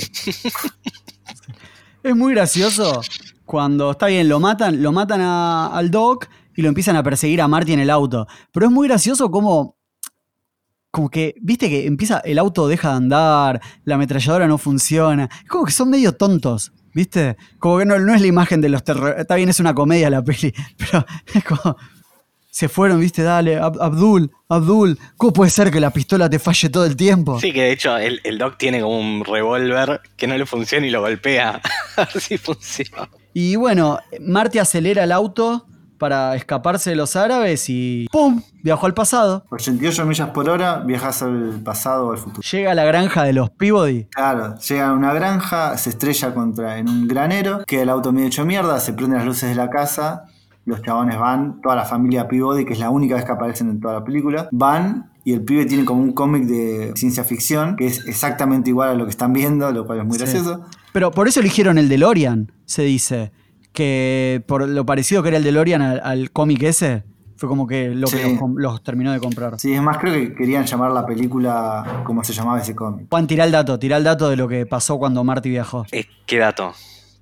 Es 2.03 2.15
muy 2.15 2.35
gracioso 2.35 3.01
cuando 3.47 3.93
está 3.93 4.09
bien, 4.09 4.29
lo 4.29 4.41
matan, 4.41 4.83
lo 4.83 4.93
matan 4.93 5.23
al 5.23 5.91
Doc 5.91 6.29
y 6.55 6.61
lo 6.61 6.69
empiezan 6.69 6.97
a 6.97 7.03
perseguir 7.03 7.41
a 7.41 7.49
Marty 7.49 7.73
en 7.73 7.81
el 7.81 7.89
auto. 7.89 8.27
Pero 8.53 8.67
es 8.67 8.73
muy 8.73 8.89
gracioso 8.89 9.31
como. 9.31 9.79
Como 10.95 11.11
que, 11.11 11.35
viste 11.43 11.69
que 11.69 11.87
empieza, 11.89 12.21
el 12.21 12.39
auto 12.39 12.69
deja 12.69 12.91
de 12.91 12.95
andar, 12.99 13.61
la 13.85 13.97
ametralladora 13.97 14.47
no 14.47 14.59
funciona. 14.59 15.29
Es 15.43 15.49
como 15.49 15.65
que 15.65 15.73
son 15.73 15.91
medio 15.91 16.13
tontos, 16.13 16.71
¿viste? 16.95 17.37
Como 17.59 17.79
que 17.79 17.85
no, 17.85 17.99
no 17.99 18.15
es 18.15 18.21
la 18.21 18.29
imagen 18.29 18.61
de 18.61 18.69
los 18.69 18.85
terroristas. 18.85 19.23
Está 19.23 19.35
bien, 19.35 19.49
es 19.49 19.59
una 19.59 19.75
comedia 19.75 20.09
la 20.09 20.23
peli, 20.23 20.55
pero 20.79 21.05
es 21.35 21.43
como. 21.43 21.77
Se 22.49 22.69
fueron, 22.69 23.01
viste, 23.01 23.25
dale, 23.25 23.59
Ab- 23.61 23.79
Abdul, 23.81 24.31
Abdul, 24.49 24.97
¿cómo 25.17 25.33
puede 25.33 25.51
ser 25.51 25.73
que 25.73 25.81
la 25.81 25.91
pistola 25.91 26.31
te 26.31 26.39
falle 26.39 26.69
todo 26.71 26.85
el 26.87 26.95
tiempo? 26.95 27.41
Sí, 27.41 27.53
que 27.53 27.63
de 27.63 27.73
hecho 27.73 27.97
el, 27.97 28.21
el 28.23 28.39
Doc 28.39 28.57
tiene 28.57 28.81
como 28.81 28.97
un 29.01 29.25
revólver 29.25 30.01
que 30.17 30.29
no 30.29 30.39
le 30.39 30.47
funciona 30.47 30.87
y 30.87 30.91
lo 30.91 31.01
golpea. 31.01 31.61
a 31.97 32.05
ver 32.05 32.21
si 32.21 32.39
funciona. 32.39 33.09
Y 33.33 33.57
bueno, 33.57 33.99
Marty 34.21 34.61
acelera 34.61 35.03
el 35.03 35.11
auto 35.11 35.67
para 36.05 36.37
escaparse 36.37 36.91
de 36.91 36.97
los 36.97 37.17
árabes 37.17 37.71
y 37.71 38.07
¡pum! 38.13 38.43
Viajó 38.63 38.85
al 38.85 38.93
pasado. 38.93 39.47
88 39.49 40.05
millas 40.05 40.29
por 40.31 40.51
hora, 40.51 40.81
viajas 40.81 41.23
al 41.23 41.63
pasado 41.65 42.09
o 42.09 42.13
al 42.13 42.19
futuro. 42.19 42.43
Llega 42.53 42.73
a 42.73 42.75
la 42.75 42.85
granja 42.85 43.23
de 43.23 43.33
los 43.33 43.49
Peabody. 43.49 44.05
Claro, 44.11 44.55
llega 44.59 44.89
a 44.89 44.93
una 44.93 45.15
granja, 45.15 45.79
se 45.79 45.89
estrella 45.89 46.35
contra 46.35 46.77
en 46.77 46.91
un 46.91 47.09
granero, 47.09 47.63
queda 47.67 47.85
el 47.85 47.89
auto 47.89 48.13
medio 48.13 48.27
hecho 48.27 48.45
mierda, 48.45 48.79
se 48.81 48.93
prenden 48.93 49.17
las 49.17 49.27
luces 49.27 49.49
de 49.49 49.55
la 49.55 49.71
casa, 49.71 50.25
los 50.67 50.83
chabones 50.83 51.19
van, 51.19 51.63
toda 51.63 51.75
la 51.75 51.87
familia 51.87 52.29
Peabody, 52.29 52.67
que 52.67 52.75
es 52.75 52.79
la 52.81 52.91
única 52.91 53.15
vez 53.15 53.25
que 53.25 53.33
aparecen 53.33 53.71
en 53.71 53.81
toda 53.81 53.95
la 53.95 54.05
película, 54.05 54.47
van 54.53 55.11
y 55.25 55.33
el 55.33 55.43
pibe 55.43 55.65
tiene 55.65 55.87
como 55.87 56.03
un 56.03 56.13
cómic 56.13 56.45
de 56.45 56.93
ciencia 56.97 57.25
ficción 57.25 57.77
que 57.77 57.87
es 57.87 58.07
exactamente 58.07 58.69
igual 58.69 58.91
a 58.91 58.95
lo 58.95 59.05
que 59.07 59.11
están 59.11 59.33
viendo, 59.33 59.73
lo 59.73 59.87
cual 59.87 60.01
es 60.01 60.05
muy 60.05 60.19
Sí. 60.19 60.25
gracioso. 60.25 60.67
Pero 60.93 61.11
por 61.13 61.29
eso 61.29 61.41
eligieron 61.41 61.79
el 61.79 61.89
DeLorean, 61.89 62.53
se 62.67 62.83
dice. 62.83 63.33
Que 63.75 64.43
por 64.47 64.67
lo 64.69 64.87
parecido 64.87 65.23
que 65.23 65.29
era 65.31 65.37
el 65.39 65.45
DeLorean 65.45 65.83
al, 65.83 66.01
al 66.05 66.31
cómic 66.31 66.63
ese, 66.63 67.03
fue 67.37 67.49
como 67.49 67.67
que 67.67 67.89
lo 67.89 68.07
que 68.07 68.23
los, 68.23 68.39
com- 68.39 68.55
los 68.57 68.83
terminó 68.85 69.13
de 69.13 69.19
comprar. 69.19 69.59
Sí, 69.59 69.75
es 69.75 69.83
más, 69.83 69.99
creo 69.99 70.15
que 70.15 70.33
querían 70.33 70.65
llamar 70.65 70.93
la 70.93 71.05
película 71.05 72.03
como 72.05 72.23
se 72.23 72.33
llamaba 72.33 72.61
ese 72.61 72.75
cómic. 72.77 73.09
Juan, 73.11 73.27
tirá 73.27 73.45
el 73.45 73.51
dato, 73.51 73.77
tirá 73.79 73.97
el 73.97 74.05
dato 74.05 74.31
de 74.31 74.37
lo 74.37 74.47
que 74.47 74.65
pasó 74.65 74.97
cuando 74.99 75.25
Marty 75.25 75.51
viajó. 75.51 75.85
Eh, 75.91 76.05
¿Qué 76.25 76.39
dato? 76.39 76.73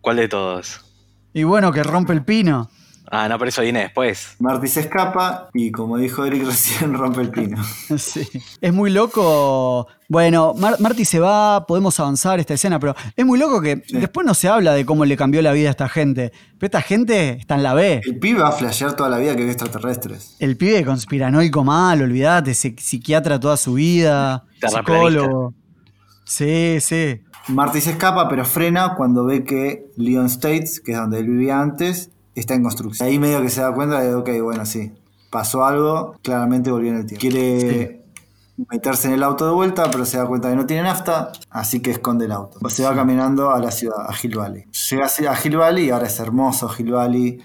¿Cuál 0.02 0.16
de 0.18 0.28
todos? 0.28 0.84
Y 1.32 1.44
bueno, 1.44 1.72
que 1.72 1.82
rompe 1.82 2.12
el 2.12 2.22
pino. 2.22 2.68
Ah, 3.14 3.28
no, 3.28 3.38
pero 3.38 3.50
eso 3.50 3.60
viene 3.60 3.80
después. 3.80 4.36
Marty 4.38 4.66
se 4.68 4.80
escapa 4.80 5.50
y 5.52 5.70
como 5.70 5.98
dijo 5.98 6.24
Eric 6.24 6.44
recién, 6.46 6.94
rompe 6.94 7.20
el 7.20 7.28
pino. 7.30 7.62
Sí. 7.98 8.26
Es 8.60 8.72
muy 8.72 8.90
loco. 8.90 9.86
Bueno, 10.08 10.54
Mar- 10.54 10.76
Marty 10.80 11.04
se 11.04 11.20
va, 11.20 11.66
podemos 11.66 12.00
avanzar 12.00 12.40
esta 12.40 12.54
escena, 12.54 12.78
pero 12.80 12.94
es 13.14 13.26
muy 13.26 13.38
loco 13.38 13.60
que 13.60 13.82
Sí. 13.86 13.98
después 13.98 14.26
no 14.26 14.32
se 14.32 14.48
habla 14.48 14.72
de 14.72 14.86
cómo 14.86 15.04
le 15.04 15.16
cambió 15.18 15.42
la 15.42 15.52
vida 15.52 15.68
a 15.68 15.72
esta 15.72 15.90
gente. 15.90 16.32
Pero 16.58 16.68
esta 16.68 16.80
gente 16.80 17.32
está 17.38 17.54
en 17.56 17.62
la 17.64 17.74
B. 17.74 18.00
El 18.02 18.18
pibe 18.18 18.40
va 18.40 18.48
a 18.48 18.52
flashear 18.52 18.96
toda 18.96 19.10
la 19.10 19.18
vida 19.18 19.36
que 19.36 19.44
ve 19.44 19.50
extraterrestres. 19.52 20.36
El 20.38 20.56
pibe 20.56 20.82
conspiranoico 20.82 21.62
mal, 21.64 22.00
olvídate, 22.00 22.52
psi- 22.52 22.76
psiquiatra 22.80 23.38
toda 23.38 23.58
su 23.58 23.74
vida, 23.74 24.44
psicólogo. 24.66 25.52
Sí, 26.24 26.78
sí. 26.80 27.20
Marty 27.48 27.80
se 27.82 27.90
escapa, 27.90 28.28
pero 28.28 28.44
frena 28.46 28.94
cuando 28.96 29.24
ve 29.26 29.44
que 29.44 29.86
Leon 29.96 30.26
States, 30.26 30.80
que 30.80 30.92
es 30.92 30.98
donde 30.98 31.18
él 31.18 31.26
vivía 31.26 31.60
antes, 31.60 32.10
está 32.34 32.54
en 32.54 32.62
construcción. 32.62 33.08
Ahí 33.08 33.18
medio 33.18 33.40
que 33.42 33.48
se 33.50 33.60
da 33.60 33.72
cuenta 33.74 34.00
de, 34.00 34.14
ok, 34.14 34.28
bueno, 34.42 34.64
sí, 34.66 34.92
pasó 35.30 35.64
algo, 35.64 36.16
claramente 36.22 36.70
volvió 36.70 36.90
en 36.90 36.98
el 36.98 37.06
tiempo. 37.06 37.20
Quiere 37.20 38.02
meterse 38.70 39.08
en 39.08 39.14
el 39.14 39.22
auto 39.22 39.46
de 39.46 39.52
vuelta, 39.52 39.90
pero 39.90 40.04
se 40.04 40.18
da 40.18 40.26
cuenta 40.26 40.50
que 40.50 40.56
no 40.56 40.66
tiene 40.66 40.82
nafta, 40.82 41.32
así 41.50 41.80
que 41.80 41.90
esconde 41.90 42.26
el 42.26 42.32
auto. 42.32 42.58
Se 42.68 42.84
va 42.84 42.94
caminando 42.94 43.50
a 43.50 43.58
la 43.60 43.70
ciudad, 43.70 44.06
a 44.08 44.14
Hill 44.22 44.36
Valley. 44.36 44.64
Llega 44.90 45.06
a 45.06 45.38
Hill 45.44 45.56
Valley 45.56 45.86
y 45.86 45.90
ahora 45.90 46.06
es 46.06 46.20
hermoso 46.20 46.70
Hill 46.78 46.92
Valley. 46.92 47.40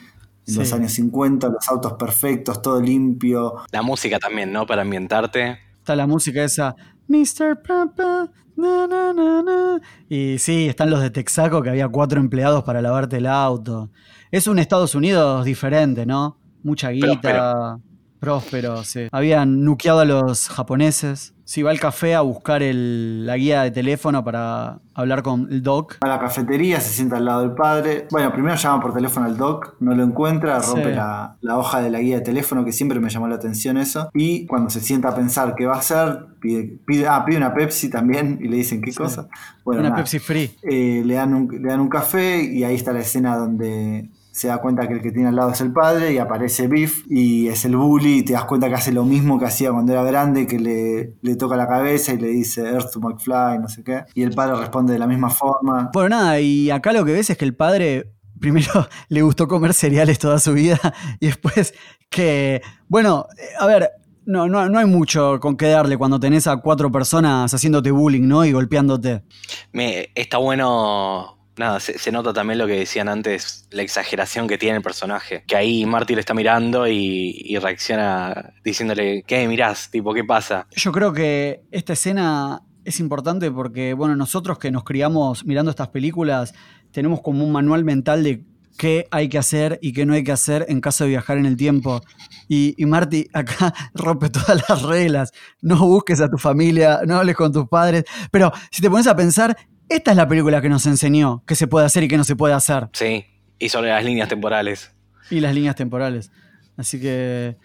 En 0.47 0.55
los 0.55 0.67
Sí. 0.69 0.73
años 0.75 0.93
50, 0.93 1.49
los 1.49 1.67
autos 1.67 1.93
perfectos, 1.93 2.61
todo 2.61 2.79
limpio. 2.81 3.55
La 3.71 3.81
música 3.81 4.17
también, 4.17 4.53
¿no? 4.53 4.65
Para 4.65 4.83
ambientarte. 4.83 5.57
Está 5.79 5.93
la 5.93 6.07
música 6.07 6.41
esa. 6.43 6.73
Mr. 7.09 7.61
Papa. 7.61 8.29
na, 8.55 8.87
na, 8.87 9.13
na, 9.13 9.43
na". 9.43 9.81
Y 10.09 10.39
sí, 10.39 10.67
están 10.67 10.89
los 10.89 10.99
de 11.01 11.09
Texaco 11.11 11.61
que 11.61 11.69
había 11.69 11.87
cuatro 11.89 12.19
empleados 12.19 12.63
para 12.63 12.81
lavarte 12.81 13.17
el 13.17 13.27
auto. 13.27 13.91
Es 14.31 14.47
un 14.47 14.59
Estados 14.59 14.95
Unidos 14.95 15.45
diferente, 15.45 16.05
¿no? 16.05 16.37
Mucha 16.63 16.89
guita. 16.89 17.07
Próspero. 17.07 17.81
Próspero, 18.19 18.83
sí. 18.83 19.07
Habían 19.11 19.63
nuqueado 19.63 19.99
a 19.99 20.05
los 20.05 20.49
japoneses. 20.49 21.35
Sí, 21.45 21.61
va 21.61 21.69
al 21.71 21.79
café 21.79 22.13
a 22.15 22.21
buscar 22.21 22.61
el- 22.63 23.25
la 23.27 23.37
guía 23.37 23.61
de 23.61 23.71
teléfono 23.71 24.21
para 24.23 24.79
hablar 24.95 25.21
con 25.21 25.47
el 25.51 25.61
doc. 25.61 25.93
Va 26.03 26.07
a 26.11 26.15
la 26.15 26.19
cafetería, 26.19 26.81
se 26.81 26.91
sienta 26.91 27.17
al 27.17 27.25
lado 27.25 27.41
del 27.41 27.51
padre. 27.53 28.07
Bueno, 28.11 28.33
primero 28.33 28.55
llama 28.55 28.81
por 28.81 28.93
teléfono 28.93 29.27
al 29.27 29.37
doc, 29.37 29.75
no 29.79 29.93
lo 29.95 30.03
encuentra, 30.03 30.59
rompe 30.59 30.89
Sí. 30.89 30.95
la, 30.95 31.37
la 31.41 31.57
hoja 31.59 31.79
de 31.79 31.89
la 31.91 31.99
guía 32.01 32.15
de 32.15 32.21
teléfono, 32.21 32.65
que 32.65 32.73
siempre 32.73 32.99
me 32.99 33.09
llamó 33.09 33.27
la 33.29 33.35
atención 33.35 33.77
eso. 33.77 34.09
Y 34.15 34.45
cuando 34.47 34.71
se 34.71 34.81
sienta 34.81 35.09
a 35.09 35.15
pensar 35.15 35.53
qué 35.55 35.67
va 35.67 35.75
a 35.75 35.79
hacer, 35.79 36.25
pide, 36.41 36.79
pide, 36.85 37.07
ah, 37.07 37.23
pide 37.23 37.37
una 37.37 37.53
Pepsi 37.53 37.89
también 37.89 38.39
y 38.41 38.47
le 38.49 38.57
dicen 38.57 38.81
qué 38.81 38.91
Sí. 38.91 38.97
cosa. 38.97 39.27
Bueno, 39.63 39.81
Una 39.81 39.89
nada. 39.91 40.01
Pepsi 40.01 40.19
Free. 40.19 40.51
Eh, 40.63 41.03
le, 41.05 41.13
dan 41.13 41.33
un, 41.35 41.47
le 41.61 41.69
dan 41.69 41.79
un 41.79 41.87
café 41.89 42.43
y 42.43 42.63
ahí 42.63 42.75
está 42.75 42.91
la 42.91 43.01
escena 43.01 43.37
donde 43.37 44.09
se 44.37 44.49
da 44.49 44.59
cuenta 44.59 44.87
que 44.87 44.93
el 44.93 45.01
que 45.01 45.11
tiene 45.11 45.29
al 45.29 45.35
lado 45.35 45.49
es 45.49 45.61
el 45.61 45.73
padre 45.73 46.13
y 46.13 46.19
aparece 46.19 46.67
Biff 46.67 47.05
y 47.09 47.47
es 47.47 47.65
el 47.65 47.75
bully 47.75 48.19
y 48.19 48.23
te 48.23 48.33
das 48.33 48.45
cuenta 48.45 48.69
que 48.69 48.75
hace 48.75 48.91
lo 48.91 49.03
mismo 49.03 49.39
que 49.39 49.45
hacía 49.45 49.71
cuando 49.71 49.93
era 49.93 50.03
grande, 50.03 50.45
que 50.45 50.59
le, 50.59 51.15
le 51.23 51.35
toca 51.35 51.55
la 51.57 51.67
cabeza 51.67 52.13
y 52.13 52.19
le 52.19 52.27
dice 52.27 52.61
Earth 52.61 52.91
to 52.91 52.99
McFly, 52.99 53.57
no 53.57 53.67
sé 53.67 53.83
qué. 53.83 54.03
Y 54.13 54.21
el 54.21 54.35
padre 54.35 54.55
responde 54.57 54.93
de 54.93 54.99
la 54.99 55.07
misma 55.07 55.31
forma. 55.31 55.89
Bueno, 55.91 56.09
nada, 56.09 56.39
y 56.39 56.69
acá 56.69 56.93
lo 56.93 57.03
que 57.03 57.13
ves 57.13 57.31
es 57.31 57.37
que 57.39 57.45
el 57.45 57.55
padre 57.55 58.13
primero 58.39 58.87
le 59.09 59.23
gustó 59.23 59.47
comer 59.47 59.73
cereales 59.73 60.19
toda 60.19 60.37
su 60.37 60.53
vida 60.53 60.79
y 61.19 61.25
después 61.25 61.73
que, 62.11 62.61
bueno, 62.87 63.25
eh, 63.39 63.55
a 63.59 63.65
ver, 63.65 63.89
no, 64.27 64.47
no, 64.47 64.69
no 64.69 64.77
hay 64.77 64.85
mucho 64.85 65.39
con 65.39 65.57
qué 65.57 65.65
darle 65.65 65.97
cuando 65.97 66.19
tenés 66.19 66.45
a 66.45 66.57
cuatro 66.57 66.91
personas 66.91 67.51
haciéndote 67.51 67.89
bullying, 67.89 68.27
¿no? 68.27 68.45
Y 68.45 68.51
golpeándote. 68.51 69.23
Me, 69.71 70.09
está 70.13 70.37
bueno. 70.37 71.36
Nada, 71.57 71.79
se, 71.79 72.11
nota 72.11 72.33
también 72.33 72.59
lo 72.59 72.67
que 72.67 72.77
decían 72.79 73.09
antes, 73.09 73.67
la 73.71 73.81
exageración 73.81 74.47
que 74.47 74.57
tiene 74.57 74.77
el 74.77 74.83
personaje. 74.83 75.43
Que 75.47 75.55
ahí 75.55 75.85
Marty 75.85 76.13
le 76.13 76.19
está 76.19 76.33
mirando 76.33 76.87
y, 76.87 77.41
y 77.43 77.57
reacciona 77.57 78.53
diciéndole, 78.63 79.23
¿qué 79.25 79.47
mirás? 79.47 79.89
Tipo, 79.89 80.13
¿qué 80.13 80.23
pasa? 80.23 80.67
Yo 80.71 80.91
creo 80.91 81.13
que 81.13 81.63
esta 81.71 81.93
escena 81.93 82.61
es 82.85 82.99
importante 82.99 83.51
porque, 83.51 83.93
bueno, 83.93 84.15
nosotros 84.15 84.59
que 84.59 84.71
nos 84.71 84.83
criamos 84.83 85.45
mirando 85.45 85.71
estas 85.71 85.89
películas, 85.89 86.53
tenemos 86.91 87.21
como 87.21 87.43
un 87.43 87.51
manual 87.51 87.83
mental 87.83 88.23
de 88.23 88.45
qué 88.77 89.07
hay 89.11 89.27
que 89.27 89.37
hacer 89.37 89.79
y 89.81 89.91
qué 89.91 90.05
no 90.05 90.13
hay 90.13 90.23
que 90.23 90.31
hacer 90.31 90.65
en 90.69 90.79
caso 90.79 91.03
de 91.03 91.09
viajar 91.09 91.37
en 91.37 91.45
el 91.45 91.57
tiempo. 91.57 92.01
Y, 92.47 92.75
y 92.81 92.85
Marty 92.85 93.27
acá 93.33 93.73
rompe 93.93 94.29
todas 94.29 94.63
las 94.69 94.83
reglas. 94.83 95.31
No 95.61 95.77
busques 95.87 96.21
a 96.21 96.29
tu 96.29 96.37
familia, 96.37 97.01
no 97.05 97.17
hables 97.17 97.35
con 97.35 97.51
tus 97.51 97.67
padres. 97.67 98.05
Pero 98.31 98.51
si 98.71 98.81
te 98.81 98.89
pones 98.89 99.07
a 99.07 99.15
pensar, 99.15 99.57
esta 99.89 100.11
es 100.11 100.17
la 100.17 100.27
película 100.27 100.61
que 100.61 100.69
nos 100.69 100.85
enseñó 100.85 101.43
qué 101.45 101.55
se 101.55 101.67
puede 101.67 101.85
hacer 101.85 102.03
y 102.03 102.07
qué 102.07 102.17
no 102.17 102.23
se 102.23 102.35
puede 102.35 102.53
hacer. 102.53 102.89
Sí, 102.93 103.25
y 103.59 103.69
sobre 103.69 103.89
las 103.89 104.03
líneas 104.03 104.29
temporales. 104.29 104.91
Y 105.29 105.39
las 105.39 105.53
líneas 105.53 105.75
temporales. 105.75 106.31
Así 106.77 106.99
que 106.99 107.57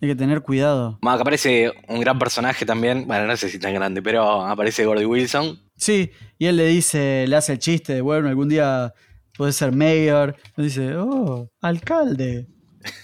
hay 0.00 0.08
que 0.08 0.14
tener 0.16 0.42
cuidado. 0.42 0.98
Acá 1.02 1.22
aparece 1.22 1.72
un 1.88 2.00
gran 2.00 2.18
personaje 2.18 2.66
también, 2.66 3.06
bueno, 3.06 3.26
no 3.26 3.36
sé 3.36 3.48
si 3.48 3.58
tan 3.58 3.74
grande, 3.74 4.02
pero 4.02 4.42
aparece 4.42 4.84
Gordy 4.84 5.04
Wilson. 5.04 5.60
Sí, 5.76 6.10
y 6.38 6.46
él 6.46 6.56
le 6.56 6.66
dice, 6.66 7.26
le 7.26 7.36
hace 7.36 7.52
el 7.52 7.58
chiste 7.58 7.94
de, 7.94 8.00
bueno, 8.00 8.28
algún 8.28 8.48
día 8.48 8.92
podés 9.36 9.56
ser 9.56 9.72
mayor. 9.74 10.36
Le 10.56 10.64
dice, 10.64 10.94
oh, 10.96 11.50
alcalde, 11.60 12.48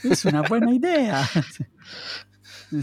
es 0.04 0.24
una 0.24 0.42
buena 0.42 0.72
idea. 0.72 1.28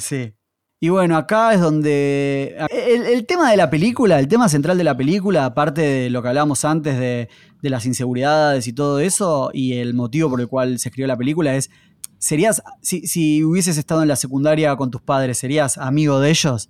Sí. 0.02 0.34
Y 0.80 0.90
bueno, 0.90 1.18
acá 1.18 1.54
es 1.54 1.62
donde... 1.62 2.56
El, 2.70 3.26
tema 3.26 3.50
de 3.50 3.58
la 3.58 3.70
película, 3.70 4.20
el 4.20 4.28
tema 4.28 4.48
central 4.48 4.78
de 4.78 4.84
la 4.84 4.96
película, 4.96 5.46
aparte 5.46 5.82
de 5.82 6.10
lo 6.12 6.22
que 6.22 6.28
hablábamos 6.28 6.64
antes 6.66 7.00
de, 7.00 7.30
de 7.62 7.70
las 7.70 7.88
inseguridades 7.88 8.68
y 8.68 8.74
todo 8.74 9.00
eso, 9.00 9.50
y 9.54 9.74
el 9.74 9.96
motivo 9.96 10.30
por 10.30 10.40
el 10.40 10.48
cual 10.48 10.78
se 10.78 10.90
escribió 10.90 11.08
la 11.08 11.18
película 11.18 11.56
es, 11.56 11.72
¿serías, 12.20 12.62
si, 12.82 13.08
si 13.08 13.44
hubieses 13.44 13.78
estado 13.78 14.04
en 14.04 14.08
la 14.08 14.16
secundaria 14.16 14.76
con 14.76 14.92
tus 14.92 15.02
padres, 15.02 15.40
¿serías 15.40 15.78
amigo 15.80 16.20
de 16.20 16.30
ellos? 16.30 16.70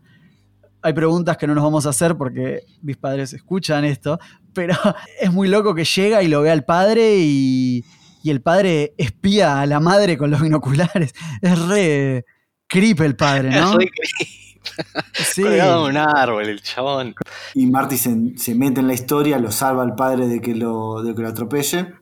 hay 0.81 0.93
preguntas 0.93 1.35
que 1.35 1.47
no 1.47 1.55
nos 1.55 1.65
vamos 1.65 1.85
a 1.85 1.89
hacer 1.89 2.15
porque 2.15 2.61
mis 2.81 2.95
padres 2.95 3.33
escuchan 3.33 3.83
esto, 3.83 4.19
pero 4.53 4.73
es 5.19 5.33
muy 5.33 5.49
loco 5.49 5.75
que 5.75 5.83
llega 5.83 6.23
y 6.23 6.29
lo 6.29 6.41
ve 6.41 6.51
al 6.51 6.63
padre 6.63 7.17
y, 7.17 7.83
y 8.23 8.29
el 8.29 8.41
padre 8.41 8.93
espía 8.97 9.59
a 9.59 9.65
la 9.65 9.81
madre 9.81 10.17
con 10.17 10.31
los 10.31 10.41
binoculares. 10.41 11.13
Es 11.41 11.59
re 11.59 12.25
creep 12.67 13.01
el 13.01 13.15
padre, 13.15 13.51
¿no? 13.51 13.77
Re 13.77 13.89
Sí. 15.13 15.41
Colgado 15.41 15.85
en 15.89 15.91
un 15.95 15.97
árbol, 15.97 16.43
el 16.49 16.61
chabón. 16.61 17.15
Y 17.55 17.65
Marty 17.67 17.97
se, 17.97 18.37
se 18.37 18.53
mete 18.53 18.81
en 18.81 18.87
la 18.87 18.93
historia, 18.93 19.39
lo 19.39 19.51
salva 19.51 19.81
al 19.83 19.95
padre 19.95 20.27
de 20.27 20.39
que 20.41 20.53
lo, 20.53 21.01
de 21.03 21.15
que 21.15 21.21
lo 21.21 21.29
atropelle, 21.29 21.93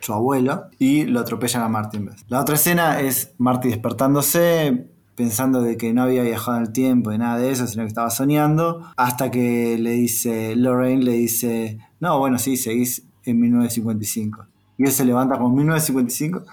su 0.00 0.12
abuelo, 0.14 0.66
y 0.78 1.04
lo 1.04 1.20
atropellan 1.20 1.62
a 1.62 1.68
Marty 1.68 1.96
en 1.98 2.06
vez. 2.06 2.24
La 2.28 2.40
otra 2.40 2.54
escena 2.54 3.00
es 3.00 3.32
Marty 3.38 3.68
despertándose, 3.68 4.86
pensando 5.16 5.60
de 5.60 5.76
que 5.76 5.92
no 5.92 6.04
había 6.04 6.22
viajado 6.22 6.56
en 6.58 6.62
el 6.64 6.72
tiempo 6.72 7.12
y 7.12 7.18
nada 7.18 7.36
de 7.38 7.50
eso, 7.50 7.66
sino 7.66 7.82
que 7.82 7.88
estaba 7.88 8.08
soñando, 8.10 8.90
hasta 8.96 9.30
que 9.30 9.76
le 9.78 9.90
dice, 9.90 10.54
Lorraine 10.56 11.02
le 11.04 11.12
dice, 11.12 11.78
no, 12.00 12.18
bueno, 12.20 12.38
sí, 12.38 12.56
seguís 12.56 13.02
en 13.24 13.40
1955. 13.40 14.46
Y 14.78 14.84
él 14.84 14.92
se 14.92 15.04
levanta 15.04 15.36
con 15.36 15.52
1955. 15.54 16.44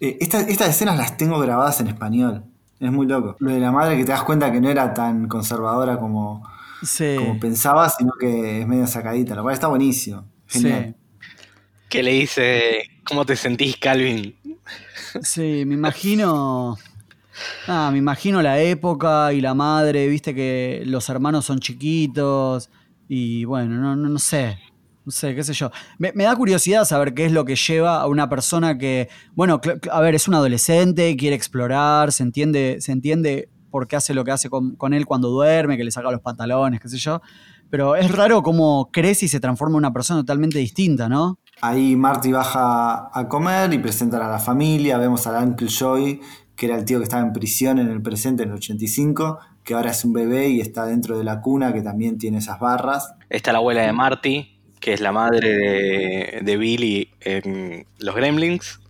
Eh, 0.00 0.18
esta- 0.20 0.40
estas 0.40 0.68
escenas 0.70 0.96
las 0.98 1.16
tengo 1.16 1.38
grabadas 1.38 1.80
en 1.80 1.86
español. 1.88 2.44
Es 2.80 2.92
muy 2.92 3.06
loco. 3.06 3.36
Lo 3.40 3.50
de 3.50 3.58
la 3.60 3.72
madre 3.72 3.96
que 3.96 4.04
te 4.04 4.12
das 4.12 4.22
cuenta 4.22 4.52
que 4.52 4.60
no 4.60 4.68
era 4.70 4.94
tan 4.94 5.26
conservadora 5.28 5.98
como, 5.98 6.46
Sí. 6.82 7.16
como 7.16 7.40
pensaba, 7.40 7.88
sino 7.88 8.12
que 8.18 8.60
es 8.60 8.66
medio 8.66 8.86
sacadita, 8.86 9.34
lo 9.34 9.42
cual 9.42 9.54
está 9.54 9.66
buenísimo. 9.66 10.24
Genial. 10.46 10.94
Que 11.88 12.02
le 12.02 12.12
dice, 12.12 12.82
¿cómo 13.04 13.24
te 13.24 13.34
sentís, 13.34 13.76
Calvin? 13.78 14.34
Sí, 15.22 15.64
me 15.66 15.74
imagino. 15.74 16.76
Ah, 17.66 17.88
me 17.92 17.98
imagino 17.98 18.42
la 18.42 18.60
época 18.60 19.32
y 19.32 19.40
la 19.40 19.54
madre, 19.54 20.06
viste 20.08 20.34
que 20.34 20.82
los 20.86 21.08
hermanos 21.08 21.44
son 21.46 21.60
chiquitos. 21.60 22.70
Y 23.08 23.44
bueno, 23.44 23.76
no, 23.76 23.96
no, 23.96 24.08
no 24.08 24.18
sé. 24.18 24.58
No 25.08 25.12
sé, 25.12 25.34
qué 25.34 25.42
sé 25.42 25.54
yo. 25.54 25.70
Me, 25.96 26.12
me 26.12 26.24
da 26.24 26.36
curiosidad 26.36 26.84
saber 26.84 27.14
qué 27.14 27.24
es 27.24 27.32
lo 27.32 27.46
que 27.46 27.56
lleva 27.56 28.02
a 28.02 28.06
una 28.06 28.28
persona 28.28 28.76
que, 28.76 29.08
bueno, 29.34 29.58
a 29.90 30.00
ver, 30.02 30.14
es 30.14 30.28
un 30.28 30.34
adolescente, 30.34 31.16
quiere 31.16 31.34
explorar, 31.34 32.12
se 32.12 32.24
entiende, 32.24 32.76
se 32.80 32.92
entiende 32.92 33.48
por 33.70 33.88
qué 33.88 33.96
hace 33.96 34.12
lo 34.12 34.22
que 34.22 34.32
hace 34.32 34.50
con, 34.50 34.76
con 34.76 34.92
él 34.92 35.06
cuando 35.06 35.30
duerme, 35.30 35.78
que 35.78 35.84
le 35.84 35.90
saca 35.90 36.10
los 36.10 36.20
pantalones, 36.20 36.78
qué 36.78 36.90
sé 36.90 36.98
yo. 36.98 37.22
Pero 37.70 37.96
es 37.96 38.14
raro 38.14 38.42
cómo 38.42 38.90
crece 38.92 39.24
y 39.24 39.28
se 39.28 39.40
transforma 39.40 39.76
en 39.76 39.78
una 39.78 39.94
persona 39.94 40.20
totalmente 40.20 40.58
distinta, 40.58 41.08
¿no? 41.08 41.38
Ahí 41.62 41.96
Marty 41.96 42.30
baja 42.30 43.08
a 43.10 43.28
comer 43.28 43.72
y 43.72 43.78
presentan 43.78 44.20
a 44.20 44.28
la 44.28 44.38
familia. 44.38 44.98
Vemos 44.98 45.26
al 45.26 45.42
Uncle 45.42 45.68
Joey, 45.70 46.20
que 46.54 46.66
era 46.66 46.76
el 46.76 46.84
tío 46.84 46.98
que 46.98 47.04
estaba 47.04 47.22
en 47.22 47.32
prisión 47.32 47.78
en 47.78 47.88
el 47.88 48.02
presente, 48.02 48.42
en 48.42 48.50
el 48.50 48.56
85, 48.56 49.38
que 49.64 49.72
ahora 49.72 49.90
es 49.90 50.04
un 50.04 50.12
bebé 50.12 50.50
y 50.50 50.60
está 50.60 50.84
dentro 50.84 51.16
de 51.16 51.24
la 51.24 51.40
cuna, 51.40 51.72
que 51.72 51.80
también 51.80 52.18
tiene 52.18 52.38
esas 52.38 52.60
barras. 52.60 53.14
Está 53.30 53.52
la 53.52 53.58
abuela 53.58 53.82
de 53.82 53.92
Marty, 53.92 54.57
que 54.80 54.92
es 54.92 55.00
la 55.00 55.12
madre 55.12 55.48
de, 55.48 56.40
de 56.42 56.56
Billy 56.56 57.10
en 57.20 57.86
Los 57.98 58.14
Gremlins. 58.14 58.80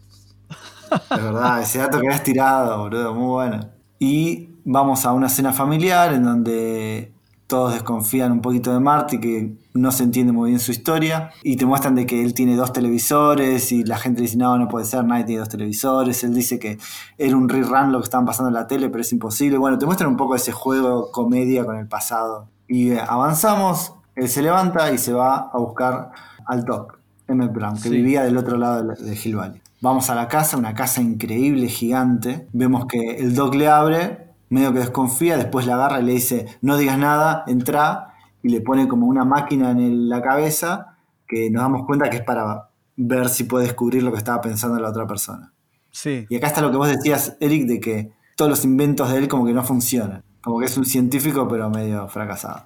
Es 0.91 1.23
verdad, 1.23 1.63
ese 1.63 1.79
dato 1.79 2.01
que 2.01 2.07
habías 2.07 2.23
tirado, 2.23 2.79
boludo, 2.79 3.15
muy 3.15 3.29
bueno. 3.29 3.71
Y 3.99 4.51
vamos 4.65 5.05
a 5.05 5.13
una 5.13 5.29
cena 5.29 5.53
familiar 5.53 6.13
en 6.13 6.25
donde 6.25 7.13
todos 7.47 7.73
desconfían 7.73 8.31
un 8.31 8.43
poquito 8.43 8.73
de 8.75 8.79
Marty, 8.79 9.21
que 9.21 9.55
no 9.73 9.91
se 9.91 10.03
entiende 10.05 10.33
muy 10.33 10.51
bien 10.51 10.61
su 10.61 10.71
historia, 10.71 11.31
y 11.43 11.57
te 11.57 11.65
muestran 11.65 11.95
de 11.95 12.05
que 12.05 12.23
él 12.23 12.35
tiene 12.35 12.57
dos 12.57 12.75
televisores, 12.75 13.73
y 13.73 13.85
la 13.85 13.97
gente 13.97 14.21
dice, 14.21 14.37
no, 14.37 14.59
no 14.59 14.69
puede 14.69 14.85
ser, 14.85 15.05
nadie 15.05 15.25
tiene 15.25 15.41
dos 15.41 15.49
televisores, 15.49 16.23
él 16.25 16.35
dice 16.35 16.59
que 16.59 16.79
era 17.17 17.35
un 17.35 17.49
rerun 17.49 17.91
lo 17.91 18.01
que 18.01 18.05
estaban 18.05 18.27
pasando 18.27 18.49
en 18.49 18.55
la 18.55 18.67
tele, 18.67 18.91
pero 18.91 19.01
es 19.01 19.11
imposible. 19.13 19.57
Bueno, 19.57 19.79
te 19.79 19.87
muestran 19.87 20.11
un 20.11 20.19
poco 20.19 20.35
ese 20.35 20.53
juego 20.53 21.11
comedia 21.11 21.65
con 21.65 21.77
el 21.77 21.89
pasado. 21.89 22.49
Y 22.69 22.93
avanzamos, 22.93 23.95
él 24.19 24.29
se 24.29 24.43
levanta 24.43 24.91
y 24.93 24.99
se 24.99 25.13
va 25.13 25.51
a 25.53 25.59
buscar 25.59 26.11
al 26.47 26.65
Doc, 26.65 26.99
Emmett 27.27 27.53
Brown, 27.53 27.75
que 27.77 27.83
Sí. 27.83 27.91
vivía 27.91 28.23
del 28.25 28.37
otro 28.37 28.57
lado 28.57 28.83
de, 28.85 29.19
Hill 29.23 29.37
Valley. 29.37 29.61
Vamos 29.81 30.11
a 30.11 30.15
la 30.15 30.27
casa, 30.29 30.57
una 30.57 30.75
casa 30.75 31.01
increíble, 31.01 31.69
gigante. 31.69 32.49
Vemos 32.53 32.87
que 32.87 33.17
el 33.19 33.35
Doc 33.35 33.55
le 33.55 33.69
abre, 33.69 34.29
medio 34.51 34.73
que 34.73 34.81
desconfía, 34.81 35.37
después 35.37 35.67
la 35.67 35.75
agarra 35.75 36.01
y 36.01 36.05
le 36.05 36.13
dice, 36.13 36.47
no 36.63 36.77
digas 36.77 36.99
nada, 36.99 37.45
entra, 37.47 38.15
y 38.43 38.49
le 38.49 38.61
pone 38.61 38.89
como 38.89 39.07
una 39.07 39.25
máquina 39.25 39.71
en 39.71 39.79
el- 39.79 40.09
la 40.09 40.23
cabeza 40.23 40.97
que 41.27 41.51
nos 41.51 41.63
damos 41.63 41.87
cuenta 41.87 42.09
que 42.11 42.17
es 42.19 42.23
para 42.25 42.71
ver 42.97 43.29
si 43.29 43.45
puede 43.45 43.67
descubrir 43.67 44.03
lo 44.03 44.11
que 44.11 44.19
estaba 44.19 44.41
pensando 44.41 44.79
la 44.81 44.89
otra 44.89 45.07
persona. 45.07 45.53
Sí. 45.91 46.27
Y 46.29 46.37
acá 46.37 46.47
está 46.49 46.61
lo 46.61 46.71
que 46.71 46.77
vos 46.77 46.89
decías, 46.89 47.37
Eric, 47.41 47.67
de 47.67 47.81
que 47.81 48.13
todos 48.37 48.51
los 48.51 48.65
inventos 48.65 49.11
de 49.11 49.19
él 49.19 49.29
como 49.29 49.45
que 49.45 49.53
no 49.53 49.63
funcionan. 49.65 50.23
Como 50.43 50.59
que 50.61 50.67
es 50.67 50.77
un 50.79 50.85
científico 50.85 51.47
pero 51.49 51.69
medio 51.71 52.09
fracasado. 52.09 52.63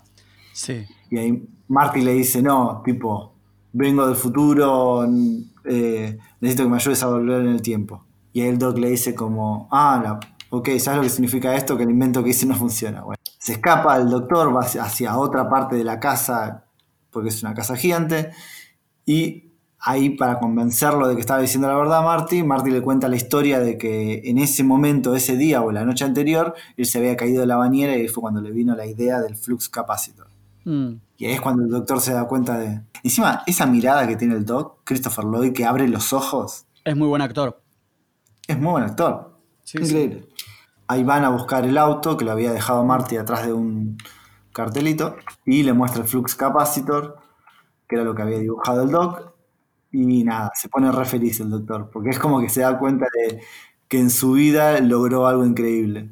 Sí. 0.53 0.85
Y 1.12 1.18
ahí 1.18 1.47
Marty 1.68 2.01
le 2.01 2.14
dice, 2.14 2.40
no, 2.40 2.80
tipo, 2.82 3.34
vengo 3.70 4.06
del 4.06 4.16
futuro, 4.16 5.06
eh, 5.62 6.18
necesito 6.40 6.62
que 6.64 6.70
me 6.70 6.76
ayudes 6.76 7.02
a 7.02 7.09
volver 7.09 7.43
en 7.43 7.48
el 7.48 7.60
tiempo. 7.60 8.02
Y 8.32 8.40
ahí 8.40 8.48
el 8.48 8.56
Doc 8.56 8.78
le 8.78 8.89
dice 8.89 9.14
como, 9.14 9.68
ah, 9.70 10.18
ok, 10.48 10.70
¿sabes 10.78 10.97
lo 10.97 11.02
que 11.02 11.10
significa 11.10 11.55
esto? 11.55 11.76
Que 11.76 11.82
el 11.82 11.90
invento 11.90 12.24
que 12.24 12.30
hice 12.30 12.47
no 12.47 12.55
funciona. 12.55 13.05
Se 13.39 13.52
escapa 13.52 13.98
el 13.98 14.09
doctor, 14.09 14.56
va 14.56 14.60
hacia, 14.60 15.18
otra 15.18 15.51
parte 15.51 15.76
de 15.76 15.84
la 15.84 16.01
casa, 16.01 16.64
porque 17.10 17.28
es 17.28 17.43
una 17.43 17.52
casa 17.52 17.76
gigante, 17.76 18.30
y 19.05 19.52
ahí 19.80 20.16
para 20.16 20.39
convencerlo 20.39 21.09
de 21.09 21.14
que 21.14 21.20
estaba 21.20 21.43
diciendo 21.43 21.68
la 21.68 21.76
verdad 21.76 21.98
a 21.98 22.02
Marty, 22.02 22.43
Marty 22.43 22.70
le 22.70 22.80
cuenta 22.80 23.06
la 23.09 23.16
historia 23.16 23.60
de 23.60 23.76
que 23.76 24.22
en 24.24 24.39
ese 24.39 24.64
momento, 24.64 25.14
ese 25.14 25.36
día 25.36 25.60
o 25.60 25.72
la 25.72 25.84
noche 25.84 26.06
anterior, 26.06 26.55
él 26.78 26.86
se 26.86 26.97
había 26.97 27.18
caído 27.18 27.43
de 27.43 27.47
la 27.47 27.56
bañera 27.56 27.94
y 27.97 28.09
fue 28.09 28.22
cuando 28.22 28.40
le 28.40 28.51
vino 28.51 28.74
la 28.74 28.86
idea 28.86 29.20
del 29.20 29.36
flux 29.36 29.68
capacitor. 29.68 30.32
Mm. 30.64 30.94
Y 31.18 31.26
ahí 31.26 31.32
es 31.32 31.40
cuando 31.40 31.62
el 31.64 31.70
doctor 31.70 32.01
se 32.01 32.12
da 32.12 32.26
cuenta 32.26 32.59
de... 32.59 32.80
Encima, 33.02 33.43
esa 33.47 33.66
mirada 33.66 34.06
que 34.06 34.16
tiene 34.16 34.34
el 34.34 34.44
doc, 34.44 34.78
Christopher 34.84 35.24
Lloyd, 35.24 35.52
que 35.52 35.64
abre 35.64 35.89
los 35.89 36.12
ojos, 36.12 36.66
Es 36.84 36.97
muy 36.97 37.09
buen 37.09 37.22
actor. 37.22 37.60
es 38.47 38.59
muy 38.59 38.72
buen 38.72 38.84
actor. 38.84 39.36
Sí, 39.62 39.78
Increíble. 39.78 40.28
Ahí 40.89 41.05
van 41.05 41.24
a 41.24 41.30
buscar 41.30 41.64
el 41.64 41.78
auto 41.78 42.16
que 42.16 42.24
lo 42.24 42.32
había 42.32 42.52
dejado 42.52 42.84
Marty 42.84 43.16
atrás 43.16 43.47
de 43.47 43.52
un 43.52 43.97
cartelito 44.52 45.16
y 45.47 45.62
le 45.62 45.72
muestra 45.72 46.02
el 46.02 46.09
flux 46.09 46.34
capacitor, 46.34 47.18
que 47.89 47.97
era 47.97 48.05
lo 48.05 48.14
que 48.14 48.22
había 48.22 48.39
dibujado 48.39 48.82
el 48.82 48.90
doc. 48.90 49.32
Y 49.93 50.24
nada, 50.24 50.51
se 50.55 50.68
pone 50.68 50.90
re 50.90 51.05
feliz 51.05 51.40
el 51.40 51.51
doctor, 51.51 51.90
porque 51.93 52.10
es 52.10 52.18
como 52.18 52.40
que 52.40 52.48
se 52.48 52.62
da 52.62 52.78
cuenta 52.78 53.06
de 53.14 53.40
que 53.89 53.98
en 54.01 54.10
su 54.10 54.32
vida 54.32 54.80
logró 54.80 55.26
algo 55.26 55.44
increíble. 55.47 56.10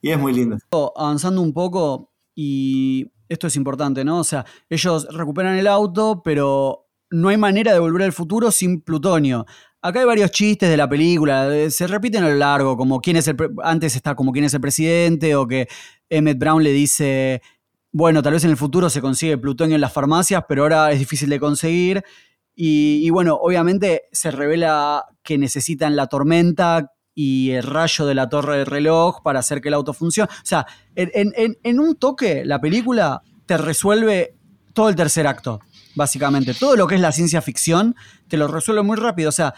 Y 0.00 0.10
es 0.10 0.18
muy 0.18 0.32
lindo. 0.32 0.58
Avanzando 0.96 1.40
un 1.40 1.52
poco, 1.52 2.10
y 2.34 3.10
esto 3.28 3.46
es 3.46 3.56
importante, 3.56 4.04
¿no? 4.04 4.18
O 4.18 4.24
sea, 4.24 4.44
ellos 4.68 5.06
recuperan 5.10 5.56
el 5.56 5.66
auto, 5.66 6.22
pero 6.24 6.88
no 7.10 7.28
hay 7.28 7.36
manera 7.36 7.72
de 7.72 7.78
volver 7.78 8.02
al 8.02 8.12
futuro 8.12 8.50
sin 8.50 8.80
plutonio. 8.80 9.46
Acá 9.82 10.00
hay 10.00 10.06
varios 10.06 10.30
chistes 10.30 10.68
de 10.68 10.76
la 10.76 10.88
película, 10.88 11.70
se 11.70 11.86
repiten 11.86 12.24
a 12.24 12.30
lo 12.30 12.36
largo, 12.36 12.76
como 12.76 13.00
quién 13.00 13.16
es 13.16 13.28
el 13.28 13.36
antes 13.62 13.94
está 13.96 14.14
como 14.14 14.32
quién 14.32 14.46
es 14.46 14.54
el 14.54 14.60
presidente, 14.60 15.36
o 15.36 15.46
que 15.46 15.68
Emmett 16.08 16.38
Brown 16.38 16.62
le 16.62 16.72
dice, 16.72 17.42
bueno, 17.92 18.22
tal 18.22 18.32
vez 18.32 18.44
en 18.44 18.50
el 18.50 18.56
futuro 18.56 18.88
se 18.88 19.00
consigue 19.00 19.36
plutonio 19.38 19.74
en 19.74 19.80
las 19.80 19.92
farmacias, 19.92 20.44
pero 20.48 20.62
ahora 20.62 20.90
es 20.90 20.98
difícil 20.98 21.28
de 21.28 21.38
conseguir. 21.38 22.02
Y, 22.56 23.00
y 23.02 23.10
bueno, 23.10 23.36
obviamente 23.40 24.04
se 24.12 24.30
revela 24.30 25.04
que 25.22 25.38
necesitan 25.38 25.96
la 25.96 26.06
tormenta 26.06 26.93
y 27.14 27.50
el 27.50 27.62
rayo 27.62 28.06
de 28.06 28.14
la 28.14 28.28
torre 28.28 28.58
del 28.58 28.66
reloj 28.66 29.22
para 29.22 29.38
hacer 29.40 29.60
que 29.60 29.68
el 29.68 29.74
auto 29.74 29.92
funcione. 29.92 30.28
O 30.32 30.44
sea, 30.46 30.66
en, 30.96 31.10
en- 31.36 31.56
en- 31.62 31.80
un 31.80 31.94
toque, 31.96 32.44
la 32.44 32.60
película 32.60 33.22
te 33.46 33.56
resuelve 33.56 34.34
todo 34.72 34.88
el 34.88 34.96
tercer 34.96 35.26
acto, 35.26 35.60
básicamente. 35.94 36.54
Todo 36.54 36.74
lo 36.76 36.86
que 36.88 36.96
es 36.96 37.00
la 37.00 37.12
ciencia 37.12 37.40
ficción 37.40 37.94
te 38.28 38.36
lo 38.36 38.48
resuelve 38.48 38.82
muy 38.82 38.96
rápido. 38.96 39.28
O 39.28 39.32
sea, 39.32 39.54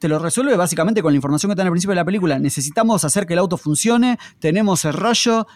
te 0.00 0.08
lo 0.08 0.18
resuelve 0.18 0.56
básicamente 0.56 1.02
con 1.02 1.12
la 1.12 1.16
información 1.16 1.50
que 1.50 1.52
está 1.52 1.62
en 1.62 1.68
el 1.68 1.72
principio 1.72 1.92
de 1.92 1.96
la 1.96 2.04
película. 2.04 2.38
Necesitamos 2.38 3.04
hacer 3.04 3.26
que 3.26 3.34
el 3.34 3.38
auto 3.38 3.56
funcione, 3.56 4.18
tenemos 4.40 4.84
el 4.84 4.94
rayo. 4.94 5.46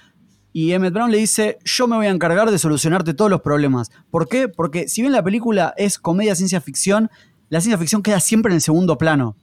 Y 0.53 0.73
Emmett 0.73 0.93
Brown 0.93 1.11
le 1.13 1.19
dice, 1.19 1.59
yo 1.65 1.87
me 1.87 1.97
voy 1.97 2.07
a 2.07 2.11
encargar 2.11 2.51
de 2.51 2.59
solucionarte 2.59 3.15
todos 3.15 3.31
los 3.31 3.41
problemas. 3.41 3.91
¿Por 4.11 4.29
qué? 4.29 4.49
Porque 4.49 4.89
si 4.89 5.01
bien 5.01 5.13
la 5.13 5.23
película 5.23 5.75
es 5.77 5.99
comedia 5.99 6.35
ciencia 6.35 6.61
ficción, 6.61 7.09
la 7.49 7.61
ciencia 7.61 7.79
ficción 7.79 8.03
queda 8.03 8.19
siempre 8.21 8.51
en 8.53 8.57
el 8.57 8.61
segundo 8.61 8.99
plano. 8.99 9.37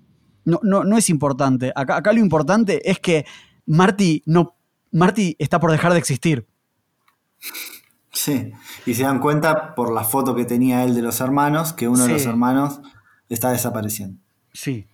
No, 0.48 0.60
no, 0.64 0.84
no 0.86 0.98
es 0.98 1.10
importante. 1.10 1.74
Acá, 1.76 1.98
acá 1.98 2.14
lo 2.14 2.20
importante 2.20 2.90
es 2.90 3.00
que 3.00 3.26
Marty, 3.66 4.24
no, 4.26 4.56
Marty 4.94 5.36
está 5.40 5.60
por 5.60 5.72
dejar 5.72 5.92
de 5.92 6.00
existir. 6.00 6.48
Sí, 8.14 8.52
y 8.86 8.94
se 8.94 9.04
dan 9.04 9.20
cuenta 9.20 9.76
por 9.76 9.92
la 9.94 10.04
foto 10.04 10.36
que 10.36 10.46
tenía 10.46 10.84
él 10.84 10.96
de 10.96 11.02
los 11.02 11.20
hermanos, 11.22 11.74
que 11.74 11.88
uno 11.88 12.04
de 12.06 12.14
los 12.14 12.26
hermanos 12.26 12.80
está 13.30 13.52
desapareciendo. 13.52 14.20
Sí. 14.54 14.88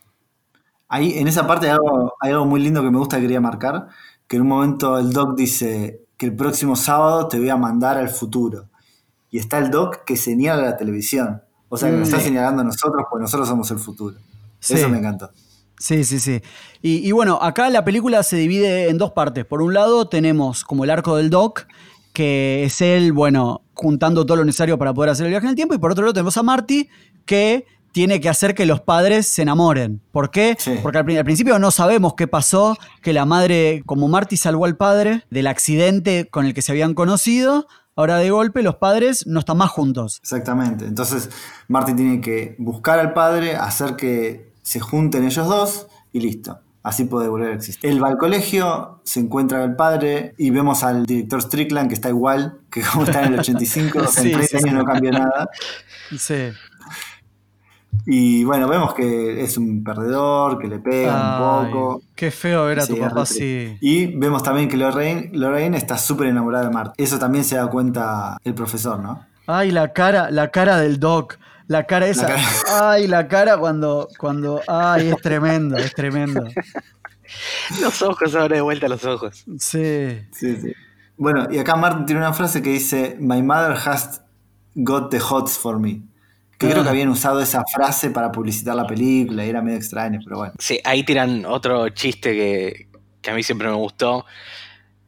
Ahí, 0.90 1.18
en 1.20 1.28
esa 1.28 1.46
parte 1.48 1.68
hay 1.68 1.74
algo, 1.74 2.14
hay 2.20 2.32
algo 2.32 2.46
muy 2.46 2.60
lindo 2.60 2.82
que 2.82 2.92
me 2.92 2.98
gusta 2.98 3.18
que 3.18 3.22
quería 3.24 3.40
marcar, 3.40 3.88
que 4.28 4.36
en 4.38 4.42
un 4.42 4.48
momento 4.50 4.98
el 4.98 5.14
Doc 5.14 5.36
dice 5.38 6.02
que 6.18 6.26
el 6.26 6.36
próximo 6.36 6.76
sábado 6.76 7.28
te 7.28 7.38
voy 7.40 7.50
a 7.50 7.56
mandar 7.58 7.98
al 7.98 8.10
futuro. 8.10 8.70
Y 9.30 9.38
está 9.38 9.58
el 9.60 9.72
Doc 9.72 10.04
que 10.04 10.18
señala 10.18 10.64
la 10.64 10.78
televisión. 10.78 11.44
O 11.70 11.78
sea, 11.78 11.90
que 11.90 11.98
nos 11.98 12.10
Mm. 12.10 12.12
está 12.12 12.24
señalando 12.24 12.62
a 12.62 12.66
nosotros, 12.66 13.04
porque 13.10 13.22
nosotros 13.24 13.48
somos 13.48 13.72
el 13.72 13.80
futuro. 13.80 14.18
Sí. 14.60 14.76
Eso 14.76 14.90
me 14.90 14.98
encantó. 15.00 15.32
Sí, 15.84 16.05
sí, 16.05 16.18
sí. 16.18 16.41
Y, 16.81 17.05
y 17.05 17.11
bueno, 17.11 17.39
acá 17.41 17.69
la 17.69 17.84
película 17.84 18.23
se 18.23 18.38
divide 18.38 18.88
en 18.88 18.97
dos 18.97 19.11
partes. 19.11 19.43
Por 19.43 19.61
un 19.61 19.73
lado 19.73 20.07
tenemos 20.07 20.64
como 20.64 20.85
el 20.85 20.89
arco 20.89 21.18
del 21.18 21.30
Doc, 21.30 21.68
que 22.14 22.64
es 22.64 22.80
él, 22.80 23.11
bueno, 23.11 23.64
juntando 23.73 24.26
todo 24.26 24.38
lo 24.38 24.45
necesario 24.45 24.77
para 24.77 24.93
poder 24.93 25.10
hacer 25.10 25.26
el 25.26 25.31
viaje 25.31 25.45
en 25.45 25.49
el 25.49 25.55
tiempo. 25.57 25.76
Y 25.76 25.80
por 25.80 25.91
otro 25.91 26.05
lado 26.05 26.14
tenemos 26.14 26.38
a 26.38 26.43
Marty, 26.43 26.88
que 27.26 27.65
tiene 27.91 28.22
que 28.22 28.30
hacer 28.30 28.55
que 28.55 28.65
los 28.65 28.80
padres 28.80 29.27
se 29.27 29.41
enamoren. 29.41 29.99
¿Por 30.14 30.31
qué? 30.31 30.55
Sí. 30.57 30.80
Porque 30.81 30.99
al, 30.99 31.18
al 31.18 31.26
principio 31.26 31.60
no 31.60 31.69
sabemos 31.69 32.14
qué 32.14 32.30
pasó, 32.30 32.77
que 33.01 33.11
la 33.11 33.26
madre, 33.26 33.84
como 33.85 34.07
Marty 34.07 34.38
salvó 34.38 34.64
al 34.64 34.77
padre 34.77 35.26
del 35.31 35.47
accidente 35.47 36.30
con 36.31 36.45
el 36.45 36.53
que 36.53 36.61
se 36.61 36.72
habían 36.72 36.93
conocido, 36.93 37.68
ahora 37.97 38.19
de 38.19 38.31
golpe 38.31 38.64
los 38.64 38.76
padres 38.76 39.27
no 39.27 39.41
están 39.41 39.57
más 39.57 39.69
juntos. 39.69 40.19
Exactamente. 40.22 40.85
Entonces, 40.85 41.30
Marty 41.68 41.93
tiene 41.93 42.22
que 42.22 42.55
buscar 42.57 42.99
al 42.99 43.11
padre, 43.11 43.57
hacer 43.57 43.97
que 43.97 44.53
se 44.64 44.80
junten 44.80 45.26
ellos 45.26 45.48
dos 45.48 45.88
y 46.11 46.19
listo. 46.22 46.60
Así 46.81 47.06
puede 47.06 47.30
volver 47.30 47.52
a 47.52 47.56
existir. 47.56 47.90
Él 47.90 48.03
va 48.03 48.10
al 48.10 48.18
colegio, 48.18 48.99
se 49.03 49.22
encuentra 49.22 49.64
el 49.64 49.76
padre 49.76 50.34
y 50.38 50.49
vemos 50.49 50.84
al 50.84 51.06
director 51.06 51.41
Strickland 51.41 51.88
que 51.88 51.94
está 51.94 52.10
igual 52.10 52.57
que 52.69 52.81
como 52.81 53.06
está 53.06 53.23
en 53.23 53.34
el 53.35 53.40
85. 53.40 53.99
o 53.99 54.07
sea, 54.07 54.23
Sí, 54.23 54.31
en 54.31 54.38
30 54.40 54.48
sí, 54.48 54.56
años 54.57 54.69
sí. 54.69 54.76
no 54.76 54.84
cambió 54.84 55.11
nada. 55.11 55.49
Sí. 56.18 56.52
Y 58.06 58.44
bueno, 58.44 58.68
vemos 58.68 58.94
que 58.94 59.41
es 59.44 59.57
un 59.57 59.84
perdedor, 59.84 60.60
que 60.60 60.68
le 60.68 60.80
pega 60.80 61.61
un 61.61 61.72
poco. 61.72 62.02
Qué 62.15 62.31
feo 62.31 62.65
ver 62.65 62.81
a 62.81 62.88
tu 62.88 62.98
papá 62.98 63.22
así. 63.22 63.77
Y 63.80 64.07
vemos 64.07 64.44
también 64.44 64.68
que 64.68 64.76
Lorraine, 64.76 65.30
Lorraine 65.31 65.77
está 65.77 65.98
súper 65.98 66.27
enamorada 66.27 66.65
de 66.65 66.72
Marty. 66.72 67.02
Eso 67.02 67.18
también 67.18 67.45
se 67.45 67.56
da 67.56 67.68
cuenta 67.68 68.38
el 68.44 68.53
profesor, 68.53 68.99
¿no? 68.99 69.26
Ay, 69.48 69.72
la 69.72 69.94
cara, 69.94 70.31
la 70.31 70.49
cara 70.49 70.77
del 70.80 70.99
Doc. 70.99 71.38
La 71.68 71.85
cara 71.85 72.07
esa. 72.07 72.27
cara. 72.27 72.41
Ay, 72.91 73.07
la 73.07 73.27
cara 73.27 73.57
cuando, 73.57 74.07
cuando. 74.18 74.61
Ay, 74.68 75.10
es 75.10 75.18
tremendo, 75.22 75.77
es 75.77 75.94
tremendo. 75.94 76.44
Los 77.81 78.02
ojos, 78.02 78.35
ahora 78.35 78.56
de 78.56 78.61
vuelta 78.61 78.88
los 78.88 79.03
ojos. 79.06 79.44
Sí. 79.60 80.19
Sí, 80.31 80.56
sí. 80.57 80.73
Bueno, 81.18 81.48
y 81.52 81.57
acá 81.57 81.76
Martin 81.76 82.06
tiene 82.06 82.22
una 82.22 82.34
frase 82.34 82.61
que 82.61 82.69
dice: 82.69 83.15
My 83.19 83.41
mother 83.41 83.76
has 83.85 84.22
got 84.76 85.10
the 85.10 85.19
hots 85.19 85.57
for 85.57 85.80
me. 85.80 86.02
Que 86.57 86.68
creo 86.69 86.81
Ah. 86.81 86.84
que 86.84 86.90
habían 86.90 87.10
usado 87.10 87.41
esa 87.41 87.64
frase 87.73 88.10
para 88.10 88.31
publicitar 88.31 88.76
la 88.76 88.85
película 88.85 89.45
y 89.45 89.49
era 89.49 89.61
medio 89.61 89.77
extraño, 89.77 90.19
pero 90.23 90.38
bueno. 90.38 90.53
Sí, 90.60 90.80
ahí 90.84 91.03
tiran 91.03 91.45
otro 91.45 91.90
chiste 91.90 92.34
que, 92.34 92.88
que 93.22 93.31
a 93.31 93.34
mí 93.34 93.41
siempre 93.44 93.68
me 93.68 93.76
gustó. 93.76 94.26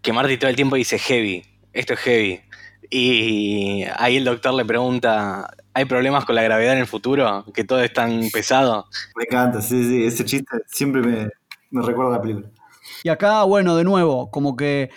Que 0.02 0.12
Marty 0.14 0.38
todo 0.38 0.50
el 0.50 0.56
tiempo 0.56 0.76
dice 0.76 0.98
heavy. 1.00 1.46
Esto 1.74 1.94
es 1.94 2.00
heavy. 2.00 2.42
Y 2.90 3.84
ahí 3.98 4.18
el 4.18 4.26
doctor 4.26 4.54
le 4.54 4.66
pregunta, 4.66 5.50
¿hay 5.74 5.86
problemas 5.86 6.26
con 6.26 6.36
la 6.36 6.44
gravedad 6.44 6.74
en 6.74 6.80
el 6.80 6.88
futuro? 6.88 7.46
¿Que 7.54 7.64
todo 7.64 7.82
es 7.82 7.94
tan 7.94 8.30
pesado? 8.32 8.88
Me 9.16 9.24
encanta, 9.24 9.62
sí, 9.62 9.84
sí. 9.84 10.06
Ese 10.06 10.26
chiste 10.26 10.58
siempre 10.68 11.02
me, 11.02 11.30
me 11.72 11.82
recuerda 11.82 12.16
a 12.16 12.18
la 12.18 12.22
película. 12.22 12.48
Y 13.04 13.10
acá, 13.10 13.44
bueno, 13.44 13.76
de 13.76 13.84
nuevo, 13.84 14.32
como 14.32 14.56
que 14.56 14.90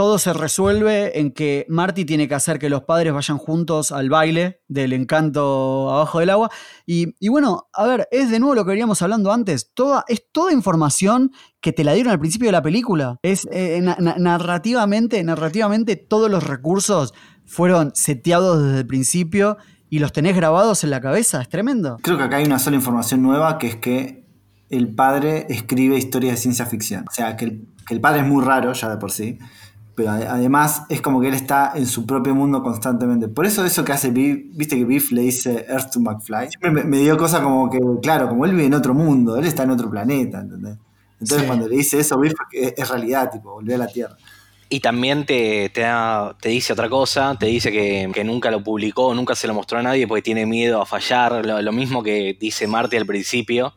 todo 0.00 0.16
se 0.18 0.32
resuelve 0.32 1.20
en 1.20 1.30
que 1.30 1.66
Marty 1.68 2.06
tiene 2.06 2.26
que 2.26 2.34
hacer 2.34 2.58
que 2.58 2.70
los 2.70 2.84
padres 2.84 3.12
vayan 3.12 3.36
juntos 3.36 3.92
al 3.92 4.08
baile 4.08 4.62
del 4.66 4.94
encanto 4.94 5.90
abajo 5.90 6.20
del 6.20 6.30
agua. 6.30 6.48
Y, 6.86 7.12
bueno, 7.28 7.68
a 7.74 7.84
ver, 7.86 8.08
es 8.10 8.30
de 8.30 8.40
nuevo 8.40 8.54
lo 8.54 8.64
que 8.64 8.70
veníamos 8.70 9.02
hablando 9.02 9.30
antes. 9.30 9.72
Toda, 9.74 10.06
es 10.08 10.24
toda 10.32 10.54
información 10.54 11.32
que 11.60 11.74
te 11.74 11.84
la 11.84 11.92
dieron 11.92 12.12
al 12.14 12.18
principio 12.18 12.48
de 12.48 12.52
la 12.52 12.62
película. 12.62 13.18
Es 13.22 13.46
eh, 13.52 13.78
na- 13.82 13.98
narrativamente, 14.16 15.22
narrativamente 15.22 15.96
todos 15.96 16.30
los 16.30 16.44
recursos 16.46 17.12
fueron 17.44 17.90
seteados 17.94 18.62
desde 18.64 18.78
el 18.78 18.86
principio 18.86 19.58
y 19.90 19.98
los 19.98 20.14
tenés 20.14 20.34
grabados 20.34 20.82
en 20.82 20.88
la 20.88 21.02
cabeza. 21.02 21.42
Es 21.42 21.50
tremendo. 21.50 21.98
Creo 22.00 22.16
que 22.16 22.24
acá 22.24 22.36
hay 22.36 22.46
una 22.46 22.58
sola 22.58 22.76
información 22.76 23.20
nueva, 23.20 23.58
que 23.58 23.66
es 23.66 23.76
que 23.76 24.24
el 24.70 24.94
padre 24.94 25.44
escribe 25.50 25.98
historias 25.98 26.36
de 26.36 26.40
ciencia 26.40 26.64
ficción. 26.64 27.04
O 27.06 27.12
sea, 27.12 27.36
que 27.36 27.44
el, 27.44 27.68
que 27.86 27.92
el 27.92 28.00
padre 28.00 28.20
es 28.22 28.26
muy 28.26 28.42
raro 28.42 28.72
ya 28.72 28.88
de 28.88 28.96
por 28.96 29.12
sí, 29.12 29.38
pero 29.94 30.10
ade- 30.10 30.26
además 30.28 30.82
es 30.88 31.00
como 31.00 31.20
que 31.20 31.28
él 31.28 31.34
está 31.34 31.72
en 31.74 31.86
su 31.86 32.06
propio 32.06 32.34
mundo 32.34 32.62
constantemente. 32.62 33.28
Por 33.28 33.46
eso 33.46 33.64
eso 33.64 33.84
que 33.84 33.92
hace 33.92 34.10
Biff, 34.10 34.38
viste 34.56 34.76
que 34.76 34.84
Biff 34.84 35.10
le 35.12 35.22
dice 35.22 35.66
Earth 35.68 35.90
to 35.92 36.00
McFly, 36.00 36.48
siempre 36.48 36.70
me, 36.70 36.84
me 36.84 36.98
dio 36.98 37.16
cosa 37.16 37.42
como 37.42 37.68
que, 37.70 37.78
claro, 38.02 38.28
como 38.28 38.44
él 38.44 38.52
vive 38.52 38.66
en 38.66 38.74
otro 38.74 38.94
mundo, 38.94 39.36
él 39.36 39.46
está 39.46 39.62
en 39.64 39.70
otro 39.70 39.90
planeta, 39.90 40.40
¿entendés? 40.40 40.76
Entonces 41.14 41.40
Sí. 41.40 41.46
cuando 41.46 41.68
le 41.68 41.76
dice 41.76 41.98
eso, 42.00 42.18
Biff 42.18 42.32
es, 42.52 42.74
es 42.76 42.88
realidad, 42.88 43.30
tipo, 43.30 43.52
volvió 43.52 43.74
a 43.74 43.78
la 43.78 43.86
Tierra. 43.88 44.16
Y 44.72 44.78
también 44.80 45.26
te, 45.26 45.68
te, 45.70 45.80
da- 45.80 46.36
te 46.40 46.48
dice 46.48 46.72
otra 46.72 46.88
cosa, 46.88 47.36
te 47.38 47.46
dice 47.46 47.72
que, 47.72 48.08
que 48.14 48.22
nunca 48.24 48.50
lo 48.52 48.62
publicó, 48.62 49.12
nunca 49.14 49.34
se 49.34 49.46
lo 49.48 49.54
mostró 49.54 49.78
a 49.78 49.82
nadie 49.82 50.06
porque 50.06 50.22
tiene 50.22 50.46
miedo 50.46 50.80
a 50.80 50.86
fallar, 50.86 51.44
lo, 51.44 51.60
lo 51.60 51.72
mismo 51.72 52.02
que 52.04 52.36
dice 52.40 52.66
Marty 52.68 52.96
al 52.96 53.04
principio. 53.06 53.74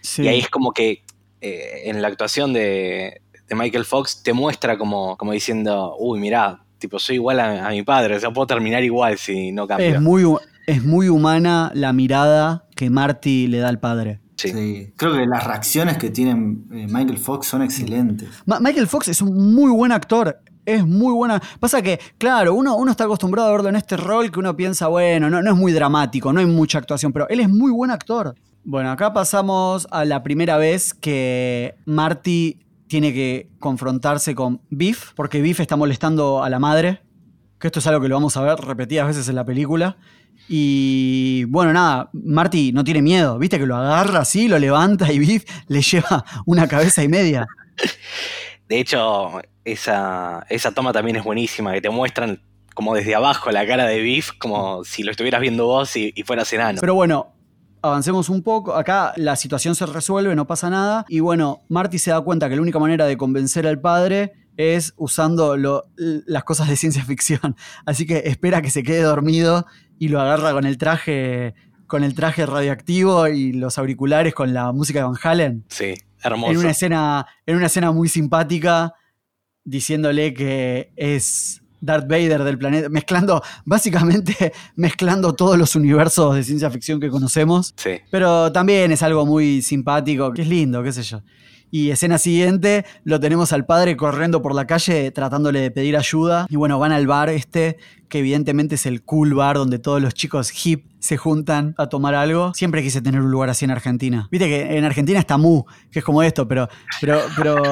Sí. 0.00 0.22
Y 0.22 0.28
ahí 0.28 0.38
es 0.38 0.48
como 0.48 0.70
que 0.72 1.02
eh, 1.40 1.82
en 1.90 2.00
la 2.00 2.06
actuación 2.08 2.52
de, 2.52 3.20
de 3.48 3.54
Michael 3.54 3.84
Fox 3.84 4.22
te 4.22 4.32
muestra 4.32 4.76
como, 4.78 5.16
como 5.16 5.32
diciendo, 5.32 5.94
uy, 5.98 6.18
mirá, 6.20 6.60
tipo, 6.78 6.98
soy 6.98 7.16
igual 7.16 7.40
a, 7.40 7.66
a 7.66 7.70
mi 7.70 7.82
padre, 7.82 8.16
o 8.16 8.20
sea, 8.20 8.30
puedo 8.30 8.46
terminar 8.46 8.82
igual 8.84 9.18
si 9.18 9.52
no 9.52 9.66
cambio. 9.66 9.86
es, 9.94 10.00
muy, 10.00 10.24
es 10.66 10.84
muy 10.84 11.08
humana 11.08 11.70
la 11.74 11.92
mirada 11.92 12.64
que 12.74 12.90
Marty 12.90 13.46
le 13.46 13.58
da 13.58 13.68
al 13.68 13.78
padre. 13.80 14.20
Sí. 14.36 14.50
Sí. 14.50 14.92
Creo 14.96 15.14
que 15.14 15.24
las 15.26 15.46
reacciones 15.46 15.96
que 15.96 16.10
tiene 16.10 16.32
eh, 16.32 16.86
Michael 16.90 17.16
Fox 17.18 17.46
son 17.46 17.62
excelentes. 17.62 18.28
Ma- 18.44 18.60
Michael 18.60 18.86
Fox 18.86 19.08
es 19.08 19.22
un 19.22 19.54
muy 19.54 19.70
buen 19.70 19.92
actor. 19.92 20.38
Es 20.66 20.84
muy 20.84 21.12
buena. 21.14 21.40
Pasa 21.60 21.80
que, 21.80 22.00
claro, 22.18 22.52
uno, 22.54 22.76
uno 22.76 22.90
está 22.90 23.04
acostumbrado 23.04 23.48
a 23.48 23.52
verlo 23.52 23.68
en 23.68 23.76
este 23.76 23.96
rol 23.96 24.30
que 24.32 24.40
uno 24.40 24.54
piensa, 24.56 24.88
bueno, 24.88 25.30
no, 25.30 25.40
no 25.40 25.52
es 25.52 25.56
muy 25.56 25.70
dramático, 25.72 26.32
no 26.32 26.40
hay 26.40 26.46
mucha 26.46 26.78
actuación, 26.78 27.12
pero 27.12 27.28
él 27.28 27.38
es 27.40 27.48
muy 27.48 27.70
buen 27.70 27.90
actor. 27.92 28.34
Bueno, 28.64 28.90
acá 28.90 29.12
pasamos 29.12 29.86
a 29.92 30.04
la 30.04 30.24
primera 30.24 30.56
vez 30.58 30.92
que 30.92 31.76
Marty 31.86 32.58
tiene 32.88 33.12
que 33.12 33.48
confrontarse 33.58 34.34
con 34.34 34.62
Biff, 34.70 35.12
porque 35.14 35.40
Biff 35.40 35.60
está 35.60 35.76
molestando 35.76 36.42
a 36.42 36.50
la 36.50 36.58
madre, 36.58 37.00
que 37.58 37.68
esto 37.68 37.80
es 37.80 37.86
algo 37.86 38.00
que 38.00 38.08
lo 38.08 38.16
vamos 38.16 38.36
a 38.36 38.42
ver 38.42 38.58
repetidas 38.58 39.06
veces 39.06 39.28
en 39.28 39.34
la 39.34 39.44
película. 39.44 39.96
Y 40.48 41.44
bueno, 41.44 41.72
nada, 41.72 42.10
Marty 42.12 42.72
no 42.72 42.84
tiene 42.84 43.02
miedo, 43.02 43.38
viste 43.38 43.58
que 43.58 43.66
lo 43.66 43.76
agarra 43.76 44.20
así, 44.20 44.48
lo 44.48 44.58
levanta 44.58 45.12
y 45.12 45.18
Biff 45.18 45.44
le 45.68 45.80
lleva 45.82 46.24
una 46.44 46.68
cabeza 46.68 47.02
y 47.02 47.08
media. 47.08 47.46
De 48.68 48.80
hecho, 48.80 49.40
esa, 49.64 50.44
esa 50.48 50.72
toma 50.72 50.92
también 50.92 51.16
es 51.16 51.24
buenísima, 51.24 51.72
que 51.72 51.80
te 51.80 51.90
muestran 51.90 52.40
como 52.74 52.94
desde 52.94 53.14
abajo 53.14 53.50
la 53.50 53.66
cara 53.66 53.86
de 53.86 54.00
Biff, 54.00 54.32
como 54.38 54.84
si 54.84 55.02
lo 55.02 55.10
estuvieras 55.10 55.40
viendo 55.40 55.66
vos 55.66 55.96
y, 55.96 56.12
y 56.14 56.22
fueras 56.24 56.52
enano. 56.52 56.80
Pero 56.80 56.94
bueno, 56.94 57.35
avancemos 57.86 58.28
un 58.28 58.42
poco. 58.42 58.74
Acá 58.74 59.12
la 59.16 59.36
situación 59.36 59.74
se 59.74 59.86
resuelve, 59.86 60.34
no 60.34 60.46
pasa 60.46 60.68
nada. 60.70 61.04
Y 61.08 61.20
bueno, 61.20 61.62
Marty 61.68 61.98
se 61.98 62.10
da 62.10 62.20
cuenta 62.20 62.48
que 62.48 62.56
la 62.56 62.62
única 62.62 62.78
manera 62.78 63.06
de 63.06 63.16
convencer 63.16 63.66
al 63.66 63.80
padre 63.80 64.32
es 64.56 64.94
usando 64.96 65.56
lo- 65.56 65.84
las 65.96 66.44
cosas 66.44 66.68
de 66.68 66.76
ciencia 66.76 67.04
ficción. 67.04 67.56
Así 67.86 68.06
que 68.06 68.22
espera 68.26 68.62
que 68.62 68.70
se 68.70 68.82
quede 68.82 69.02
dormido 69.02 69.66
y 69.98 70.08
lo 70.08 70.20
agarra 70.20 70.52
con 70.52 70.64
el 70.66 70.78
traje 70.78 71.54
con 71.86 72.02
el 72.02 72.14
traje 72.14 72.44
radioactivo 72.46 73.28
y 73.28 73.52
los 73.52 73.78
auriculares 73.78 74.34
con 74.34 74.52
la 74.52 74.72
música 74.72 74.98
de 74.98 75.04
Van 75.04 75.14
Halen. 75.22 75.64
Sí, 75.68 75.84
En 75.84 75.96
hermoso. 76.32 76.58
una 76.58 76.70
escena, 76.70 77.26
en 77.46 77.56
una 77.56 77.66
escena 77.66 77.92
muy 77.92 78.08
simpática, 78.08 78.92
diciéndole 79.64 80.34
que 80.34 80.90
es 80.96 81.62
Darth 81.86 82.08
Vader 82.08 82.44
del 82.44 82.58
planeta, 82.58 82.88
mezclando, 82.88 83.42
básicamente 83.64 84.52
mezclando 84.76 85.34
todos 85.34 85.56
los 85.56 85.74
universos 85.76 86.34
de 86.34 86.42
ciencia 86.42 86.70
ficción 86.70 87.00
que 87.00 87.08
conocemos. 87.08 87.72
Sí. 87.76 88.00
Pero 88.10 88.52
también 88.52 88.92
es 88.92 89.02
algo 89.02 89.24
muy 89.24 89.62
simpático, 89.62 90.32
que 90.32 90.42
es 90.42 90.48
lindo, 90.48 90.82
qué 90.82 90.92
sé 90.92 91.02
yo. 91.02 91.22
Y 91.70 91.90
escena 91.90 92.18
siguiente, 92.18 92.84
lo 93.04 93.18
tenemos 93.18 93.52
al 93.52 93.66
padre 93.66 93.96
corriendo 93.96 94.40
por 94.40 94.54
la 94.54 94.66
calle 94.66 95.10
tratándole 95.10 95.60
de 95.60 95.70
pedir 95.70 95.96
ayuda. 95.96 96.46
Y 96.48 96.56
bueno, 96.56 96.78
van 96.78 96.92
al 96.92 97.06
bar 97.06 97.28
este, 97.28 97.76
que 98.08 98.20
evidentemente 98.20 98.76
es 98.76 98.86
el 98.86 99.02
cool 99.02 99.34
bar 99.34 99.56
donde 99.56 99.78
todos 99.78 100.00
los 100.00 100.14
chicos 100.14 100.52
hip 100.64 100.86
se 101.00 101.16
juntan 101.16 101.74
a 101.76 101.88
tomar 101.88 102.14
algo. 102.14 102.54
Siempre 102.54 102.82
quise 102.82 103.02
tener 103.02 103.20
un 103.20 103.30
lugar 103.30 103.50
así 103.50 103.64
en 103.64 103.72
Argentina. 103.72 104.28
Viste 104.30 104.48
que 104.48 104.78
en 104.78 104.84
Argentina 104.84 105.18
está 105.18 105.38
Mu, 105.38 105.64
que 105.90 105.98
es 105.98 106.04
como 106.04 106.22
esto, 106.22 106.46
pero, 106.46 106.68
pero, 107.00 107.20
pero, 107.36 107.62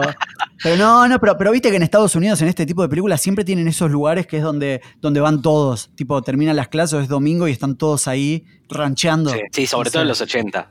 pero 0.62 0.76
no, 0.76 1.08
no, 1.08 1.18
pero, 1.18 1.36
pero 1.36 1.50
viste 1.50 1.70
que 1.70 1.76
en 1.76 1.82
Estados 1.82 2.14
Unidos 2.14 2.40
en 2.42 2.48
este 2.48 2.66
tipo 2.66 2.82
de 2.82 2.88
películas 2.88 3.20
siempre 3.20 3.44
tienen 3.44 3.68
esos 3.68 3.90
lugares 3.90 4.26
que 4.26 4.38
es 4.38 4.42
donde, 4.42 4.80
donde 5.00 5.20
van 5.20 5.42
todos. 5.42 5.90
Tipo, 5.94 6.20
terminan 6.22 6.56
las 6.56 6.68
clases, 6.68 7.02
es 7.02 7.08
domingo 7.08 7.48
y 7.48 7.52
están 7.52 7.76
todos 7.76 8.08
ahí 8.08 8.44
rancheando. 8.68 9.30
Sí, 9.30 9.40
sí, 9.50 9.66
sobre 9.66 9.90
todo 9.90 10.02
en 10.02 10.08
los 10.08 10.20
80. 10.20 10.70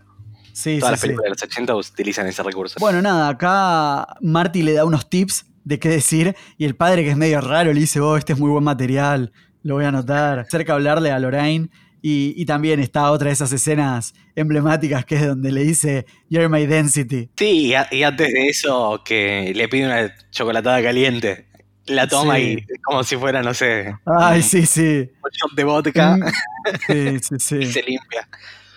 Sí, 0.54 0.78
Todas 0.80 0.92
las 0.92 1.00
sí, 1.00 1.04
sí. 1.04 1.08
películas 1.08 1.24
de 1.24 1.30
los 1.30 1.44
80 1.44 1.76
utilizan 1.76 2.28
ese 2.28 2.44
recurso. 2.44 2.76
Bueno, 2.80 3.02
nada, 3.02 3.28
acá 3.28 4.16
Marty 4.22 4.62
le 4.62 4.74
da 4.74 4.86
unos 4.86 5.10
tips 5.10 5.48
de 5.64 5.80
qué 5.80 5.90
decir 5.90 6.36
y 6.58 6.66
el 6.66 6.76
padre 6.76 7.04
que 7.04 7.10
es 7.10 7.18
medio 7.18 7.42
raro 7.42 7.74
le 7.74 7.80
dice, 7.80 8.00
oh, 8.00 8.18
este 8.18 8.34
es 8.34 8.40
muy 8.40 8.52
buen 8.52 8.64
material, 8.64 9.32
lo 9.64 9.76
voy 9.76 9.86
a 9.86 9.90
anotar. 9.90 10.46
Cerca 10.50 10.74
a 10.74 10.76
hablarle 10.76 11.12
a 11.12 11.20
Lorraine 11.20 11.70
y, 12.06 12.34
y 12.36 12.46
también 12.46 12.80
está 12.82 13.10
otra 13.12 13.28
de 13.28 13.34
esas 13.34 13.52
escenas 13.54 14.14
emblemáticas 14.36 15.06
que 15.06 15.16
es 15.16 15.26
donde 15.26 15.52
le 15.54 15.64
dice, 15.64 16.06
you're 16.30 16.50
my 16.50 16.66
density. 16.68 17.30
Sí, 17.38 17.68
y, 17.68 17.74
a- 17.74 17.88
y 17.90 18.04
antes 18.04 18.32
de 18.32 18.48
eso, 18.50 19.02
que 19.06 19.54
le 19.56 19.68
pide 19.70 19.86
una 19.86 20.14
chocolatada 20.30 20.84
caliente. 20.84 21.48
La 21.86 22.06
toma 22.08 22.36
Sí. 22.38 22.58
y 22.60 22.78
como 22.82 23.04
si 23.04 23.16
fuera, 23.18 23.42
no 23.42 23.54
sé, 23.54 23.96
Ay, 24.06 24.38
un 24.38 24.44
sí, 24.44 24.66
sí. 24.66 25.10
shot 25.34 25.52
de 25.56 25.64
vodka 25.64 26.18
Sí, 26.88 27.20
sí, 27.20 27.36
sí. 27.40 27.56
y 27.58 27.66
se 27.72 27.82
limpia. 27.84 28.28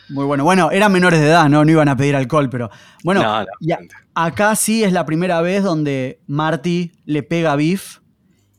Muy 0.09 0.25
bueno. 0.25 0.45
Bueno, 0.45 0.71
eran 0.71 0.93
menores 0.93 1.19
de 1.21 1.27
edad, 1.27 1.49
¿no? 1.49 1.65
No 1.65 1.71
iban 1.71 1.89
a 1.89 1.97
pedir 1.97 2.15
alcohol, 2.15 2.49
pero 2.49 2.71
bueno, 3.03 3.23
no, 3.23 3.41
no, 3.41 3.47
y 3.61 3.73
a- 3.73 3.79
acá 4.15 4.55
sí 4.57 4.85
es 4.85 4.93
la 4.93 5.05
primera 5.05 5.41
vez 5.41 5.63
donde 5.65 6.21
Marty 6.29 6.93
le 7.05 7.23
pega 7.25 7.53
a 7.53 7.57
Biff 7.57 7.99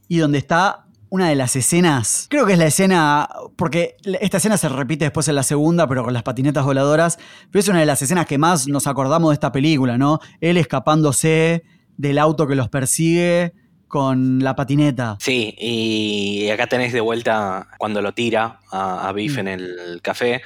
y 0.10 0.18
donde 0.18 0.38
está 0.40 0.87
una 1.10 1.30
de 1.30 1.36
las 1.36 1.56
escenas, 1.56 2.28
creo 2.30 2.46
que 2.46 2.54
es 2.54 2.60
la 2.60 2.66
escena, 2.66 3.30
porque 3.56 3.96
esta 4.20 4.38
escena 4.38 4.58
se 4.58 4.68
repite 4.70 5.06
después 5.06 5.28
en 5.28 5.36
la 5.36 5.44
segunda, 5.44 5.88
pero 5.88 6.04
con 6.04 6.14
las 6.14 6.24
patinetas 6.24 6.66
voladoras, 6.66 7.18
pero 7.52 7.60
es 7.62 7.68
una 7.70 7.80
de 7.80 7.86
las 7.86 8.02
escenas 8.02 8.26
que 8.26 8.38
más 8.38 8.68
nos 8.68 8.88
acordamos 8.88 9.30
de 9.30 9.36
esta 9.36 9.52
película, 9.52 9.98
¿no? 9.98 10.20
Él 10.42 10.58
escapándose 10.58 11.64
del 11.98 12.18
auto 12.20 12.46
que 12.48 12.56
los 12.56 12.70
persigue 12.70 13.54
con 13.88 14.40
la 14.44 14.54
patineta. 14.56 15.16
Sí, 15.22 15.56
y 15.58 16.50
acá 16.50 16.68
tenés 16.68 16.92
de 16.92 17.00
vuelta 17.00 17.68
cuando 17.78 18.02
lo 18.02 18.12
tira 18.14 18.60
a, 18.72 19.08
a 19.08 19.14
Biff 19.14 19.36
Mm. 19.38 19.40
en 19.40 19.48
el 19.48 20.00
café, 20.02 20.42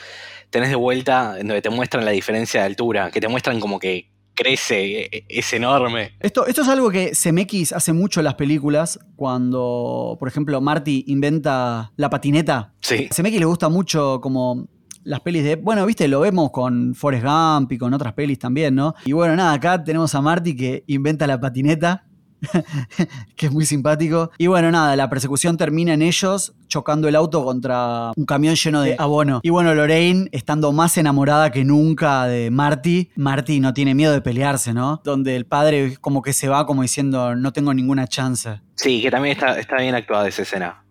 tenés 0.52 0.70
de 0.70 0.76
vuelta 0.76 1.40
en 1.40 1.48
donde 1.48 1.62
te 1.64 1.72
muestran 1.72 2.06
la 2.06 2.12
diferencia 2.12 2.60
de 2.60 2.68
altura, 2.68 3.10
que 3.10 3.20
te 3.20 3.28
muestran 3.28 3.60
como 3.60 3.80
que 3.80 4.11
crece, 4.36 5.04
e- 5.04 5.26
es 5.30 5.54
enorme. 5.54 6.12
Esto, 6.20 6.46
esto 6.46 6.62
es 6.62 6.68
algo 6.68 6.90
que 6.90 7.14
Zemeckis 7.16 7.74
hace 7.74 7.94
mucho 7.94 8.20
en 8.20 8.26
las 8.26 8.36
películas, 8.36 9.00
cuando, 9.16 10.16
por 10.20 10.28
ejemplo, 10.28 10.60
Marty 10.62 11.06
inventa 11.08 11.92
la 11.96 12.10
patineta. 12.10 12.74
Sí, 12.82 13.08
A 13.10 13.14
Zemeckis 13.14 13.40
le 13.40 13.46
gusta 13.46 13.70
mucho 13.70 14.20
como 14.22 14.68
las 15.04 15.20
pelis 15.22 15.44
de... 15.44 15.56
Bueno, 15.56 15.86
viste, 15.86 16.08
lo 16.08 16.20
vemos 16.20 16.52
con 16.52 16.94
Forrest 16.94 17.26
Gump 17.26 17.72
y 17.72 17.78
con 17.78 17.94
otras 17.94 18.14
pelis 18.14 18.38
también, 18.38 18.76
¿no? 18.76 18.94
Y 19.06 19.14
bueno, 19.14 19.36
nada, 19.36 19.54
acá 19.54 19.84
tenemos 19.84 20.14
a 20.14 20.22
Marty 20.22 20.56
que 20.56 20.84
inventa 20.88 21.26
la 21.26 21.40
patineta, 21.40 22.06
que 23.36 23.48
es 23.48 23.52
muy 23.52 23.66
simpático. 23.66 24.32
Y 24.38 24.48
bueno, 24.48 24.72
nada, 24.72 24.96
la 24.96 25.10
persecución 25.10 25.58
termina 25.58 25.94
en 25.94 26.02
ellos 26.02 26.54
chocando 26.68 27.08
el 27.08 27.16
auto 27.16 27.44
contra 27.44 28.12
un 28.16 28.26
camión 28.26 28.56
lleno 28.56 28.82
de 28.82 28.96
abono. 28.98 29.40
Y 29.44 29.50
bueno, 29.50 29.74
Lorraine, 29.74 30.30
estando 30.32 30.72
más 30.72 30.98
enamorada 30.98 31.52
que 31.52 31.64
nunca 31.64 32.26
de 32.28 32.50
Marty, 32.52 33.10
Marty 33.16 33.60
no 33.60 33.74
tiene 33.74 33.94
miedo 33.94 34.14
de 34.14 34.22
pelearse, 34.22 34.74
¿no? 34.74 35.02
Donde 35.04 35.36
el 35.36 35.46
padre 35.46 35.98
como 36.00 36.22
que 36.22 36.34
se 36.34 36.48
va 36.48 36.66
como 36.66 36.82
diciendo, 36.82 37.36
no 37.36 37.52
tengo 37.54 37.74
ninguna 37.74 38.08
chance. 38.08 38.62
sí, 38.76 39.02
que 39.02 39.12
también 39.12 39.38
está, 39.38 39.60
está 39.60 39.78
bien 39.78 39.96
actuada 39.96 40.28
esa 40.28 40.42
escena. 40.42 40.84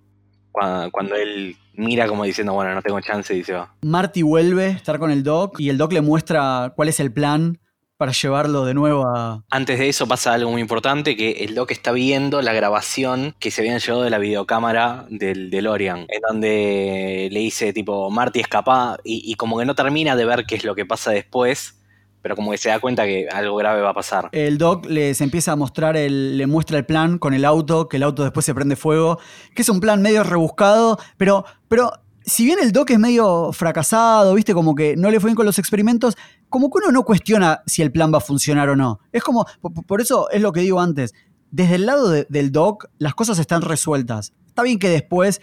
Cuando, 0.53 0.91
cuando 0.91 1.15
él 1.15 1.57
mira 1.75 2.07
como 2.09 2.25
diciendo, 2.25 2.53
bueno, 2.53 2.75
no 2.75 2.83
tengo 2.83 3.01
chance 3.01 3.35
y 3.37 3.45
se 3.45 3.55
va. 3.55 3.75
Marty 3.83 4.23
vuelve 4.23 4.67
a 4.67 4.71
estar 4.71 4.99
con 4.99 5.11
el 5.11 5.23
Doc 5.23 5.59
y 5.59 5.69
el 5.71 5.79
Doc 5.79 5.93
le 5.93 6.01
muestra 6.01 6.73
cuál 6.77 6.89
es 6.89 7.01
el 7.01 7.13
plan 7.13 7.59
para 8.01 8.13
llevarlo 8.13 8.65
de 8.65 8.73
nuevo 8.73 9.07
a... 9.15 9.45
Antes 9.51 9.79
de 9.79 9.91
eso 9.91 10.09
pasa 10.09 10.33
algo 10.33 10.51
muy 10.51 10.63
importante, 10.63 11.19
que 11.19 11.45
el 11.45 11.55
Doc 11.55 11.71
está 11.71 11.93
viendo 11.93 12.41
la 12.41 12.55
grabación 12.55 13.35
que 13.39 13.51
se 13.51 13.61
habían 13.61 13.79
llevado 13.79 14.05
de 14.05 14.09
la 14.09 14.17
videocámara 14.17 15.05
del 15.11 15.51
DeLorean, 15.51 16.07
en 16.09 16.21
donde 16.27 17.29
le 17.31 17.41
dice 17.41 17.75
tipo, 17.75 18.11
Marty 18.11 18.41
escapa, 18.41 18.97
y, 19.05 19.31
y 19.31 19.35
como 19.35 19.59
que 19.59 19.67
no 19.67 19.75
termina 19.75 20.17
de 20.17 20.25
ver 20.25 20.47
qué 20.47 20.55
es 20.55 20.65
lo 20.65 20.75
que 20.75 20.87
pasa 20.87 21.11
después, 21.11 21.79
pero 22.23 22.37
como 22.37 22.53
que 22.53 22.57
se 22.57 22.71
da 22.71 22.81
cuenta 22.81 23.05
que 23.05 23.29
algo 23.31 23.55
grave 23.57 23.83
va 23.83 23.91
a 23.91 23.95
pasar. 23.95 24.31
El 24.33 24.57
Doc 24.57 24.87
les 24.87 25.21
empieza 25.21 25.53
a 25.53 25.57
mostrar, 25.57 25.99
el, 25.99 26.39
le 26.39 26.47
muestra 26.47 26.79
el 26.79 26.87
plan 26.87 27.19
con 27.19 27.35
el 27.35 27.45
auto, 27.45 27.87
que 27.91 27.99
el 27.99 28.03
auto 28.03 28.23
después 28.23 28.47
se 28.47 28.55
prende 28.55 28.77
fuego, 28.77 29.19
que 29.55 29.61
es 29.61 29.69
un 29.69 29.79
plan 29.79 30.01
medio 30.01 30.25
rebuscado, 30.25 30.99
pero, 31.19 31.45
pero 31.69 31.93
si 32.25 32.45
bien 32.45 32.59
el 32.63 32.73
Doc 32.73 32.91
es 32.91 32.99
medio 32.99 33.53
fracasado, 33.53 34.35
viste, 34.35 34.55
como 34.55 34.75
que 34.75 34.97
no 34.97 35.11
le 35.11 35.21
fue 35.21 35.29
bien 35.29 35.37
con 35.37 35.47
los 35.47 35.59
experimentos, 35.59 36.17
como 36.49 36.71
que 36.71 36.79
uno 36.79 36.93
no 36.93 37.05
cuestiona 37.05 37.63
si 37.67 37.83
el 37.83 37.93
plan 37.93 38.13
va 38.13 38.19
a 38.19 38.23
funcionar 38.23 38.69
o 38.69 38.77
no. 38.77 39.01
Es 39.13 39.23
como, 39.23 39.47
por 39.87 40.01
eso 40.01 40.31
es 40.31 40.43
lo 40.43 40.53
que 40.53 40.61
digo 40.61 40.81
antes, 40.81 41.15
desde 41.51 41.77
el 41.77 41.87
lado 41.87 42.11
del 42.11 42.53
Doc 42.53 42.87
las 42.99 43.15
cosas 43.15 43.39
están 43.39 43.63
resueltas. 43.63 44.33
Está 44.47 44.63
bien 44.63 44.79
que 44.79 44.89
después 44.89 45.41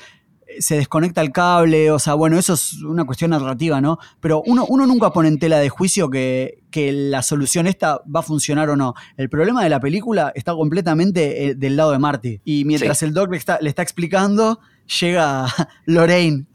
se 0.59 0.75
desconecta 0.75 1.21
el 1.21 1.31
cable, 1.31 1.91
o 1.91 1.99
sea, 1.99 2.13
bueno, 2.13 2.37
eso 2.37 2.53
es 2.53 2.81
una 2.81 3.05
cuestión 3.05 3.31
narrativa, 3.31 3.81
¿no? 3.81 3.99
Pero 4.19 4.41
uno, 4.45 4.65
uno 4.67 4.85
nunca 4.85 5.11
pone 5.11 5.27
en 5.27 5.39
tela 5.39 5.59
de 5.59 5.69
juicio 5.69 6.09
que, 6.09 6.63
que, 6.71 6.91
la 6.91 7.21
solución 7.21 7.67
esta 7.67 8.01
va 8.13 8.21
a 8.21 8.23
funcionar 8.23 8.69
o 8.69 8.75
no. 8.75 8.93
El 9.17 9.29
problema 9.29 9.63
de 9.63 9.69
la 9.69 9.79
película 9.79 10.31
está 10.35 10.53
completamente 10.53 11.47
eh, 11.47 11.55
del 11.55 11.75
lado 11.75 11.91
de 11.91 11.99
Marty. 11.99 12.41
Y 12.43 12.65
mientras 12.65 13.03
el 13.03 13.13
Doc 13.13 13.31
le 13.31 13.37
está, 13.37 13.59
le 13.61 13.69
está 13.69 13.81
explicando, 13.81 14.59
llega 14.99 15.47
Lorraine 15.85 16.45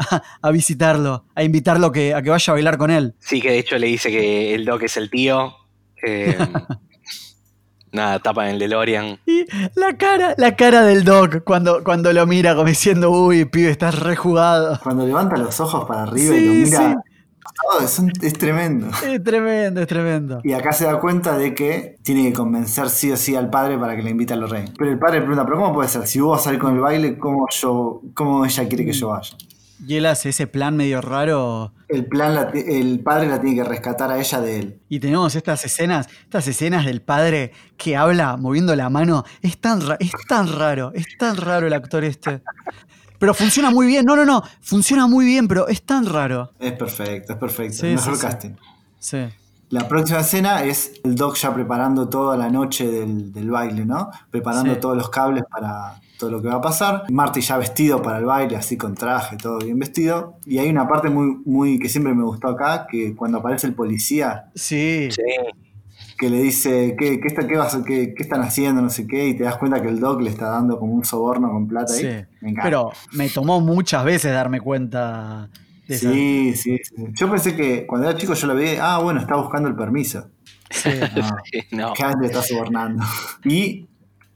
a, 0.40 0.50
visitarlo, 0.50 1.24
a 1.34 1.44
invitarlo 1.44 1.88
a 1.88 1.92
que 1.92 2.12
vaya 2.30 2.52
a 2.52 2.54
bailar 2.54 2.78
con 2.78 2.90
él. 2.90 3.14
Sí, 3.18 3.40
que 3.40 3.50
de 3.50 3.58
hecho 3.58 3.78
le 3.78 3.86
dice 3.86 4.10
que 4.10 4.54
el 4.54 4.64
Doc 4.64 4.82
es 4.82 4.96
el 4.96 5.10
tío. 5.10 5.54
Eh, 6.02 6.36
nada, 7.92 8.18
tapa 8.18 8.46
en 8.46 8.54
el 8.54 8.58
DeLorean. 8.58 9.18
Y 9.26 9.44
la 9.74 9.96
cara, 9.96 10.34
la 10.38 10.56
cara 10.56 10.82
del 10.82 11.04
Doc 11.04 11.44
cuando, 11.44 11.84
cuando 11.84 12.12
lo 12.12 12.26
mira 12.26 12.54
como 12.54 12.68
diciendo, 12.68 13.10
uy, 13.10 13.44
pibe, 13.44 13.70
estás 13.70 13.98
rejugado. 13.98 14.78
Cuando 14.82 15.06
levanta 15.06 15.36
los 15.36 15.60
ojos 15.60 15.84
para 15.84 16.02
arriba 16.02 16.34
y 16.34 16.46
lo 16.46 16.52
mira. 16.54 17.02
es, 18.22 18.32
tremendo. 18.34 18.88
Es 19.06 19.22
tremendo, 19.22 19.80
es 19.82 19.86
tremendo. 19.86 20.40
Y 20.42 20.52
acá 20.52 20.72
se 20.72 20.84
da 20.84 20.98
cuenta 20.98 21.36
de 21.36 21.54
que 21.54 21.98
tiene 22.02 22.24
que 22.24 22.32
convencer 22.32 22.88
sí 22.88 23.12
o 23.12 23.16
sí 23.16 23.36
al 23.36 23.50
padre 23.50 23.78
para 23.78 23.94
que 23.96 24.02
le 24.02 24.10
invite 24.10 24.32
a 24.34 24.36
los 24.36 24.50
reyes. 24.50 24.72
Pero 24.76 24.90
el 24.90 24.98
padre 24.98 25.20
pregunta, 25.20 25.44
¿pero 25.44 25.58
cómo 25.58 25.74
puede 25.74 25.88
ser? 25.88 26.06
Si 26.06 26.20
vos 26.20 26.32
vas 26.32 26.40
a 26.40 26.44
salir 26.44 26.60
con 26.60 26.74
el 26.74 26.80
baile, 26.80 27.18
¿cómo, 27.18 27.46
yo, 27.50 28.00
cómo 28.14 28.44
ella 28.44 28.68
quiere 28.68 28.84
que 28.84 28.92
yo 28.92 29.08
vaya? 29.08 29.36
Y 29.86 29.96
él 29.96 30.06
hace 30.06 30.28
ese 30.28 30.46
plan 30.46 30.76
medio 30.76 31.00
raro. 31.00 31.72
El 31.88 32.06
plan, 32.06 32.50
el 32.54 33.00
padre 33.00 33.28
la 33.28 33.40
tiene 33.40 33.56
que 33.56 33.64
rescatar 33.64 34.10
a 34.10 34.18
ella 34.18 34.40
de 34.40 34.58
él. 34.58 34.80
Y 34.88 35.00
tenemos 35.00 35.34
estas 35.34 35.64
escenas, 35.64 36.08
estas 36.22 36.46
escenas 36.46 36.86
del 36.86 37.02
padre 37.02 37.52
que 37.76 37.96
habla 37.96 38.36
moviendo 38.36 38.74
la 38.76 38.88
mano. 38.90 39.24
Es 39.40 39.58
tan, 39.58 39.80
es 39.98 40.12
tan 40.28 40.52
raro, 40.56 40.92
es 40.94 41.06
tan 41.18 41.36
raro 41.36 41.66
el 41.66 41.72
actor 41.72 42.04
este. 42.04 42.42
Pero 43.18 43.34
funciona 43.34 43.70
muy 43.70 43.86
bien. 43.86 44.04
No, 44.04 44.16
no, 44.16 44.24
no. 44.24 44.42
Funciona 44.60 45.06
muy 45.06 45.24
bien, 45.24 45.48
pero 45.48 45.68
es 45.68 45.82
tan 45.82 46.06
raro. 46.06 46.52
Es 46.58 46.72
perfecto, 46.72 47.32
es 47.32 47.38
perfecto. 47.38 47.86
mejor 47.86 48.18
casting. 48.18 48.54
Sí. 48.98 49.18
La 49.70 49.88
próxima 49.88 50.20
escena 50.20 50.64
es 50.64 51.00
el 51.02 51.14
Doc 51.14 51.36
ya 51.36 51.54
preparando 51.54 52.08
toda 52.08 52.36
la 52.36 52.50
noche 52.50 52.86
del, 52.86 53.50
baile, 53.50 53.86
¿no? 53.86 54.10
Preparando 54.30 54.76
todos 54.78 54.96
los 54.96 55.08
cables 55.08 55.44
para, 55.50 55.98
todo 56.22 56.30
lo 56.30 56.40
que 56.40 56.46
va 56.46 56.54
a 56.54 56.60
pasar. 56.60 57.02
Marty 57.10 57.40
ya 57.40 57.58
vestido 57.58 58.00
para 58.00 58.18
el 58.18 58.24
baile, 58.24 58.54
así 58.54 58.76
con 58.76 58.94
traje, 58.94 59.36
todo 59.36 59.58
bien 59.58 59.76
vestido. 59.76 60.36
Y 60.46 60.58
hay 60.58 60.70
una 60.70 60.86
parte 60.86 61.10
muy, 61.10 61.42
muy 61.44 61.80
que 61.80 61.88
siempre 61.88 62.14
me 62.14 62.22
gustó 62.22 62.46
acá, 62.46 62.86
que 62.88 63.16
cuando 63.16 63.38
aparece 63.38 63.66
el 63.66 63.74
policía. 63.74 64.52
Sí. 64.54 65.08
Que 66.16 66.30
le 66.30 66.40
dice, 66.40 66.94
¿qué, 66.96 67.18
qué, 67.18 67.26
está, 67.26 67.48
qué, 67.48 67.56
vas, 67.56 67.76
qué, 67.84 68.14
qué, 68.14 68.22
están 68.22 68.40
haciendo? 68.42 68.80
No 68.80 68.88
sé 68.88 69.08
qué. 69.08 69.26
Y 69.26 69.36
te 69.36 69.42
das 69.42 69.56
cuenta 69.56 69.82
que 69.82 69.88
el 69.88 69.98
Doc 69.98 70.20
le 70.20 70.30
está 70.30 70.50
dando 70.50 70.78
como 70.78 70.92
un 70.92 71.04
soborno 71.04 71.50
con 71.50 71.66
plata 71.66 71.92
sí. 71.92 72.06
Pero 72.62 72.92
me 73.14 73.28
tomó 73.28 73.60
muchas 73.60 74.04
veces 74.04 74.32
darme 74.32 74.60
cuenta 74.60 75.50
de 75.88 75.94
eso. 75.96 76.12
Sí, 76.12 76.54
sí, 76.54 76.80
Yo 77.18 77.28
pensé 77.28 77.56
que 77.56 77.84
cuando 77.84 78.08
era 78.08 78.16
chico 78.16 78.34
yo 78.34 78.46
lo 78.46 78.54
vi, 78.54 78.76
ah, 78.80 79.00
bueno, 79.02 79.18
está 79.18 79.34
buscando 79.34 79.68
el 79.68 79.74
permiso. 79.74 80.30
Sí. 80.70 80.90
No, 81.72 81.92
no. 81.98 82.20
le 82.20 82.26
está 82.26 82.42
sobornando. 82.42 83.02
Y 83.44 83.88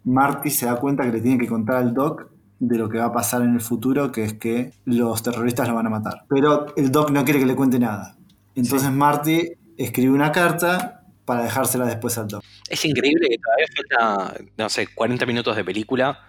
Marty 0.06 0.50
se 0.50 0.66
da 0.66 0.76
cuenta 0.76 1.02
que 1.02 1.10
le 1.10 1.20
tiene 1.20 1.36
que 1.36 1.48
contar 1.48 1.76
al 1.76 1.92
Doc 1.92 2.30
de 2.58 2.78
lo 2.78 2.88
que 2.88 2.98
va 2.98 3.06
a 3.06 3.12
pasar 3.12 3.42
en 3.42 3.54
el 3.54 3.60
futuro, 3.60 4.12
que 4.12 4.24
es 4.24 4.34
que 4.34 4.72
los 4.84 5.22
terroristas 5.22 5.68
lo 5.68 5.74
van 5.74 5.86
a 5.88 5.90
matar. 5.90 6.24
Pero 6.28 6.74
el 6.76 6.90
Doc 6.90 7.10
no 7.10 7.24
quiere 7.24 7.40
que 7.40 7.46
le 7.46 7.56
cuente 7.56 7.78
nada. 7.78 8.16
Entonces 8.54 8.90
Marty 8.90 9.52
escribe 9.76 10.12
una 10.12 10.32
carta 10.32 11.02
para 11.24 11.42
dejársela 11.42 11.86
después 11.86 12.16
al 12.18 12.28
Doc. 12.28 12.44
Es 12.70 12.84
increíble 12.84 13.28
que 13.28 13.36
todavía 13.36 13.66
falta, 13.76 14.44
no 14.56 14.68
sé, 14.68 14.86
40 14.94 15.26
minutos 15.26 15.56
de 15.56 15.64
película 15.64 16.20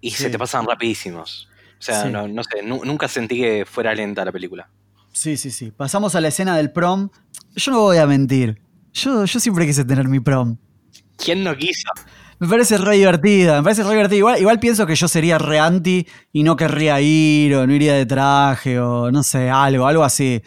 y 0.00 0.10
se 0.10 0.28
te 0.28 0.38
pasan 0.38 0.66
rapidísimos. 0.66 1.48
O 1.78 1.82
sea, 1.82 2.06
no, 2.06 2.42
sé, 2.42 2.62
nunca 2.64 3.06
sentí 3.06 3.40
que 3.40 3.64
fuera 3.64 3.94
lenta 3.94 4.24
la 4.24 4.32
película. 4.32 4.68
Sí, 5.12 5.36
sí, 5.36 5.52
sí. 5.52 5.70
Pasamos 5.70 6.16
a 6.16 6.20
la 6.20 6.28
escena 6.28 6.56
del 6.56 6.72
prom. 6.72 7.10
Yo 7.54 7.70
no 7.70 7.80
voy 7.80 7.98
a 7.98 8.06
mentir. 8.06 8.60
Yo, 8.92 9.24
yo 9.24 9.38
siempre 9.38 9.66
quise 9.66 9.84
tener 9.84 10.08
mi 10.08 10.18
prom. 10.18 10.56
¿Quién 11.16 11.44
no 11.44 11.56
quiso? 11.56 11.88
Me 12.40 12.48
parece 12.48 12.78
re 12.78 12.96
divertida, 12.96 13.58
me 13.58 13.62
parece 13.62 13.82
re 13.84 13.90
divertida. 13.90 14.18
Igual, 14.18 14.40
igual 14.40 14.60
pienso 14.60 14.86
que 14.86 14.94
yo 14.94 15.08
sería 15.08 15.38
re 15.38 15.58
anti 15.58 16.06
y 16.32 16.42
no 16.42 16.56
querría 16.56 17.00
ir 17.00 17.54
o 17.54 17.66
no 17.66 17.72
iría 17.72 17.94
de 17.94 18.06
traje 18.06 18.78
o 18.78 19.10
no 19.10 19.22
sé, 19.22 19.50
algo, 19.50 19.86
algo 19.86 20.02
así. 20.02 20.42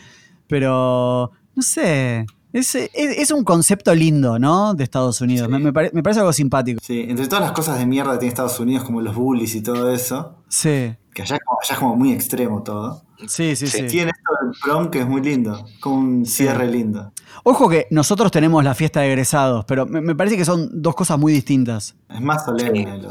Pero, 0.47 1.31
no 1.55 1.61
sé, 1.61 2.25
es, 2.59 3.31
un 3.31 3.43
concepto 3.43 3.93
lindo, 3.93 4.39
¿no? 4.39 4.73
De 4.73 4.83
Estados 4.83 5.21
Unidos. 5.21 5.49
Me, 5.49 5.71
parece 5.71 6.19
algo 6.19 6.33
simpático. 6.33 6.79
Sí, 6.83 7.05
entre 7.07 7.27
todas 7.27 7.41
las 7.41 7.51
cosas 7.51 7.79
de 7.79 7.85
mierda 7.85 8.13
que 8.13 8.19
tiene 8.19 8.29
Estados 8.29 8.59
Unidos, 8.59 8.83
como 8.83 9.01
los 9.01 9.15
bullies 9.15 9.55
y 9.55 9.61
todo 9.61 9.91
eso. 9.91 10.35
Sí. 10.47 10.95
Que 11.13 11.23
allá, 11.23 11.35
allá 11.35 11.73
es 11.73 11.77
como 11.79 11.95
muy 11.95 12.11
extremo 12.11 12.63
todo. 12.63 13.03
Sí, 13.25 13.55
sí, 13.55 13.67
sí. 13.67 13.87
Tiene 13.87 14.11
esto 14.11 14.33
del 14.41 14.53
prom 14.61 14.91
que 14.91 14.99
es 14.99 15.07
muy 15.07 15.21
lindo, 15.21 15.65
con 15.79 15.93
un 15.93 16.25
cierre 16.25 16.67
lindo. 16.67 17.11
Ojo 17.43 17.67
que 17.67 17.87
nosotros 17.89 18.31
tenemos 18.31 18.63
la 18.63 18.75
fiesta 18.75 19.01
de 19.01 19.07
egresados, 19.07 19.65
pero 19.65 19.85
me, 19.85 20.15
parece 20.15 20.37
que 20.37 20.45
son 20.45 20.69
dos 20.71 20.95
cosas 20.95 21.17
muy 21.17 21.33
distintas. 21.33 21.95
Es 22.09 22.21
más 22.21 22.45
solemne. 22.45 23.01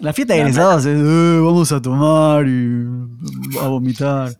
La 0.00 0.12
fiesta 0.12 0.34
de 0.34 0.40
egresados 0.40 0.84
es 0.86 0.98
eh, 0.98 1.40
vamos 1.40 1.70
a 1.72 1.80
tomar 1.80 2.46
y 2.46 2.86
a 3.60 3.68
vomitar. 3.68 4.32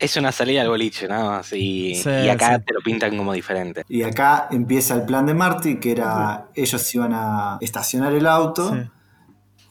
Es 0.00 0.16
una 0.16 0.32
salida 0.32 0.62
al 0.62 0.68
boliche, 0.68 1.06
nada 1.06 1.30
más. 1.30 1.52
Y, 1.52 2.00
acá 2.28 2.58
te 2.58 2.72
lo 2.72 2.80
pintan 2.80 3.16
como 3.16 3.32
diferente. 3.32 3.84
Y 3.88 4.02
acá 4.02 4.48
empieza 4.50 4.94
el 4.94 5.02
plan 5.02 5.26
de 5.26 5.34
Marty, 5.34 5.76
que 5.76 5.92
era 5.92 6.48
ellos 6.54 6.94
iban 6.94 7.12
a 7.14 7.58
estacionar 7.60 8.12
el 8.14 8.26
auto 8.26 8.74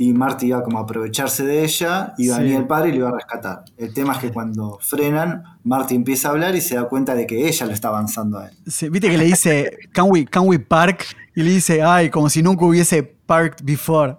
y 0.02 0.14
Marty 0.14 0.48
iba 0.48 0.64
como 0.64 0.80
a 0.80 0.84
aprovecharse 0.84 1.46
de 1.46 1.66
ella, 1.66 2.14
y 2.18 2.30
venía 2.30 2.58
el 2.58 2.66
padre 2.66 2.88
y 2.88 2.92
lo 2.94 3.00
iba 3.00 3.10
a 3.10 3.16
rescatar. 3.16 3.66
El 3.78 3.94
tema 3.94 4.14
es 4.14 4.20
que 4.20 4.32
cuando 4.32 4.80
frenan, 4.82 5.44
Marty 5.66 5.94
empieza 5.94 6.30
a 6.30 6.32
hablar 6.32 6.56
y 6.56 6.62
se 6.62 6.76
da 6.76 6.86
cuenta 6.86 7.16
de 7.16 7.28
que 7.28 7.50
ella 7.50 7.66
lo 7.66 7.74
está 7.74 7.90
avanzando 7.90 8.40
a 8.40 8.48
él. 8.48 8.58
Viste 8.64 9.10
que 9.10 9.18
le 9.18 9.26
dice, 9.26 9.78
can 9.92 10.06
we, 10.08 10.24
can 10.24 10.44
we 10.48 10.58
park? 10.58 11.06
Y 11.36 11.44
le 11.44 11.52
dice, 11.52 11.84
ay, 11.84 12.10
como 12.10 12.30
si 12.30 12.42
nunca 12.42 12.64
hubiese 12.64 13.04
parked 13.04 13.66
before. 13.66 14.16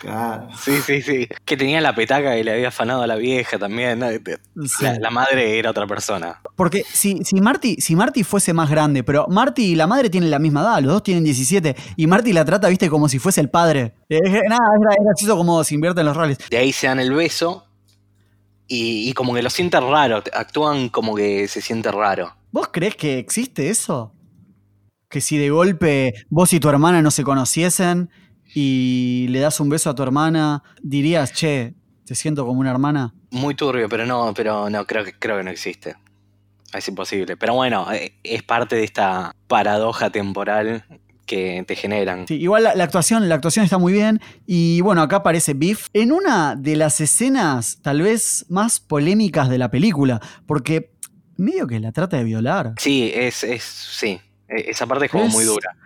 Claro. 0.00 0.48
Sí, 0.56 0.80
sí, 0.84 1.02
sí. 1.02 1.28
Que 1.44 1.56
tenía 1.56 1.80
la 1.80 1.94
petaca 1.94 2.36
y 2.36 2.42
le 2.42 2.52
había 2.52 2.68
afanado 2.68 3.02
a 3.02 3.06
la 3.06 3.16
vieja 3.16 3.58
también. 3.58 4.00
La, 4.00 5.10
madre 5.10 5.58
era 5.58 5.70
otra 5.70 5.86
persona. 5.86 6.40
Porque 6.56 6.84
si, 6.92 7.24
si, 7.24 7.40
Marty, 7.40 7.76
si 7.76 7.96
Marty 7.96 8.24
fuese 8.24 8.52
más 8.52 8.70
grande, 8.70 9.02
pero 9.02 9.26
Marty 9.28 9.72
y 9.72 9.74
la 9.74 9.86
madre 9.86 10.10
tienen 10.10 10.30
la 10.30 10.38
misma 10.38 10.62
edad, 10.62 10.80
los 10.80 10.92
dos 10.92 11.02
tienen 11.02 11.24
17, 11.24 11.76
y 11.96 12.06
Marty 12.06 12.32
la 12.32 12.44
trata, 12.44 12.68
viste, 12.68 12.90
como 12.90 13.08
si 13.08 13.18
fuese 13.18 13.40
el 13.40 13.50
padre. 13.50 13.94
nada, 14.10 14.60
es 14.98 15.04
gracioso 15.04 15.36
como 15.36 15.62
se 15.64 15.74
invierten 15.74 16.04
los 16.04 16.16
roles. 16.16 16.38
De 16.50 16.56
ahí 16.58 16.72
se 16.72 16.86
dan 16.86 17.00
el 17.00 17.12
beso 17.12 17.66
y, 18.66 19.08
y 19.08 19.12
como 19.12 19.34
que 19.34 19.42
lo 19.42 19.50
sienten 19.50 19.82
raro, 19.82 20.22
actúan 20.32 20.88
como 20.88 21.14
que 21.14 21.48
se 21.48 21.60
siente 21.60 21.90
raro. 21.90 22.34
¿Vos 22.50 22.68
crees 22.72 22.96
que 22.96 23.18
existe 23.18 23.68
eso? 23.68 24.12
Que 25.08 25.20
si 25.20 25.38
de 25.38 25.50
golpe 25.50 26.14
vos 26.28 26.52
y 26.52 26.60
tu 26.60 26.68
hermana 26.68 27.02
no 27.02 27.10
se 27.10 27.24
conociesen 27.24 28.10
y 28.54 29.26
le 29.28 29.40
das 29.40 29.58
un 29.60 29.68
beso 29.68 29.90
a 29.90 29.94
tu 29.94 30.02
hermana, 30.02 30.62
dirías, 30.80 31.32
che, 31.32 31.74
te 32.06 32.14
siento 32.14 32.46
como 32.46 32.60
una 32.60 32.70
hermana. 32.70 33.12
Muy 33.30 33.54
turbio, 33.54 33.88
pero 33.88 34.06
no, 34.06 34.32
pero 34.34 34.70
no, 34.70 34.86
creo 34.86 35.04
que, 35.04 35.12
creo 35.12 35.38
que 35.38 35.44
no 35.44 35.50
existe. 35.50 35.96
Es 36.72 36.88
imposible. 36.88 37.36
Pero 37.36 37.54
bueno, 37.54 37.90
eh, 37.92 38.14
es 38.22 38.42
parte 38.42 38.76
de 38.76 38.84
esta 38.84 39.34
paradoja 39.48 40.10
temporal 40.10 40.84
que 41.26 41.64
te 41.66 41.74
generan. 41.74 42.26
Sí, 42.28 42.34
igual 42.34 42.64
la, 42.64 42.84
actuación, 42.84 43.28
la 43.28 43.34
actuación 43.34 43.64
está 43.64 43.78
muy 43.78 43.92
bien. 43.92 44.20
Y 44.46 44.80
bueno, 44.82 45.02
acá 45.02 45.16
aparece 45.16 45.54
Biff 45.54 45.88
en 45.92 46.12
una 46.12 46.54
de 46.56 46.76
las 46.76 47.00
escenas 47.00 47.78
tal 47.82 48.02
vez 48.02 48.46
más 48.48 48.80
polémicas 48.80 49.48
de 49.48 49.58
la 49.58 49.70
película. 49.70 50.20
Porque 50.46 50.92
medio 51.36 51.66
que 51.66 51.80
la 51.80 51.92
trata 51.92 52.18
de 52.18 52.24
violar. 52.24 52.74
Sí, 52.78 53.10
es, 53.14 53.42
es 53.44 53.62
sí. 53.62 54.20
E, 54.48 54.70
esa 54.70 54.86
parte 54.86 55.06
es 55.06 55.10
como 55.10 55.28
muy 55.28 55.44
dura. 55.44 55.76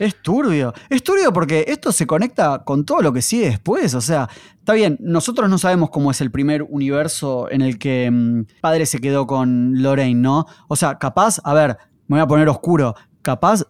Es 0.00 0.22
turbio. 0.22 0.72
Es 0.88 1.04
turbio 1.04 1.30
porque 1.30 1.66
esto 1.68 1.92
se 1.92 2.06
conecta 2.06 2.64
con 2.64 2.86
todo 2.86 3.02
lo 3.02 3.12
que 3.12 3.20
sigue 3.20 3.50
después. 3.50 3.92
O 3.94 4.00
sea, 4.00 4.30
está 4.58 4.72
bien, 4.72 4.96
nosotros 4.98 5.50
no 5.50 5.58
sabemos 5.58 5.90
cómo 5.90 6.10
es 6.10 6.22
el 6.22 6.30
primer 6.30 6.62
universo 6.62 7.50
en 7.50 7.60
el 7.60 7.78
que 7.78 8.10
mm, 8.10 8.46
padre 8.62 8.86
se 8.86 8.98
quedó 8.98 9.26
con 9.26 9.82
Lorraine, 9.82 10.18
¿no? 10.18 10.46
O 10.68 10.76
sea, 10.76 10.98
capaz, 10.98 11.38
a 11.44 11.52
ver, 11.52 11.76
me 12.06 12.16
voy 12.16 12.20
a 12.20 12.26
poner 12.26 12.48
oscuro. 12.48 12.94
Capaz 13.20 13.64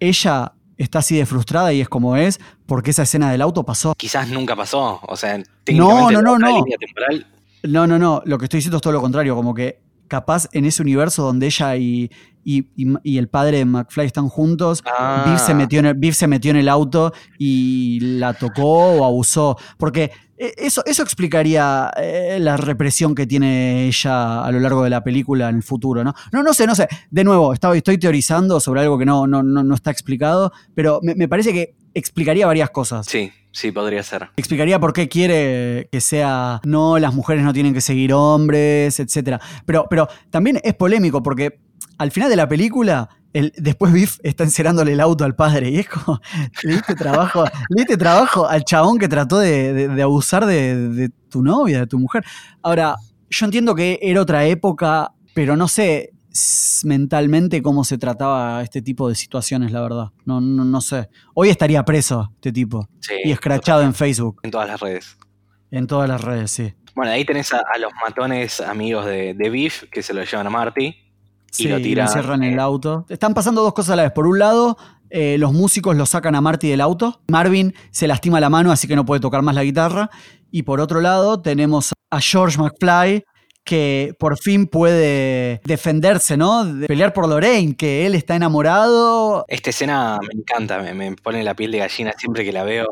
ella 0.00 0.54
está 0.78 1.00
así 1.00 1.18
de 1.18 1.26
frustrada 1.26 1.74
y 1.74 1.82
es 1.82 1.90
como 1.90 2.16
es 2.16 2.40
porque 2.64 2.92
esa 2.92 3.02
escena 3.02 3.30
del 3.30 3.42
auto 3.42 3.62
pasó. 3.62 3.92
Quizás 3.98 4.30
nunca 4.30 4.56
pasó. 4.56 4.98
O 5.06 5.14
sea, 5.14 5.36
no, 5.72 6.10
no, 6.10 6.22
no, 6.22 6.38
no. 6.38 6.64
No, 7.64 7.86
no, 7.86 7.98
no. 7.98 8.22
Lo 8.24 8.38
que 8.38 8.46
estoy 8.46 8.58
diciendo 8.58 8.78
es 8.78 8.82
todo 8.82 8.94
lo 8.94 9.02
contrario. 9.02 9.36
Como 9.36 9.52
que 9.52 9.82
capaz 10.10 10.48
en 10.52 10.64
ese 10.64 10.82
universo 10.82 11.22
donde 11.22 11.46
ella 11.46 11.76
y, 11.76 12.10
y, 12.44 12.66
y- 12.76 12.94
y 13.02 13.18
el 13.18 13.28
padre 13.28 13.58
de 13.58 13.64
McFly 13.64 14.06
están 14.06 14.28
juntos, 14.28 14.82
Ah. 14.86 15.24
Biff, 15.28 15.40
se 15.40 15.54
metió 15.54 15.80
en 15.80 15.86
el, 15.86 15.94
Biff 15.94 16.16
se 16.16 16.26
metió 16.26 16.50
en 16.50 16.56
el 16.58 16.68
auto 16.68 17.12
y 17.38 17.98
la 18.00 18.34
tocó 18.34 18.62
o 18.92 19.04
abusó. 19.04 19.56
Porque 19.78 20.10
eh, 20.38 20.54
eso, 20.56 20.82
eso 20.86 21.02
explicaría 21.02 21.90
eh, 21.96 22.38
la 22.40 22.56
represión 22.56 23.14
que 23.14 23.26
tiene 23.26 23.86
ella 23.86 24.42
a 24.44 24.50
lo 24.52 24.60
largo 24.60 24.82
de 24.84 24.90
la 24.90 25.02
película 25.04 25.48
en 25.48 25.56
el 25.56 25.62
futuro, 25.62 26.02
¿no? 26.04 26.14
No, 26.32 26.42
no 26.42 26.52
sé, 26.54 26.66
no 26.66 26.74
sé. 26.74 26.88
De 27.10 27.24
nuevo, 27.24 27.52
estaba, 27.52 27.76
estoy 27.76 27.98
teorizando 27.98 28.58
sobre 28.60 28.80
algo 28.80 28.98
que 28.98 29.04
no, 29.04 29.26
no, 29.26 29.42
no, 29.42 29.62
no 29.62 29.74
está 29.74 29.90
explicado, 29.90 30.52
pero 30.74 31.00
me, 31.02 31.14
me 31.14 31.28
parece 31.28 31.52
que 31.52 31.74
explicaría 31.92 32.46
varias 32.46 32.70
cosas. 32.70 33.06
Sí, 33.06 33.32
sí, 33.50 33.72
podría 33.72 34.02
ser. 34.02 34.28
Explicaría 34.36 34.78
por 34.78 34.92
qué 34.92 35.08
quiere 35.08 35.88
que 35.90 36.00
sea 36.00 36.60
no, 36.64 36.98
las 36.98 37.12
mujeres 37.14 37.42
no 37.44 37.52
tienen 37.52 37.74
que 37.74 37.80
seguir 37.80 38.12
hombres, 38.14 38.98
etc. 39.00 39.40
Pero, 39.66 39.86
pero 39.90 40.08
también 40.30 40.60
es 40.62 40.74
polémico 40.74 41.22
porque 41.22 41.58
al 42.00 42.10
final 42.10 42.28
de 42.30 42.36
la 42.36 42.48
película, 42.48 43.08
el, 43.32 43.52
después 43.56 43.92
Biff 43.92 44.18
está 44.22 44.42
encerándole 44.44 44.92
el 44.94 45.00
auto 45.00 45.24
al 45.24 45.36
padre 45.36 45.70
y 45.70 45.78
es 45.78 45.88
como, 45.88 46.20
le 46.64 46.72
diste 46.72 46.94
trabajo, 46.94 47.44
le 47.44 47.76
diste 47.82 47.96
trabajo 47.96 48.48
al 48.48 48.64
chabón 48.64 48.98
que 48.98 49.06
trató 49.08 49.38
de, 49.38 49.72
de- 49.72 49.88
de 49.88 50.02
abusar 50.02 50.46
de, 50.46 50.88
de 50.88 51.08
tu 51.28 51.42
novia, 51.42 51.80
de 51.80 51.86
tu 51.86 51.98
mujer. 51.98 52.24
Ahora, 52.62 52.96
yo 53.28 53.44
entiendo 53.46 53.74
que 53.74 53.98
era 54.02 54.20
otra 54.20 54.44
época, 54.46 55.12
pero 55.34 55.56
no 55.56 55.68
sé 55.68 56.10
mentalmente 56.84 57.62
cómo 57.62 57.84
se 57.84 57.98
trataba 57.98 58.62
este 58.62 58.82
tipo 58.82 59.08
de 59.08 59.14
situaciones, 59.14 59.72
la 59.72 59.80
verdad. 59.82 60.08
No, 60.24 60.40
no, 60.40 60.64
no 60.64 60.80
sé. 60.80 61.08
Hoy 61.34 61.48
estaría 61.50 61.84
preso 61.84 62.30
este 62.36 62.52
tipo 62.52 62.88
Sí, 63.00 63.14
y 63.24 63.30
escrachado 63.30 63.82
en 63.82 63.94
Facebook. 63.94 64.40
en 64.42 64.50
todas 64.50 64.68
las 64.68 64.80
redes. 64.80 65.16
En 65.70 65.86
todas 65.86 66.08
las 66.08 66.20
redes, 66.20 66.50
sí. 66.50 66.74
Bueno, 66.94 67.12
ahí 67.12 67.24
tenés 67.24 67.52
a, 67.52 67.58
a 67.72 67.78
los 67.78 67.92
matones 68.04 68.60
amigos 68.60 69.06
de, 69.06 69.34
de 69.34 69.50
Biff 69.50 69.84
que 69.90 70.02
se 70.02 70.12
lo 70.14 70.24
llevan 70.24 70.46
a 70.46 70.50
Marty. 70.50 70.94
Sí, 71.50 71.68
lo 71.68 71.80
tiran, 71.80 72.06
encierran 72.06 72.42
en 72.42 72.52
el 72.52 72.58
eh. 72.58 72.62
auto. 72.62 73.06
Están 73.08 73.34
pasando 73.34 73.62
dos 73.62 73.74
cosas 73.74 73.92
a 73.92 73.96
la 73.96 74.02
vez. 74.04 74.12
Por 74.12 74.26
un 74.26 74.38
lado, 74.38 74.76
eh, 75.10 75.36
los 75.38 75.52
músicos 75.52 75.96
lo 75.96 76.06
sacan 76.06 76.34
a 76.34 76.40
Marty 76.40 76.68
del 76.68 76.80
auto. 76.80 77.20
Marvin 77.28 77.74
se 77.90 78.06
lastima 78.06 78.40
la 78.40 78.48
mano, 78.50 78.70
así 78.72 78.86
que 78.86 78.96
no 78.96 79.04
puede 79.04 79.20
tocar 79.20 79.42
más 79.42 79.54
la 79.54 79.64
guitarra. 79.64 80.10
Y 80.50 80.62
por 80.62 80.80
otro 80.80 81.00
lado, 81.00 81.40
tenemos 81.40 81.92
a 82.10 82.20
George 82.20 82.58
McFly, 82.58 83.24
que 83.64 84.14
por 84.18 84.38
fin 84.38 84.66
puede 84.66 85.60
defenderse, 85.64 86.36
¿no? 86.36 86.64
De 86.64 86.86
pelear 86.86 87.12
por 87.12 87.28
Lorraine, 87.28 87.76
que 87.76 88.06
él 88.06 88.14
está 88.14 88.34
enamorado. 88.36 89.44
Esta 89.48 89.70
escena 89.70 90.18
me 90.20 90.40
encanta, 90.40 90.80
me, 90.80 90.94
me 90.94 91.14
pone 91.16 91.42
la 91.44 91.54
piel 91.54 91.70
de 91.72 91.78
gallina 91.78 92.12
siempre 92.16 92.44
que 92.44 92.52
la 92.52 92.64
veo. 92.64 92.86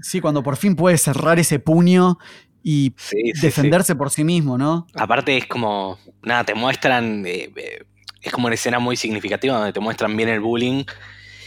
Sí, 0.00 0.20
cuando 0.20 0.42
por 0.42 0.56
fin 0.56 0.76
puede 0.76 0.98
cerrar 0.98 1.38
ese 1.38 1.58
puño 1.58 2.18
y 2.62 2.94
Sí, 2.96 3.16
sí, 3.16 3.32
sí. 3.34 3.40
defenderse 3.46 3.94
por 3.94 4.10
sí 4.10 4.24
mismo, 4.24 4.56
¿no? 4.56 4.86
Aparte 4.94 5.36
es 5.36 5.46
como, 5.46 5.98
nada, 6.22 6.44
te 6.44 6.54
muestran, 6.54 7.24
eh, 7.26 7.50
eh, 7.54 7.84
es 8.28 8.32
como 8.32 8.46
una 8.46 8.54
escena 8.54 8.78
muy 8.78 8.96
significativa 8.96 9.56
donde 9.56 9.72
te 9.72 9.80
muestran 9.80 10.16
bien 10.16 10.28
el 10.28 10.40
bullying 10.40 10.84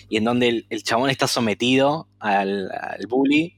y 0.09 0.17
en 0.17 0.23
donde 0.23 0.47
el, 0.49 0.65
el 0.69 0.83
chabón 0.83 1.09
está 1.09 1.27
sometido 1.27 2.07
al, 2.19 2.69
al 2.71 3.05
bully 3.07 3.55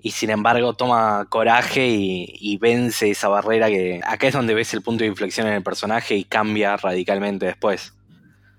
y 0.00 0.12
sin 0.12 0.30
embargo 0.30 0.74
toma 0.74 1.26
coraje 1.28 1.88
y, 1.88 2.26
y 2.40 2.56
vence 2.58 3.10
esa 3.10 3.28
barrera 3.28 3.68
que 3.68 4.00
acá 4.04 4.28
es 4.28 4.34
donde 4.34 4.54
ves 4.54 4.72
el 4.74 4.82
punto 4.82 5.02
de 5.02 5.08
inflexión 5.08 5.46
en 5.48 5.54
el 5.54 5.62
personaje 5.62 6.14
y 6.16 6.24
cambia 6.24 6.76
radicalmente 6.76 7.46
después. 7.46 7.94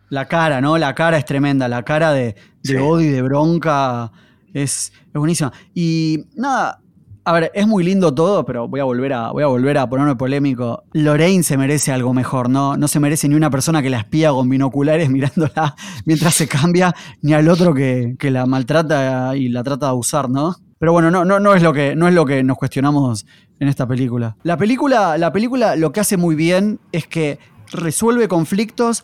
La 0.09 0.27
cara, 0.27 0.59
¿no? 0.59 0.77
La 0.77 0.95
cara 0.95 1.17
es 1.17 1.25
tremenda, 1.25 1.67
la 1.67 1.83
cara 1.83 2.11
de, 2.13 2.33
de 2.33 2.35
Sí. 2.63 2.75
odio 2.75 3.09
y 3.09 3.11
de 3.11 3.21
bronca 3.21 4.11
es, 4.53 4.91
es 5.05 5.13
buenísima. 5.13 5.53
Y 5.73 6.25
nada, 6.35 6.81
a 7.29 7.31
ver, 7.31 7.51
es 7.53 7.67
muy 7.67 7.83
lindo 7.83 8.11
todo, 8.11 8.43
pero 8.43 8.67
voy 8.67 8.79
a 8.79 8.85
volver 8.85 9.13
a, 9.13 9.31
voy 9.31 9.43
a, 9.43 9.45
volver 9.45 9.77
a 9.77 9.87
ponerme 9.87 10.15
polémico. 10.15 10.83
Lorraine 10.93 11.43
se 11.43 11.57
merece 11.57 11.91
algo 11.91 12.11
mejor, 12.11 12.49
¿no? 12.49 12.75
No 12.75 12.87
se 12.87 12.99
merece 12.99 13.29
ni 13.29 13.35
una 13.35 13.51
persona 13.51 13.83
que 13.83 13.91
la 13.91 13.99
espía 13.99 14.31
con 14.31 14.49
binoculares 14.49 15.09
mirándola 15.11 15.75
mientras 16.05 16.33
se 16.33 16.47
cambia, 16.47 16.95
ni 17.21 17.33
al 17.33 17.47
otro 17.47 17.75
que, 17.75 18.15
que 18.17 18.31
la 18.31 18.47
maltrata 18.47 19.35
y 19.35 19.49
la 19.49 19.63
trata 19.63 19.85
de 19.85 19.89
abusar, 19.91 20.27
¿no? 20.27 20.55
Pero 20.79 20.91
bueno, 20.91 21.11
no, 21.11 21.23
no, 21.23 21.39
no, 21.39 21.53
es 21.53 21.61
lo 21.61 21.71
que, 21.71 21.95
no 21.95 22.07
es 22.07 22.15
lo 22.15 22.25
que 22.25 22.43
nos 22.43 22.57
cuestionamos 22.57 23.27
en 23.59 23.67
esta 23.67 23.85
película. 23.85 24.35
La 24.41 24.57
película, 24.57 25.15
la 25.19 25.31
película 25.31 25.75
lo 25.75 25.91
que 25.91 25.99
hace 25.99 26.17
muy 26.17 26.33
bien 26.33 26.79
es 26.91 27.05
que 27.05 27.37
resuelve 27.71 28.27
conflictos 28.27 29.03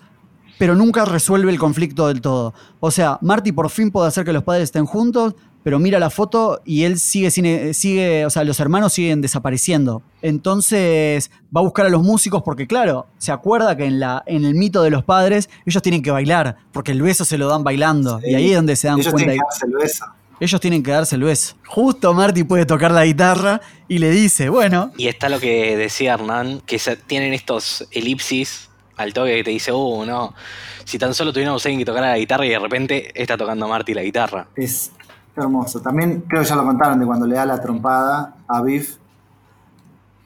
pero 0.58 0.74
nunca 0.74 1.06
resuelve 1.06 1.52
el 1.52 1.60
conflicto 1.60 2.08
del 2.08 2.22
todo. 2.22 2.54
O 2.80 2.90
sea, 2.90 3.20
Marty 3.22 3.52
por 3.52 3.70
fin 3.70 3.92
puede 3.92 4.08
hacer 4.08 4.24
que 4.24 4.32
los 4.32 4.44
padres 4.44 4.64
estén 4.64 4.86
juntos, 4.86 5.36
pero 5.66 5.80
mira 5.80 5.98
la 5.98 6.12
foto 6.12 6.62
y 6.64 6.84
él 6.84 7.00
sigue, 7.00 7.32
sin- 7.32 7.74
sigue, 7.74 8.24
o 8.24 8.30
sea, 8.30 8.44
los 8.44 8.60
hermanos 8.60 8.94
siguen 8.94 9.20
desapareciendo. 9.20 10.04
Entonces 10.22 11.32
va 11.56 11.62
a 11.62 11.64
buscar 11.64 11.88
a 11.88 11.90
los 11.90 12.04
músicos 12.04 12.44
porque, 12.44 12.68
claro, 12.68 13.08
se 13.18 13.32
acuerda 13.32 13.76
que 13.76 13.86
en, 13.86 14.00
la, 14.00 14.22
en 14.28 14.46
el 14.46 14.54
mito 14.54 14.84
de 14.84 14.92
los 14.92 15.04
padres 15.04 15.50
ellos 15.66 15.82
tienen 15.82 16.04
que 16.04 16.12
bailar, 16.12 16.58
porque 16.72 16.92
el 16.92 17.02
beso 17.02 17.26
se 17.26 17.40
lo 17.40 17.48
dan 17.48 17.64
bailando. 17.64 18.20
Sí. 18.20 18.30
Y 18.30 18.36
ahí 18.36 18.50
es 18.52 18.56
donde 18.56 18.76
se 18.76 18.88
dan 18.88 19.00
Ellos 19.00 19.12
cuenta. 19.12 19.32
tienen 19.32 19.40
que 19.40 19.44
darse 19.50 19.66
el 19.66 19.74
beso. 19.74 20.06
Ellos 20.40 20.62
tienen 20.62 20.84
que 20.84 20.92
darse 20.92 21.16
el 21.16 21.24
beso. 21.24 21.56
Justo 21.66 22.14
Marty 22.14 22.44
puede 22.44 22.66
tocar 22.68 22.92
la 22.92 23.04
guitarra 23.06 23.60
y 23.88 23.98
le 23.98 24.12
dice, 24.12 24.50
bueno, 24.50 24.92
Y 24.98 25.08
está 25.08 25.30
lo 25.30 25.40
que 25.40 25.76
decía 25.78 26.14
Hernán, 26.14 26.62
que 26.66 26.78
se- 26.78 26.96
tienen 26.98 27.34
estos 27.34 27.88
elipsis 27.92 28.70
al 28.98 29.14
toque 29.14 29.36
que 29.38 29.44
te 29.44 29.50
dice, 29.50 29.72
uh, 29.72 30.06
no, 30.06 30.36
si 30.84 31.00
tan 31.00 31.14
solo 31.16 31.34
tuviéramos 31.34 31.66
alguien 31.66 31.80
que 31.80 31.86
tocara 31.86 32.12
la 32.12 32.18
guitarra 32.20 32.46
y 32.46 32.50
de 32.50 32.60
repente 32.60 33.12
está 33.20 33.36
tocando 33.36 33.68
Marty 33.68 33.94
la 33.96 34.04
guitarra. 34.04 34.48
Es 34.56 34.92
hermoso. 35.36 35.82
También 35.82 36.24
creo 36.28 36.42
que 36.44 36.48
ya 36.50 36.56
lo 36.56 36.64
contaron 36.66 37.00
de 37.00 37.06
cuando 37.06 37.26
le 37.28 37.36
da 37.36 37.46
la 37.46 37.60
trompada 37.62 38.36
a 38.48 38.62
Biff 38.62 38.98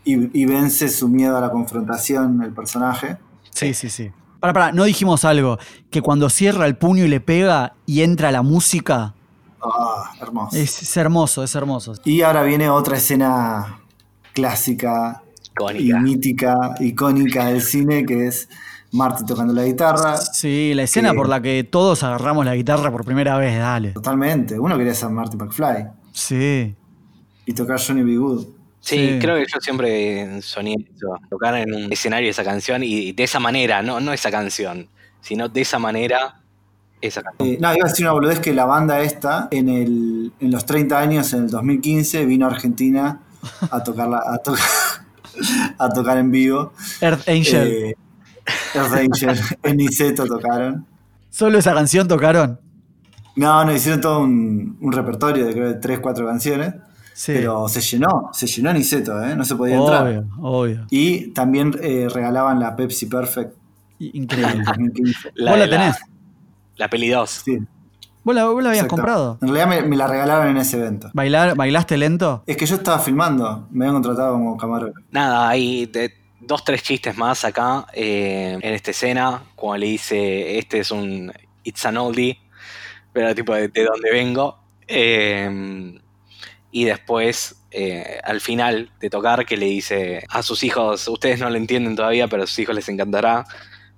y, 0.04 0.42
y 0.42 0.46
vence 0.46 0.90
su 0.90 1.08
miedo 1.08 1.38
a 1.38 1.42
la 1.42 1.52
confrontación 1.52 2.42
el 2.42 2.52
personaje. 2.54 3.18
Sí, 3.52 3.74
sí, 3.74 3.90
sí. 3.90 4.12
Para, 4.40 4.54
para, 4.54 4.72
no 4.72 4.84
dijimos 4.86 5.26
algo. 5.26 5.58
Que 5.92 6.02
cuando 6.02 6.30
cierra 6.30 6.66
el 6.66 6.78
puño 6.78 7.04
y 7.04 7.08
le 7.08 7.20
pega 7.20 7.74
y 7.86 8.02
entra 8.02 8.32
la 8.32 8.42
música, 8.42 9.14
Ah, 9.62 10.12
hermoso. 10.22 10.56
es, 10.56 10.82
es 10.84 10.96
hermoso, 10.98 11.44
es 11.44 11.54
hermoso. 11.54 11.94
Y 12.06 12.22
ahora 12.22 12.44
viene 12.44 12.70
otra 12.70 12.96
escena 12.96 13.80
clásica 14.34 15.22
y 15.78 15.92
mítica, 15.94 16.76
icónica 16.80 17.48
del 17.48 17.62
cine, 17.62 18.06
que 18.06 18.28
es 18.28 18.48
Marty 18.94 19.26
tocando 19.26 19.54
la 19.54 19.66
guitarra. 19.66 20.16
Sí, 20.40 20.74
la 20.74 20.84
escena 20.84 21.12
Que- 21.12 21.18
por 21.18 21.28
la 21.28 21.42
que 21.42 21.64
todos 21.66 22.02
agarramos 22.04 22.46
la 22.46 22.56
guitarra 22.56 22.90
por 22.92 23.04
primera 23.04 23.38
vez, 23.38 23.58
dale. 23.60 23.92
Totalmente. 23.92 24.58
Uno 24.58 24.78
quería 24.78 24.94
ser 24.94 25.10
Marty 25.10 25.36
McFly 25.36 25.88
Sí. 26.14 26.74
y 27.46 27.54
tocar 27.54 27.78
Johnny 27.86 28.04
B. 28.04 28.16
Good. 28.18 28.46
Sí, 28.80 28.96
Sí. 28.96 29.20
creo 29.20 29.36
que 29.36 29.42
yo 29.52 29.60
siempre 29.60 30.42
soñé 30.42 30.76
eso, 30.96 31.18
tocar 31.30 31.56
en 31.56 31.74
un 31.74 31.92
escenario 31.92 32.30
esa 32.30 32.46
canción 32.46 32.82
y 32.84 33.12
de 33.12 33.24
esa 33.26 33.40
manera, 33.40 33.82
no, 33.82 34.00
no 34.00 34.14
esa 34.14 34.32
canción, 34.32 34.88
sino 35.20 35.50
de 35.50 35.60
esa 35.62 35.78
manera 35.78 36.40
esa 37.02 37.22
canción. 37.22 37.50
Eh, 37.50 37.58
no, 37.60 37.76
iba 37.76 37.86
a 37.86 37.90
decir 37.90 38.06
una 38.06 38.14
boludez 38.14 38.40
que 38.40 38.54
la 38.54 38.64
banda 38.66 39.02
esta, 39.02 39.50
en, 39.52 39.68
el, 39.68 40.32
en 40.40 40.52
los 40.52 40.66
30 40.66 40.98
años, 41.00 41.34
en 41.34 41.44
el 41.44 41.50
2015, 41.50 42.26
vino 42.26 42.46
a 42.46 42.52
Argentina 42.52 43.20
a 43.70 43.84
tocarla, 43.84 44.24
a, 44.26 44.38
to- 44.38 44.56
a 45.78 45.90
tocar 45.90 46.18
en 46.18 46.32
vivo. 46.32 46.72
Earth 47.02 47.28
Angel. 47.28 47.68
Eh, 47.68 47.96
Earth 48.76 48.94
Angel, 48.94 49.40
en 49.64 49.78
Niceto 49.78 50.26
tocaron. 50.26 50.86
Solo 51.30 51.58
esa 51.60 51.74
canción 51.74 52.08
tocaron. 52.08 52.60
No, 53.36 53.64
no, 53.64 53.74
hicieron 53.74 54.02
todo 54.02 54.20
un, 54.22 54.78
un 54.82 54.92
repertorio 54.92 55.46
de 55.46 55.54
creo 55.54 55.68
de 55.70 55.76
3, 55.76 56.00
4 56.00 56.26
canciones. 56.26 56.74
Sí. 57.14 57.34
Pero 57.36 57.68
se 57.68 57.82
llenó, 57.82 58.30
se 58.34 58.48
llenó 58.48 58.72
Niceto, 58.74 59.22
¿eh? 59.24 59.36
no 59.36 59.44
se 59.46 59.56
podía 59.56 59.76
entrar. 59.76 60.08
obvio, 60.08 60.26
obvio. 60.42 60.88
Y 60.90 61.28
también 61.34 61.76
eh, 61.82 62.08
regalaban 62.14 62.60
la 62.60 62.76
Pepsi 62.76 63.06
Perfect 63.08 63.54
Increíble. 64.00 64.64
2015. 64.66 65.32
La 65.36 65.52
Vos 65.52 65.60
la 65.60 65.70
tenés. 65.70 65.96
La 66.78 66.90
peli 66.90 67.10
2. 67.10 67.30
Sí, 67.30 67.60
¿Vos 68.24 68.36
la, 68.36 68.46
vos 68.46 68.64
la 68.64 68.70
habías 68.70 68.84
exacto. 68.86 68.96
comprado? 68.96 69.38
En 69.42 69.50
realidad 69.54 69.82
me, 69.84 69.88
me 69.90 69.96
la 69.98 70.08
regalaron 70.08 70.48
en 70.50 70.58
ese 70.58 70.78
evento. 70.80 71.10
¿Bailar, 71.14 71.56
¿Bailaste 71.56 71.98
lento? 71.98 72.44
Es 72.48 72.56
que 72.58 72.66
yo 72.66 72.76
estaba 72.76 73.00
filmando, 73.00 73.68
me 73.72 73.86
habían 73.86 74.02
contratado 74.02 74.34
como 74.34 74.56
camarógrafo. 74.58 75.06
Nada, 75.12 75.50
hay 75.50 75.86
de- 75.88 76.14
dos, 76.40 76.64
tres 76.64 76.84
chistes 76.84 77.18
más 77.18 77.46
acá 77.46 77.88
eh, 77.94 78.58
en 78.62 78.74
esta 78.74 78.92
escena, 78.92 79.44
cuando 79.56 79.80
le 79.80 79.88
dice, 79.88 80.58
este 80.58 80.80
es 80.80 80.92
un 80.92 81.32
It's 81.64 81.86
an 81.86 81.98
oldie, 81.98 82.40
pero 83.14 83.36
tipo 83.36 83.54
de, 83.54 83.68
de 83.68 83.84
dónde 83.84 84.12
vengo. 84.12 84.60
Eh, 84.88 86.00
y 86.72 86.86
después, 86.86 87.64
eh, 87.72 88.20
al 88.24 88.42
final 88.42 88.92
de 89.00 89.10
tocar, 89.10 89.46
que 89.46 89.58
le 89.58 89.66
dice 89.66 90.24
a 90.30 90.44
sus 90.44 90.64
hijos, 90.64 91.08
ustedes 91.08 91.40
no 91.40 91.50
lo 91.50 91.58
entienden 91.58 91.96
todavía, 91.96 92.28
pero 92.28 92.44
a 92.44 92.48
sus 92.48 92.60
hijos 92.60 92.76
les 92.76 92.90
encantará. 92.90 93.46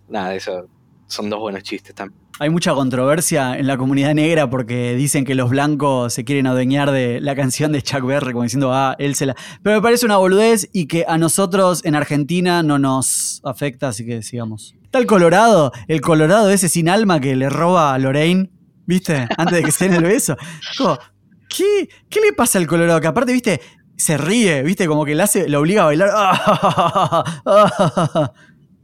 Nada, 0.07 0.35
eso 0.35 0.67
son 1.07 1.29
dos 1.29 1.39
buenos 1.39 1.63
chistes 1.63 1.93
también. 1.93 2.19
Hay 2.41 2.49
mucha 2.49 2.73
controversia 2.73 3.55
en 3.55 3.67
la 3.67 3.77
comunidad 3.77 4.15
negra 4.15 4.49
porque 4.49 4.95
dicen 4.95 5.25
que 5.25 5.35
los 5.35 5.51
blancos 5.51 6.11
se 6.11 6.23
quieren 6.23 6.47
adueñar 6.47 6.89
de 6.89 7.21
la 7.21 7.35
canción 7.35 7.71
de 7.71 7.83
Chuck 7.83 8.03
Berry, 8.03 8.31
como 8.31 8.41
diciendo, 8.41 8.73
ah, 8.73 8.95
él 8.97 9.13
se 9.13 9.27
la. 9.27 9.35
Pero 9.61 9.75
me 9.75 9.81
parece 9.83 10.07
una 10.07 10.17
boludez 10.17 10.67
y 10.73 10.87
que 10.87 11.05
a 11.07 11.19
nosotros 11.19 11.85
en 11.85 11.93
Argentina 11.93 12.63
no 12.63 12.79
nos 12.79 13.41
afecta, 13.43 13.89
así 13.89 14.07
que 14.07 14.23
sigamos. 14.23 14.73
Está 14.83 14.97
el 14.97 15.05
Colorado, 15.05 15.71
el 15.87 16.01
Colorado 16.01 16.49
ese 16.49 16.67
sin 16.67 16.89
alma 16.89 17.19
que 17.19 17.35
le 17.35 17.47
roba 17.47 17.93
a 17.93 17.99
Lorraine, 17.99 18.49
¿viste? 18.87 19.27
Antes 19.37 19.57
de 19.57 19.63
que 19.63 19.71
se 19.71 19.85
den 19.87 19.97
el 19.97 20.03
beso. 20.03 20.35
Como, 20.79 20.97
¿qué, 21.47 21.87
¿Qué 22.09 22.21
le 22.21 22.33
pasa 22.33 22.57
al 22.57 22.65
Colorado? 22.65 22.99
Que 23.01 23.07
aparte, 23.07 23.33
¿viste? 23.33 23.61
Se 23.97 24.17
ríe, 24.17 24.63
¿viste? 24.63 24.87
Como 24.87 25.05
que 25.05 25.13
le 25.13 25.21
hace, 25.21 25.47
le 25.47 25.57
obliga 25.57 25.83
a 25.83 25.85
bailar. 25.85 26.09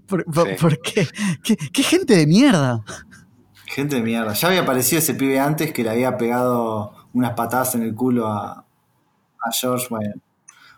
¿Por, 0.07 0.23
por- 0.25 0.47
Sí. 0.47 0.53
por 0.61 0.79
qué? 0.81 1.07
qué? 1.43 1.57
qué 1.57 1.83
gente 1.83 2.15
de 2.15 2.27
mierda! 2.27 2.81
Gente 3.67 3.97
de 3.97 4.01
mierda. 4.01 4.33
Ya 4.33 4.47
había 4.47 4.61
aparecido 4.61 4.99
ese 4.99 5.13
pibe 5.13 5.39
antes 5.39 5.71
que 5.73 5.83
le 5.83 5.89
había 5.91 6.17
pegado 6.17 6.93
unas 7.13 7.33
patadas 7.33 7.75
en 7.75 7.83
el 7.83 7.93
culo 7.93 8.27
a, 8.27 8.51
a 8.59 9.51
George. 9.59 9.87
Bueno, 9.89 10.13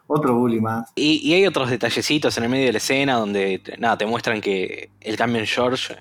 otro 0.07 0.36
bully 0.36 0.60
más. 0.60 0.90
Y, 0.95 1.22
y 1.24 1.34
hay 1.36 1.45
otros 1.45 1.70
detallecitos 1.70 2.36
en 2.38 2.45
el 2.45 2.49
medio 2.49 2.66
de 2.66 2.72
la 2.74 2.78
escena 2.80 3.14
donde 3.14 3.61
nada, 3.78 3.98
te 3.98 4.06
muestran 4.06 4.41
que 4.41 4.90
el 5.02 5.16
cambio 5.16 5.40
en 5.40 5.45
George, 5.48 5.95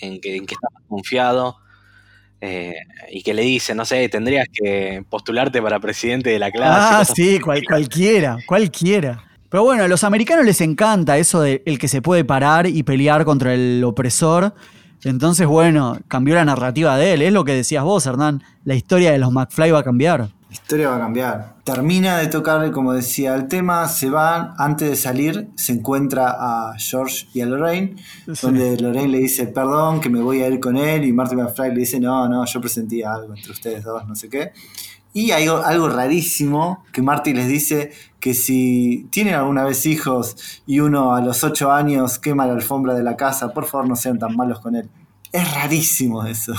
en 0.00 0.20
que, 0.20 0.36
en 0.36 0.46
que 0.46 0.54
está 0.54 0.66
más 0.74 0.82
confiado, 0.88 1.56
eh, 2.40 2.74
y 3.12 3.22
que 3.22 3.34
le 3.34 3.42
dice, 3.42 3.72
no 3.74 3.84
sé, 3.84 4.08
tendrías 4.08 4.46
que 4.52 5.04
postularte 5.08 5.62
para 5.62 5.78
presidente 5.78 6.30
de 6.30 6.40
la 6.40 6.50
clase. 6.50 6.72
Ah, 6.74 7.04
sí, 7.04 7.38
cual- 7.38 7.62
cualquiera, 7.64 8.36
cualquiera. 8.48 9.22
Pero 9.48 9.62
bueno, 9.62 9.84
a 9.84 9.88
los 9.88 10.02
americanos 10.02 10.44
les 10.44 10.60
encanta 10.60 11.18
eso 11.18 11.40
de 11.40 11.62
el 11.66 11.78
que 11.78 11.86
se 11.86 12.02
puede 12.02 12.24
parar 12.24 12.66
y 12.66 12.82
pelear 12.82 13.24
contra 13.24 13.54
el 13.54 13.84
opresor. 13.84 14.54
Entonces, 15.04 15.46
bueno, 15.46 15.98
cambió 16.08 16.34
la 16.34 16.44
narrativa 16.44 16.96
de 16.96 17.14
él. 17.14 17.22
Es 17.22 17.32
lo 17.32 17.44
que 17.44 17.54
decías 17.54 17.82
vos, 17.84 18.06
Hernán. 18.06 18.42
La 18.64 18.74
historia 18.74 19.10
de 19.12 19.18
los 19.18 19.32
McFly 19.32 19.70
va 19.72 19.80
a 19.80 19.82
cambiar. 19.82 20.20
La 20.20 20.54
historia 20.54 20.90
va 20.90 20.96
a 20.96 21.00
cambiar. 21.00 21.54
Termina 21.64 22.18
de 22.18 22.26
tocarle, 22.26 22.70
como 22.72 22.92
decía, 22.92 23.34
el 23.34 23.48
tema, 23.48 23.88
se 23.88 24.10
van, 24.10 24.52
antes 24.58 24.90
de 24.90 24.96
salir, 24.96 25.48
se 25.56 25.72
encuentra 25.72 26.28
a 26.38 26.74
George 26.76 27.26
y 27.32 27.40
a 27.40 27.46
Lorraine, 27.46 27.96
Sí. 28.26 28.32
donde 28.42 28.76
Lorraine 28.76 29.08
le 29.12 29.18
dice, 29.18 29.46
perdón, 29.46 30.00
que 30.00 30.10
me 30.10 30.20
voy 30.20 30.42
a 30.42 30.48
ir 30.48 30.60
con 30.60 30.76
él, 30.76 31.04
y 31.04 31.12
Marty 31.12 31.36
McFly 31.36 31.70
le 31.70 31.80
dice, 31.80 31.98
no, 32.00 32.28
no, 32.28 32.44
yo 32.44 32.60
presentía 32.60 33.14
algo 33.14 33.34
entre 33.34 33.50
ustedes 33.52 33.82
dos, 33.82 34.06
no 34.06 34.14
sé 34.14 34.28
qué. 34.28 34.52
Y 35.14 35.30
hay 35.32 35.44
algo, 35.44 35.62
algo 35.64 35.88
rarísimo 35.88 36.84
que 36.92 37.02
Marty 37.02 37.34
les 37.34 37.48
dice 37.48 37.92
que 38.18 38.34
si 38.34 39.06
tienen 39.10 39.34
alguna 39.34 39.64
vez 39.64 39.84
hijos 39.84 40.62
y 40.66 40.80
uno 40.80 41.14
a 41.14 41.20
los 41.20 41.44
8 41.44 41.70
años 41.72 42.18
quema 42.18 42.46
la 42.46 42.54
alfombra 42.54 42.94
de 42.94 43.02
la 43.02 43.16
casa, 43.16 43.52
por 43.52 43.66
favor 43.66 43.88
no 43.88 43.96
sean 43.96 44.18
tan 44.18 44.36
malos 44.36 44.60
con 44.60 44.76
él. 44.76 44.88
Es 45.32 45.54
rarísimo 45.54 46.24
eso. 46.24 46.54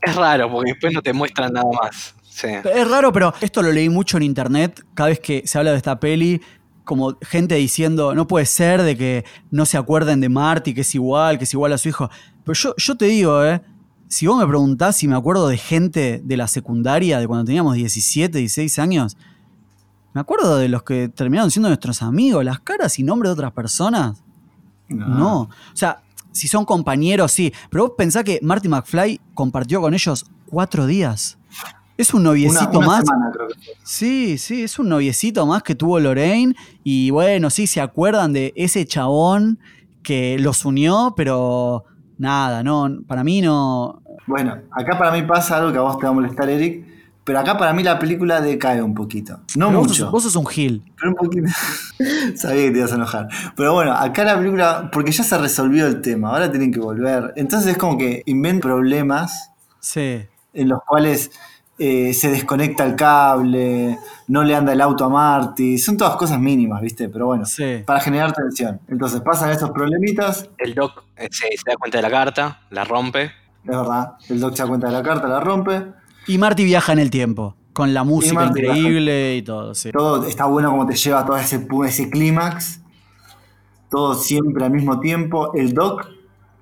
Es 0.00 0.14
raro, 0.14 0.50
porque 0.50 0.72
después 0.72 0.92
no 0.92 1.02
te 1.02 1.12
muestran 1.12 1.52
nada 1.52 1.66
más. 1.82 2.14
Sí. 2.22 2.48
Es 2.48 2.88
raro, 2.88 3.12
pero 3.12 3.34
esto 3.40 3.62
lo 3.62 3.72
leí 3.72 3.88
mucho 3.88 4.16
en 4.16 4.22
internet. 4.22 4.84
Cada 4.94 5.08
vez 5.08 5.18
que 5.18 5.42
se 5.44 5.58
habla 5.58 5.72
de 5.72 5.78
esta 5.78 5.98
peli, 5.98 6.40
como 6.84 7.18
gente 7.22 7.56
diciendo, 7.56 8.14
no 8.14 8.28
puede 8.28 8.46
ser 8.46 8.82
de 8.82 8.96
que 8.96 9.24
no 9.50 9.66
se 9.66 9.76
acuerden 9.76 10.20
de 10.20 10.28
Marty, 10.28 10.72
que 10.72 10.82
es 10.82 10.94
igual, 10.94 11.36
que 11.38 11.44
es 11.44 11.52
igual 11.52 11.72
a 11.72 11.78
su 11.78 11.88
hijo. 11.88 12.08
Pero 12.44 12.54
yo, 12.54 12.74
yo 12.76 12.96
te 12.96 13.06
digo, 13.06 13.44
¿eh? 13.44 13.60
Si 14.08 14.26
vos 14.26 14.38
me 14.38 14.46
preguntás 14.46 14.96
si 14.96 15.06
me 15.06 15.14
acuerdo 15.14 15.48
de 15.48 15.58
gente 15.58 16.20
de 16.24 16.36
la 16.36 16.48
secundaria, 16.48 17.20
de 17.20 17.26
cuando 17.26 17.44
teníamos 17.44 17.74
17, 17.74 18.38
16 18.38 18.78
años, 18.78 19.16
me 20.14 20.20
acuerdo 20.20 20.56
de 20.56 20.68
los 20.68 20.82
que 20.82 21.08
terminaron 21.08 21.50
siendo 21.50 21.68
nuestros 21.68 22.02
amigos, 22.02 22.44
las 22.44 22.60
caras 22.60 22.98
y 22.98 23.02
nombres 23.02 23.30
de 23.30 23.32
otras 23.34 23.52
personas. 23.52 24.22
No. 24.88 25.42
O 25.42 25.50
sea, 25.74 26.02
si 26.32 26.48
son 26.48 26.64
compañeros, 26.64 27.32
sí. 27.32 27.52
Pero 27.70 27.88
vos 27.88 27.92
pensás 27.96 28.24
que 28.24 28.40
Marty 28.42 28.68
McFly 28.68 29.20
compartió 29.34 29.80
con 29.80 29.92
ellos 29.92 30.24
cuatro 30.46 30.86
días. 30.86 31.38
Es 31.98 32.14
un 32.14 32.22
noviecito 32.22 32.78
una 32.78 32.86
más. 32.86 33.04
semana 33.04 33.30
creo 33.32 33.48
que 33.48 33.54
fue. 33.54 33.74
Sí, 33.82 34.38
sí, 34.38 34.62
es 34.62 34.78
un 34.78 34.88
noviecito 34.88 35.44
más 35.46 35.62
que 35.62 35.74
tuvo 35.74 36.00
Lorraine. 36.00 36.54
Y 36.82 37.10
bueno, 37.10 37.50
sí, 37.50 37.66
se 37.66 37.80
acuerdan 37.80 38.32
de 38.32 38.52
ese 38.56 38.86
chabón 38.86 39.58
que 40.02 40.38
los 40.38 40.64
unió, 40.64 41.12
pero 41.16 41.84
nada, 42.18 42.62
no, 42.62 42.98
para 43.06 43.24
mí 43.24 43.40
no. 43.40 44.02
Bueno, 44.26 44.56
acá 44.72 44.98
para 44.98 45.10
mí 45.12 45.22
pasa 45.22 45.56
algo 45.56 45.72
que 45.72 45.78
a 45.78 45.82
vos 45.82 45.98
te 45.98 46.04
va 46.04 46.10
a 46.10 46.14
molestar, 46.14 46.48
Eric, 46.50 46.84
pero 47.24 47.38
acá 47.40 47.56
para 47.58 47.72
mí 47.72 47.82
la 47.82 47.98
película 47.98 48.40
decae 48.40 48.82
un 48.82 48.94
poquito. 48.94 49.40
No 49.56 49.68
pero 49.68 49.78
vos 49.80 49.88
mucho, 49.88 50.02
sos, 50.04 50.10
vos 50.12 50.22
sos 50.22 50.36
un 50.36 50.46
gil. 50.46 50.82
pero 50.98 51.10
un 51.10 51.16
poquito. 51.16 51.48
Sabía 52.36 52.64
que 52.66 52.70
te 52.72 52.78
ibas 52.78 52.92
a 52.92 52.96
enojar. 52.96 53.28
Pero 53.56 53.72
bueno, 53.74 53.92
acá 53.92 54.24
la 54.24 54.36
película, 54.38 54.90
porque 54.92 55.12
ya 55.12 55.24
se 55.24 55.36
resolvió 55.38 55.86
el 55.86 56.00
tema, 56.00 56.30
ahora 56.30 56.50
tienen 56.50 56.72
que 56.72 56.80
volver. 56.80 57.32
Entonces 57.36 57.72
es 57.72 57.78
como 57.78 57.96
que 57.98 58.22
inventan 58.26 58.60
problemas 58.70 59.50
Sí. 59.80 60.20
en 60.54 60.68
los 60.68 60.80
cuales 60.86 61.30
eh, 61.78 62.12
se 62.14 62.30
desconecta 62.30 62.84
el 62.84 62.96
cable, 62.96 63.98
no 64.26 64.42
le 64.42 64.54
anda 64.54 64.72
el 64.72 64.80
auto 64.80 65.04
a 65.04 65.08
Marty, 65.08 65.78
son 65.78 65.96
todas 65.96 66.16
cosas 66.16 66.38
mínimas, 66.40 66.80
¿viste? 66.82 67.08
Pero 67.08 67.26
bueno, 67.26 67.44
Sí. 67.46 67.82
para 67.86 68.00
generar 68.00 68.32
tensión. 68.32 68.80
Entonces 68.88 69.20
pasan 69.20 69.50
estos 69.50 69.70
problemitas, 69.70 70.48
El 70.58 70.74
Doc 70.74 71.04
eh, 71.16 71.28
se, 71.30 71.46
se 71.48 71.62
da 71.70 71.76
cuenta 71.76 71.98
de 71.98 72.02
la 72.02 72.10
carta, 72.10 72.60
la 72.70 72.84
rompe. 72.84 73.24
es 73.24 73.30
verdad, 73.64 74.14
el 74.28 74.40
Doc 74.40 74.54
se 74.56 74.62
da 74.62 74.68
cuenta 74.68 74.86
de 74.88 74.92
la 74.92 75.02
carta, 75.02 75.28
la 75.28 75.40
rompe, 75.40 75.86
Y 76.26 76.36
Marty 76.38 76.64
viaja 76.64 76.92
en 76.92 76.98
el 76.98 77.10
tiempo. 77.10 77.54
Con 77.72 77.94
la 77.94 78.02
música 78.02 78.50
viaja. 78.50 78.76
increíble 78.76 79.36
y 79.36 79.42
todo, 79.42 79.72
sí. 79.74 79.92
todo 79.92 80.26
está 80.26 80.46
bueno 80.46 80.70
como 80.72 80.84
te 80.84 80.96
lleva 80.96 81.24
todo 81.24 81.36
ese, 81.36 81.64
ese 81.86 82.10
clímax, 82.10 82.80
todo 83.88 84.14
siempre 84.14 84.64
al 84.64 84.72
mismo 84.72 84.98
tiempo. 84.98 85.52
El 85.54 85.74
Doc 85.74 86.08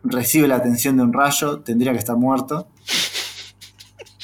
recibe 0.05 0.47
la 0.47 0.57
atención 0.57 0.97
de 0.99 1.03
un 1.05 1.13
rayo, 1.15 1.61
tendría 1.61 1.93
que 1.93 1.99
estar 1.99 2.17
muerto. 2.17 2.69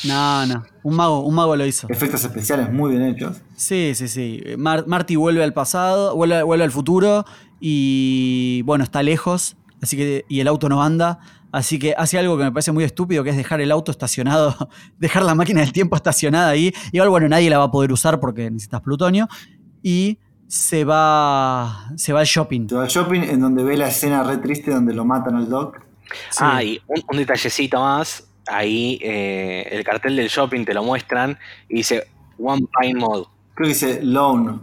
No, 0.05 0.47
no. 0.47 0.65
Un 0.83 0.97
mago, 0.97 1.21
un 1.21 1.35
mago 1.35 1.55
lo 1.57 1.65
hizo. 1.67 1.87
Efectos 1.89 2.25
especiales 2.25 2.73
muy 2.73 2.91
bien 2.91 3.03
hechos. 3.05 3.41
Sí, 3.57 3.93
sí, 3.95 4.09
sí. 4.09 4.43
Mar- 4.59 4.85
Marty 4.87 5.17
vuelve 5.17 5.45
al 5.45 5.53
pasado, 5.53 6.17
vuelve, 6.17 6.43
vuelve 6.43 6.65
al 6.65 6.71
futuro 6.73 7.25
y 7.61 8.63
bueno, 8.63 8.83
está 8.85 9.03
lejos, 9.03 9.57
así 9.81 9.97
que 9.97 10.25
y 10.29 10.41
el 10.41 10.49
auto 10.49 10.69
no 10.69 10.83
anda, 10.83 11.21
así 11.53 11.79
que 11.79 11.95
hace 11.97 12.19
algo 12.19 12.37
que 12.37 12.45
me 12.45 12.51
parece 12.53 12.73
muy 12.73 12.83
estúpido, 12.85 13.23
que 13.23 13.31
es 13.31 13.37
dejar 13.37 13.61
el 13.61 13.71
auto 13.71 13.91
estacionado, 13.93 14.69
dejar 14.99 15.23
la 15.23 15.35
máquina 15.35 15.61
del 15.61 15.73
tiempo 15.73 15.95
estacionada 15.97 16.49
ahí. 16.51 16.73
Igual 16.91 17.09
bueno, 17.11 17.29
nadie 17.29 17.49
la 17.51 17.59
va 17.59 17.65
a 17.65 17.71
poder 17.71 17.93
usar 17.93 18.19
porque 18.19 18.51
necesitas 18.51 18.81
plutonio 18.81 19.29
y 19.83 20.19
se 20.49 20.85
va 20.85 21.93
se 21.97 22.13
va 22.13 22.21
al 22.21 22.27
shopping. 22.27 22.69
Se 22.69 22.75
va 22.75 22.83
al 22.83 22.89
shopping 22.89 23.21
en 23.21 23.41
donde 23.41 23.63
ve 23.63 23.77
la 23.77 23.89
escena 23.89 24.23
re 24.25 24.39
triste 24.39 24.71
donde 24.73 24.93
lo 24.95 25.05
matan 25.05 25.37
al 25.37 25.49
Doc. 25.49 25.81
Sí. 26.31 26.39
Ah, 26.41 26.63
y 26.63 26.81
un, 26.89 27.03
un 27.11 27.17
detallecito 27.19 27.81
más. 27.81 28.25
Ahí 28.47 28.99
eh, 29.03 29.69
el 29.71 29.85
cartel 29.85 30.17
del 30.17 30.29
shopping 30.29 30.65
te 30.65 30.75
lo 30.75 30.83
muestran 30.83 31.39
y 31.69 31.77
dice 31.77 32.07
One 32.39 32.67
Pine 32.81 32.99
Mode. 32.99 33.27
Creo 33.55 33.67
que 33.67 33.69
dice 33.69 34.03
Lone. 34.03 34.61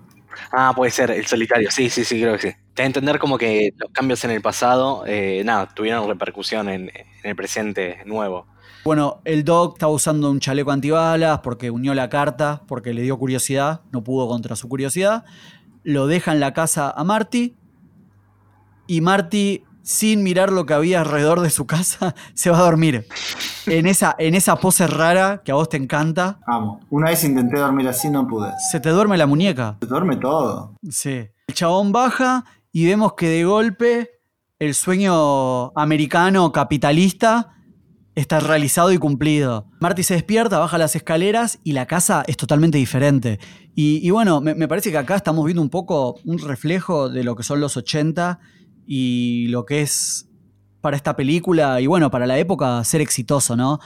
Ah, 0.51 0.73
puede 0.75 0.91
ser, 0.91 1.11
el 1.11 1.25
solitario. 1.25 1.69
Sí, 1.71 1.89
sí, 1.89 2.03
sí, 2.03 2.21
creo 2.21 2.33
que 2.37 2.51
sí. 2.51 2.57
Te 2.73 2.81
da 2.81 2.83
a 2.83 2.87
entender 2.87 3.19
como 3.19 3.37
que 3.37 3.73
los 3.77 3.91
cambios 3.91 4.23
en 4.23 4.31
el 4.31 4.41
pasado, 4.41 5.03
eh, 5.05 5.41
nada, 5.45 5.67
tuvieron 5.73 6.07
repercusión 6.07 6.69
en, 6.69 6.89
en 6.89 7.05
el 7.23 7.35
presente 7.35 7.99
nuevo. 8.05 8.47
Bueno, 8.85 9.21
el 9.25 9.43
Doc 9.43 9.75
estaba 9.75 9.91
usando 9.91 10.31
un 10.31 10.39
chaleco 10.39 10.71
antibalas 10.71 11.39
porque 11.39 11.69
unió 11.69 11.93
la 11.93 12.09
carta, 12.09 12.61
porque 12.67 12.93
le 12.93 13.01
dio 13.01 13.17
curiosidad, 13.17 13.81
no 13.91 14.03
pudo 14.03 14.27
contra 14.27 14.55
su 14.55 14.69
curiosidad. 14.69 15.25
Lo 15.83 16.07
deja 16.07 16.31
en 16.31 16.39
la 16.39 16.53
casa 16.53 16.89
a 16.89 17.03
Marty 17.03 17.55
y 18.87 19.01
Marty, 19.01 19.63
sin 19.83 20.23
mirar 20.23 20.51
lo 20.51 20.65
que 20.65 20.73
había 20.73 21.01
alrededor 21.01 21.41
de 21.41 21.49
su 21.49 21.65
casa, 21.65 22.15
se 22.33 22.49
va 22.49 22.59
a 22.59 22.63
dormir. 22.63 23.07
En 23.65 23.87
esa, 23.87 24.15
en 24.17 24.35
esa 24.35 24.55
pose 24.57 24.87
rara 24.87 25.41
que 25.43 25.51
a 25.51 25.55
vos 25.55 25.69
te 25.69 25.77
encanta, 25.77 26.39
Amo. 26.47 26.79
Una 26.89 27.09
vez 27.09 27.23
intenté 27.23 27.59
dormir 27.59 27.87
así, 27.87 28.09
no 28.09 28.27
pude. 28.27 28.51
se 28.71 28.79
te 28.79 28.89
duerme 28.89 29.17
la 29.17 29.27
muñeca. 29.27 29.77
Se 29.81 29.87
duerme 29.87 30.17
todo. 30.17 30.75
Sí. 30.89 31.27
El 31.47 31.53
chabón 31.53 31.91
baja 31.91 32.45
y 32.71 32.85
vemos 32.85 33.13
que 33.13 33.27
de 33.29 33.43
golpe 33.45 34.09
el 34.59 34.75
sueño 34.75 35.71
americano 35.77 36.51
capitalista 36.51 37.53
está 38.15 38.39
realizado 38.39 38.91
y 38.91 38.97
cumplido. 38.97 39.67
Marty 39.79 40.03
se 40.03 40.13
despierta, 40.15 40.59
baja 40.59 40.77
las 40.77 40.95
escaleras 40.95 41.59
y 41.63 41.71
la 41.71 41.85
casa 41.85 42.23
es 42.27 42.35
totalmente 42.35 42.77
diferente. 42.77 43.39
Y, 43.75 44.05
y 44.05 44.09
bueno, 44.11 44.41
me, 44.41 44.55
me 44.55 44.67
parece 44.67 44.91
que 44.91 44.97
acá 44.97 45.15
estamos 45.15 45.45
viendo 45.45 45.61
un 45.61 45.69
poco 45.69 46.19
un 46.25 46.37
reflejo 46.39 47.09
de 47.09 47.23
lo 47.23 47.35
que 47.35 47.43
son 47.43 47.61
los 47.61 47.77
80 47.77 48.39
y 48.91 49.47
lo 49.49 49.65
que 49.65 49.81
es 49.83 50.27
para 50.81 50.97
esta 50.97 51.15
película 51.15 51.79
y 51.79 51.85
bueno, 51.85 52.09
para 52.09 52.25
la 52.25 52.39
época 52.39 52.83
ser 52.83 53.01
exitoso, 53.01 53.55
¿no? 53.55 53.79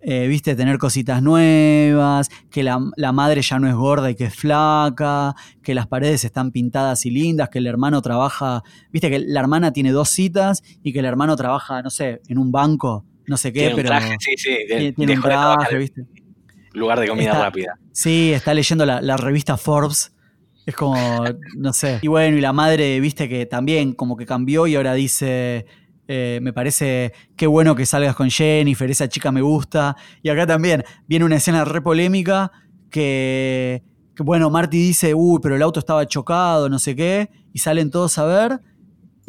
Eh, 0.00 0.26
Viste, 0.26 0.56
tener 0.56 0.78
cositas 0.78 1.22
nuevas, 1.22 2.30
que 2.50 2.62
la, 2.64 2.80
la 2.96 3.12
madre 3.12 3.42
ya 3.42 3.58
no 3.60 3.68
es 3.68 3.74
gorda 3.74 4.10
y 4.10 4.14
que 4.16 4.24
es 4.24 4.34
flaca, 4.34 5.34
que 5.62 5.72
las 5.74 5.86
paredes 5.86 6.24
están 6.24 6.50
pintadas 6.50 7.04
y 7.06 7.10
lindas, 7.10 7.48
que 7.50 7.58
el 7.58 7.66
hermano 7.68 8.02
trabaja, 8.02 8.62
viste 8.90 9.08
que 9.10 9.20
la 9.20 9.38
hermana 9.40 9.72
tiene 9.72 9.92
dos 9.92 10.08
citas 10.08 10.62
y 10.82 10.92
que 10.92 10.98
el 10.98 11.04
hermano 11.04 11.36
trabaja, 11.36 11.82
no 11.82 11.90
sé, 11.90 12.20
en 12.28 12.38
un 12.38 12.50
banco, 12.50 13.04
no 13.28 13.36
sé 13.36 13.52
qué, 13.52 13.60
Tiene 13.60 13.74
un 13.74 13.76
pero 13.76 13.88
traje, 13.90 14.16
sí, 14.18 14.32
sí. 14.36 14.56
tiene, 14.66 14.92
tiene 14.94 15.12
un 15.16 15.20
de 15.22 15.78
viste. 15.78 16.06
lugar 16.72 16.98
de 16.98 17.06
comida 17.06 17.30
Está- 17.32 17.44
rápida. 17.44 17.74
Sí, 17.92 18.32
está 18.32 18.54
leyendo 18.54 18.84
la, 18.86 19.00
la 19.02 19.16
revista 19.16 19.56
Forbes. 19.56 20.12
Es 20.66 20.74
como, 20.74 21.24
no 21.56 21.72
sé. 21.72 21.98
Y 22.02 22.08
bueno, 22.08 22.36
y 22.36 22.40
la 22.40 22.52
madre, 22.52 23.00
viste 23.00 23.28
que 23.28 23.46
también 23.46 23.92
como 23.92 24.16
que 24.16 24.26
cambió 24.26 24.66
y 24.66 24.76
ahora 24.76 24.94
dice, 24.94 25.66
eh, 26.06 26.38
me 26.42 26.52
parece 26.52 27.12
qué 27.36 27.46
bueno 27.46 27.74
que 27.74 27.86
salgas 27.86 28.16
con 28.16 28.30
Jennifer, 28.30 28.90
esa 28.90 29.08
chica 29.08 29.32
me 29.32 29.42
gusta. 29.42 29.96
Y 30.22 30.28
acá 30.28 30.46
también 30.46 30.84
viene 31.06 31.24
una 31.24 31.36
escena 31.36 31.64
re 31.64 31.80
polémica 31.80 32.52
que, 32.90 33.82
que, 34.14 34.22
bueno, 34.22 34.50
Marty 34.50 34.76
dice, 34.76 35.14
uy, 35.14 35.40
pero 35.42 35.56
el 35.56 35.62
auto 35.62 35.80
estaba 35.80 36.06
chocado, 36.06 36.68
no 36.68 36.78
sé 36.78 36.94
qué, 36.94 37.30
y 37.52 37.58
salen 37.58 37.90
todos 37.90 38.18
a 38.18 38.24
ver. 38.24 38.60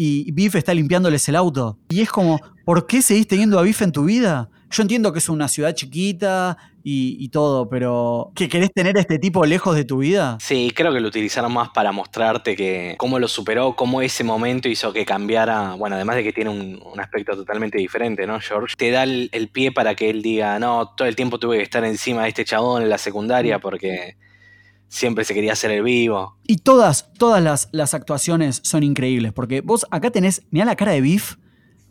Y 0.03 0.31
Biff 0.31 0.55
está 0.55 0.73
limpiándoles 0.73 1.29
el 1.29 1.35
auto. 1.35 1.77
Y 1.89 2.01
es 2.01 2.09
como, 2.09 2.41
¿por 2.65 2.87
qué 2.87 3.03
seguís 3.03 3.27
teniendo 3.27 3.59
a 3.59 3.61
Biff 3.61 3.83
en 3.83 3.91
tu 3.91 4.05
vida? 4.05 4.49
Yo 4.71 4.81
entiendo 4.81 5.13
que 5.13 5.19
es 5.19 5.29
una 5.29 5.47
ciudad 5.47 5.75
chiquita 5.75 6.57
y, 6.83 7.29
todo, 7.29 7.69
pero 7.69 8.31
¿que 8.33 8.49
querés 8.49 8.71
tener 8.73 8.97
a 8.97 9.01
este 9.01 9.19
tipo 9.19 9.45
lejos 9.45 9.75
de 9.75 9.85
tu 9.85 9.99
vida? 9.99 10.39
Sí, 10.41 10.71
creo 10.75 10.91
que 10.91 10.99
lo 10.99 11.09
utilizaron 11.09 11.53
más 11.53 11.69
para 11.69 11.91
mostrarte 11.91 12.55
que 12.55 12.95
cómo 12.97 13.19
lo 13.19 13.27
superó, 13.27 13.75
cómo 13.75 14.01
ese 14.01 14.23
momento 14.23 14.69
hizo 14.69 14.91
que 14.91 15.05
cambiara, 15.05 15.75
bueno, 15.75 15.97
además 15.97 16.15
de 16.15 16.23
que 16.23 16.33
tiene 16.33 16.49
un, 16.49 16.81
aspecto 16.99 17.35
totalmente 17.35 17.77
diferente, 17.77 18.25
¿no, 18.25 18.39
George? 18.39 18.75
Te 18.75 18.89
da 18.89 19.03
el, 19.03 19.49
pie 19.53 19.71
para 19.71 19.93
que 19.93 20.09
él 20.09 20.23
diga, 20.23 20.57
no, 20.57 20.95
todo 20.97 21.07
el 21.07 21.15
tiempo 21.15 21.37
tuve 21.37 21.57
que 21.57 21.63
estar 21.63 21.85
encima 21.85 22.23
de 22.23 22.29
este 22.29 22.45
chabón 22.45 22.81
en 22.81 22.89
la 22.89 22.97
secundaria 22.97 23.59
mm. 23.59 23.61
porque 23.61 24.15
siempre 24.91 25.23
se 25.23 25.33
quería 25.33 25.53
hacer 25.53 25.71
el 25.71 25.83
vivo. 25.83 26.37
Y 26.45 26.57
todas, 26.57 27.11
todas 27.13 27.41
las, 27.41 27.69
las 27.71 27.93
actuaciones 27.93 28.59
son 28.63 28.83
increíbles, 28.83 29.31
porque 29.33 29.61
vos 29.61 29.87
acá 29.89 30.11
tenés, 30.11 30.43
mirá 30.51 30.65
la 30.65 30.75
cara 30.75 30.91
de 30.91 31.01
Biff, 31.01 31.37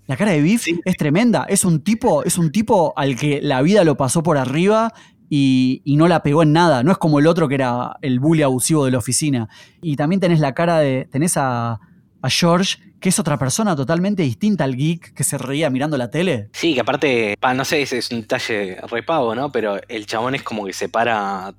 la 0.07 0.17
cara 0.17 0.33
de 0.33 0.43
Biff 0.43 0.67
es 0.85 0.97
tremenda. 0.97 1.47
Es 1.49 1.65
un 1.65 1.83
tipo, 1.83 2.25
es 2.25 2.37
un 2.37 2.51
tipo 2.51 2.93
al 2.97 3.17
que 3.17 3.41
la 3.41 3.63
vida 3.63 3.85
lo 3.85 3.97
pasó 3.97 4.25
por 4.25 4.39
arriba 4.39 4.93
y, 5.29 5.83
no 5.87 6.09
la 6.09 6.25
pegó 6.25 6.43
en 6.43 6.53
nada. 6.53 6.83
No 6.83 6.91
es 6.91 6.99
como 6.99 7.21
el 7.21 7.29
otro 7.29 7.47
que 7.47 7.55
era 7.55 7.97
el 8.03 8.19
bully 8.19 8.43
abusivo 8.43 8.85
de 8.85 8.91
la 8.91 8.99
oficina. 8.99 9.49
Y 9.81 9.95
también 9.95 10.21
tenés 10.21 10.41
la 10.41 10.53
cara 10.53 10.81
de. 10.81 11.09
tenés 11.11 11.37
a, 11.37 11.79
George, 12.25 12.79
que 13.01 13.09
es 13.09 13.19
otra 13.21 13.39
persona 13.39 13.77
totalmente 13.77 14.25
distinta 14.25 14.65
al 14.65 14.77
geek 14.77 15.15
que 15.15 15.25
se 15.25 15.39
reía 15.39 15.71
mirando 15.71 15.97
la 15.97 16.11
tele. 16.11 16.51
Sí, 16.53 16.75
que 16.75 16.81
aparte, 16.81 17.37
no 17.55 17.65
sé, 17.65 17.81
ese 17.81 17.99
es 17.99 18.11
un 18.11 18.23
detalle 18.23 18.79
repago, 18.91 19.35
¿no? 19.37 19.53
Pero 19.53 19.81
el 19.89 20.07
chabón 20.07 20.35
es 20.35 20.43
como 20.43 20.67
que 20.67 20.73
se 20.73 20.89
para 20.89 21.55